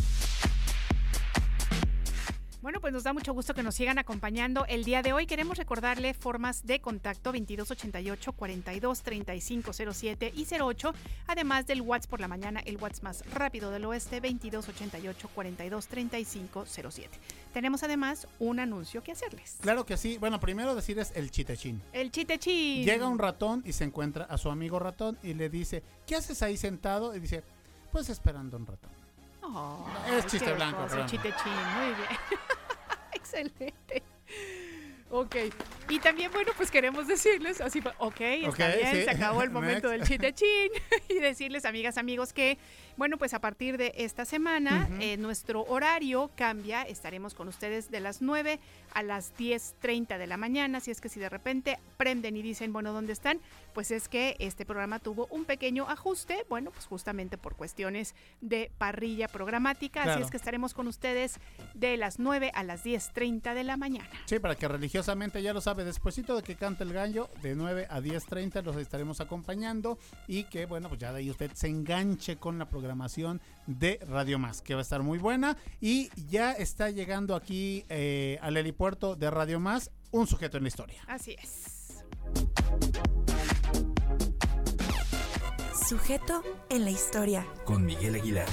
Bueno, 2.63 2.81
pues 2.81 2.93
nos 2.93 3.03
da 3.03 3.13
mucho 3.13 3.35
gusto 3.35 3.55
que 3.55 3.65
nos 3.65 3.75
sigan 3.75 3.99
acompañando 3.99 4.65
el 4.67 4.85
día 4.85 5.03
de 5.03 5.13
hoy. 5.13 5.27
Queremos 5.27 5.59
recordarle 5.59 6.15
formas 6.15 6.65
de 6.65 6.81
contacto 6.81 7.33
2288 7.33 8.33
42 8.33 9.03
3507 9.03 10.33
y 10.33 10.47
08, 10.49 10.95
además 11.27 11.67
del 11.67 11.81
WhatsApp 11.81 12.11
por 12.11 12.21
la 12.21 12.29
mañana, 12.29 12.61
el 12.61 12.77
WhatsApp 12.77 13.03
más 13.03 13.25
rápido 13.35 13.73
del 13.73 13.85
oeste 13.87 14.21
2288 14.21 15.29
42 15.35 15.89
3507. 15.89 17.19
Tenemos 17.53 17.83
además 17.83 18.29
un 18.39 18.61
anuncio 18.61 19.03
que 19.03 19.11
hacerles. 19.11 19.59
Claro 19.61 19.85
que 19.85 19.97
sí. 19.97 20.19
Bueno, 20.19 20.39
primero 20.39 20.77
decirles 20.77 21.11
el 21.17 21.33
chitechín. 21.33 21.83
El 21.93 22.13
chitechín. 22.13 22.85
Llega 22.85 23.09
un 23.09 23.19
ratón 23.19 23.65
y 23.67 23.73
se 23.73 23.83
encuentra 23.83 24.27
a 24.27 24.39
su 24.39 24.51
amigo 24.51 24.79
ratón 24.79 25.19
y 25.25 25.35
le 25.35 25.49
dice, 25.49 25.83
¿qué 26.07 26.15
haces 26.15 26.43
ahí 26.43 26.57
sentado? 26.57 27.17
Y 27.17 27.19
dice, 27.19 27.43
pues 27.91 28.09
esperando 28.09 28.57
un 28.57 28.67
ratón. 28.67 29.01
Oh, 29.43 29.86
Es 30.16 30.26
chiste 30.26 30.53
blanco, 30.53 30.76
cosa, 30.82 30.88
perdón. 30.90 31.07
chitechín, 31.09 31.53
muy 31.76 31.95
bien. 31.95 32.20
Excelente. 33.12 34.03
Ok. 35.11 35.36
Y 35.90 35.99
también, 35.99 36.30
bueno, 36.32 36.53
pues 36.57 36.70
queremos 36.70 37.07
decirles, 37.07 37.61
así, 37.61 37.80
ok, 37.99 38.20
está 38.20 38.49
Ok, 38.49 38.57
bien, 38.80 38.95
sí. 38.97 39.05
se 39.05 39.11
acabó 39.11 39.43
el 39.43 39.51
momento 39.51 39.88
del 39.90 40.01
Next. 40.01 40.12
chitechín. 40.12 40.70
y 41.09 41.14
decirles, 41.14 41.64
amigas, 41.66 41.99
amigos, 41.99 42.32
que, 42.32 42.57
bueno, 42.97 43.16
pues 43.16 43.34
a 43.34 43.40
partir 43.40 43.78
de 43.78 43.93
esta 43.97 44.24
semana, 44.24 44.88
eh, 45.01 45.16
nuestro 45.16 45.64
horario 45.64 46.30
cambia. 46.36 46.82
Estaremos 46.82 47.34
con 47.34 47.49
ustedes 47.49 47.90
de 47.90 48.01
las 48.01 48.22
9 48.22 48.61
a 48.95 49.03
las 49.03 49.34
10.30 49.36 50.18
de 50.18 50.26
la 50.26 50.36
mañana. 50.36 50.78
Así 50.78 50.90
es 50.90 51.01
que 51.01 51.09
si 51.09 51.18
de 51.18 51.28
repente 51.28 51.78
prenden 51.97 52.36
y 52.36 52.43
dicen, 52.43 52.72
bueno, 52.72 52.93
¿dónde 52.93 53.12
están? 53.12 53.40
Pues 53.72 53.90
es 53.90 54.09
que 54.09 54.36
este 54.38 54.66
programa 54.66 54.99
tuvo 54.99 55.26
un 55.30 55.45
pequeño 55.47 55.88
ajuste, 55.88 56.45
bueno, 56.49 56.70
pues 56.70 56.86
justamente 56.86 57.38
por 57.38 57.57
cuestiones 57.57 58.14
de 58.40 58.70
parrilla 58.76 59.28
programática. 59.28 60.03
Así 60.03 60.22
es 60.22 60.30
que 60.30 60.36
estaremos 60.36 60.74
con 60.74 60.86
ustedes 60.86 61.38
de 61.74 61.97
las 61.97 62.18
9 62.18 62.53
a 62.55 62.62
las 62.62 62.84
10.30 62.84 63.55
de 63.55 63.64
la 63.64 63.76
mañana. 63.76 64.11
Sí, 64.26 64.38
para 64.38 64.55
que 64.55 64.68
religiosamente 64.68 65.43
ya 65.43 65.55
lo 65.55 65.61
sabe, 65.61 65.84
despuesito 65.84 66.36
de 66.36 66.43
que 66.43 66.57
cante 66.57 66.84
el 66.84 66.93
gallo, 66.93 67.30
de 67.40 67.55
9 67.55 67.86
a 67.88 68.01
10.30 68.01 68.62
los 68.62 68.76
estaremos 68.76 69.20
acompañando 69.20 69.99
y 70.28 70.45
que, 70.45 70.66
bueno, 70.66 70.88
pues 70.88 71.01
ya 71.01 71.12
de 71.12 71.20
ahí 71.20 71.30
usted 71.30 71.51
se 71.55 71.68
enganche 71.68 72.36
con 72.36 72.59
la 72.59 72.66
programación 72.66 72.82
de 73.66 73.99
Radio 74.09 74.39
Más, 74.39 74.62
que 74.62 74.74
va 74.74 74.80
a 74.80 74.83
estar 74.83 75.03
muy 75.03 75.18
buena. 75.18 75.57
Y 75.80 76.11
ya 76.28 76.53
está 76.53 76.91
llegando 76.91 77.35
aquí 77.35 77.85
eh, 77.89 78.39
al 78.43 78.57
helipuerto 78.57 79.16
de 79.16 79.30
Radio 79.30 79.61
Más 79.61 79.91
un 80.11 80.26
sujeto 80.26 80.57
en 80.59 80.64
la 80.64 80.68
historia. 80.68 81.03
Así 81.09 81.37
es. 81.43 82.05
Sujeto 85.89 86.43
en 86.70 86.85
la 86.85 86.91
historia. 86.91 87.47
Con 87.64 87.85
Miguel 87.85 88.14
Aguilar. 88.14 88.47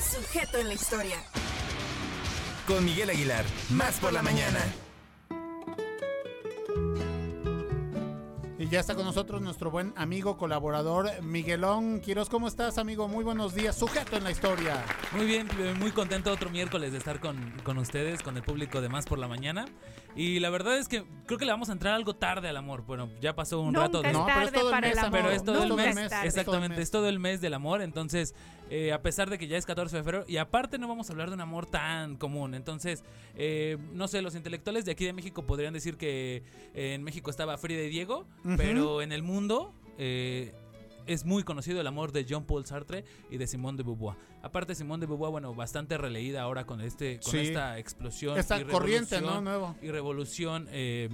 Sujeto 0.00 0.58
en 0.58 0.68
la 0.68 0.74
historia. 0.74 1.16
Con 2.66 2.84
Miguel 2.84 3.10
Aguilar. 3.10 3.44
Más 3.70 3.98
por 3.98 4.12
la 4.12 4.22
mañana. 4.22 4.60
Ya 8.70 8.78
está 8.78 8.94
con 8.94 9.04
nosotros 9.04 9.42
nuestro 9.42 9.72
buen 9.72 9.92
amigo, 9.96 10.36
colaborador 10.36 11.10
Miguelón 11.22 11.98
Quiroz. 12.00 12.28
¿Cómo 12.28 12.46
estás, 12.46 12.78
amigo? 12.78 13.08
Muy 13.08 13.24
buenos 13.24 13.52
días. 13.52 13.76
Sujeto 13.76 14.16
en 14.16 14.22
la 14.22 14.30
historia. 14.30 14.84
Muy 15.10 15.26
bien, 15.26 15.48
muy 15.80 15.90
contento 15.90 16.30
otro 16.30 16.50
miércoles 16.50 16.92
de 16.92 16.98
estar 16.98 17.18
con, 17.18 17.52
con 17.64 17.78
ustedes, 17.78 18.22
con 18.22 18.36
el 18.36 18.44
público 18.44 18.80
de 18.80 18.88
Más 18.88 19.06
por 19.06 19.18
la 19.18 19.26
Mañana. 19.26 19.64
Y 20.16 20.40
la 20.40 20.50
verdad 20.50 20.76
es 20.76 20.88
que 20.88 21.04
creo 21.26 21.38
que 21.38 21.44
le 21.44 21.52
vamos 21.52 21.68
a 21.68 21.72
entrar 21.72 21.94
algo 21.94 22.14
tarde 22.14 22.48
al 22.48 22.56
amor. 22.56 22.82
Bueno, 22.84 23.08
ya 23.20 23.34
pasó 23.34 23.60
un 23.60 23.66
Nunca 23.72 23.82
rato. 23.82 23.98
es 23.98 24.06
de- 24.08 24.12
No, 24.12 24.26
pero 24.26 24.40
es 24.40 24.44
tarde 24.46 24.58
todo 24.58 24.68
el 24.68 24.74
para 24.74 24.88
mes, 24.88 24.92
el 24.92 24.98
amor. 25.04 25.12
Pero 25.20 25.30
es 25.30 25.44
todo 25.44 25.62
el 25.64 25.72
mes. 25.74 25.96
es 25.96 26.10
tarde. 26.10 26.26
Exactamente, 26.28 26.82
es 26.82 26.90
todo 26.90 27.08
el 27.08 27.18
mes 27.18 27.40
del 27.40 27.54
amor. 27.54 27.80
Entonces, 27.82 28.34
eh, 28.70 28.92
a 28.92 29.02
pesar 29.02 29.30
de 29.30 29.38
que 29.38 29.46
ya 29.46 29.56
es 29.56 29.66
14 29.66 29.96
de 29.96 30.02
febrero, 30.02 30.24
y 30.28 30.36
aparte 30.38 30.78
no 30.78 30.88
vamos 30.88 31.08
a 31.08 31.12
hablar 31.12 31.28
de 31.28 31.34
un 31.34 31.40
amor 31.40 31.66
tan 31.66 32.16
común. 32.16 32.54
Entonces, 32.54 33.04
eh, 33.36 33.78
no 33.92 34.08
sé, 34.08 34.20
los 34.22 34.34
intelectuales 34.34 34.84
de 34.84 34.92
aquí 34.92 35.04
de 35.04 35.12
México 35.12 35.46
podrían 35.46 35.72
decir 35.72 35.96
que 35.96 36.42
eh, 36.74 36.94
en 36.94 37.02
México 37.02 37.30
estaba 37.30 37.56
Frida 37.58 37.82
y 37.82 37.88
Diego, 37.88 38.26
pero 38.56 39.02
en 39.02 39.12
el 39.12 39.22
mundo... 39.22 39.72
eh, 39.98 40.54
es 41.06 41.24
muy 41.24 41.42
conocido 41.42 41.80
el 41.80 41.86
amor 41.86 42.12
de 42.12 42.24
Jean 42.24 42.44
Paul 42.44 42.66
Sartre 42.66 43.04
y 43.30 43.36
de 43.36 43.46
Simone 43.46 43.76
de 43.78 43.82
Beauvoir. 43.84 44.16
Aparte 44.42 44.74
Simone 44.74 45.00
de 45.00 45.06
Beauvoir, 45.06 45.30
bueno, 45.32 45.54
bastante 45.54 45.98
releída 45.98 46.42
ahora 46.42 46.64
con 46.66 46.80
este 46.80 47.20
con 47.20 47.32
Sí. 47.32 47.38
esta 47.38 47.78
explosión 47.78 48.38
Esta 48.38 48.60
y 48.60 48.64
corriente, 48.64 49.20
¿no? 49.20 49.40
Nuevo. 49.40 49.76
y 49.82 49.90
revolución 49.90 50.68
eh, 50.70 51.08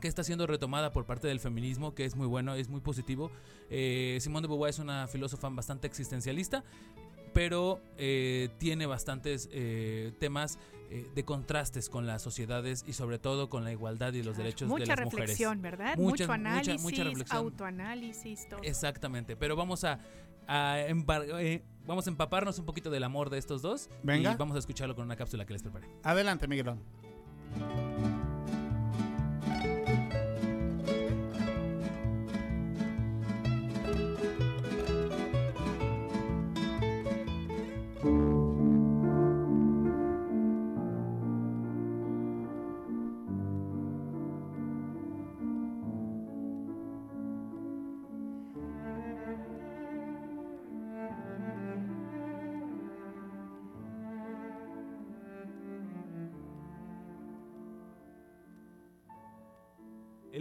que 0.00 0.08
está 0.08 0.22
siendo 0.24 0.46
retomada 0.46 0.92
por 0.92 1.06
parte 1.06 1.26
del 1.28 1.40
feminismo, 1.40 1.94
que 1.94 2.04
es 2.04 2.16
muy 2.16 2.26
bueno, 2.26 2.54
es 2.54 2.68
muy 2.68 2.80
positivo. 2.80 3.30
Eh, 3.70 4.18
Simone 4.20 4.42
de 4.42 4.48
Beauvoir 4.48 4.70
es 4.70 4.78
una 4.78 5.06
filósofa 5.06 5.48
bastante 5.48 5.86
existencialista, 5.86 6.64
pero 7.32 7.80
eh, 7.98 8.48
tiene 8.58 8.86
bastantes 8.86 9.48
eh, 9.52 10.12
temas 10.18 10.58
eh, 10.90 11.10
de 11.14 11.24
contrastes 11.24 11.88
con 11.88 12.06
las 12.06 12.22
sociedades 12.22 12.84
y 12.86 12.92
sobre 12.92 13.18
todo 13.18 13.48
con 13.48 13.64
la 13.64 13.72
igualdad 13.72 14.12
y 14.12 14.22
los 14.22 14.36
derechos 14.36 14.68
de 14.68 14.72
Mucha 14.74 14.94
las 14.96 15.04
mujeres. 15.04 15.20
reflexión, 15.20 15.62
¿verdad? 15.62 15.96
Mucha- 15.96 16.24
Mucho 16.24 16.32
análisis, 16.32 16.82
mucha, 16.82 16.82
mucha 16.96 17.04
reflexión. 17.04 17.38
autoanálisis, 17.38 18.48
todo. 18.48 18.60
Exactamente, 18.62 19.36
pero 19.36 19.56
vamos 19.56 19.84
a, 19.84 20.00
a 20.46 20.78
embar- 20.88 21.26
eh, 21.40 21.62
vamos 21.86 22.06
a 22.06 22.10
empaparnos 22.10 22.58
un 22.58 22.64
poquito 22.66 22.90
del 22.90 23.04
amor 23.04 23.30
de 23.30 23.38
estos 23.38 23.62
dos 23.62 23.88
Venga. 24.02 24.32
y 24.32 24.36
vamos 24.36 24.56
a 24.56 24.58
escucharlo 24.58 24.94
con 24.94 25.04
una 25.04 25.16
cápsula 25.16 25.44
que 25.44 25.52
les 25.52 25.62
preparé. 25.62 25.88
Adelante, 26.02 26.46
Miguelón. 26.48 26.80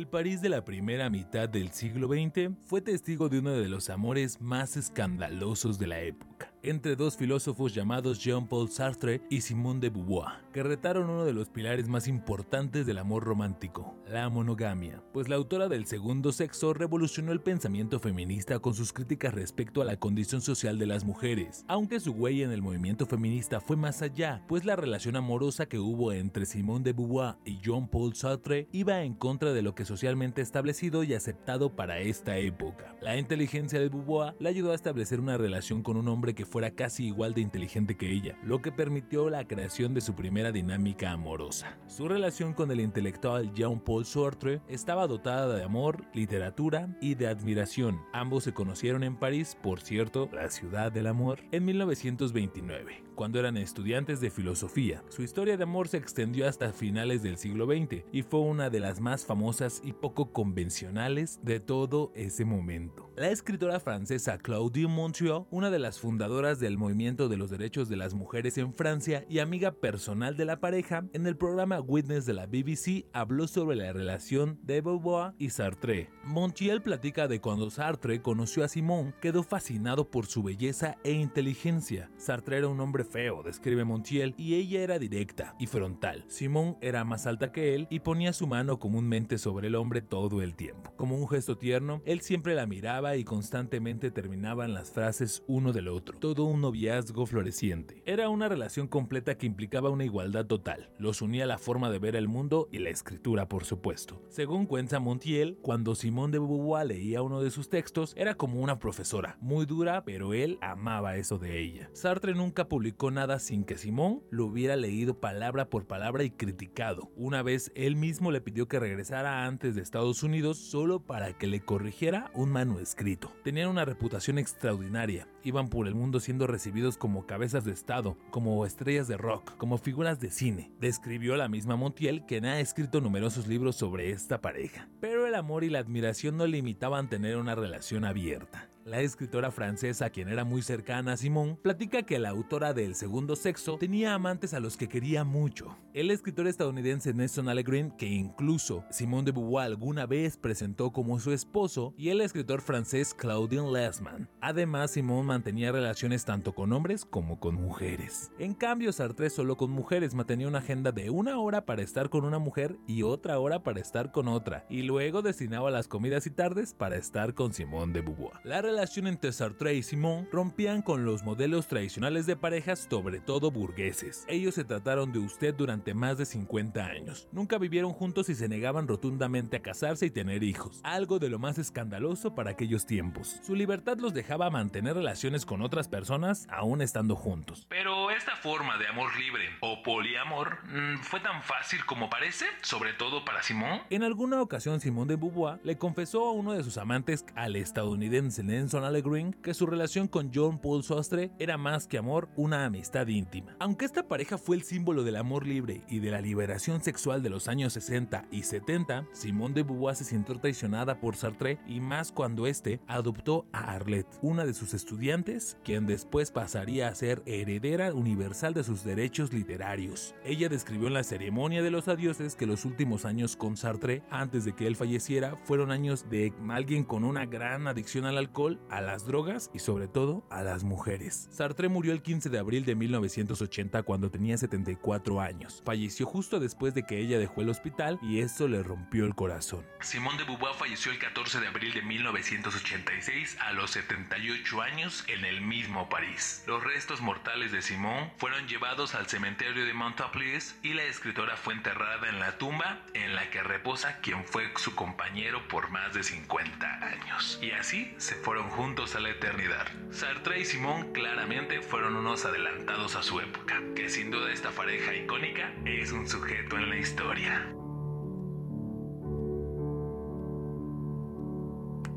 El 0.06 0.12
París 0.12 0.40
de 0.40 0.50
la 0.50 0.64
primera 0.64 1.10
mitad 1.10 1.50
del 1.50 1.72
siglo 1.72 2.08
XX 2.08 2.52
fue 2.64 2.80
testigo 2.80 3.28
de 3.28 3.40
uno 3.40 3.54
de 3.54 3.68
los 3.68 3.90
amores 3.90 4.40
más 4.40 4.78
escandalosos 4.78 5.80
de 5.80 5.88
la 5.88 6.00
época, 6.00 6.54
entre 6.70 6.96
dos 6.96 7.16
filósofos 7.16 7.76
llamados 7.76 8.20
Jean-Paul 8.20 8.70
Sartre 8.70 9.22
y 9.30 9.42
Simone 9.42 9.80
de 9.80 9.90
Beauvoir, 9.92 10.44
que 10.52 10.64
retaron 10.64 11.10
uno 11.10 11.24
de 11.24 11.34
los 11.34 11.50
pilares 11.50 11.88
más 11.88 12.08
importantes 12.08 12.88
del 12.88 12.98
amor 12.98 13.24
romántico, 13.24 13.96
la 14.08 14.30
monogamia, 14.30 15.04
pues 15.14 15.30
la 15.30 15.36
autora 15.36 15.68
del 15.68 15.86
segundo 15.86 16.32
sexo 16.32 16.74
revolucionó 16.74 17.32
el 17.32 17.42
pensamiento 17.42 18.00
feminista 18.00 18.58
con 18.60 18.74
sus 18.74 18.94
críticas 18.94 19.36
respecto 19.36 19.82
a 19.82 19.86
la 19.86 19.98
condición 19.98 20.42
social 20.42 20.80
de 20.80 20.88
las 20.88 21.04
mujeres, 21.04 21.66
aunque 21.68 22.00
su 22.00 22.14
huella 22.14 22.46
en 22.46 22.52
el 22.52 22.64
movimiento 22.64 23.06
feminista 23.06 23.62
fue 23.62 23.78
más 23.78 24.02
allá, 24.02 24.44
pues 24.48 24.66
la 24.66 24.76
relación 24.76 25.16
amorosa 25.16 25.68
que 25.68 25.78
hubo 25.78 26.14
entre 26.14 26.48
Simone 26.48 26.84
de 26.84 26.94
Beauvoir 26.94 27.36
y 27.46 27.60
Jean-Paul 27.60 28.16
Sartre 28.16 28.68
iba 28.72 29.04
en 29.04 29.14
contra 29.14 29.54
de 29.54 29.62
lo 29.62 29.76
que 29.76 29.86
socialmente 29.86 30.42
establecido 30.42 31.04
y 31.04 31.14
aceptado 31.14 31.76
para 31.76 32.00
esta 32.00 32.38
época. 32.38 32.96
La 33.02 33.18
inteligencia 33.18 33.80
de 33.80 33.90
Beauvoir 33.90 34.36
la 34.40 34.50
ayudó 34.50 34.72
a 34.72 34.76
establecer 34.76 35.20
una 35.20 35.38
relación 35.38 35.84
con 35.84 35.98
un 35.98 36.08
hombre 36.08 36.34
que 36.34 36.46
fuera 36.56 36.72
casi 36.72 37.08
igual 37.08 37.34
de 37.34 37.42
inteligente 37.42 37.98
que 37.98 38.10
ella, 38.10 38.38
lo 38.42 38.62
que 38.62 38.72
permitió 38.72 39.30
la 39.30 39.46
creación 39.46 39.94
de 39.94 40.00
su 40.00 40.16
primera 40.16 40.54
dinámica 40.54 41.12
amorosa. 41.12 41.78
Su 41.86 42.08
relación 42.08 42.54
con 42.54 42.72
el 42.72 42.80
intelectual 42.80 43.54
Jean-Paul 43.54 44.06
Sartre 44.06 44.62
estaba 44.70 45.06
dotada 45.06 45.54
de 45.54 45.66
amor, 45.66 46.06
literatura 46.14 46.96
y 47.02 47.16
de 47.16 47.28
admiración. 47.28 48.00
Ambos 48.14 48.46
se 48.46 48.54
conocieron 48.54 49.04
en 49.04 49.18
París, 49.18 49.58
por 49.62 49.82
cierto, 49.82 50.30
la 50.32 50.50
ciudad 50.50 50.94
del 50.94 51.08
amor, 51.08 51.42
en 51.52 51.66
1929 51.66 53.04
cuando 53.16 53.40
eran 53.40 53.58
estudiantes 53.58 54.22
de 54.22 54.30
filosofía. 54.30 55.04
Su 55.10 55.24
historia 55.24 55.58
de 55.58 55.64
amor 55.64 55.88
se 55.88 55.98
extendió 55.98 56.48
hasta 56.48 56.74
finales 56.74 57.24
del 57.24 57.38
siglo 57.38 57.66
XX 57.66 58.04
y 58.12 58.22
fue 58.24 58.42
una 58.42 58.70
de 58.70 58.80
las 58.80 59.00
más 59.00 59.26
famosas 59.26 59.82
y 59.84 59.94
poco 59.94 60.32
convencionales 60.32 61.40
de 61.42 61.60
todo 61.60 62.12
ese 62.16 62.46
momento. 62.46 63.10
La 63.16 63.30
escritora 63.30 63.80
francesa 63.80 64.38
Claudine 64.38 64.90
Montreux, 64.90 65.46
una 65.50 65.72
de 65.72 65.80
las 65.80 66.00
fundadoras 66.00 66.60
del 66.60 66.78
movimiento 66.78 67.30
de 67.30 67.38
los 67.38 67.50
derechos 67.50 67.88
de 67.88 67.96
las 67.96 68.14
mujeres 68.14 68.58
en 68.58 68.74
Francia 68.74 69.26
y 69.30 69.40
amiga 69.40 69.72
personal 69.72 70.36
de 70.36 70.44
la 70.44 70.60
pareja, 70.60 71.06
en 71.14 71.26
el 71.26 71.38
programa 71.38 71.80
Witness 71.80 72.26
de 72.26 72.34
la 72.34 72.46
BBC 72.46 73.06
habló 73.14 73.48
sobre 73.48 73.78
la 73.78 73.94
relación 73.94 74.60
de 74.64 74.82
Beauvoir 74.82 75.32
y 75.38 75.52
Sartre. 75.52 76.10
Montiel 76.26 76.82
platica 76.82 77.30
de 77.30 77.40
cuando 77.40 77.70
Sartre 77.70 78.22
conoció 78.22 78.66
a 78.66 78.68
Simone, 78.68 79.14
quedó 79.22 79.44
fascinado 79.44 80.12
por 80.12 80.26
su 80.26 80.44
belleza 80.44 80.98
e 81.06 81.14
inteligencia. 81.14 82.12
Sartre 82.18 82.58
era 82.58 82.68
un 82.68 82.82
hombre 82.82 83.05
feo, 83.06 83.44
describe 83.44 83.86
Montiel, 83.86 84.34
y 84.38 84.56
ella 84.56 84.82
era 84.82 85.00
directa 85.00 85.56
y 85.60 85.68
frontal. 85.68 86.26
Simone 86.28 86.78
era 86.82 87.06
más 87.06 87.28
alta 87.28 87.52
que 87.52 87.76
él 87.76 87.88
y 87.90 88.00
ponía 88.00 88.34
su 88.34 88.48
mano 88.48 88.80
comúnmente 88.80 89.38
sobre 89.38 89.68
el 89.68 89.76
hombre 89.76 90.02
todo 90.02 90.42
el 90.42 90.56
tiempo. 90.56 90.92
Como 90.98 91.18
un 91.18 91.28
gesto 91.30 91.58
tierno, 91.58 92.02
él 92.06 92.22
siempre 92.22 92.56
la 92.56 92.66
miraba 92.66 93.16
y 93.16 93.24
constantemente 93.24 94.12
terminaban 94.12 94.74
las 94.74 94.92
frases 94.92 95.44
uno 95.48 95.72
del 95.72 95.88
otro. 95.88 96.18
Todo 96.20 96.46
un 96.46 96.62
noviazgo 96.62 97.26
floreciente. 97.26 98.02
Era 98.06 98.30
una 98.30 98.50
relación 98.50 98.88
completa 98.88 99.38
que 99.38 99.46
implicaba 99.46 99.90
una 99.90 100.06
igualdad 100.06 100.46
total. 100.46 100.90
Los 100.98 101.22
unía 101.22 101.46
la 101.46 101.58
forma 101.58 101.90
de 101.90 102.00
ver 102.00 102.16
el 102.16 102.28
mundo 102.28 102.68
y 102.72 102.80
la 102.80 102.90
escritura, 102.90 103.48
por 103.48 103.66
supuesto. 103.66 104.22
Según 104.30 104.66
cuenta 104.66 105.00
Montiel, 105.00 105.58
cuando 105.62 105.96
Simone 105.96 106.34
de 106.34 106.40
Beauvoir 106.40 106.88
leía 106.88 107.22
uno 107.22 107.42
de 107.42 107.52
sus 107.52 107.70
textos, 107.70 108.14
era 108.18 108.36
como 108.36 108.62
una 108.62 108.80
profesora, 108.80 109.38
muy 109.40 109.66
dura, 109.66 110.04
pero 110.04 110.34
él 110.34 110.58
amaba 110.62 111.18
eso 111.18 111.38
de 111.38 111.60
ella. 111.60 111.90
Sartre 111.94 112.34
nunca 112.34 112.68
publicó 112.68 112.95
publicó 112.96 113.12
nada 113.12 113.40
sin 113.40 113.66
que 113.66 113.78
Simón 113.78 114.24
lo 114.30 114.46
hubiera 114.46 114.78
leído 114.78 115.20
palabra 115.20 115.70
por 115.70 115.86
palabra 115.86 116.24
y 116.24 116.30
criticado. 116.32 117.12
Una 117.18 117.44
vez 117.44 117.74
él 117.76 117.98
mismo 117.98 118.32
le 118.32 118.40
pidió 118.40 118.70
que 118.70 118.80
regresara 118.80 119.46
antes 119.46 119.76
de 119.76 119.82
Estados 119.82 120.24
Unidos 120.24 120.58
solo 120.58 121.02
para 121.02 121.38
que 121.38 121.48
le 121.48 121.60
corrigiera 121.60 122.32
un 122.34 122.52
manuscrito. 122.52 123.34
Tenían 123.44 123.68
una 123.68 123.84
reputación 123.84 124.38
extraordinaria, 124.38 125.28
iban 125.44 125.68
por 125.68 125.90
el 125.90 125.96
mundo 125.96 126.22
siendo 126.22 126.48
recibidos 126.48 126.96
como 126.98 127.26
cabezas 127.26 127.66
de 127.66 127.74
estado, 127.74 128.18
como 128.32 128.66
estrellas 128.66 129.10
de 129.10 129.18
rock, 129.18 129.58
como 129.58 129.78
figuras 129.78 130.22
de 130.22 130.30
cine. 130.30 130.72
Describió 130.80 131.36
la 131.36 131.50
misma 131.50 131.76
Montiel, 131.76 132.26
quien 132.26 132.46
ha 132.46 132.62
escrito 132.62 133.02
numerosos 133.02 133.48
libros 133.48 133.76
sobre 133.76 134.12
esta 134.12 134.40
pareja. 134.40 134.88
Pero 135.02 135.28
el 135.28 135.36
amor 135.36 135.66
y 135.66 135.70
la 135.70 135.80
admiración 135.80 136.38
no 136.38 136.48
limitaban 136.48 137.10
tener 137.10 137.36
una 137.36 137.56
relación 137.56 138.06
abierta. 138.06 138.70
La 138.86 139.02
escritora 139.02 139.50
francesa, 139.50 140.12
quien 140.12 140.28
era 140.28 140.46
muy 140.46 140.62
cercana 140.62 141.14
a 141.14 141.18
Simón, 141.18 141.58
platica 141.60 142.04
que 142.04 142.20
la 142.20 142.30
autora 142.30 142.72
de 142.76 142.86
El 142.86 142.94
Segundo 142.94 143.36
Sexo 143.36 143.80
tenía 143.80 144.14
amantes 144.14 144.54
a 144.54 144.60
los 144.60 144.78
que 144.78 144.88
quería 144.88 145.24
mucho. 145.24 145.76
El 145.96 146.12
escritor 146.12 146.46
estadounidense 146.46 147.12
Nelson 147.12 147.50
Allegren, 147.50 147.90
que 147.98 148.06
incluso 148.06 148.84
Simón 148.92 149.26
de 149.26 149.32
Beauvoir 149.32 149.66
alguna 149.66 150.06
vez 150.06 150.38
presentó 150.38 150.92
como 150.92 151.20
su 151.20 151.32
esposo, 151.32 151.96
y 151.98 152.10
el 152.10 152.22
escritor 152.22 152.62
francés 152.62 153.16
Claudine 153.16 153.72
Lesman. 153.72 154.30
Además, 154.40 154.92
Simón 154.92 155.26
mantenía 155.26 155.72
relaciones 155.72 156.24
tanto 156.24 156.54
con 156.54 156.72
hombres 156.72 157.06
como 157.06 157.40
con 157.40 157.56
mujeres. 157.56 158.32
En 158.38 158.54
cambio, 158.54 158.94
Sartre 158.94 159.32
solo 159.32 159.58
con 159.58 159.72
mujeres 159.72 160.14
mantenía 160.14 160.48
una 160.48 160.60
agenda 160.60 160.92
de 160.92 161.10
una 161.10 161.40
hora 161.40 161.66
para 161.66 161.82
estar 161.82 162.12
con 162.12 162.24
una 162.24 162.38
mujer 162.38 162.78
y 162.86 163.02
otra 163.02 163.40
hora 163.40 163.64
para 163.64 163.80
estar 163.80 164.12
con 164.12 164.28
otra, 164.28 164.64
y 164.70 164.84
luego 164.84 165.24
destinaba 165.24 165.72
las 165.72 165.88
comidas 165.88 166.28
y 166.28 166.30
tardes 166.30 166.76
para 166.76 166.98
estar 166.98 167.34
con 167.34 167.52
Simón 167.52 167.92
de 167.92 168.02
Beauvoir. 168.02 168.36
Relación 168.76 169.08
entre 169.08 169.32
Sartre 169.32 169.74
y 169.76 169.84
Simón 169.84 170.28
rompían 170.34 170.82
con 170.82 171.06
los 171.06 171.24
modelos 171.24 171.70
tradicionales 171.70 172.26
de 172.26 172.36
parejas, 172.36 172.88
sobre 172.90 173.22
todo 173.22 173.50
burgueses. 173.50 174.26
Ellos 174.28 174.56
se 174.56 174.66
trataron 174.66 175.14
de 175.14 175.20
usted 175.20 175.56
durante 175.56 175.94
más 175.94 176.18
de 176.18 176.26
50 176.26 176.86
años. 176.86 177.30
Nunca 177.32 177.58
vivieron 177.58 177.94
juntos 177.94 178.28
y 178.28 178.36
se 178.36 178.50
negaban 178.50 178.86
rotundamente 178.90 179.56
a 179.56 179.62
casarse 179.62 180.08
y 180.08 180.10
tener 180.10 180.44
hijos, 180.44 180.82
algo 180.84 181.20
de 181.20 181.30
lo 181.30 181.40
más 181.40 181.58
escandaloso 181.58 182.36
para 182.36 182.52
aquellos 182.52 182.86
tiempos. 182.86 183.40
Su 183.44 183.56
libertad 183.56 183.98
los 183.98 184.14
dejaba 184.14 184.50
mantener 184.50 184.96
relaciones 184.96 185.46
con 185.46 185.62
otras 185.62 185.88
personas 185.88 186.46
aún 186.50 186.82
estando 186.82 187.16
juntos. 187.16 187.68
Pero 187.70 188.12
esta 188.12 188.36
forma 188.36 188.78
de 188.78 188.88
amor 188.88 189.18
libre 189.18 189.46
o 189.62 189.84
poliamor 189.84 190.58
mm, 190.66 190.98
fue 190.98 191.22
tan 191.22 191.42
fácil 191.44 191.86
como 191.86 192.10
parece, 192.10 192.46
sobre 192.62 192.92
todo 192.92 193.24
para 193.24 193.42
Simón. 193.42 193.84
En 193.90 194.04
alguna 194.04 194.42
ocasión 194.42 194.82
Simón 194.82 195.08
de 195.08 195.16
Beauvoir 195.16 195.62
le 195.64 195.78
confesó 195.78 196.28
a 196.28 196.34
uno 196.34 196.52
de 196.52 196.64
sus 196.66 196.78
amantes, 196.78 197.24
al 197.36 197.56
estadounidense 197.56 198.44
Nelson 198.66 198.84
Allegren, 198.84 199.32
que 199.44 199.54
su 199.54 199.68
relación 199.68 200.08
con 200.08 200.32
John 200.34 200.58
Paul 200.58 200.82
Sostre 200.82 201.30
era 201.38 201.56
más 201.56 201.86
que 201.86 202.00
amor, 202.00 202.30
una 202.36 202.66
amistad 202.66 203.06
íntima. 203.06 203.56
Aunque 203.60 203.86
esta 203.86 204.08
pareja 204.08 204.40
fue 204.40 204.56
el 204.56 204.64
símbolo 204.64 205.04
del 205.04 205.18
amor 205.18 205.46
libre 205.46 205.84
y 205.88 206.00
de 206.00 206.10
la 206.10 206.20
liberación 206.20 206.82
sexual 206.82 207.22
de 207.22 207.30
los 207.30 207.48
años 207.48 207.74
60 207.74 208.26
y 208.32 208.42
70, 208.42 209.06
Simón 209.12 209.54
de 209.54 209.62
Beauvoir 209.62 209.96
se 209.96 210.04
sintió 210.04 210.40
traicionada 210.40 211.00
por 211.00 211.16
Sartre 211.16 211.60
y 211.68 211.80
más 211.80 212.12
cuando 212.12 212.48
este 212.48 212.80
adoptó 212.88 213.46
a 213.52 213.72
Arlette, 213.72 214.18
una 214.24 214.46
de 214.46 214.56
sus 214.56 214.74
estudiantes, 214.74 215.60
quien 215.64 215.86
después 215.86 216.32
pasaría 216.32 216.88
a 216.88 216.96
ser 216.96 217.22
heredera 217.28 217.94
universal 217.94 218.56
de 218.56 218.64
sus 218.64 218.84
derechos 218.84 219.32
literarios. 219.32 220.16
Ella 220.24 220.50
describió 220.50 220.88
en 220.88 220.96
la 220.96 221.04
ceremonia 221.04 221.62
de 221.62 221.70
los 221.70 221.88
adioses 221.88 222.36
que 222.36 222.48
los 222.48 222.66
últimos 222.66 223.06
años 223.06 223.36
con 223.36 223.58
Sartre, 223.58 224.02
antes 224.10 224.44
de 224.44 224.54
que 224.54 224.66
él 224.66 224.76
falleciera, 224.76 225.38
fueron 225.44 225.70
años 225.70 226.10
de 226.10 226.34
alguien 226.50 226.84
con 226.84 227.04
una 227.04 227.28
gran 227.28 227.68
adicción 227.68 228.06
al 228.06 228.18
alcohol, 228.18 228.55
a 228.70 228.82
las 228.82 229.06
drogas 229.06 229.50
y 229.54 229.60
sobre 229.60 229.88
todo 229.88 230.26
a 230.30 230.44
las 230.44 230.64
mujeres. 230.64 231.28
Sartre 231.32 231.70
murió 231.70 231.94
el 231.94 232.02
15 232.02 232.30
de 232.30 232.40
abril 232.40 232.66
de 232.66 232.76
1980 232.76 233.84
cuando 233.84 234.12
tenía 234.12 234.38
74 234.38 235.22
años. 235.22 235.62
Falleció 235.66 236.06
justo 236.06 236.40
después 236.40 236.74
de 236.74 236.86
que 236.86 237.00
ella 237.00 237.20
dejó 237.20 237.42
el 237.42 237.50
hospital 237.50 238.00
y 238.02 238.20
eso 238.20 238.48
le 238.48 238.64
rompió 238.64 239.06
el 239.06 239.16
corazón. 239.16 239.66
Simón 239.82 240.18
de 240.18 240.24
Beauvoir 240.24 240.56
falleció 240.56 240.92
el 240.92 241.00
14 241.00 241.40
de 241.40 241.48
abril 241.48 241.74
de 241.74 241.82
1986 241.82 243.38
a 243.42 243.54
los 243.54 243.72
78 243.72 244.62
años 244.62 245.04
en 245.08 245.26
el 245.26 245.42
mismo 245.42 245.90
París. 245.90 246.44
Los 246.48 246.64
restos 246.64 247.02
mortales 247.02 247.52
de 247.52 247.62
Simón 247.62 248.12
fueron 248.18 248.48
llevados 248.48 248.96
al 248.96 249.08
cementerio 249.08 249.66
de 249.66 249.74
Montaupliez 249.74 250.56
y 250.64 250.74
la 250.74 250.84
escritora 250.84 251.36
fue 251.38 251.54
enterrada 251.54 252.10
en 252.10 252.20
la 252.20 252.38
tumba 252.38 252.80
en 252.94 253.16
la 253.16 253.30
que 253.30 253.44
reposa 253.44 254.00
quien 254.02 254.24
fue 254.26 254.52
su 254.58 254.76
compañero 254.76 255.48
por 255.48 255.70
más 255.70 255.94
de 255.94 256.04
50 256.04 256.68
años. 256.86 257.40
Y 257.42 257.52
así 257.52 257.94
se 257.98 258.16
fueron 258.16 258.45
juntos 258.50 258.96
a 258.96 259.00
la 259.00 259.10
eternidad. 259.10 259.68
Sartre 259.92 260.40
y 260.40 260.46
Simón 260.46 260.92
claramente 260.94 261.62
fueron 261.62 261.96
unos 261.96 262.26
adelantados 262.26 262.96
a 262.96 263.04
su 263.04 263.20
época, 263.20 263.62
que 263.76 263.90
sin 263.90 264.12
duda 264.12 264.32
esta 264.32 264.52
pareja 264.52 264.94
icónica 264.96 265.54
es 265.66 265.92
un 265.92 266.08
sujeto 266.08 266.58
en 266.58 266.70
la 266.70 266.78
historia. 266.78 267.52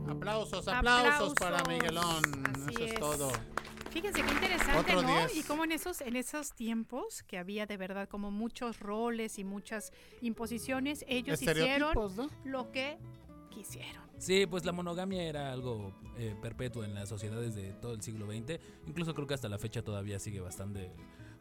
Aplausos, 0.09 0.69
aplausos, 0.69 1.35
para 1.35 1.63
Miguelón. 1.65 2.23
Así 2.67 2.75
Eso 2.75 2.85
es, 2.85 2.93
es. 2.93 3.01
todo. 3.01 3.33
Fíjense 3.91 4.23
qué 4.23 4.31
interesante, 4.31 4.79
Otro 4.79 5.03
¿no? 5.03 5.09
diez. 5.09 5.37
Y 5.37 5.43
cómo 5.43 5.65
en 5.65 5.73
esos, 5.73 6.01
en 6.03 6.17
esos 6.17 6.53
tiempos 6.53 7.23
que 7.23 7.39
había 7.39 7.67
de 7.67 7.77
verdad 7.77 8.09
como 8.09 8.31
muchos 8.31 8.81
roles 8.81 9.39
y 9.39 9.45
muchas 9.45 9.93
imposiciones, 10.21 11.05
ellos 11.09 11.41
hicieron 11.43 11.95
lo 12.45 12.71
que 12.71 12.99
quisieron. 13.51 14.08
Sí, 14.19 14.47
pues 14.47 14.65
la 14.65 14.73
monogamia 14.73 15.23
era 15.23 15.53
algo 15.53 15.93
eh, 16.19 16.35
perpetuo 16.43 16.85
en 16.85 16.95
las 16.95 17.09
sociedades 17.09 17.55
de 17.55 17.73
todo 17.75 17.93
el 17.95 18.03
siglo 18.03 18.27
XX. 18.27 18.59
Incluso 18.87 19.15
creo 19.15 19.27
que 19.27 19.35
hasta 19.35 19.49
la 19.49 19.59
fecha 19.59 19.83
todavía 19.83 20.19
sigue 20.19 20.41
bastante. 20.41 20.91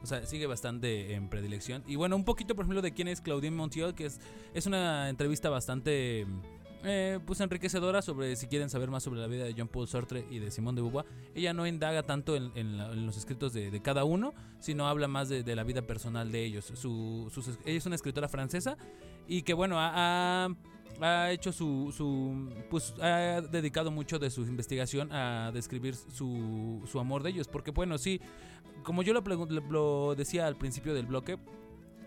O 0.04 0.06
sea, 0.06 0.24
sigue 0.28 0.46
bastante 0.46 1.16
en 1.16 1.28
predilección. 1.28 1.84
Y 1.88 1.96
bueno, 1.96 2.16
un 2.16 2.24
poquito, 2.24 2.54
por 2.56 2.66
ejemplo, 2.66 2.84
de 2.84 2.94
quién 2.94 3.08
es 3.08 3.20
Claudine 3.20 3.56
Montiel, 3.56 3.96
que 3.96 4.06
es, 4.06 4.20
es 4.54 4.68
una 4.68 5.10
entrevista 5.10 5.50
bastante. 5.50 6.28
eh, 6.84 7.20
pues 7.26 7.40
enriquecedora 7.42 8.04
sobre 8.04 8.36
si 8.36 8.46
quieren 8.46 8.70
saber 8.70 8.92
más 8.92 9.02
sobre 9.02 9.20
la 9.20 9.26
vida 9.28 9.46
de 9.46 9.56
Jean 9.56 9.68
Paul 9.68 9.88
Sartre 9.88 10.28
y 10.30 10.38
de 10.38 10.52
Simone 10.52 10.76
de 10.76 10.82
Beauvoir. 10.84 11.06
Ella 11.34 11.52
no 11.54 11.66
indaga 11.66 12.04
tanto 12.04 12.36
en, 12.36 12.78
los 13.08 13.18
escritos 13.18 13.54
de, 13.54 13.82
cada 13.82 14.04
uno, 14.04 14.36
sino 14.60 14.88
habla 14.88 15.08
más 15.08 15.30
de, 15.30 15.56
la 15.56 15.64
vida 15.64 15.82
personal 15.82 16.32
de 16.32 16.46
ellos. 16.46 16.72
Su, 16.76 17.32
ella 17.66 17.78
es 17.80 17.86
una 17.88 17.96
escritora 17.96 18.28
francesa 18.30 18.78
y 19.28 19.42
que 19.42 19.56
bueno, 19.56 19.80
ha, 19.80 20.46
ha- 20.46 20.50
ha 21.02 21.32
hecho 21.32 21.52
su, 21.52 21.94
su 21.96 22.50
pues 22.70 22.94
ha 23.02 23.42
dedicado 23.42 23.92
mucho 23.92 24.20
de 24.20 24.30
su 24.30 24.42
investigación 24.42 25.12
a 25.12 25.52
describir 25.54 25.96
su, 25.96 26.82
su 26.90 27.00
amor 27.00 27.24
de 27.24 27.30
ellos 27.32 27.48
porque 27.48 27.72
bueno 27.72 27.98
sí 27.98 28.20
como 28.84 29.04
yo 29.04 29.14
lo, 29.14 29.22
lo 29.22 30.16
decía 30.16 30.48
al 30.48 30.58
principio 30.58 30.94
del 30.94 31.06
bloque 31.06 31.38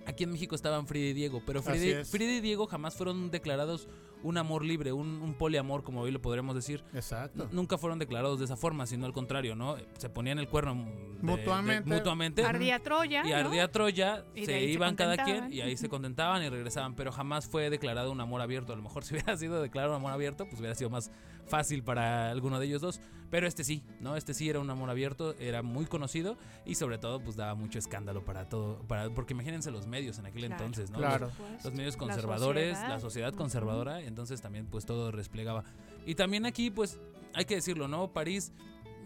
aquí 0.07 0.25
en 0.25 0.31
México 0.31 0.55
estaban 0.55 0.87
Frida 0.87 1.07
y 1.09 1.13
Diego 1.13 1.43
pero 1.47 1.63
Frida. 1.63 2.05
Frida 2.05 2.33
y 2.33 2.41
Diego 2.41 2.67
jamás 2.67 2.95
fueron 2.95 3.31
declarados 3.31 3.89
un 4.23 4.37
amor 4.39 4.65
libre 4.65 4.93
un, 4.93 5.21
un 5.23 5.35
poliamor 5.35 5.83
como 5.83 6.01
hoy 6.03 6.11
lo 6.11 6.21
podremos 6.21 6.55
decir 6.55 6.85
Exacto. 6.95 7.49
Nunca 7.53 7.79
fueron 7.79 7.99
declarados 7.99 8.39
de 8.39 8.45
esa 8.45 8.57
forma 8.57 8.87
sino 8.87 9.07
al 9.07 9.13
contrario 9.13 9.55
no 9.57 9.77
se 9.99 10.09
ponían 10.09 10.39
el 10.39 10.49
cuerno 10.49 10.75
de- 10.75 11.21
de- 11.21 11.83
Mutuamente. 11.85 12.43
Ardía 12.45 12.79
Troya. 12.79 13.23
y 13.27 13.31
¿no? 13.31 13.37
ardía 13.37 13.71
Troya, 13.71 14.25
Y 14.35 14.47
se 14.47 14.61
iban 14.63 14.95
cada 14.97 15.17
quien 15.25 15.53
y 15.53 15.61
ahí 15.61 15.77
se 15.77 15.89
contentaban 15.89 16.43
y 16.43 16.49
regresaban, 16.49 16.95
pero 16.95 17.13
jamás 17.13 17.47
fue 17.47 17.69
declarado 17.71 18.11
un 18.11 18.21
amor 18.21 18.41
abierto. 18.41 18.73
A 18.73 18.77
lo 18.77 18.83
mejor 18.83 19.05
si 19.05 19.15
hubiera 19.15 19.37
sido 19.37 19.61
declarado 19.61 19.93
un 19.95 20.01
amor 20.01 20.13
abierto, 20.13 20.47
pues 20.47 20.59
hubiera 20.61 20.75
sido 20.75 20.89
más 20.91 21.11
fácil 21.47 21.83
para 21.83 22.31
alguno 22.31 22.59
de 22.59 22.67
ellos 22.67 22.81
dos. 22.81 23.01
Pero 23.31 23.47
este 23.47 23.63
sí, 23.63 23.85
¿no? 24.01 24.17
Este 24.17 24.35
sí 24.35 24.49
era 24.51 24.59
un 24.59 24.69
amor 24.71 24.91
abierto, 24.91 25.35
era 25.39 25.63
muy 25.63 25.85
conocido 25.87 26.37
y 26.67 26.75
sobre 26.75 26.99
todo 26.99 27.21
pues 27.21 27.37
daba 27.37 27.55
mucho 27.55 27.79
escándalo 27.79 28.25
para 28.25 28.49
todo, 28.49 28.79
para, 28.89 29.09
porque 29.11 29.35
imagínense 29.35 29.71
los 29.71 29.87
medios 29.87 30.19
en 30.19 30.27
aquel 30.27 30.47
Claro. 30.47 30.55
entonces, 30.65 30.91
¿no? 30.91 30.99
Claro. 30.99 31.31
Los, 31.39 31.65
los 31.67 31.75
medios 31.75 31.95
La 31.95 31.99
conservadores, 32.01 32.79
la 32.81 32.99
sociedad. 32.99 33.33
conservadora, 33.35 34.01
entonces 34.11 34.43
también 34.43 34.67
pues 34.67 34.85
todo 34.85 35.11
desplegaba. 35.13 35.65
Y 36.05 36.15
también 36.17 36.45
aquí 36.45 36.71
pues 36.71 36.99
hay 37.33 37.45
que 37.45 37.55
decirlo, 37.55 37.89
¿no? 37.89 38.13
París 38.13 38.53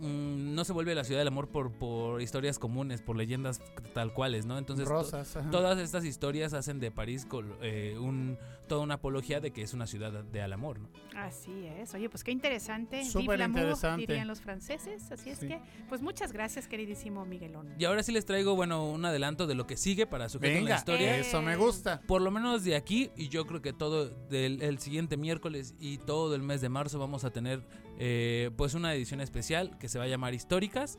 mm, 0.00 0.54
no 0.54 0.64
se 0.64 0.72
vuelve 0.72 0.94
la 0.94 1.04
ciudad 1.04 1.20
del 1.20 1.28
amor 1.28 1.48
por, 1.48 1.70
por 1.72 2.20
historias 2.22 2.58
comunes, 2.58 3.02
por 3.02 3.16
leyendas 3.16 3.60
tal 3.92 4.12
cuales, 4.12 4.46
¿no? 4.46 4.58
Entonces, 4.58 4.86
to- 4.86 4.92
Rosas, 4.92 5.36
ajá. 5.36 5.50
todas 5.50 5.78
estas 5.78 6.04
historias 6.04 6.54
hacen 6.54 6.80
de 6.80 6.90
París 6.90 7.26
eh, 7.62 7.96
un, 8.00 8.38
toda 8.66 8.82
una 8.82 8.94
apología 8.94 9.40
de 9.40 9.50
que 9.52 9.62
es 9.62 9.74
una 9.74 9.86
ciudad 9.86 10.24
de 10.24 10.42
al 10.42 10.52
amor, 10.52 10.78
¿no? 10.80 10.88
Así 11.16 11.66
es. 11.78 11.94
Oye, 11.94 12.08
pues 12.08 12.24
qué 12.24 12.32
interesante. 12.32 13.04
Súper 13.04 13.40
interesante. 13.40 14.06
dirían 14.06 14.26
los 14.28 14.40
franceses. 14.40 15.10
Así 15.12 15.30
es 15.30 15.38
Sí. 15.38 15.48
que, 15.48 15.60
pues 15.88 16.02
muchas 16.02 16.32
gracias, 16.32 16.66
queridísimo 16.68 17.24
Miguelón. 17.24 17.74
Y 17.78 17.84
ahora 17.84 18.02
sí 18.02 18.12
les 18.12 18.24
traigo, 18.24 18.54
bueno, 18.56 18.90
un 18.90 19.04
adelanto 19.04 19.46
de 19.46 19.54
lo 19.54 19.66
que 19.66 19.76
sigue 19.76 20.06
para 20.06 20.28
sujeto 20.28 20.58
en 20.58 20.64
la 20.64 20.76
historia. 20.76 21.16
eso 21.18 21.42
me 21.42 21.56
gusta. 21.56 22.00
Por 22.06 22.22
lo 22.22 22.30
menos 22.30 22.64
de 22.64 22.76
aquí, 22.76 23.10
y 23.16 23.28
yo 23.28 23.46
creo 23.46 23.62
que 23.62 23.72
todo 23.72 24.08
del 24.08 24.62
el 24.62 24.78
siguiente 24.78 25.16
miércoles 25.16 25.74
y 25.78 25.98
todo 25.98 26.34
el 26.34 26.42
mes 26.42 26.60
de 26.60 26.68
marzo 26.68 26.98
vamos 26.98 27.24
a 27.24 27.30
tener 27.30 27.62
eh, 27.98 28.50
pues 28.56 28.74
una 28.74 28.92
edición 28.94 29.20
especial 29.20 29.78
que 29.78 29.88
se 29.88 29.98
va 29.98 30.04
a 30.04 30.08
llamar 30.08 30.34
Históricas. 30.34 30.98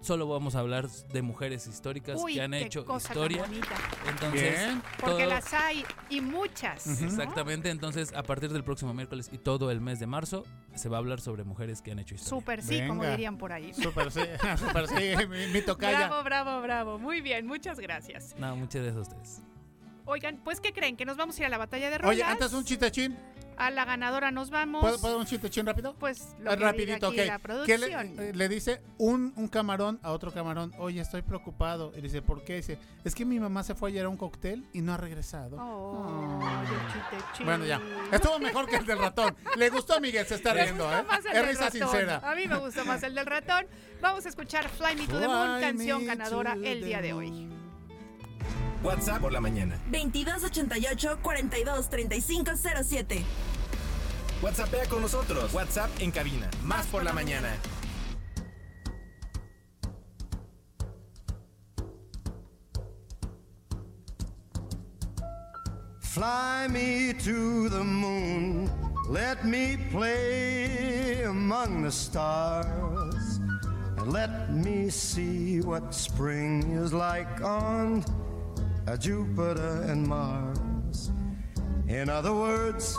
Solo 0.00 0.26
vamos 0.28 0.54
a 0.54 0.60
hablar 0.60 0.88
de 0.88 1.22
mujeres 1.22 1.66
históricas 1.66 2.18
Uy, 2.22 2.34
que 2.34 2.42
han 2.42 2.52
qué 2.52 2.62
hecho 2.62 2.84
cosa 2.84 3.08
tan 3.08 3.16
historia. 3.16 3.42
bonita. 3.42 3.74
Entonces, 4.08 4.60
Porque 5.00 5.22
todo- 5.24 5.26
las 5.34 5.52
hay 5.54 5.84
y 6.10 6.20
muchas. 6.20 6.86
¿no? 6.86 7.06
Exactamente, 7.06 7.70
entonces 7.70 8.12
a 8.14 8.22
partir 8.22 8.52
del 8.52 8.64
próximo 8.64 8.94
miércoles 8.94 9.28
y 9.32 9.38
todo 9.38 9.70
el 9.70 9.80
mes 9.80 10.00
de 10.00 10.06
marzo 10.06 10.44
se 10.74 10.88
va 10.88 10.96
a 10.96 11.00
hablar 11.00 11.20
sobre 11.20 11.44
mujeres 11.44 11.82
que 11.82 11.90
han 11.92 11.98
hecho 11.98 12.14
historia. 12.14 12.40
Súper 12.40 12.62
sí, 12.62 12.86
como 12.86 13.04
dirían 13.04 13.36
por 13.38 13.52
ahí. 13.52 13.74
Súper 13.74 14.10
sí, 14.10 14.20
súper 14.58 14.88
sí, 14.88 15.26
mi, 15.28 15.46
mi 15.52 15.62
tocaya. 15.62 16.06
Bravo, 16.08 16.22
bravo, 16.24 16.60
bravo. 16.62 16.98
Muy 16.98 17.20
bien, 17.20 17.46
muchas 17.46 17.78
gracias. 17.80 18.34
No, 18.38 18.54
muchas 18.56 18.82
gracias 18.82 18.96
a 18.96 19.00
ustedes. 19.14 19.42
Oigan, 20.04 20.40
pues 20.44 20.60
¿qué 20.60 20.72
creen? 20.72 20.96
Que 20.96 21.04
nos 21.04 21.16
vamos 21.16 21.36
a 21.36 21.40
ir 21.40 21.46
a 21.46 21.48
la 21.48 21.58
batalla 21.58 21.90
de 21.90 21.98
rolas. 21.98 22.14
Oye, 22.14 22.22
antes 22.22 22.52
un 22.52 22.64
chistechín. 22.64 23.16
A 23.58 23.70
la 23.70 23.84
ganadora 23.84 24.30
nos 24.30 24.50
vamos. 24.50 24.82
¿Puedo, 24.82 25.00
¿Puedo 25.00 25.18
un 25.18 25.24
chistechín 25.26 25.64
rápido? 25.64 25.94
Pues 25.94 26.34
lo 26.40 26.50
Ah, 26.50 26.54
que 26.54 26.56
diga 26.56 26.70
rapidito, 26.72 27.06
aquí 27.08 27.16
la 27.24 27.38
¿Qué 27.64 27.78
le, 27.78 27.86
eh, 28.28 28.32
le 28.34 28.48
dice 28.48 28.82
un, 28.98 29.32
un 29.36 29.48
camarón 29.48 29.98
a 30.02 30.12
otro 30.12 30.30
camarón? 30.32 30.72
Oye, 30.78 31.00
estoy 31.00 31.22
preocupado. 31.22 31.92
Y 31.96 32.00
dice, 32.02 32.20
¿por 32.22 32.44
qué? 32.44 32.56
Dice, 32.56 32.78
es 33.04 33.14
que 33.14 33.24
mi 33.24 33.40
mamá 33.40 33.62
se 33.62 33.74
fue 33.74 33.90
ayer 33.90 34.04
a 34.04 34.08
un 34.08 34.16
cóctel 34.16 34.68
y 34.74 34.82
no 34.82 34.92
ha 34.92 34.96
regresado. 34.98 35.56
Oh, 35.58 36.40
chistechín. 36.92 37.46
Bueno, 37.46 37.64
ya. 37.64 37.80
Estuvo 38.12 38.38
mejor 38.38 38.66
que 38.66 38.76
el 38.76 38.84
del 38.86 38.98
ratón. 38.98 39.34
Le 39.56 39.70
gustó 39.70 39.94
a 39.94 40.00
Miguel, 40.00 40.26
se 40.26 40.34
está 40.34 40.52
Me 40.52 40.62
riendo, 40.64 40.84
¿eh? 40.92 41.04
Es 41.32 41.48
risa 41.48 41.64
ratón. 41.66 41.80
sincera. 41.80 42.20
A 42.30 42.34
mí 42.34 42.46
me 42.46 42.58
gustó 42.58 42.84
más 42.84 43.02
el 43.02 43.14
del 43.14 43.26
ratón. 43.26 43.66
Vamos 44.02 44.26
a 44.26 44.28
escuchar 44.28 44.68
Fly 44.68 44.96
Me 44.96 45.06
to 45.06 45.18
the 45.18 45.26
Moon, 45.28 45.60
canción 45.60 46.04
ganadora 46.06 46.56
el 46.62 46.84
día 46.84 47.00
de 47.00 47.12
hoy. 47.14 47.48
WhatsApp 48.86 49.20
por 49.20 49.32
la 49.32 49.40
mañana. 49.40 49.80
2288 49.90 51.18
42 51.20 51.90
35 51.90 52.52
07. 52.84 53.24
WhatsAppea 54.40 54.86
con 54.86 55.02
nosotros. 55.02 55.52
WhatsApp 55.52 55.90
en 55.98 56.12
cabina. 56.12 56.48
Más 56.62 56.86
por 56.86 57.02
la 57.02 57.12
mañana. 57.12 57.48
Fly 66.00 66.68
me 66.70 67.12
to 67.24 67.68
the 67.68 67.82
moon, 67.82 68.70
let 69.10 69.44
me 69.44 69.76
play 69.90 71.24
among 71.24 71.82
the 71.82 71.90
stars, 71.90 73.40
and 73.98 74.12
let 74.12 74.50
me 74.50 74.88
see 74.88 75.60
what 75.60 75.92
spring 75.92 76.62
is 76.82 76.94
like 76.94 77.42
on 77.42 78.02
uh, 78.86 78.96
Jupiter 78.96 79.82
and 79.88 80.06
Mars. 80.06 81.10
In 81.88 82.08
other 82.08 82.32
words, 82.32 82.96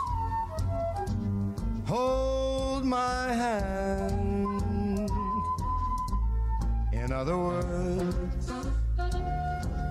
hold 1.85 2.85
my 2.85 3.33
hand. 3.33 5.09
In 6.93 7.11
other 7.11 7.37
words, 7.37 8.51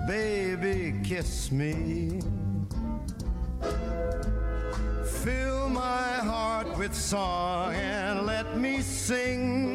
baby, 0.07 0.99
kiss 1.03 1.51
me. 1.51 2.19
Fill 5.23 5.69
my 5.69 6.13
heart 6.31 6.77
with 6.77 6.93
song 6.93 7.73
and 7.73 8.25
let 8.25 8.57
me 8.57 8.81
sing 8.81 9.66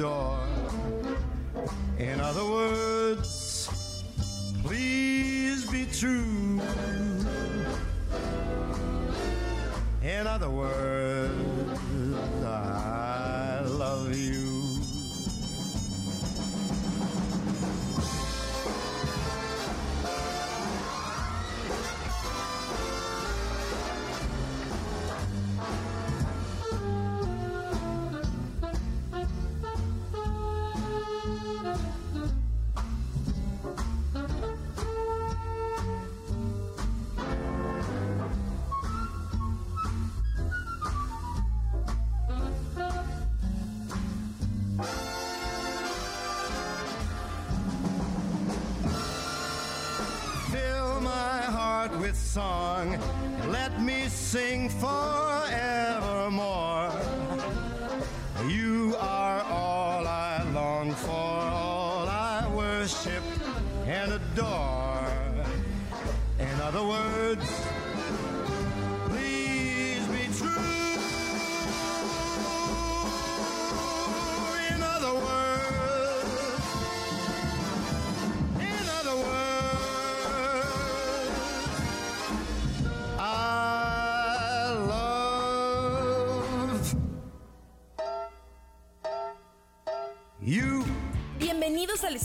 adore. 0.00 0.38
In 1.98 2.20
other 2.20 2.44
words, 2.44 3.68
please 4.64 5.70
be 5.70 5.84
true. 5.92 6.60
In 10.02 10.26
other 10.26 10.48
words, 10.48 11.09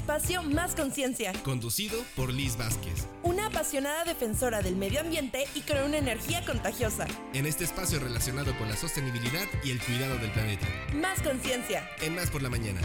espacio 0.06 0.44
Más 0.44 0.76
Conciencia, 0.76 1.34
Conducido 1.44 1.98
por 2.15 2.32
Liz 2.32 2.56
Vázquez. 2.57 3.07
una 3.23 3.48
apasionada 3.48 4.03
defensora 4.03 4.61
del 4.61 4.76
medio 4.76 4.99
ambiente 4.99 5.45
y 5.56 5.61
con 5.61 5.80
una 5.80 5.98
energía 5.98 6.45
contagiosa. 6.45 7.07
En 7.34 7.48
este 7.48 7.64
espacio 7.64 7.99
relacionado 7.99 8.56
con 8.60 8.69
la 8.69 8.76
sostenibilidad 8.77 9.48
y 9.64 9.72
el 9.72 9.82
cuidado 9.82 10.15
del 10.19 10.30
planeta. 10.32 10.68
Más 10.94 11.19
Conciencia. 11.23 11.90
En 12.03 12.14
Más 12.14 12.30
por 12.30 12.44
la 12.44 12.52
Mañana. 12.52 12.82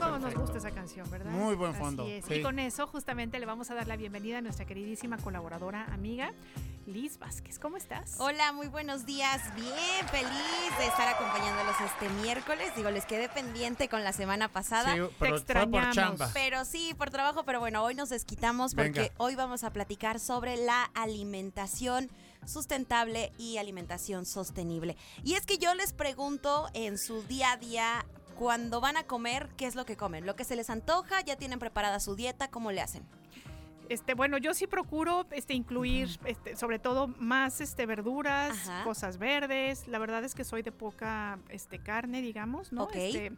Cómo 0.00 0.18
nos 0.18 0.34
gusta 0.34 0.58
esa 0.58 0.72
canción, 0.72 1.08
¿verdad? 1.08 1.30
Muy 1.30 1.54
buen 1.54 1.74
fondo, 1.74 2.02
Así 2.02 2.14
es. 2.14 2.24
sí. 2.24 2.34
Y 2.34 2.42
con 2.42 2.58
eso 2.58 2.88
justamente 2.88 3.38
le 3.38 3.46
vamos 3.46 3.70
a 3.70 3.76
dar 3.76 3.86
la 3.86 3.96
bienvenida 3.96 4.38
a 4.38 4.40
nuestra 4.40 4.64
queridísima 4.64 5.16
colaboradora, 5.18 5.84
amiga, 5.94 6.32
Liz 6.86 7.18
Vázquez. 7.18 7.60
¿Cómo 7.60 7.76
estás? 7.76 8.16
Hola, 8.18 8.52
muy 8.52 8.66
buenos 8.66 9.06
días. 9.06 9.40
Bien, 9.54 10.08
feliz 10.10 10.78
de 10.78 10.86
estar 10.86 11.06
acompañándolos 11.14 11.76
este 11.80 12.08
miércoles. 12.22 12.72
Digo, 12.74 12.90
les 12.90 13.06
quedé 13.06 13.28
pendiente 13.28 13.88
con 13.88 14.02
la 14.02 14.12
semana 14.12 14.48
pasada. 14.48 14.92
Sí, 14.94 15.00
pero 15.20 15.40
Te 15.40 15.52
fue 15.54 15.66
por 15.68 15.80
extrañamos. 15.80 15.94
chamba. 15.94 16.30
Pero 16.34 16.64
sí, 16.64 16.92
por 16.98 17.10
trabajo, 17.10 17.44
pero 17.44 17.60
bueno, 17.60 17.84
hoy 17.84 17.94
nos 17.94 18.08
desquitamos 18.08 18.74
porque 18.74 18.90
Venga. 19.00 19.14
hoy 19.18 19.36
vamos 19.36 19.62
a 19.62 19.72
platicar 19.72 20.18
sobre 20.18 20.56
la 20.56 20.90
alimentación 20.94 22.10
sustentable 22.46 23.32
y 23.38 23.58
alimentación 23.58 24.26
sostenible. 24.26 24.96
Y 25.22 25.34
es 25.34 25.46
que 25.46 25.58
yo 25.58 25.74
les 25.74 25.92
pregunto 25.92 26.68
en 26.74 26.98
su 26.98 27.22
día 27.22 27.52
a 27.52 27.56
día, 27.58 28.06
cuando 28.36 28.80
van 28.80 28.96
a 28.96 29.04
comer, 29.04 29.48
¿qué 29.56 29.66
es 29.66 29.76
lo 29.76 29.84
que 29.86 29.96
comen? 29.96 30.26
¿Lo 30.26 30.34
que 30.34 30.42
se 30.42 30.56
les 30.56 30.68
antoja? 30.68 31.20
¿Ya 31.20 31.36
tienen 31.36 31.60
preparada 31.60 32.00
su 32.00 32.16
dieta? 32.16 32.48
¿Cómo 32.50 32.72
le 32.72 32.80
hacen? 32.80 33.06
Este, 33.88 34.14
bueno, 34.14 34.38
yo 34.38 34.54
sí 34.54 34.66
procuro 34.66 35.26
este, 35.32 35.54
incluir, 35.54 36.08
este, 36.24 36.56
sobre 36.56 36.78
todo, 36.78 37.08
más 37.08 37.60
este, 37.60 37.86
verduras, 37.86 38.68
Ajá. 38.68 38.84
cosas 38.84 39.18
verdes. 39.18 39.86
La 39.88 39.98
verdad 39.98 40.24
es 40.24 40.34
que 40.34 40.44
soy 40.44 40.62
de 40.62 40.72
poca 40.72 41.38
este, 41.48 41.78
carne, 41.78 42.22
digamos, 42.22 42.72
¿no? 42.72 42.84
Ok. 42.84 42.94
Este, 42.94 43.32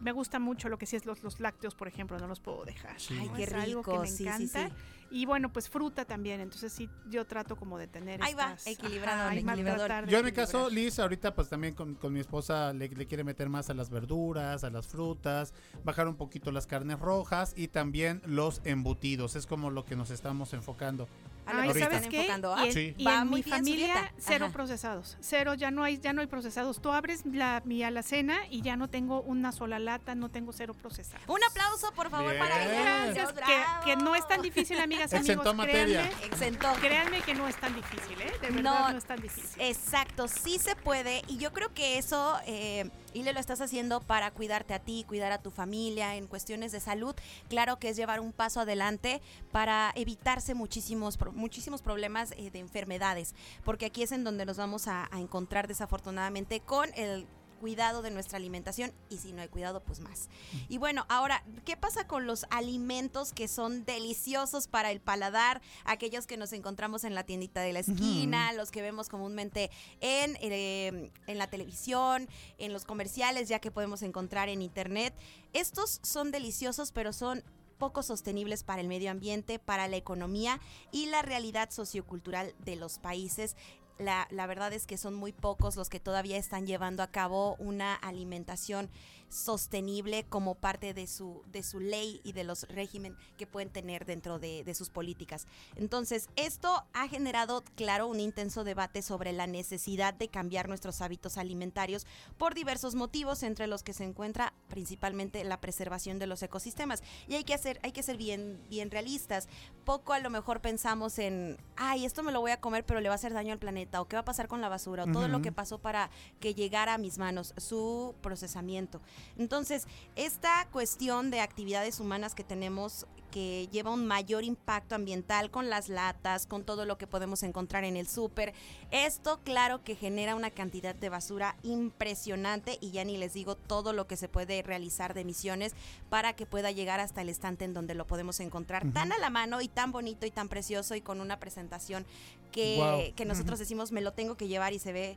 me 0.00 0.12
gusta 0.12 0.38
mucho 0.38 0.68
lo 0.68 0.78
que 0.78 0.86
sí 0.86 0.96
es 0.96 1.06
los, 1.06 1.22
los 1.22 1.40
lácteos, 1.40 1.74
por 1.74 1.88
ejemplo, 1.88 2.18
no 2.18 2.26
los 2.26 2.40
puedo 2.40 2.64
dejar. 2.64 2.98
Sí. 3.00 3.16
Ay, 3.20 3.30
qué 3.36 3.44
Es 3.44 3.52
algo 3.52 3.82
que 3.82 3.90
rico, 3.90 4.00
me 4.02 4.06
sí, 4.08 4.16
sí, 4.16 4.22
encanta. 4.24 4.68
sí. 4.68 4.74
Y 5.12 5.26
bueno, 5.26 5.52
pues 5.52 5.68
fruta 5.68 6.04
también. 6.04 6.40
Entonces 6.40 6.72
sí, 6.72 6.88
yo 7.08 7.26
trato 7.26 7.56
como 7.56 7.78
de 7.78 7.88
tener 7.88 8.22
Ahí 8.22 8.32
va, 8.34 8.52
ajá, 8.52 8.58
equilibrador. 8.66 10.06
de 10.06 10.12
Yo 10.12 10.18
en 10.18 10.24
mi 10.24 10.32
caso, 10.32 10.70
Liz, 10.70 10.98
ahorita 11.00 11.34
pues 11.34 11.48
también 11.48 11.74
con, 11.74 11.96
con 11.96 12.12
mi 12.12 12.20
esposa 12.20 12.72
le, 12.72 12.88
le 12.88 13.06
quiere 13.06 13.24
meter 13.24 13.48
más 13.48 13.70
a 13.70 13.74
las 13.74 13.90
verduras, 13.90 14.62
a 14.62 14.70
las 14.70 14.86
frutas, 14.86 15.52
bajar 15.84 16.06
un 16.06 16.14
poquito 16.16 16.52
las 16.52 16.66
carnes 16.68 17.00
rojas 17.00 17.54
y 17.56 17.68
también 17.68 18.22
los 18.24 18.60
embutidos. 18.64 19.34
Es 19.34 19.46
como 19.46 19.70
lo 19.70 19.84
que 19.84 19.96
nos 19.96 20.10
estamos 20.10 20.52
enfocando. 20.54 21.08
A 21.50 21.54
lo 21.54 21.60
Ay, 21.62 21.68
que 21.68 21.74
se 21.74 21.80
¿sabes 21.80 21.96
están 21.98 22.10
qué? 22.10 22.16
enfocando. 22.20 22.54
Y 22.56 22.60
Ah, 22.60 22.66
en, 22.70 22.94
y 22.98 23.04
va 23.04 23.14
en 23.22 23.28
muy 23.28 23.40
mi 23.40 23.42
bien 23.44 23.56
familia, 23.58 24.12
cero 24.18 24.46
Ajá. 24.46 24.52
procesados. 24.54 25.16
Cero, 25.20 25.54
ya 25.54 25.70
no 25.70 25.82
hay, 25.84 25.98
ya 25.98 26.12
no 26.12 26.20
hay 26.20 26.26
procesados. 26.26 26.80
Tú 26.80 26.90
abres 26.92 27.24
la, 27.26 27.62
mi 27.64 27.82
alacena 27.82 28.38
y 28.50 28.62
ya 28.62 28.76
no 28.76 28.88
tengo 28.88 29.22
una 29.22 29.52
sola 29.52 29.78
lata, 29.78 30.14
no 30.14 30.28
tengo 30.30 30.52
cero 30.52 30.74
procesados. 30.74 31.22
Un 31.28 31.40
aplauso, 31.48 31.92
por 31.94 32.10
favor, 32.10 32.36
para 32.38 32.58
Bien. 32.58 32.70
ella. 32.70 33.04
Gracias, 33.12 33.32
que, 33.32 33.90
que 33.90 33.96
no 33.96 34.14
es 34.14 34.26
tan 34.26 34.42
difícil, 34.42 34.78
amigas, 34.80 35.12
amigos. 35.12 35.28
Exentó 35.30 35.54
materia. 35.54 36.02
Créanme, 36.08 36.26
Exentó. 36.26 36.72
créanme 36.80 37.20
que 37.22 37.34
no 37.34 37.48
es 37.48 37.56
tan 37.56 37.74
difícil, 37.74 38.20
¿eh? 38.20 38.32
De 38.40 38.50
verdad 38.50 38.62
No, 38.62 38.92
no, 38.92 38.98
es 38.98 39.04
tan 39.04 39.20
difícil. 39.20 39.60
Exacto, 39.60 40.28
sí 40.28 40.58
se 40.58 40.76
puede 40.76 41.22
y 41.28 41.36
yo 41.38 41.52
creo 41.52 41.72
que 41.74 41.98
eso, 41.98 42.38
eh, 42.46 42.90
Ile, 43.12 43.32
lo 43.32 43.40
estás 43.40 43.60
haciendo 43.60 44.00
para 44.00 44.30
cuidarte 44.30 44.74
a 44.74 44.78
ti, 44.78 45.04
cuidar 45.06 45.32
a 45.32 45.42
tu 45.42 45.50
familia 45.50 46.14
en 46.16 46.26
cuestiones 46.26 46.72
de 46.72 46.80
salud. 46.80 47.14
Claro 47.48 47.78
que 47.78 47.88
es 47.88 47.96
llevar 47.96 48.20
un 48.20 48.32
paso 48.32 48.60
adelante 48.60 49.20
para 49.50 49.92
evitarse 49.96 50.54
muchísimos, 50.54 51.18
muchísimos 51.32 51.82
problemas 51.82 52.32
eh, 52.36 52.50
de 52.50 52.60
enfermedades, 52.60 53.34
porque 53.64 53.86
aquí 53.86 54.02
es 54.02 54.12
en 54.12 54.24
donde 54.24 54.46
nos 54.46 54.56
vamos 54.56 54.86
a, 54.86 55.08
a 55.10 55.20
encontrar 55.20 55.66
desafortunadamente 55.66 56.60
con 56.60 56.90
el 56.94 57.26
cuidado 57.60 58.00
de 58.02 58.10
nuestra 58.10 58.38
alimentación 58.38 58.92
y 59.10 59.18
si 59.18 59.32
no 59.32 59.42
hay 59.42 59.48
cuidado, 59.48 59.82
pues 59.82 60.00
más. 60.00 60.28
Y 60.68 60.78
bueno, 60.78 61.04
ahora, 61.08 61.44
¿qué 61.64 61.76
pasa 61.76 62.06
con 62.06 62.26
los 62.26 62.46
alimentos 62.50 63.32
que 63.32 63.46
son 63.46 63.84
deliciosos 63.84 64.66
para 64.66 64.90
el 64.90 65.00
paladar? 65.00 65.60
Aquellos 65.84 66.26
que 66.26 66.38
nos 66.38 66.52
encontramos 66.52 67.04
en 67.04 67.14
la 67.14 67.24
tiendita 67.24 67.60
de 67.60 67.74
la 67.74 67.80
esquina, 67.80 68.52
los 68.54 68.70
que 68.70 68.80
vemos 68.80 69.08
comúnmente 69.08 69.70
en, 70.00 70.36
eh, 70.40 71.12
en 71.26 71.38
la 71.38 71.46
televisión, 71.48 72.28
en 72.58 72.72
los 72.72 72.84
comerciales, 72.84 73.48
ya 73.48 73.58
que 73.58 73.70
podemos 73.70 74.02
encontrar 74.02 74.48
en 74.48 74.62
internet. 74.62 75.14
Estos 75.52 76.00
son 76.02 76.30
deliciosos, 76.30 76.92
pero 76.92 77.12
son 77.12 77.44
poco 77.80 78.04
sostenibles 78.04 78.62
para 78.62 78.80
el 78.80 78.86
medio 78.86 79.10
ambiente, 79.10 79.58
para 79.58 79.88
la 79.88 79.96
economía 79.96 80.60
y 80.92 81.06
la 81.06 81.22
realidad 81.22 81.70
sociocultural 81.70 82.54
de 82.60 82.76
los 82.76 82.98
países. 82.98 83.56
La, 84.00 84.26
la 84.30 84.46
verdad 84.46 84.72
es 84.72 84.86
que 84.86 84.96
son 84.96 85.14
muy 85.14 85.32
pocos 85.32 85.76
los 85.76 85.90
que 85.90 86.00
todavía 86.00 86.38
están 86.38 86.66
llevando 86.66 87.02
a 87.02 87.08
cabo 87.08 87.56
una 87.58 87.94
alimentación 87.94 88.88
sostenible 89.30 90.24
como 90.24 90.56
parte 90.56 90.92
de 90.92 91.06
su, 91.06 91.42
de 91.46 91.62
su 91.62 91.80
ley 91.80 92.20
y 92.24 92.32
de 92.32 92.44
los 92.44 92.64
régimen 92.64 93.16
que 93.38 93.46
pueden 93.46 93.70
tener 93.70 94.04
dentro 94.04 94.38
de, 94.38 94.64
de 94.64 94.74
sus 94.74 94.90
políticas. 94.90 95.46
Entonces, 95.76 96.28
esto 96.36 96.84
ha 96.92 97.08
generado, 97.08 97.64
claro, 97.76 98.08
un 98.08 98.20
intenso 98.20 98.64
debate 98.64 99.02
sobre 99.02 99.32
la 99.32 99.46
necesidad 99.46 100.12
de 100.12 100.28
cambiar 100.28 100.68
nuestros 100.68 101.00
hábitos 101.00 101.38
alimentarios 101.38 102.06
por 102.36 102.54
diversos 102.54 102.94
motivos, 102.94 103.42
entre 103.42 103.66
los 103.66 103.82
que 103.82 103.92
se 103.92 104.04
encuentra 104.04 104.52
principalmente 104.68 105.44
la 105.44 105.60
preservación 105.60 106.18
de 106.18 106.26
los 106.26 106.42
ecosistemas. 106.42 107.02
Y 107.28 107.34
hay 107.34 107.44
que 107.44 107.54
hacer, 107.54 107.80
hay 107.82 107.92
que 107.92 108.02
ser 108.02 108.16
bien, 108.16 108.60
bien 108.68 108.90
realistas. 108.90 109.48
Poco 109.84 110.12
a 110.12 110.18
lo 110.18 110.30
mejor 110.30 110.60
pensamos 110.60 111.18
en, 111.18 111.56
ay, 111.76 112.04
esto 112.04 112.22
me 112.22 112.32
lo 112.32 112.40
voy 112.40 112.50
a 112.50 112.60
comer, 112.60 112.84
pero 112.84 113.00
le 113.00 113.08
va 113.08 113.14
a 113.14 113.16
hacer 113.16 113.32
daño 113.32 113.52
al 113.52 113.58
planeta, 113.58 114.00
o 114.00 114.08
qué 114.08 114.16
va 114.16 114.20
a 114.20 114.24
pasar 114.24 114.48
con 114.48 114.60
la 114.60 114.68
basura, 114.68 115.04
o 115.04 115.12
todo 115.12 115.28
lo 115.28 115.40
que 115.42 115.52
pasó 115.52 115.78
para 115.78 116.10
que 116.40 116.54
llegara 116.54 116.94
a 116.94 116.98
mis 116.98 117.18
manos, 117.18 117.54
su 117.56 118.14
procesamiento. 118.20 119.00
Entonces, 119.38 119.86
esta 120.16 120.66
cuestión 120.72 121.30
de 121.30 121.40
actividades 121.40 122.00
humanas 122.00 122.34
que 122.34 122.44
tenemos 122.44 123.06
que 123.30 123.68
lleva 123.70 123.90
un 123.90 124.06
mayor 124.06 124.44
impacto 124.44 124.94
ambiental 124.94 125.50
con 125.50 125.70
las 125.70 125.88
latas, 125.88 126.46
con 126.46 126.64
todo 126.64 126.84
lo 126.84 126.98
que 126.98 127.06
podemos 127.06 127.42
encontrar 127.42 127.84
en 127.84 127.96
el 127.96 128.06
súper. 128.06 128.52
Esto, 128.90 129.40
claro, 129.44 129.82
que 129.82 129.94
genera 129.94 130.34
una 130.34 130.50
cantidad 130.50 130.94
de 130.94 131.08
basura 131.08 131.56
impresionante 131.62 132.78
y 132.80 132.90
ya 132.90 133.04
ni 133.04 133.16
les 133.16 133.32
digo 133.32 133.54
todo 133.54 133.92
lo 133.92 134.06
que 134.06 134.16
se 134.16 134.28
puede 134.28 134.62
realizar 134.62 135.14
de 135.14 135.20
emisiones 135.22 135.74
para 136.08 136.34
que 136.34 136.46
pueda 136.46 136.70
llegar 136.70 137.00
hasta 137.00 137.22
el 137.22 137.28
estante 137.28 137.64
en 137.64 137.74
donde 137.74 137.94
lo 137.94 138.06
podemos 138.06 138.40
encontrar 138.40 138.90
tan 138.92 139.12
a 139.12 139.18
la 139.18 139.30
mano 139.30 139.60
y 139.60 139.68
tan 139.68 139.92
bonito 139.92 140.26
y 140.26 140.30
tan 140.30 140.48
precioso 140.48 140.94
y 140.94 141.00
con 141.00 141.20
una 141.20 141.38
presentación 141.38 142.04
que, 142.50 143.14
nosotros 143.26 143.58
decimos 143.58 143.92
me 143.92 144.00
lo 144.00 144.12
tengo 144.12 144.36
que 144.36 144.48
llevar 144.48 144.72
y 144.72 144.78
se 144.78 144.92
ve 144.92 145.16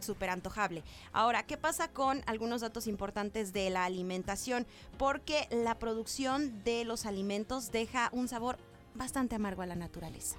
súper 0.00 0.30
antojable. 0.30 0.82
Ahora, 1.12 1.44
¿qué 1.44 1.56
pasa 1.56 1.88
con 1.88 2.22
algunos 2.26 2.60
datos 2.60 2.86
importantes 2.86 3.52
de 3.52 3.70
la 3.70 3.84
alimentación? 3.84 4.66
Porque 4.98 5.48
la 5.50 5.78
producción 5.78 6.62
de 6.64 6.84
los 6.84 7.06
alimentos 7.06 7.70
deja 7.70 8.10
un 8.12 8.28
sabor 8.28 8.58
bastante 8.94 9.34
amargo 9.34 9.62
a 9.62 9.66
la 9.66 9.74
naturaleza. 9.74 10.36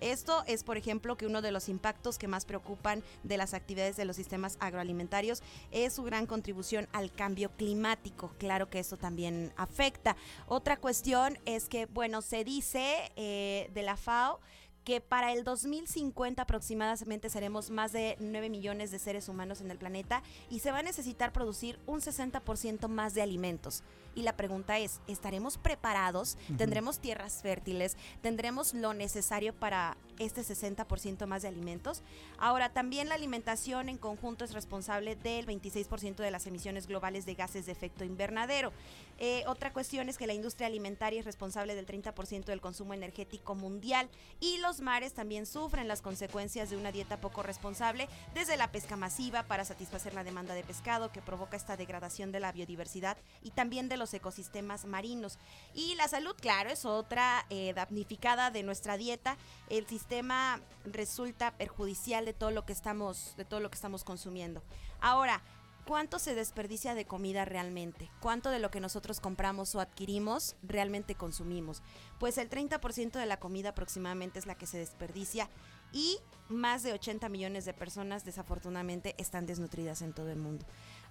Esto 0.00 0.42
es, 0.46 0.64
por 0.64 0.76
ejemplo, 0.76 1.16
que 1.16 1.26
uno 1.26 1.40
de 1.40 1.52
los 1.52 1.68
impactos 1.68 2.18
que 2.18 2.28
más 2.28 2.44
preocupan 2.44 3.02
de 3.22 3.36
las 3.36 3.54
actividades 3.54 3.96
de 3.96 4.04
los 4.04 4.16
sistemas 4.16 4.56
agroalimentarios 4.60 5.42
es 5.70 5.92
su 5.94 6.02
gran 6.02 6.26
contribución 6.26 6.88
al 6.92 7.12
cambio 7.12 7.50
climático. 7.56 8.34
Claro 8.38 8.68
que 8.68 8.80
eso 8.80 8.96
también 8.96 9.52
afecta. 9.56 10.16
Otra 10.46 10.76
cuestión 10.76 11.38
es 11.46 11.68
que, 11.68 11.86
bueno, 11.86 12.20
se 12.22 12.44
dice 12.44 13.12
eh, 13.16 13.70
de 13.72 13.82
la 13.82 13.96
FAO 13.96 14.40
que 14.84 15.00
para 15.00 15.32
el 15.32 15.44
2050 15.44 16.42
aproximadamente 16.42 17.30
seremos 17.30 17.70
más 17.70 17.92
de 17.92 18.16
9 18.20 18.50
millones 18.50 18.90
de 18.90 18.98
seres 18.98 19.28
humanos 19.28 19.60
en 19.60 19.70
el 19.70 19.78
planeta 19.78 20.22
y 20.50 20.60
se 20.60 20.70
va 20.70 20.78
a 20.78 20.82
necesitar 20.82 21.32
producir 21.32 21.78
un 21.86 22.00
60% 22.00 22.88
más 22.88 23.14
de 23.14 23.22
alimentos. 23.22 23.82
Y 24.14 24.22
la 24.22 24.36
pregunta 24.36 24.78
es, 24.78 25.00
¿estaremos 25.06 25.58
preparados? 25.58 26.38
¿Tendremos 26.56 26.98
tierras 26.98 27.42
fértiles? 27.42 27.96
¿Tendremos 28.22 28.74
lo 28.74 28.94
necesario 28.94 29.54
para 29.54 29.96
este 30.18 30.42
60% 30.42 31.26
más 31.26 31.42
de 31.42 31.48
alimentos? 31.48 32.02
Ahora, 32.38 32.72
también 32.72 33.08
la 33.08 33.16
alimentación 33.16 33.88
en 33.88 33.98
conjunto 33.98 34.44
es 34.44 34.52
responsable 34.52 35.16
del 35.16 35.46
26% 35.46 36.16
de 36.16 36.30
las 36.30 36.46
emisiones 36.46 36.86
globales 36.86 37.26
de 37.26 37.34
gases 37.34 37.66
de 37.66 37.72
efecto 37.72 38.04
invernadero. 38.04 38.72
Eh, 39.18 39.44
otra 39.46 39.72
cuestión 39.72 40.08
es 40.08 40.18
que 40.18 40.26
la 40.26 40.34
industria 40.34 40.66
alimentaria 40.66 41.20
es 41.20 41.26
responsable 41.26 41.74
del 41.74 41.86
30% 41.86 42.46
del 42.46 42.60
consumo 42.60 42.94
energético 42.94 43.54
mundial 43.54 44.08
y 44.40 44.58
los 44.58 44.80
mares 44.80 45.12
también 45.12 45.46
sufren 45.46 45.86
las 45.86 46.02
consecuencias 46.02 46.70
de 46.70 46.76
una 46.76 46.90
dieta 46.90 47.20
poco 47.20 47.42
responsable, 47.42 48.08
desde 48.34 48.56
la 48.56 48.72
pesca 48.72 48.96
masiva 48.96 49.44
para 49.44 49.64
satisfacer 49.64 50.14
la 50.14 50.24
demanda 50.24 50.54
de 50.54 50.64
pescado 50.64 51.12
que 51.12 51.22
provoca 51.22 51.56
esta 51.56 51.76
degradación 51.76 52.32
de 52.32 52.40
la 52.40 52.52
biodiversidad 52.52 53.16
y 53.42 53.50
también 53.50 53.88
de 53.88 53.96
los 53.96 54.03
ecosistemas 54.12 54.84
marinos. 54.84 55.38
Y 55.72 55.94
la 55.94 56.08
salud, 56.08 56.34
claro, 56.38 56.70
es 56.70 56.84
otra 56.84 57.46
eh, 57.48 57.72
damnificada 57.74 58.50
de 58.50 58.62
nuestra 58.62 58.96
dieta. 58.96 59.38
El 59.70 59.86
sistema 59.86 60.60
resulta 60.84 61.56
perjudicial 61.56 62.24
de 62.24 62.34
todo 62.34 62.50
lo 62.50 62.66
que 62.66 62.72
estamos, 62.72 63.34
de 63.36 63.44
todo 63.44 63.60
lo 63.60 63.70
que 63.70 63.76
estamos 63.76 64.04
consumiendo. 64.04 64.62
Ahora, 65.00 65.42
¿Cuánto 65.86 66.18
se 66.18 66.34
desperdicia 66.34 66.94
de 66.94 67.04
comida 67.04 67.44
realmente? 67.44 68.10
¿Cuánto 68.20 68.48
de 68.48 68.58
lo 68.58 68.70
que 68.70 68.80
nosotros 68.80 69.20
compramos 69.20 69.74
o 69.74 69.80
adquirimos 69.80 70.56
realmente 70.62 71.14
consumimos? 71.14 71.82
Pues 72.18 72.38
el 72.38 72.48
30% 72.48 73.12
de 73.12 73.26
la 73.26 73.38
comida 73.38 73.70
aproximadamente 73.70 74.38
es 74.38 74.46
la 74.46 74.54
que 74.54 74.66
se 74.66 74.78
desperdicia 74.78 75.50
y 75.92 76.18
más 76.48 76.82
de 76.82 76.94
80 76.94 77.28
millones 77.28 77.66
de 77.66 77.74
personas 77.74 78.24
desafortunadamente 78.24 79.14
están 79.18 79.44
desnutridas 79.44 80.00
en 80.00 80.14
todo 80.14 80.30
el 80.30 80.38
mundo. 80.38 80.64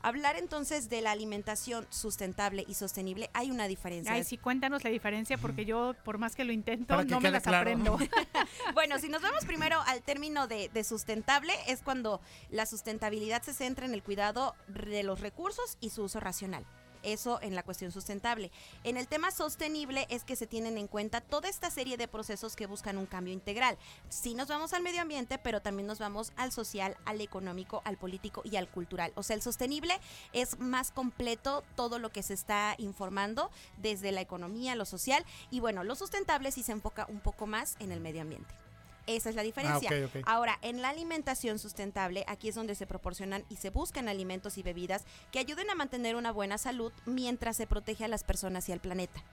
Hablar 0.04 0.36
entonces 0.36 0.90
de 0.90 1.02
la 1.02 1.12
alimentación 1.12 1.88
sustentable 1.90 2.66
y 2.68 2.74
sostenible 2.74 3.30
hay 3.34 3.52
una 3.52 3.70
diferencia. 3.70 4.14
Ay, 4.14 4.26
sí, 4.26 4.38
cuéntanos 4.38 4.84
la 4.84 4.90
diferencia 4.90 5.38
porque 5.38 5.64
yo, 5.64 5.96
por 6.04 6.18
más 6.18 6.36
que 6.36 6.44
lo 6.44 6.52
intento, 6.52 6.88
Para 6.88 7.06
que 7.06 7.12
no 7.12 7.22
me 7.22 7.32
las 7.32 7.44
claro. 7.44 7.60
aprendo. 7.60 7.98
bueno, 8.74 9.00
si 9.00 9.08
nos 9.08 9.22
vamos 9.22 9.46
primero 9.46 9.82
al 9.88 10.02
término 10.02 10.48
de, 10.48 10.68
de 10.68 10.84
sustentable, 10.84 11.54
es 11.68 11.82
cuando 11.82 12.20
la 12.50 12.66
sustentabilidad 12.66 13.44
se 13.44 13.54
centra 13.54 13.86
en 13.86 13.94
el 13.94 14.04
cuidado 14.04 14.56
de 14.68 15.04
los 15.04 15.22
recursos 15.22 15.78
y 15.80 15.90
su 15.90 16.04
uso 16.04 16.20
racional. 16.20 16.66
Eso 17.04 17.40
en 17.42 17.56
la 17.56 17.64
cuestión 17.64 17.92
sustentable. 17.92 18.52
En 18.84 18.98
el 18.98 19.08
tema 19.08 19.32
sostenible 19.32 20.08
es 20.10 20.24
que 20.24 20.36
se 20.36 20.48
tienen 20.48 20.78
en 20.78 20.88
cuenta 20.88 21.22
toda 21.22 21.50
esta 21.50 21.70
serie 21.70 21.98
de 21.98 22.08
procesos 22.08 22.56
que 22.56 22.66
buscan 22.66 22.98
un 22.98 23.06
cambio 23.06 23.34
integral. 23.34 23.78
Sí 24.10 24.34
nos 24.34 24.48
vamos 24.48 24.74
al 24.74 24.84
medio 24.84 25.02
ambiente, 25.02 25.38
pero 25.38 25.62
también 25.62 25.88
nos 25.88 26.00
vamos 26.00 26.34
al 26.36 26.52
social, 26.52 26.98
al 27.06 27.22
económico, 27.22 27.82
al 27.86 27.98
político 27.98 28.42
y 28.44 28.56
al 28.56 28.70
cultural. 28.70 29.12
O 29.16 29.24
sea, 29.24 29.36
el 29.36 29.42
sostenible 29.42 30.00
es 30.32 30.60
más 30.60 30.92
completo 30.92 31.64
todo 31.76 32.00
lo 32.00 32.12
que 32.12 32.24
se 32.24 32.34
está 32.34 32.76
informando 32.78 33.52
desde 33.78 34.12
la 34.12 34.22
economía, 34.22 34.76
lo 34.76 34.86
social 34.86 35.26
y 35.52 35.60
bueno, 35.60 35.84
lo 35.84 35.96
sustentable 35.96 36.52
sí 36.52 36.64
se 36.64 36.72
enfoca 36.72 37.06
un 37.10 37.20
poco 37.20 37.48
más 37.48 37.76
en 37.80 37.92
el 37.92 38.00
medio 38.00 38.22
ambiente. 38.22 38.63
Esa 39.06 39.30
es 39.30 39.36
la 39.36 39.44
diferencia. 39.44 39.90
Ah, 39.92 40.06
ok. 40.06 40.24
Ahora, 40.26 40.58
en 40.62 40.82
la 40.82 40.90
alimentación 40.90 41.60
sustentable, 41.60 42.24
aquí 42.28 42.50
es 42.50 42.56
donde 42.56 42.76
se 42.76 42.88
proporcionan 42.88 43.44
y 43.50 43.58
se 43.58 43.70
buscan 43.70 44.08
alimentos 44.08 44.58
y 44.58 44.64
bebidas 44.64 45.04
que 45.32 45.40
ayuden 45.40 45.70
a 45.70 45.76
mantener 45.76 46.16
una 46.16 46.32
buena 46.32 46.58
salud 46.58 46.94
mientras 47.06 47.58
se 47.58 47.68
protege 47.68 48.06
a 48.06 48.08
las 48.08 48.24
personas 48.24 48.70
y 48.70 48.72
al 48.72 48.80
planeta. 48.80 49.24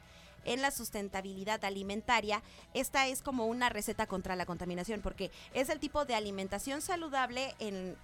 En 0.45 0.63
la 0.63 0.71
sustentabilidad 0.71 1.65
alimentaria, 1.65 2.43
esta 2.73 3.07
es 3.07 3.23
como 3.23 3.47
una 3.47 3.69
receta 3.69 4.07
contra 4.07 4.37
la 4.37 4.47
contaminación, 4.47 5.03
porque 5.03 5.31
es 5.53 5.69
el 5.69 5.79
tipo 5.79 6.05
de 6.05 6.15
alimentación 6.15 6.81
saludable 6.81 7.55
en 7.59 7.97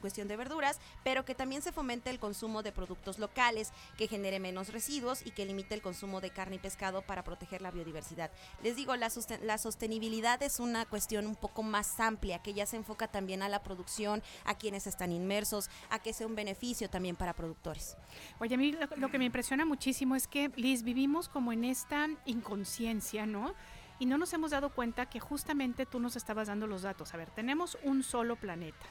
cuestión 0.00 0.28
de 0.28 0.36
verduras, 0.36 0.80
pero 1.04 1.24
que 1.24 1.34
también 1.34 1.62
se 1.62 1.72
fomente 1.72 2.10
el 2.10 2.18
consumo 2.18 2.62
de 2.62 2.72
productos 2.72 3.18
locales, 3.18 3.72
que 3.96 4.08
genere 4.08 4.40
menos 4.40 4.72
residuos 4.72 5.24
y 5.24 5.30
que 5.30 5.46
limite 5.46 5.74
el 5.74 5.82
consumo 5.82 6.20
de 6.20 6.30
carne 6.30 6.56
y 6.56 6.58
pescado 6.58 7.02
para 7.02 7.24
proteger 7.24 7.62
la 7.62 7.70
biodiversidad. 7.70 8.30
Les 8.62 8.76
digo, 8.76 8.96
la, 8.96 9.08
sosten- 9.08 9.40
la 9.42 9.58
sostenibilidad 9.58 10.42
es 10.42 10.60
una 10.60 10.86
cuestión 10.86 11.26
un 11.26 11.36
poco 11.36 11.62
más 11.62 11.98
amplia, 12.00 12.40
que 12.42 12.54
ya 12.54 12.66
se 12.66 12.76
enfoca 12.76 13.08
también 13.08 13.42
a 13.42 13.48
la 13.48 13.62
producción, 13.62 14.22
a 14.44 14.54
quienes 14.56 14.86
están 14.86 15.12
inmersos, 15.12 15.70
a 15.90 15.98
que 16.00 16.12
sea 16.12 16.26
un 16.26 16.34
beneficio 16.34 16.90
también 16.90 17.16
para 17.16 17.32
productores. 17.34 17.96
Oye, 18.40 18.54
a 18.54 18.58
mí 18.58 18.72
lo, 18.72 18.86
lo 18.96 19.10
que 19.10 19.18
me 19.18 19.24
impresiona 19.24 19.64
muchísimo 19.64 20.16
es 20.16 20.26
que, 20.28 20.50
Liz, 20.56 20.82
vivimos 20.82 21.28
como 21.28 21.52
en 21.52 21.64
esta 21.64 22.08
inconsciencia, 22.26 23.26
¿no? 23.26 23.54
y 24.00 24.06
no 24.06 24.16
nos 24.16 24.32
hemos 24.32 24.52
dado 24.52 24.70
cuenta 24.70 25.06
que 25.06 25.18
justamente 25.18 25.84
tú 25.84 25.98
nos 25.98 26.14
estabas 26.14 26.46
dando 26.46 26.68
los 26.68 26.82
datos. 26.82 27.14
A 27.14 27.16
ver, 27.16 27.30
tenemos 27.30 27.76
un 27.82 28.04
solo 28.04 28.36
planeta. 28.36 28.86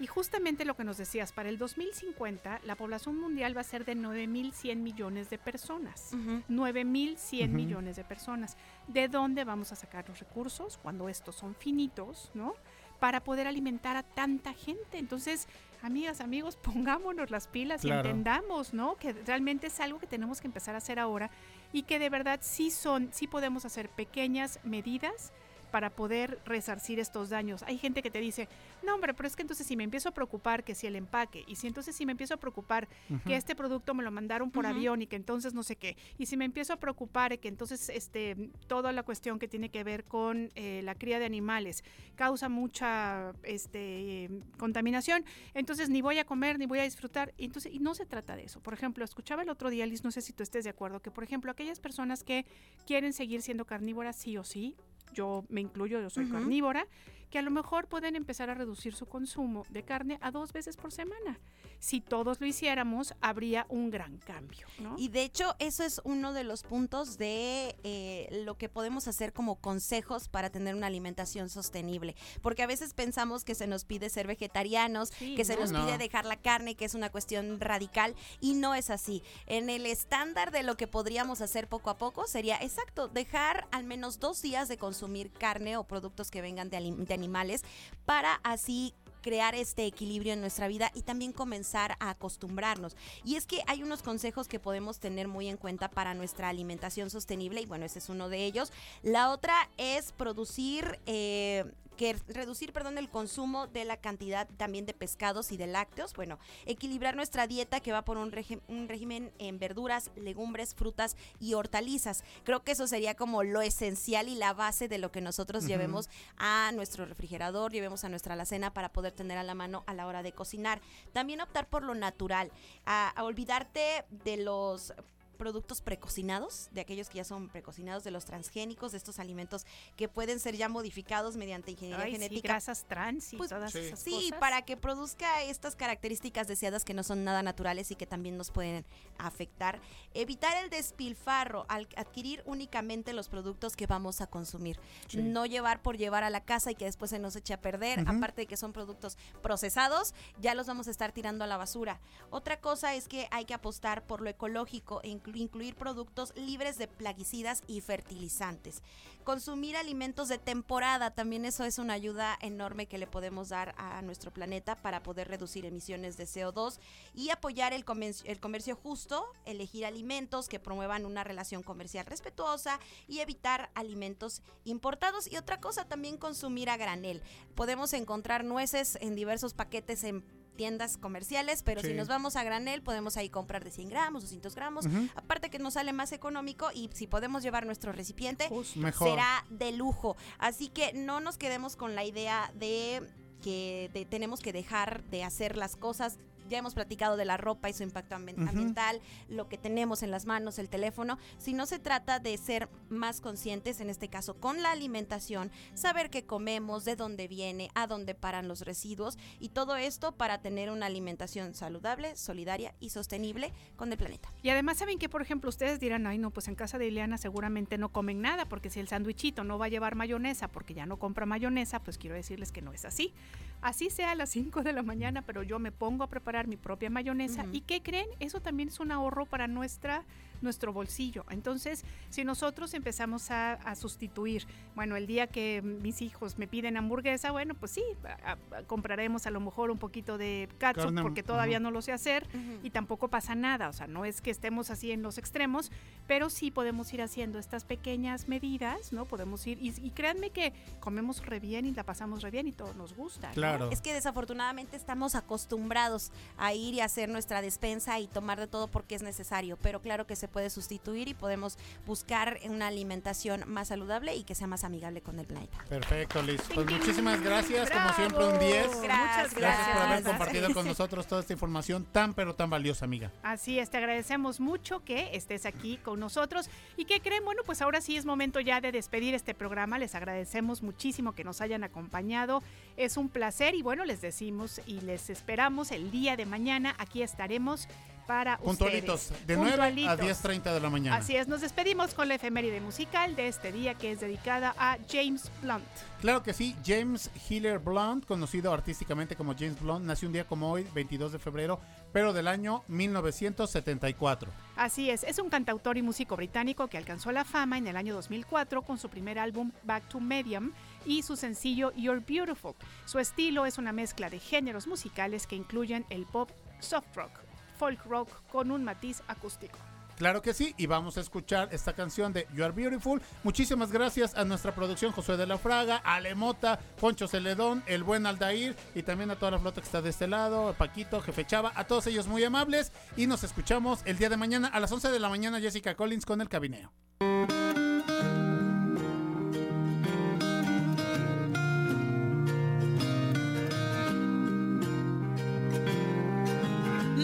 Y 0.00 0.06
justamente 0.06 0.64
lo 0.64 0.74
que 0.74 0.82
nos 0.84 0.96
decías, 0.96 1.30
para 1.30 1.48
el 1.50 1.58
2050 1.58 2.60
la 2.64 2.74
población 2.74 3.18
mundial 3.18 3.54
va 3.56 3.60
a 3.60 3.64
ser 3.64 3.84
de 3.84 3.94
9.100 3.94 4.76
millones 4.76 5.28
de 5.30 5.36
personas. 5.38 6.12
9.100 6.48 7.44
Ujú. 7.48 7.54
millones 7.54 7.96
de 7.96 8.04
personas. 8.04 8.56
¿De 8.88 9.08
dónde 9.08 9.44
vamos 9.44 9.72
a 9.72 9.76
sacar 9.76 10.08
los 10.08 10.18
recursos 10.18 10.78
cuando 10.82 11.08
estos 11.08 11.36
son 11.36 11.54
finitos, 11.54 12.30
no? 12.34 12.54
Para 12.98 13.20
poder 13.22 13.46
alimentar 13.46 13.96
a 13.96 14.02
tanta 14.02 14.52
gente. 14.52 14.98
Entonces, 14.98 15.48
amigas, 15.82 16.20
amigos, 16.20 16.56
pongámonos 16.62 17.30
las 17.30 17.46
pilas 17.48 17.82
Claro. 17.82 17.96
y 18.08 18.10
entendamos, 18.10 18.72
¿no? 18.74 18.96
Que 18.96 19.12
realmente 19.12 19.66
es 19.68 19.80
algo 19.80 19.98
que 19.98 20.06
tenemos 20.06 20.40
que 20.40 20.46
empezar 20.46 20.74
a 20.74 20.78
hacer 20.78 20.98
ahora 20.98 21.30
y 21.72 21.82
que 21.82 21.98
de 21.98 22.10
verdad 22.10 22.40
sí 22.42 22.70
son, 22.70 23.10
sí 23.12 23.26
podemos 23.26 23.64
hacer 23.64 23.88
pequeñas 23.90 24.60
medidas 24.64 25.32
para 25.70 25.90
poder 25.90 26.38
resarcir 26.44 26.98
estos 26.98 27.30
daños. 27.30 27.62
Hay 27.64 27.78
gente 27.78 28.02
que 28.02 28.10
te 28.10 28.20
dice, 28.20 28.48
no 28.82 28.94
hombre, 28.94 29.14
pero 29.14 29.26
es 29.26 29.36
que 29.36 29.42
entonces 29.42 29.66
si 29.66 29.76
me 29.76 29.84
empiezo 29.84 30.08
a 30.08 30.12
preocupar 30.12 30.64
que 30.64 30.74
si 30.74 30.86
el 30.86 30.96
empaque, 30.96 31.44
y 31.46 31.56
si 31.56 31.66
entonces 31.66 31.94
si 31.94 32.06
me 32.06 32.12
empiezo 32.12 32.34
a 32.34 32.36
preocupar 32.36 32.88
que 33.26 33.36
este 33.36 33.54
producto 33.54 33.94
me 33.94 34.02
lo 34.02 34.10
mandaron 34.10 34.50
por 34.50 34.66
avión 34.66 35.02
y 35.02 35.06
que 35.06 35.16
entonces 35.16 35.54
no 35.54 35.62
sé 35.62 35.76
qué, 35.76 35.96
y 36.18 36.26
si 36.26 36.36
me 36.36 36.44
empiezo 36.44 36.72
a 36.72 36.76
preocupar 36.76 37.38
que 37.38 37.48
entonces 37.48 37.88
este 37.90 38.50
toda 38.66 38.92
la 38.92 39.02
cuestión 39.02 39.38
que 39.38 39.48
tiene 39.48 39.68
que 39.68 39.84
ver 39.84 40.04
con 40.04 40.50
eh, 40.54 40.80
la 40.82 40.94
cría 40.94 41.18
de 41.18 41.26
animales 41.26 41.84
causa 42.16 42.48
mucha 42.48 43.32
este 43.42 44.24
eh, 44.24 44.30
contaminación, 44.58 45.24
entonces 45.54 45.88
ni 45.90 46.02
voy 46.02 46.18
a 46.18 46.24
comer 46.24 46.58
ni 46.58 46.66
voy 46.66 46.80
a 46.80 46.84
disfrutar, 46.84 47.32
y 47.36 47.44
entonces 47.46 47.72
y 47.72 47.78
no 47.78 47.94
se 47.94 48.06
trata 48.06 48.36
de 48.36 48.44
eso. 48.44 48.60
Por 48.60 48.74
ejemplo, 48.74 49.04
escuchaba 49.04 49.42
el 49.42 49.50
otro 49.50 49.70
día, 49.70 49.86
Liz, 49.86 50.04
no 50.04 50.10
sé 50.10 50.20
si 50.20 50.32
tú 50.32 50.42
estés 50.42 50.64
de 50.64 50.70
acuerdo, 50.70 51.00
que 51.00 51.10
por 51.10 51.24
ejemplo 51.24 51.50
aquellas 51.50 51.80
personas 51.80 52.24
que 52.24 52.44
quieren 52.86 53.12
seguir 53.12 53.42
siendo 53.42 53.64
carnívoras 53.64 54.16
sí 54.16 54.36
o 54.36 54.44
sí, 54.44 54.76
yo 55.14 55.44
me 55.48 55.60
incluyo, 55.60 56.00
yo 56.00 56.10
soy 56.10 56.26
carnívora, 56.28 56.86
que 57.30 57.38
a 57.38 57.42
lo 57.42 57.50
mejor 57.50 57.86
pueden 57.86 58.16
empezar 58.16 58.50
a 58.50 58.54
reducir 58.54 58.94
su 58.94 59.06
consumo 59.06 59.64
de 59.70 59.82
carne 59.84 60.18
a 60.20 60.30
dos 60.30 60.52
veces 60.52 60.76
por 60.76 60.92
semana. 60.92 61.38
Si 61.78 62.02
todos 62.02 62.40
lo 62.40 62.46
hiciéramos, 62.46 63.14
habría 63.22 63.64
un 63.70 63.88
gran 63.90 64.18
cambio, 64.18 64.66
¿no? 64.80 64.96
Y 64.98 65.08
de 65.08 65.22
hecho, 65.22 65.54
eso 65.58 65.82
es 65.82 66.00
uno 66.04 66.34
de 66.34 66.44
los 66.44 66.62
puntos 66.62 67.16
de 67.16 67.74
eh, 67.84 68.28
lo 68.44 68.58
que 68.58 68.68
podemos 68.68 69.08
hacer 69.08 69.32
como 69.32 69.56
consejos 69.56 70.28
para 70.28 70.50
tener 70.50 70.74
una 70.74 70.88
alimentación 70.88 71.48
sostenible. 71.48 72.16
Porque 72.42 72.62
a 72.62 72.66
veces 72.66 72.92
pensamos 72.92 73.44
que 73.44 73.54
se 73.54 73.66
nos 73.66 73.84
pide 73.84 74.10
ser 74.10 74.26
vegetarianos, 74.26 75.10
que 75.12 75.44
se 75.44 75.54
no. 75.54 75.60
nos 75.62 75.70
No. 75.72 75.86
pide 75.86 75.96
dejar 75.96 76.26
la 76.26 76.36
carne, 76.36 76.74
que 76.74 76.84
es 76.84 76.94
una 76.94 77.08
cuestión 77.10 77.60
radical, 77.60 78.14
y 78.40 78.54
no 78.54 78.74
es 78.74 78.90
así. 78.90 79.22
En 79.46 79.70
el 79.70 79.86
estándar 79.86 80.50
de 80.50 80.62
lo 80.64 80.76
que 80.76 80.86
podríamos 80.86 81.40
hacer 81.40 81.66
poco 81.66 81.88
a 81.88 81.96
poco 81.96 82.26
sería, 82.26 82.56
exacto, 82.60 83.08
dejar 83.08 83.66
al 83.70 83.84
menos 83.84 84.18
dos 84.20 84.42
días 84.42 84.68
de 84.68 84.76
consumir 84.76 85.30
carne 85.30 85.78
o 85.78 85.84
productos 85.84 86.30
que 86.30 86.42
vengan 86.42 86.68
de, 86.68 86.76
alim- 86.76 87.06
de 87.06 87.14
animales 87.20 87.62
para 88.06 88.40
así 88.42 88.94
crear 89.20 89.54
este 89.54 89.84
equilibrio 89.84 90.32
en 90.32 90.40
nuestra 90.40 90.66
vida 90.66 90.90
y 90.94 91.02
también 91.02 91.32
comenzar 91.32 91.96
a 92.00 92.08
acostumbrarnos. 92.10 92.96
Y 93.22 93.36
es 93.36 93.46
que 93.46 93.62
hay 93.66 93.82
unos 93.82 94.02
consejos 94.02 94.48
que 94.48 94.58
podemos 94.58 94.98
tener 94.98 95.28
muy 95.28 95.48
en 95.48 95.58
cuenta 95.58 95.90
para 95.90 96.14
nuestra 96.14 96.48
alimentación 96.48 97.10
sostenible 97.10 97.60
y 97.60 97.66
bueno, 97.66 97.84
ese 97.84 97.98
es 97.98 98.08
uno 98.08 98.28
de 98.30 98.44
ellos. 98.44 98.72
La 99.02 99.30
otra 99.30 99.54
es 99.76 100.12
producir... 100.12 100.98
eh, 101.06 101.64
que 101.96 102.16
reducir, 102.28 102.72
perdón, 102.72 102.98
el 102.98 103.08
consumo 103.08 103.66
de 103.66 103.84
la 103.84 103.96
cantidad 103.98 104.48
también 104.56 104.86
de 104.86 104.94
pescados 104.94 105.52
y 105.52 105.56
de 105.56 105.66
lácteos. 105.66 106.14
Bueno, 106.14 106.38
equilibrar 106.66 107.16
nuestra 107.16 107.46
dieta 107.46 107.80
que 107.80 107.92
va 107.92 108.02
por 108.02 108.16
un, 108.16 108.32
régimen 108.32 109.32
en 109.38 109.58
verduras, 109.58 110.10
legumbres, 110.16 110.74
frutas 110.74 111.16
y 111.40 111.54
hortalizas. 111.54 112.24
Creo 112.44 112.62
que 112.62 112.72
eso 112.72 112.86
sería 112.86 113.14
como 113.14 113.42
lo 113.42 113.62
esencial 113.62 114.28
y 114.28 114.34
la 114.34 114.54
base 114.54 114.88
de 114.88 114.98
lo 114.98 115.12
que 115.12 115.20
nosotros 115.20 115.66
llevemos 115.66 116.08
a 116.36 116.70
nuestro 116.74 117.04
refrigerador, 117.04 117.72
llevemos 117.72 118.04
a 118.04 118.08
nuestra 118.08 118.34
alacena 118.34 118.72
para 118.72 118.92
poder 118.92 119.12
tener 119.12 119.38
a 119.38 119.42
la 119.42 119.54
mano 119.54 119.84
a 119.86 119.94
la 119.94 120.06
hora 120.06 120.22
de 120.22 120.32
cocinar. 120.32 120.80
También 121.12 121.40
optar 121.40 121.68
por 121.68 121.82
lo 121.82 121.94
natural, 121.94 122.50
a, 122.86 123.08
a 123.10 123.24
olvidarte 123.24 124.04
de 124.24 124.36
los 124.38 124.94
productos 125.40 125.80
precocinados, 125.80 126.68
de 126.70 126.82
aquellos 126.82 127.08
que 127.08 127.16
ya 127.16 127.24
son 127.24 127.48
precocinados, 127.48 128.04
de 128.04 128.10
los 128.10 128.26
transgénicos, 128.26 128.92
de 128.92 128.98
estos 128.98 129.18
alimentos 129.18 129.64
que 129.96 130.06
pueden 130.06 130.38
ser 130.38 130.54
ya 130.54 130.68
modificados 130.68 131.36
mediante 131.38 131.70
ingeniería 131.70 132.04
Ay, 132.04 132.10
sí, 132.12 132.18
genética. 132.18 132.48
grasas 132.48 132.84
trans 132.84 133.32
y 133.32 133.38
Pues, 133.38 133.48
todas 133.48 133.72
sí. 133.72 133.78
esas 133.78 134.00
Sí, 134.00 134.10
cosas. 134.10 134.38
para 134.38 134.62
que 134.66 134.76
produzca 134.76 135.42
estas 135.44 135.76
características 135.76 136.46
deseadas 136.46 136.84
que 136.84 136.92
no 136.92 137.02
son 137.02 137.24
nada 137.24 137.42
naturales 137.42 137.90
y 137.90 137.96
que 137.96 138.06
también 138.06 138.36
nos 138.36 138.50
pueden 138.50 138.84
afectar. 139.16 139.80
Evitar 140.12 140.62
el 140.62 140.68
despilfarro 140.68 141.64
al 141.70 141.88
adquirir 141.96 142.42
únicamente 142.44 143.14
los 143.14 143.30
productos 143.30 143.76
que 143.76 143.86
vamos 143.86 144.20
a 144.20 144.26
consumir. 144.26 144.78
Sí. 145.08 145.22
No 145.22 145.46
llevar 145.46 145.80
por 145.80 145.96
llevar 145.96 146.22
a 146.22 146.28
la 146.28 146.44
casa 146.44 146.70
y 146.70 146.74
que 146.74 146.84
después 146.84 147.10
se 147.10 147.18
nos 147.18 147.34
eche 147.34 147.54
a 147.54 147.60
perder. 147.62 148.00
Aparte 148.00 148.42
de 148.42 148.46
que 148.46 148.58
son 148.58 148.74
productos 148.74 149.16
procesados, 149.42 150.12
ya 150.38 150.54
los 150.54 150.66
vamos 150.66 150.86
a 150.86 150.90
estar 150.90 151.12
tirando 151.12 151.44
a 151.44 151.46
la 151.46 151.56
basura. 151.56 151.98
Otra 152.28 152.60
cosa 152.60 152.94
es 152.94 153.08
que 153.08 153.26
hay 153.30 153.46
que 153.46 153.54
apostar 153.54 154.06
por 154.06 154.20
lo 154.20 154.28
ecológico 154.28 155.00
e 155.02 155.08
inclu- 155.08 155.29
incluir 155.36 155.74
productos 155.74 156.32
libres 156.36 156.78
de 156.78 156.88
plaguicidas 156.88 157.62
y 157.66 157.80
fertilizantes. 157.80 158.82
Consumir 159.24 159.76
alimentos 159.76 160.28
de 160.28 160.38
temporada, 160.38 161.10
también 161.10 161.44
eso 161.44 161.64
es 161.64 161.78
una 161.78 161.92
ayuda 161.92 162.38
enorme 162.40 162.86
que 162.86 162.98
le 162.98 163.06
podemos 163.06 163.50
dar 163.50 163.74
a 163.76 164.00
nuestro 164.02 164.32
planeta 164.32 164.80
para 164.80 165.02
poder 165.02 165.28
reducir 165.28 165.66
emisiones 165.66 166.16
de 166.16 166.24
CO2 166.24 166.78
y 167.14 167.30
apoyar 167.30 167.72
el 167.72 167.84
comercio, 167.84 168.76
justo, 168.76 169.26
elegir 169.44 169.84
alimentos 169.84 170.48
que 170.48 170.58
promuevan 170.58 171.04
una 171.04 171.22
relación 171.22 171.62
comercial 171.62 172.06
respetuosa 172.06 172.80
y 173.08 173.20
evitar 173.20 173.70
alimentos 173.74 174.42
importados. 174.64 175.30
Y 175.30 175.36
otra 175.36 175.60
cosa, 175.60 175.84
también 175.84 176.16
consumir 176.16 176.70
a 176.70 176.76
granel. 176.76 177.22
Podemos 177.54 177.92
encontrar 177.92 178.42
nueces 178.44 178.96
en 179.00 179.14
diversos 179.14 179.54
paquetes 179.54 180.02
en 180.04 180.24
tiendas 180.56 180.96
comerciales, 180.96 181.62
pero 181.62 181.80
si 181.80 181.94
nos 181.94 182.08
vamos 182.08 182.36
a 182.36 182.44
granel 182.44 182.82
podemos 182.82 183.16
ahí 183.16 183.30
comprar 183.30 183.64
de 183.64 183.70
100 183.70 183.88
gramos, 183.88 184.22
200 184.22 184.54
gramos, 184.54 184.84
aparte 185.14 185.48
que 185.50 185.58
nos 185.58 185.74
sale 185.74 185.92
más 185.92 186.12
económico 186.12 186.70
y 186.74 186.90
si 186.92 187.06
podemos 187.06 187.42
llevar 187.42 187.64
nuestro 187.66 187.92
recipiente 187.92 188.48
Mejor. 188.76 189.08
será 189.08 189.44
de 189.50 189.72
lujo. 189.72 190.16
Así 190.38 190.68
que 190.68 190.92
no 190.92 191.20
nos 191.20 191.38
quedemos 191.38 191.76
con 191.76 191.94
la 191.94 192.04
idea 192.04 192.52
de 192.54 193.02
que 193.42 193.90
de- 193.94 194.04
tenemos 194.04 194.40
que 194.40 194.52
dejar 194.52 195.02
de 195.04 195.24
hacer 195.24 195.56
las 195.56 195.76
cosas. 195.76 196.18
Ya 196.50 196.58
hemos 196.58 196.74
platicado 196.74 197.16
de 197.16 197.24
la 197.24 197.36
ropa 197.36 197.70
y 197.70 197.72
su 197.72 197.84
impacto 197.84 198.16
ambiental, 198.16 199.00
lo 199.28 199.48
que 199.48 199.56
tenemos 199.56 200.02
en 200.02 200.10
las 200.10 200.26
manos, 200.26 200.58
el 200.58 200.68
teléfono. 200.68 201.16
Si 201.38 201.54
no 201.54 201.64
se 201.64 201.78
trata 201.78 202.18
de 202.18 202.36
ser 202.36 202.68
más 202.88 203.20
conscientes, 203.20 203.80
en 203.80 203.88
este 203.88 204.08
caso 204.08 204.34
con 204.34 204.60
la 204.62 204.72
alimentación, 204.72 205.52
saber 205.74 206.10
qué 206.10 206.26
comemos, 206.26 206.84
de 206.84 206.96
dónde 206.96 207.28
viene, 207.28 207.70
a 207.74 207.86
dónde 207.86 208.14
paran 208.14 208.48
los 208.48 208.62
residuos 208.62 209.16
y 209.38 209.50
todo 209.50 209.76
esto 209.76 210.12
para 210.12 210.42
tener 210.42 210.70
una 210.70 210.86
alimentación 210.86 211.54
saludable, 211.54 212.16
solidaria 212.16 212.74
y 212.80 212.90
sostenible 212.90 213.52
con 213.76 213.92
el 213.92 213.98
planeta. 213.98 214.32
Y 214.42 214.50
además 214.50 214.78
saben 214.78 214.98
que, 214.98 215.08
por 215.08 215.22
ejemplo, 215.22 215.48
ustedes 215.48 215.78
dirán, 215.78 216.06
ay 216.06 216.18
no, 216.18 216.32
pues 216.32 216.48
en 216.48 216.56
casa 216.56 216.78
de 216.78 216.88
Ileana 216.88 217.16
seguramente 217.16 217.78
no 217.78 217.90
comen 217.90 218.20
nada, 218.20 218.46
porque 218.46 218.70
si 218.70 218.80
el 218.80 218.88
sándwichito 218.88 219.44
no 219.44 219.56
va 219.56 219.66
a 219.66 219.68
llevar 219.68 219.94
mayonesa 219.94 220.48
porque 220.48 220.74
ya 220.74 220.86
no 220.86 220.98
compra 220.98 221.26
mayonesa, 221.26 221.80
pues 221.80 221.96
quiero 221.96 222.16
decirles 222.16 222.50
que 222.50 222.62
no 222.62 222.72
es 222.72 222.84
así. 222.84 223.14
Así 223.62 223.90
sea 223.90 224.12
a 224.12 224.14
las 224.14 224.30
5 224.30 224.62
de 224.62 224.72
la 224.72 224.82
mañana, 224.82 225.22
pero 225.22 225.42
yo 225.42 225.58
me 225.58 225.70
pongo 225.70 226.02
a 226.02 226.08
preparar 226.08 226.39
mi 226.46 226.56
propia 226.56 226.90
mayonesa. 226.90 227.44
¿Y 227.52 227.62
qué 227.62 227.82
creen? 227.82 228.06
Eso 228.20 228.40
también 228.40 228.68
es 228.68 228.80
un 228.80 228.92
ahorro 228.92 229.26
para 229.26 229.46
nuestra 229.46 230.04
nuestro 230.42 230.72
bolsillo. 230.72 231.24
Entonces, 231.30 231.84
si 232.08 232.24
nosotros 232.24 232.74
empezamos 232.74 233.30
a, 233.30 233.54
a 233.54 233.74
sustituir, 233.74 234.46
bueno, 234.74 234.96
el 234.96 235.06
día 235.06 235.26
que 235.26 235.60
mis 235.62 236.02
hijos 236.02 236.38
me 236.38 236.46
piden 236.46 236.76
hamburguesa, 236.76 237.30
bueno, 237.30 237.54
pues 237.54 237.72
sí, 237.72 237.82
a- 238.24 238.32
a- 238.56 238.62
compraremos 238.64 239.26
a 239.26 239.30
lo 239.30 239.40
mejor 239.40 239.70
un 239.70 239.78
poquito 239.78 240.18
de 240.18 240.48
catsup 240.58 240.84
Carne, 240.84 241.02
porque 241.02 241.22
todavía 241.22 241.60
no 241.60 241.70
lo 241.70 241.82
sé 241.82 241.92
hacer 241.92 242.26
Ujú. 242.28 242.60
y 242.66 242.70
tampoco 242.70 243.08
pasa 243.08 243.34
nada, 243.34 243.68
o 243.68 243.72
sea, 243.72 243.86
no 243.86 244.04
es 244.04 244.20
que 244.20 244.30
estemos 244.30 244.70
así 244.70 244.92
en 244.92 245.02
los 245.02 245.18
extremos, 245.18 245.70
pero 246.06 246.30
sí 246.30 246.50
podemos 246.50 246.92
ir 246.92 247.02
haciendo 247.02 247.38
estas 247.38 247.64
pequeñas 247.64 248.28
medidas, 248.28 248.92
¿no? 248.92 249.04
Podemos 249.04 249.46
ir, 249.46 249.58
y, 249.62 249.74
y 249.80 249.90
créanme 249.90 250.30
que 250.30 250.52
comemos 250.80 251.24
re 251.24 251.40
bien 251.40 251.66
y 251.66 251.72
la 251.72 251.84
pasamos 251.84 252.22
re 252.22 252.30
bien 252.30 252.46
y 252.48 252.52
todo 252.52 252.72
nos 252.74 252.94
gusta. 252.94 253.28
¿no? 253.28 253.34
Claro. 253.34 253.70
Es 253.70 253.80
que 253.80 253.92
desafortunadamente 253.92 254.76
estamos 254.76 255.14
acostumbrados 255.14 256.12
a 256.38 256.52
ir 256.54 256.74
y 256.74 256.80
hacer 256.80 257.08
nuestra 257.08 257.42
despensa 257.42 257.98
y 257.98 258.06
tomar 258.06 258.38
de 258.38 258.46
todo 258.46 258.68
porque 258.68 258.94
es 258.94 259.02
necesario, 259.02 259.56
pero 259.60 259.80
claro 259.80 260.06
que 260.06 260.16
se 260.16 260.28
puede 260.30 260.50
sustituir 260.50 261.08
y 261.08 261.14
podemos 261.14 261.58
buscar 261.86 262.38
una 262.48 262.68
alimentación 262.68 263.44
más 263.46 263.68
saludable 263.68 264.14
y 264.16 264.24
que 264.24 264.34
sea 264.34 264.46
más 264.46 264.64
amigable 264.64 265.02
con 265.02 265.18
el 265.18 265.26
planeta. 265.26 265.58
Perfecto, 265.68 266.22
Liz. 266.22 266.40
Pues 266.54 266.70
muchísimas 266.70 267.20
gracias, 267.22 267.70
como 267.70 267.92
siempre, 267.92 268.24
un 268.24 268.38
10. 268.38 268.66
Muchas 268.66 268.82
Gracias, 268.82 269.34
Gracias 269.34 269.68
por 269.68 269.76
haber 269.76 269.88
gracias. 269.88 270.08
compartido 270.08 270.54
con 270.54 270.66
nosotros 270.66 271.06
toda 271.06 271.20
esta 271.20 271.32
información 271.32 271.84
tan, 271.84 272.14
pero 272.14 272.34
tan 272.34 272.50
valiosa, 272.50 272.84
amiga. 272.84 273.12
Así 273.22 273.58
es, 273.58 273.70
te 273.70 273.76
agradecemos 273.76 274.40
mucho 274.40 274.84
que 274.84 275.14
estés 275.16 275.46
aquí 275.46 275.76
con 275.78 276.00
nosotros. 276.00 276.48
¿Y 276.76 276.84
qué 276.84 277.00
creen? 277.00 277.24
Bueno, 277.24 277.42
pues 277.44 277.62
ahora 277.62 277.80
sí 277.80 277.96
es 277.96 278.04
momento 278.04 278.40
ya 278.40 278.60
de 278.60 278.72
despedir 278.72 279.14
este 279.14 279.34
programa. 279.34 279.78
Les 279.78 279.94
agradecemos 279.94 280.62
muchísimo 280.62 281.14
que 281.14 281.24
nos 281.24 281.40
hayan 281.40 281.64
acompañado. 281.64 282.42
Es 282.76 282.96
un 282.96 283.08
placer 283.08 283.54
y 283.54 283.62
bueno, 283.62 283.84
les 283.84 284.00
decimos 284.00 284.60
y 284.66 284.80
les 284.80 285.10
esperamos 285.10 285.70
el 285.70 285.90
día 285.90 286.16
de 286.16 286.26
mañana. 286.26 286.74
Aquí 286.78 287.02
estaremos 287.02 287.68
para 288.10 288.38
Puntualitos, 288.38 289.02
ustedes. 289.02 289.24
de 289.24 289.36
9 289.36 289.50
a 289.50 289.54
Puntualitos. 289.54 290.24
10.30 290.24 290.52
de 290.54 290.60
la 290.60 290.68
mañana. 290.68 290.96
Así 290.96 291.14
es, 291.14 291.28
nos 291.28 291.42
despedimos 291.42 291.94
con 291.94 292.08
la 292.08 292.16
efeméride 292.16 292.60
musical 292.60 293.14
de 293.14 293.28
este 293.28 293.52
día 293.52 293.74
que 293.74 293.92
es 293.92 294.00
dedicada 294.00 294.52
a 294.58 294.78
James 294.90 295.30
Blunt. 295.40 295.62
Claro 296.00 296.20
que 296.24 296.32
sí, 296.32 296.56
James 296.66 297.08
Hiller 297.28 297.60
Blunt, 297.60 298.04
conocido 298.06 298.52
artísticamente 298.52 299.14
como 299.14 299.36
James 299.38 299.60
Blunt, 299.60 299.84
nació 299.84 300.08
un 300.08 300.14
día 300.14 300.24
como 300.24 300.50
hoy, 300.50 300.66
22 300.74 301.12
de 301.12 301.20
febrero, 301.20 301.60
pero 301.92 302.12
del 302.12 302.26
año 302.26 302.64
1974. 302.66 304.32
Así 304.56 304.90
es, 304.90 305.04
es 305.04 305.20
un 305.20 305.30
cantautor 305.30 305.76
y 305.76 305.82
músico 305.82 306.16
británico 306.16 306.66
que 306.66 306.78
alcanzó 306.78 307.12
la 307.12 307.24
fama 307.24 307.58
en 307.58 307.68
el 307.68 307.76
año 307.76 307.94
2004 307.94 308.62
con 308.62 308.78
su 308.78 308.88
primer 308.88 309.20
álbum 309.20 309.52
Back 309.62 309.88
to 309.88 310.00
Medium 310.00 310.50
y 310.84 311.04
su 311.04 311.14
sencillo 311.14 311.72
You're 311.76 312.02
Beautiful. 312.04 312.54
Su 312.86 312.98
estilo 312.98 313.46
es 313.46 313.56
una 313.56 313.70
mezcla 313.70 314.10
de 314.10 314.18
géneros 314.18 314.66
musicales 314.66 315.28
que 315.28 315.36
incluyen 315.36 315.86
el 315.90 316.06
pop, 316.06 316.30
soft 316.58 316.96
rock, 316.96 317.29
folk 317.60 317.84
rock 317.84 318.08
con 318.32 318.50
un 318.50 318.64
matiz 318.64 319.02
acústico. 319.06 319.58
Claro 319.98 320.22
que 320.22 320.32
sí, 320.32 320.54
y 320.56 320.64
vamos 320.64 320.96
a 320.96 321.02
escuchar 321.02 321.50
esta 321.52 321.74
canción 321.74 322.14
de 322.14 322.26
You 322.32 322.42
Are 322.42 322.54
Beautiful. 322.54 323.02
Muchísimas 323.22 323.70
gracias 323.70 324.14
a 324.14 324.24
nuestra 324.24 324.54
producción 324.54 324.92
Josué 324.92 325.18
de 325.18 325.26
la 325.26 325.36
Fraga, 325.36 325.76
a 325.76 326.00
Lemota, 326.00 326.58
Poncho 326.80 327.06
Celedón, 327.06 327.62
el 327.66 327.84
buen 327.84 328.06
Aldair 328.06 328.56
y 328.74 328.82
también 328.82 329.10
a 329.10 329.16
toda 329.16 329.32
la 329.32 329.38
flota 329.38 329.60
que 329.60 329.66
está 329.66 329.82
de 329.82 329.90
este 329.90 330.08
lado, 330.08 330.54
Paquito, 330.56 331.02
Jefe 331.02 331.26
Chava, 331.26 331.52
a 331.54 331.64
todos 331.64 331.86
ellos 331.86 332.06
muy 332.06 332.24
amables 332.24 332.72
y 332.96 333.06
nos 333.06 333.24
escuchamos 333.24 333.80
el 333.84 333.98
día 333.98 334.08
de 334.08 334.16
mañana 334.16 334.48
a 334.48 334.58
las 334.58 334.72
11 334.72 334.90
de 334.90 335.00
la 335.00 335.10
mañana 335.10 335.38
Jessica 335.38 335.74
Collins 335.74 336.06
con 336.06 336.22
el 336.22 336.30
cabineo. 336.30 336.72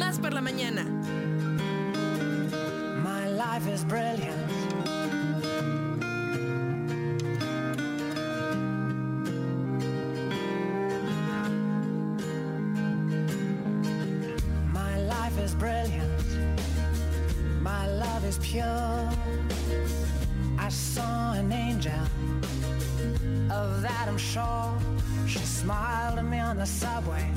Más 0.07 0.21
por 0.21 0.33
la 0.33 0.41
mañana. 0.41 0.85
My 3.03 3.29
life 3.29 3.67
is 3.67 3.83
brilliant. 3.83 4.39
My 14.73 14.97
life 15.01 15.37
is 15.41 15.57
brilliant. 15.57 16.23
My 17.61 17.89
love 17.89 18.25
is 18.25 18.39
pure. 18.39 19.11
I 20.57 20.69
saw 20.69 21.33
an 21.33 21.51
angel. 21.51 22.01
Of 23.51 23.83
that 23.83 24.07
I'm 24.07 24.19
sure. 24.19 24.73
She 25.27 25.41
smiled 25.41 26.21
at 26.21 26.25
me 26.25 26.39
on 26.39 26.59
the 26.59 26.67
subway. 26.67 27.29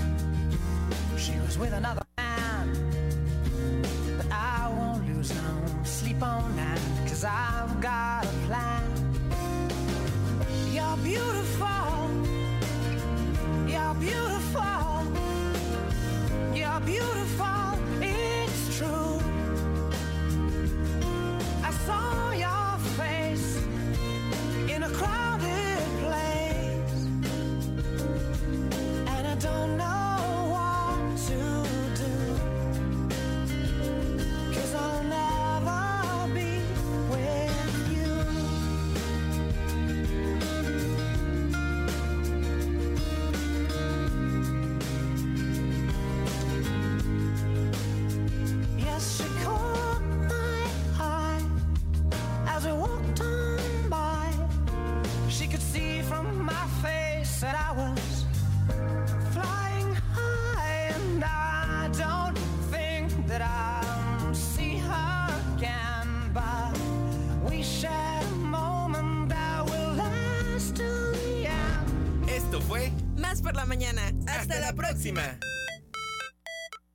She 1.17 1.33
was 1.39 1.57
with 1.57 1.73
another 1.73 1.98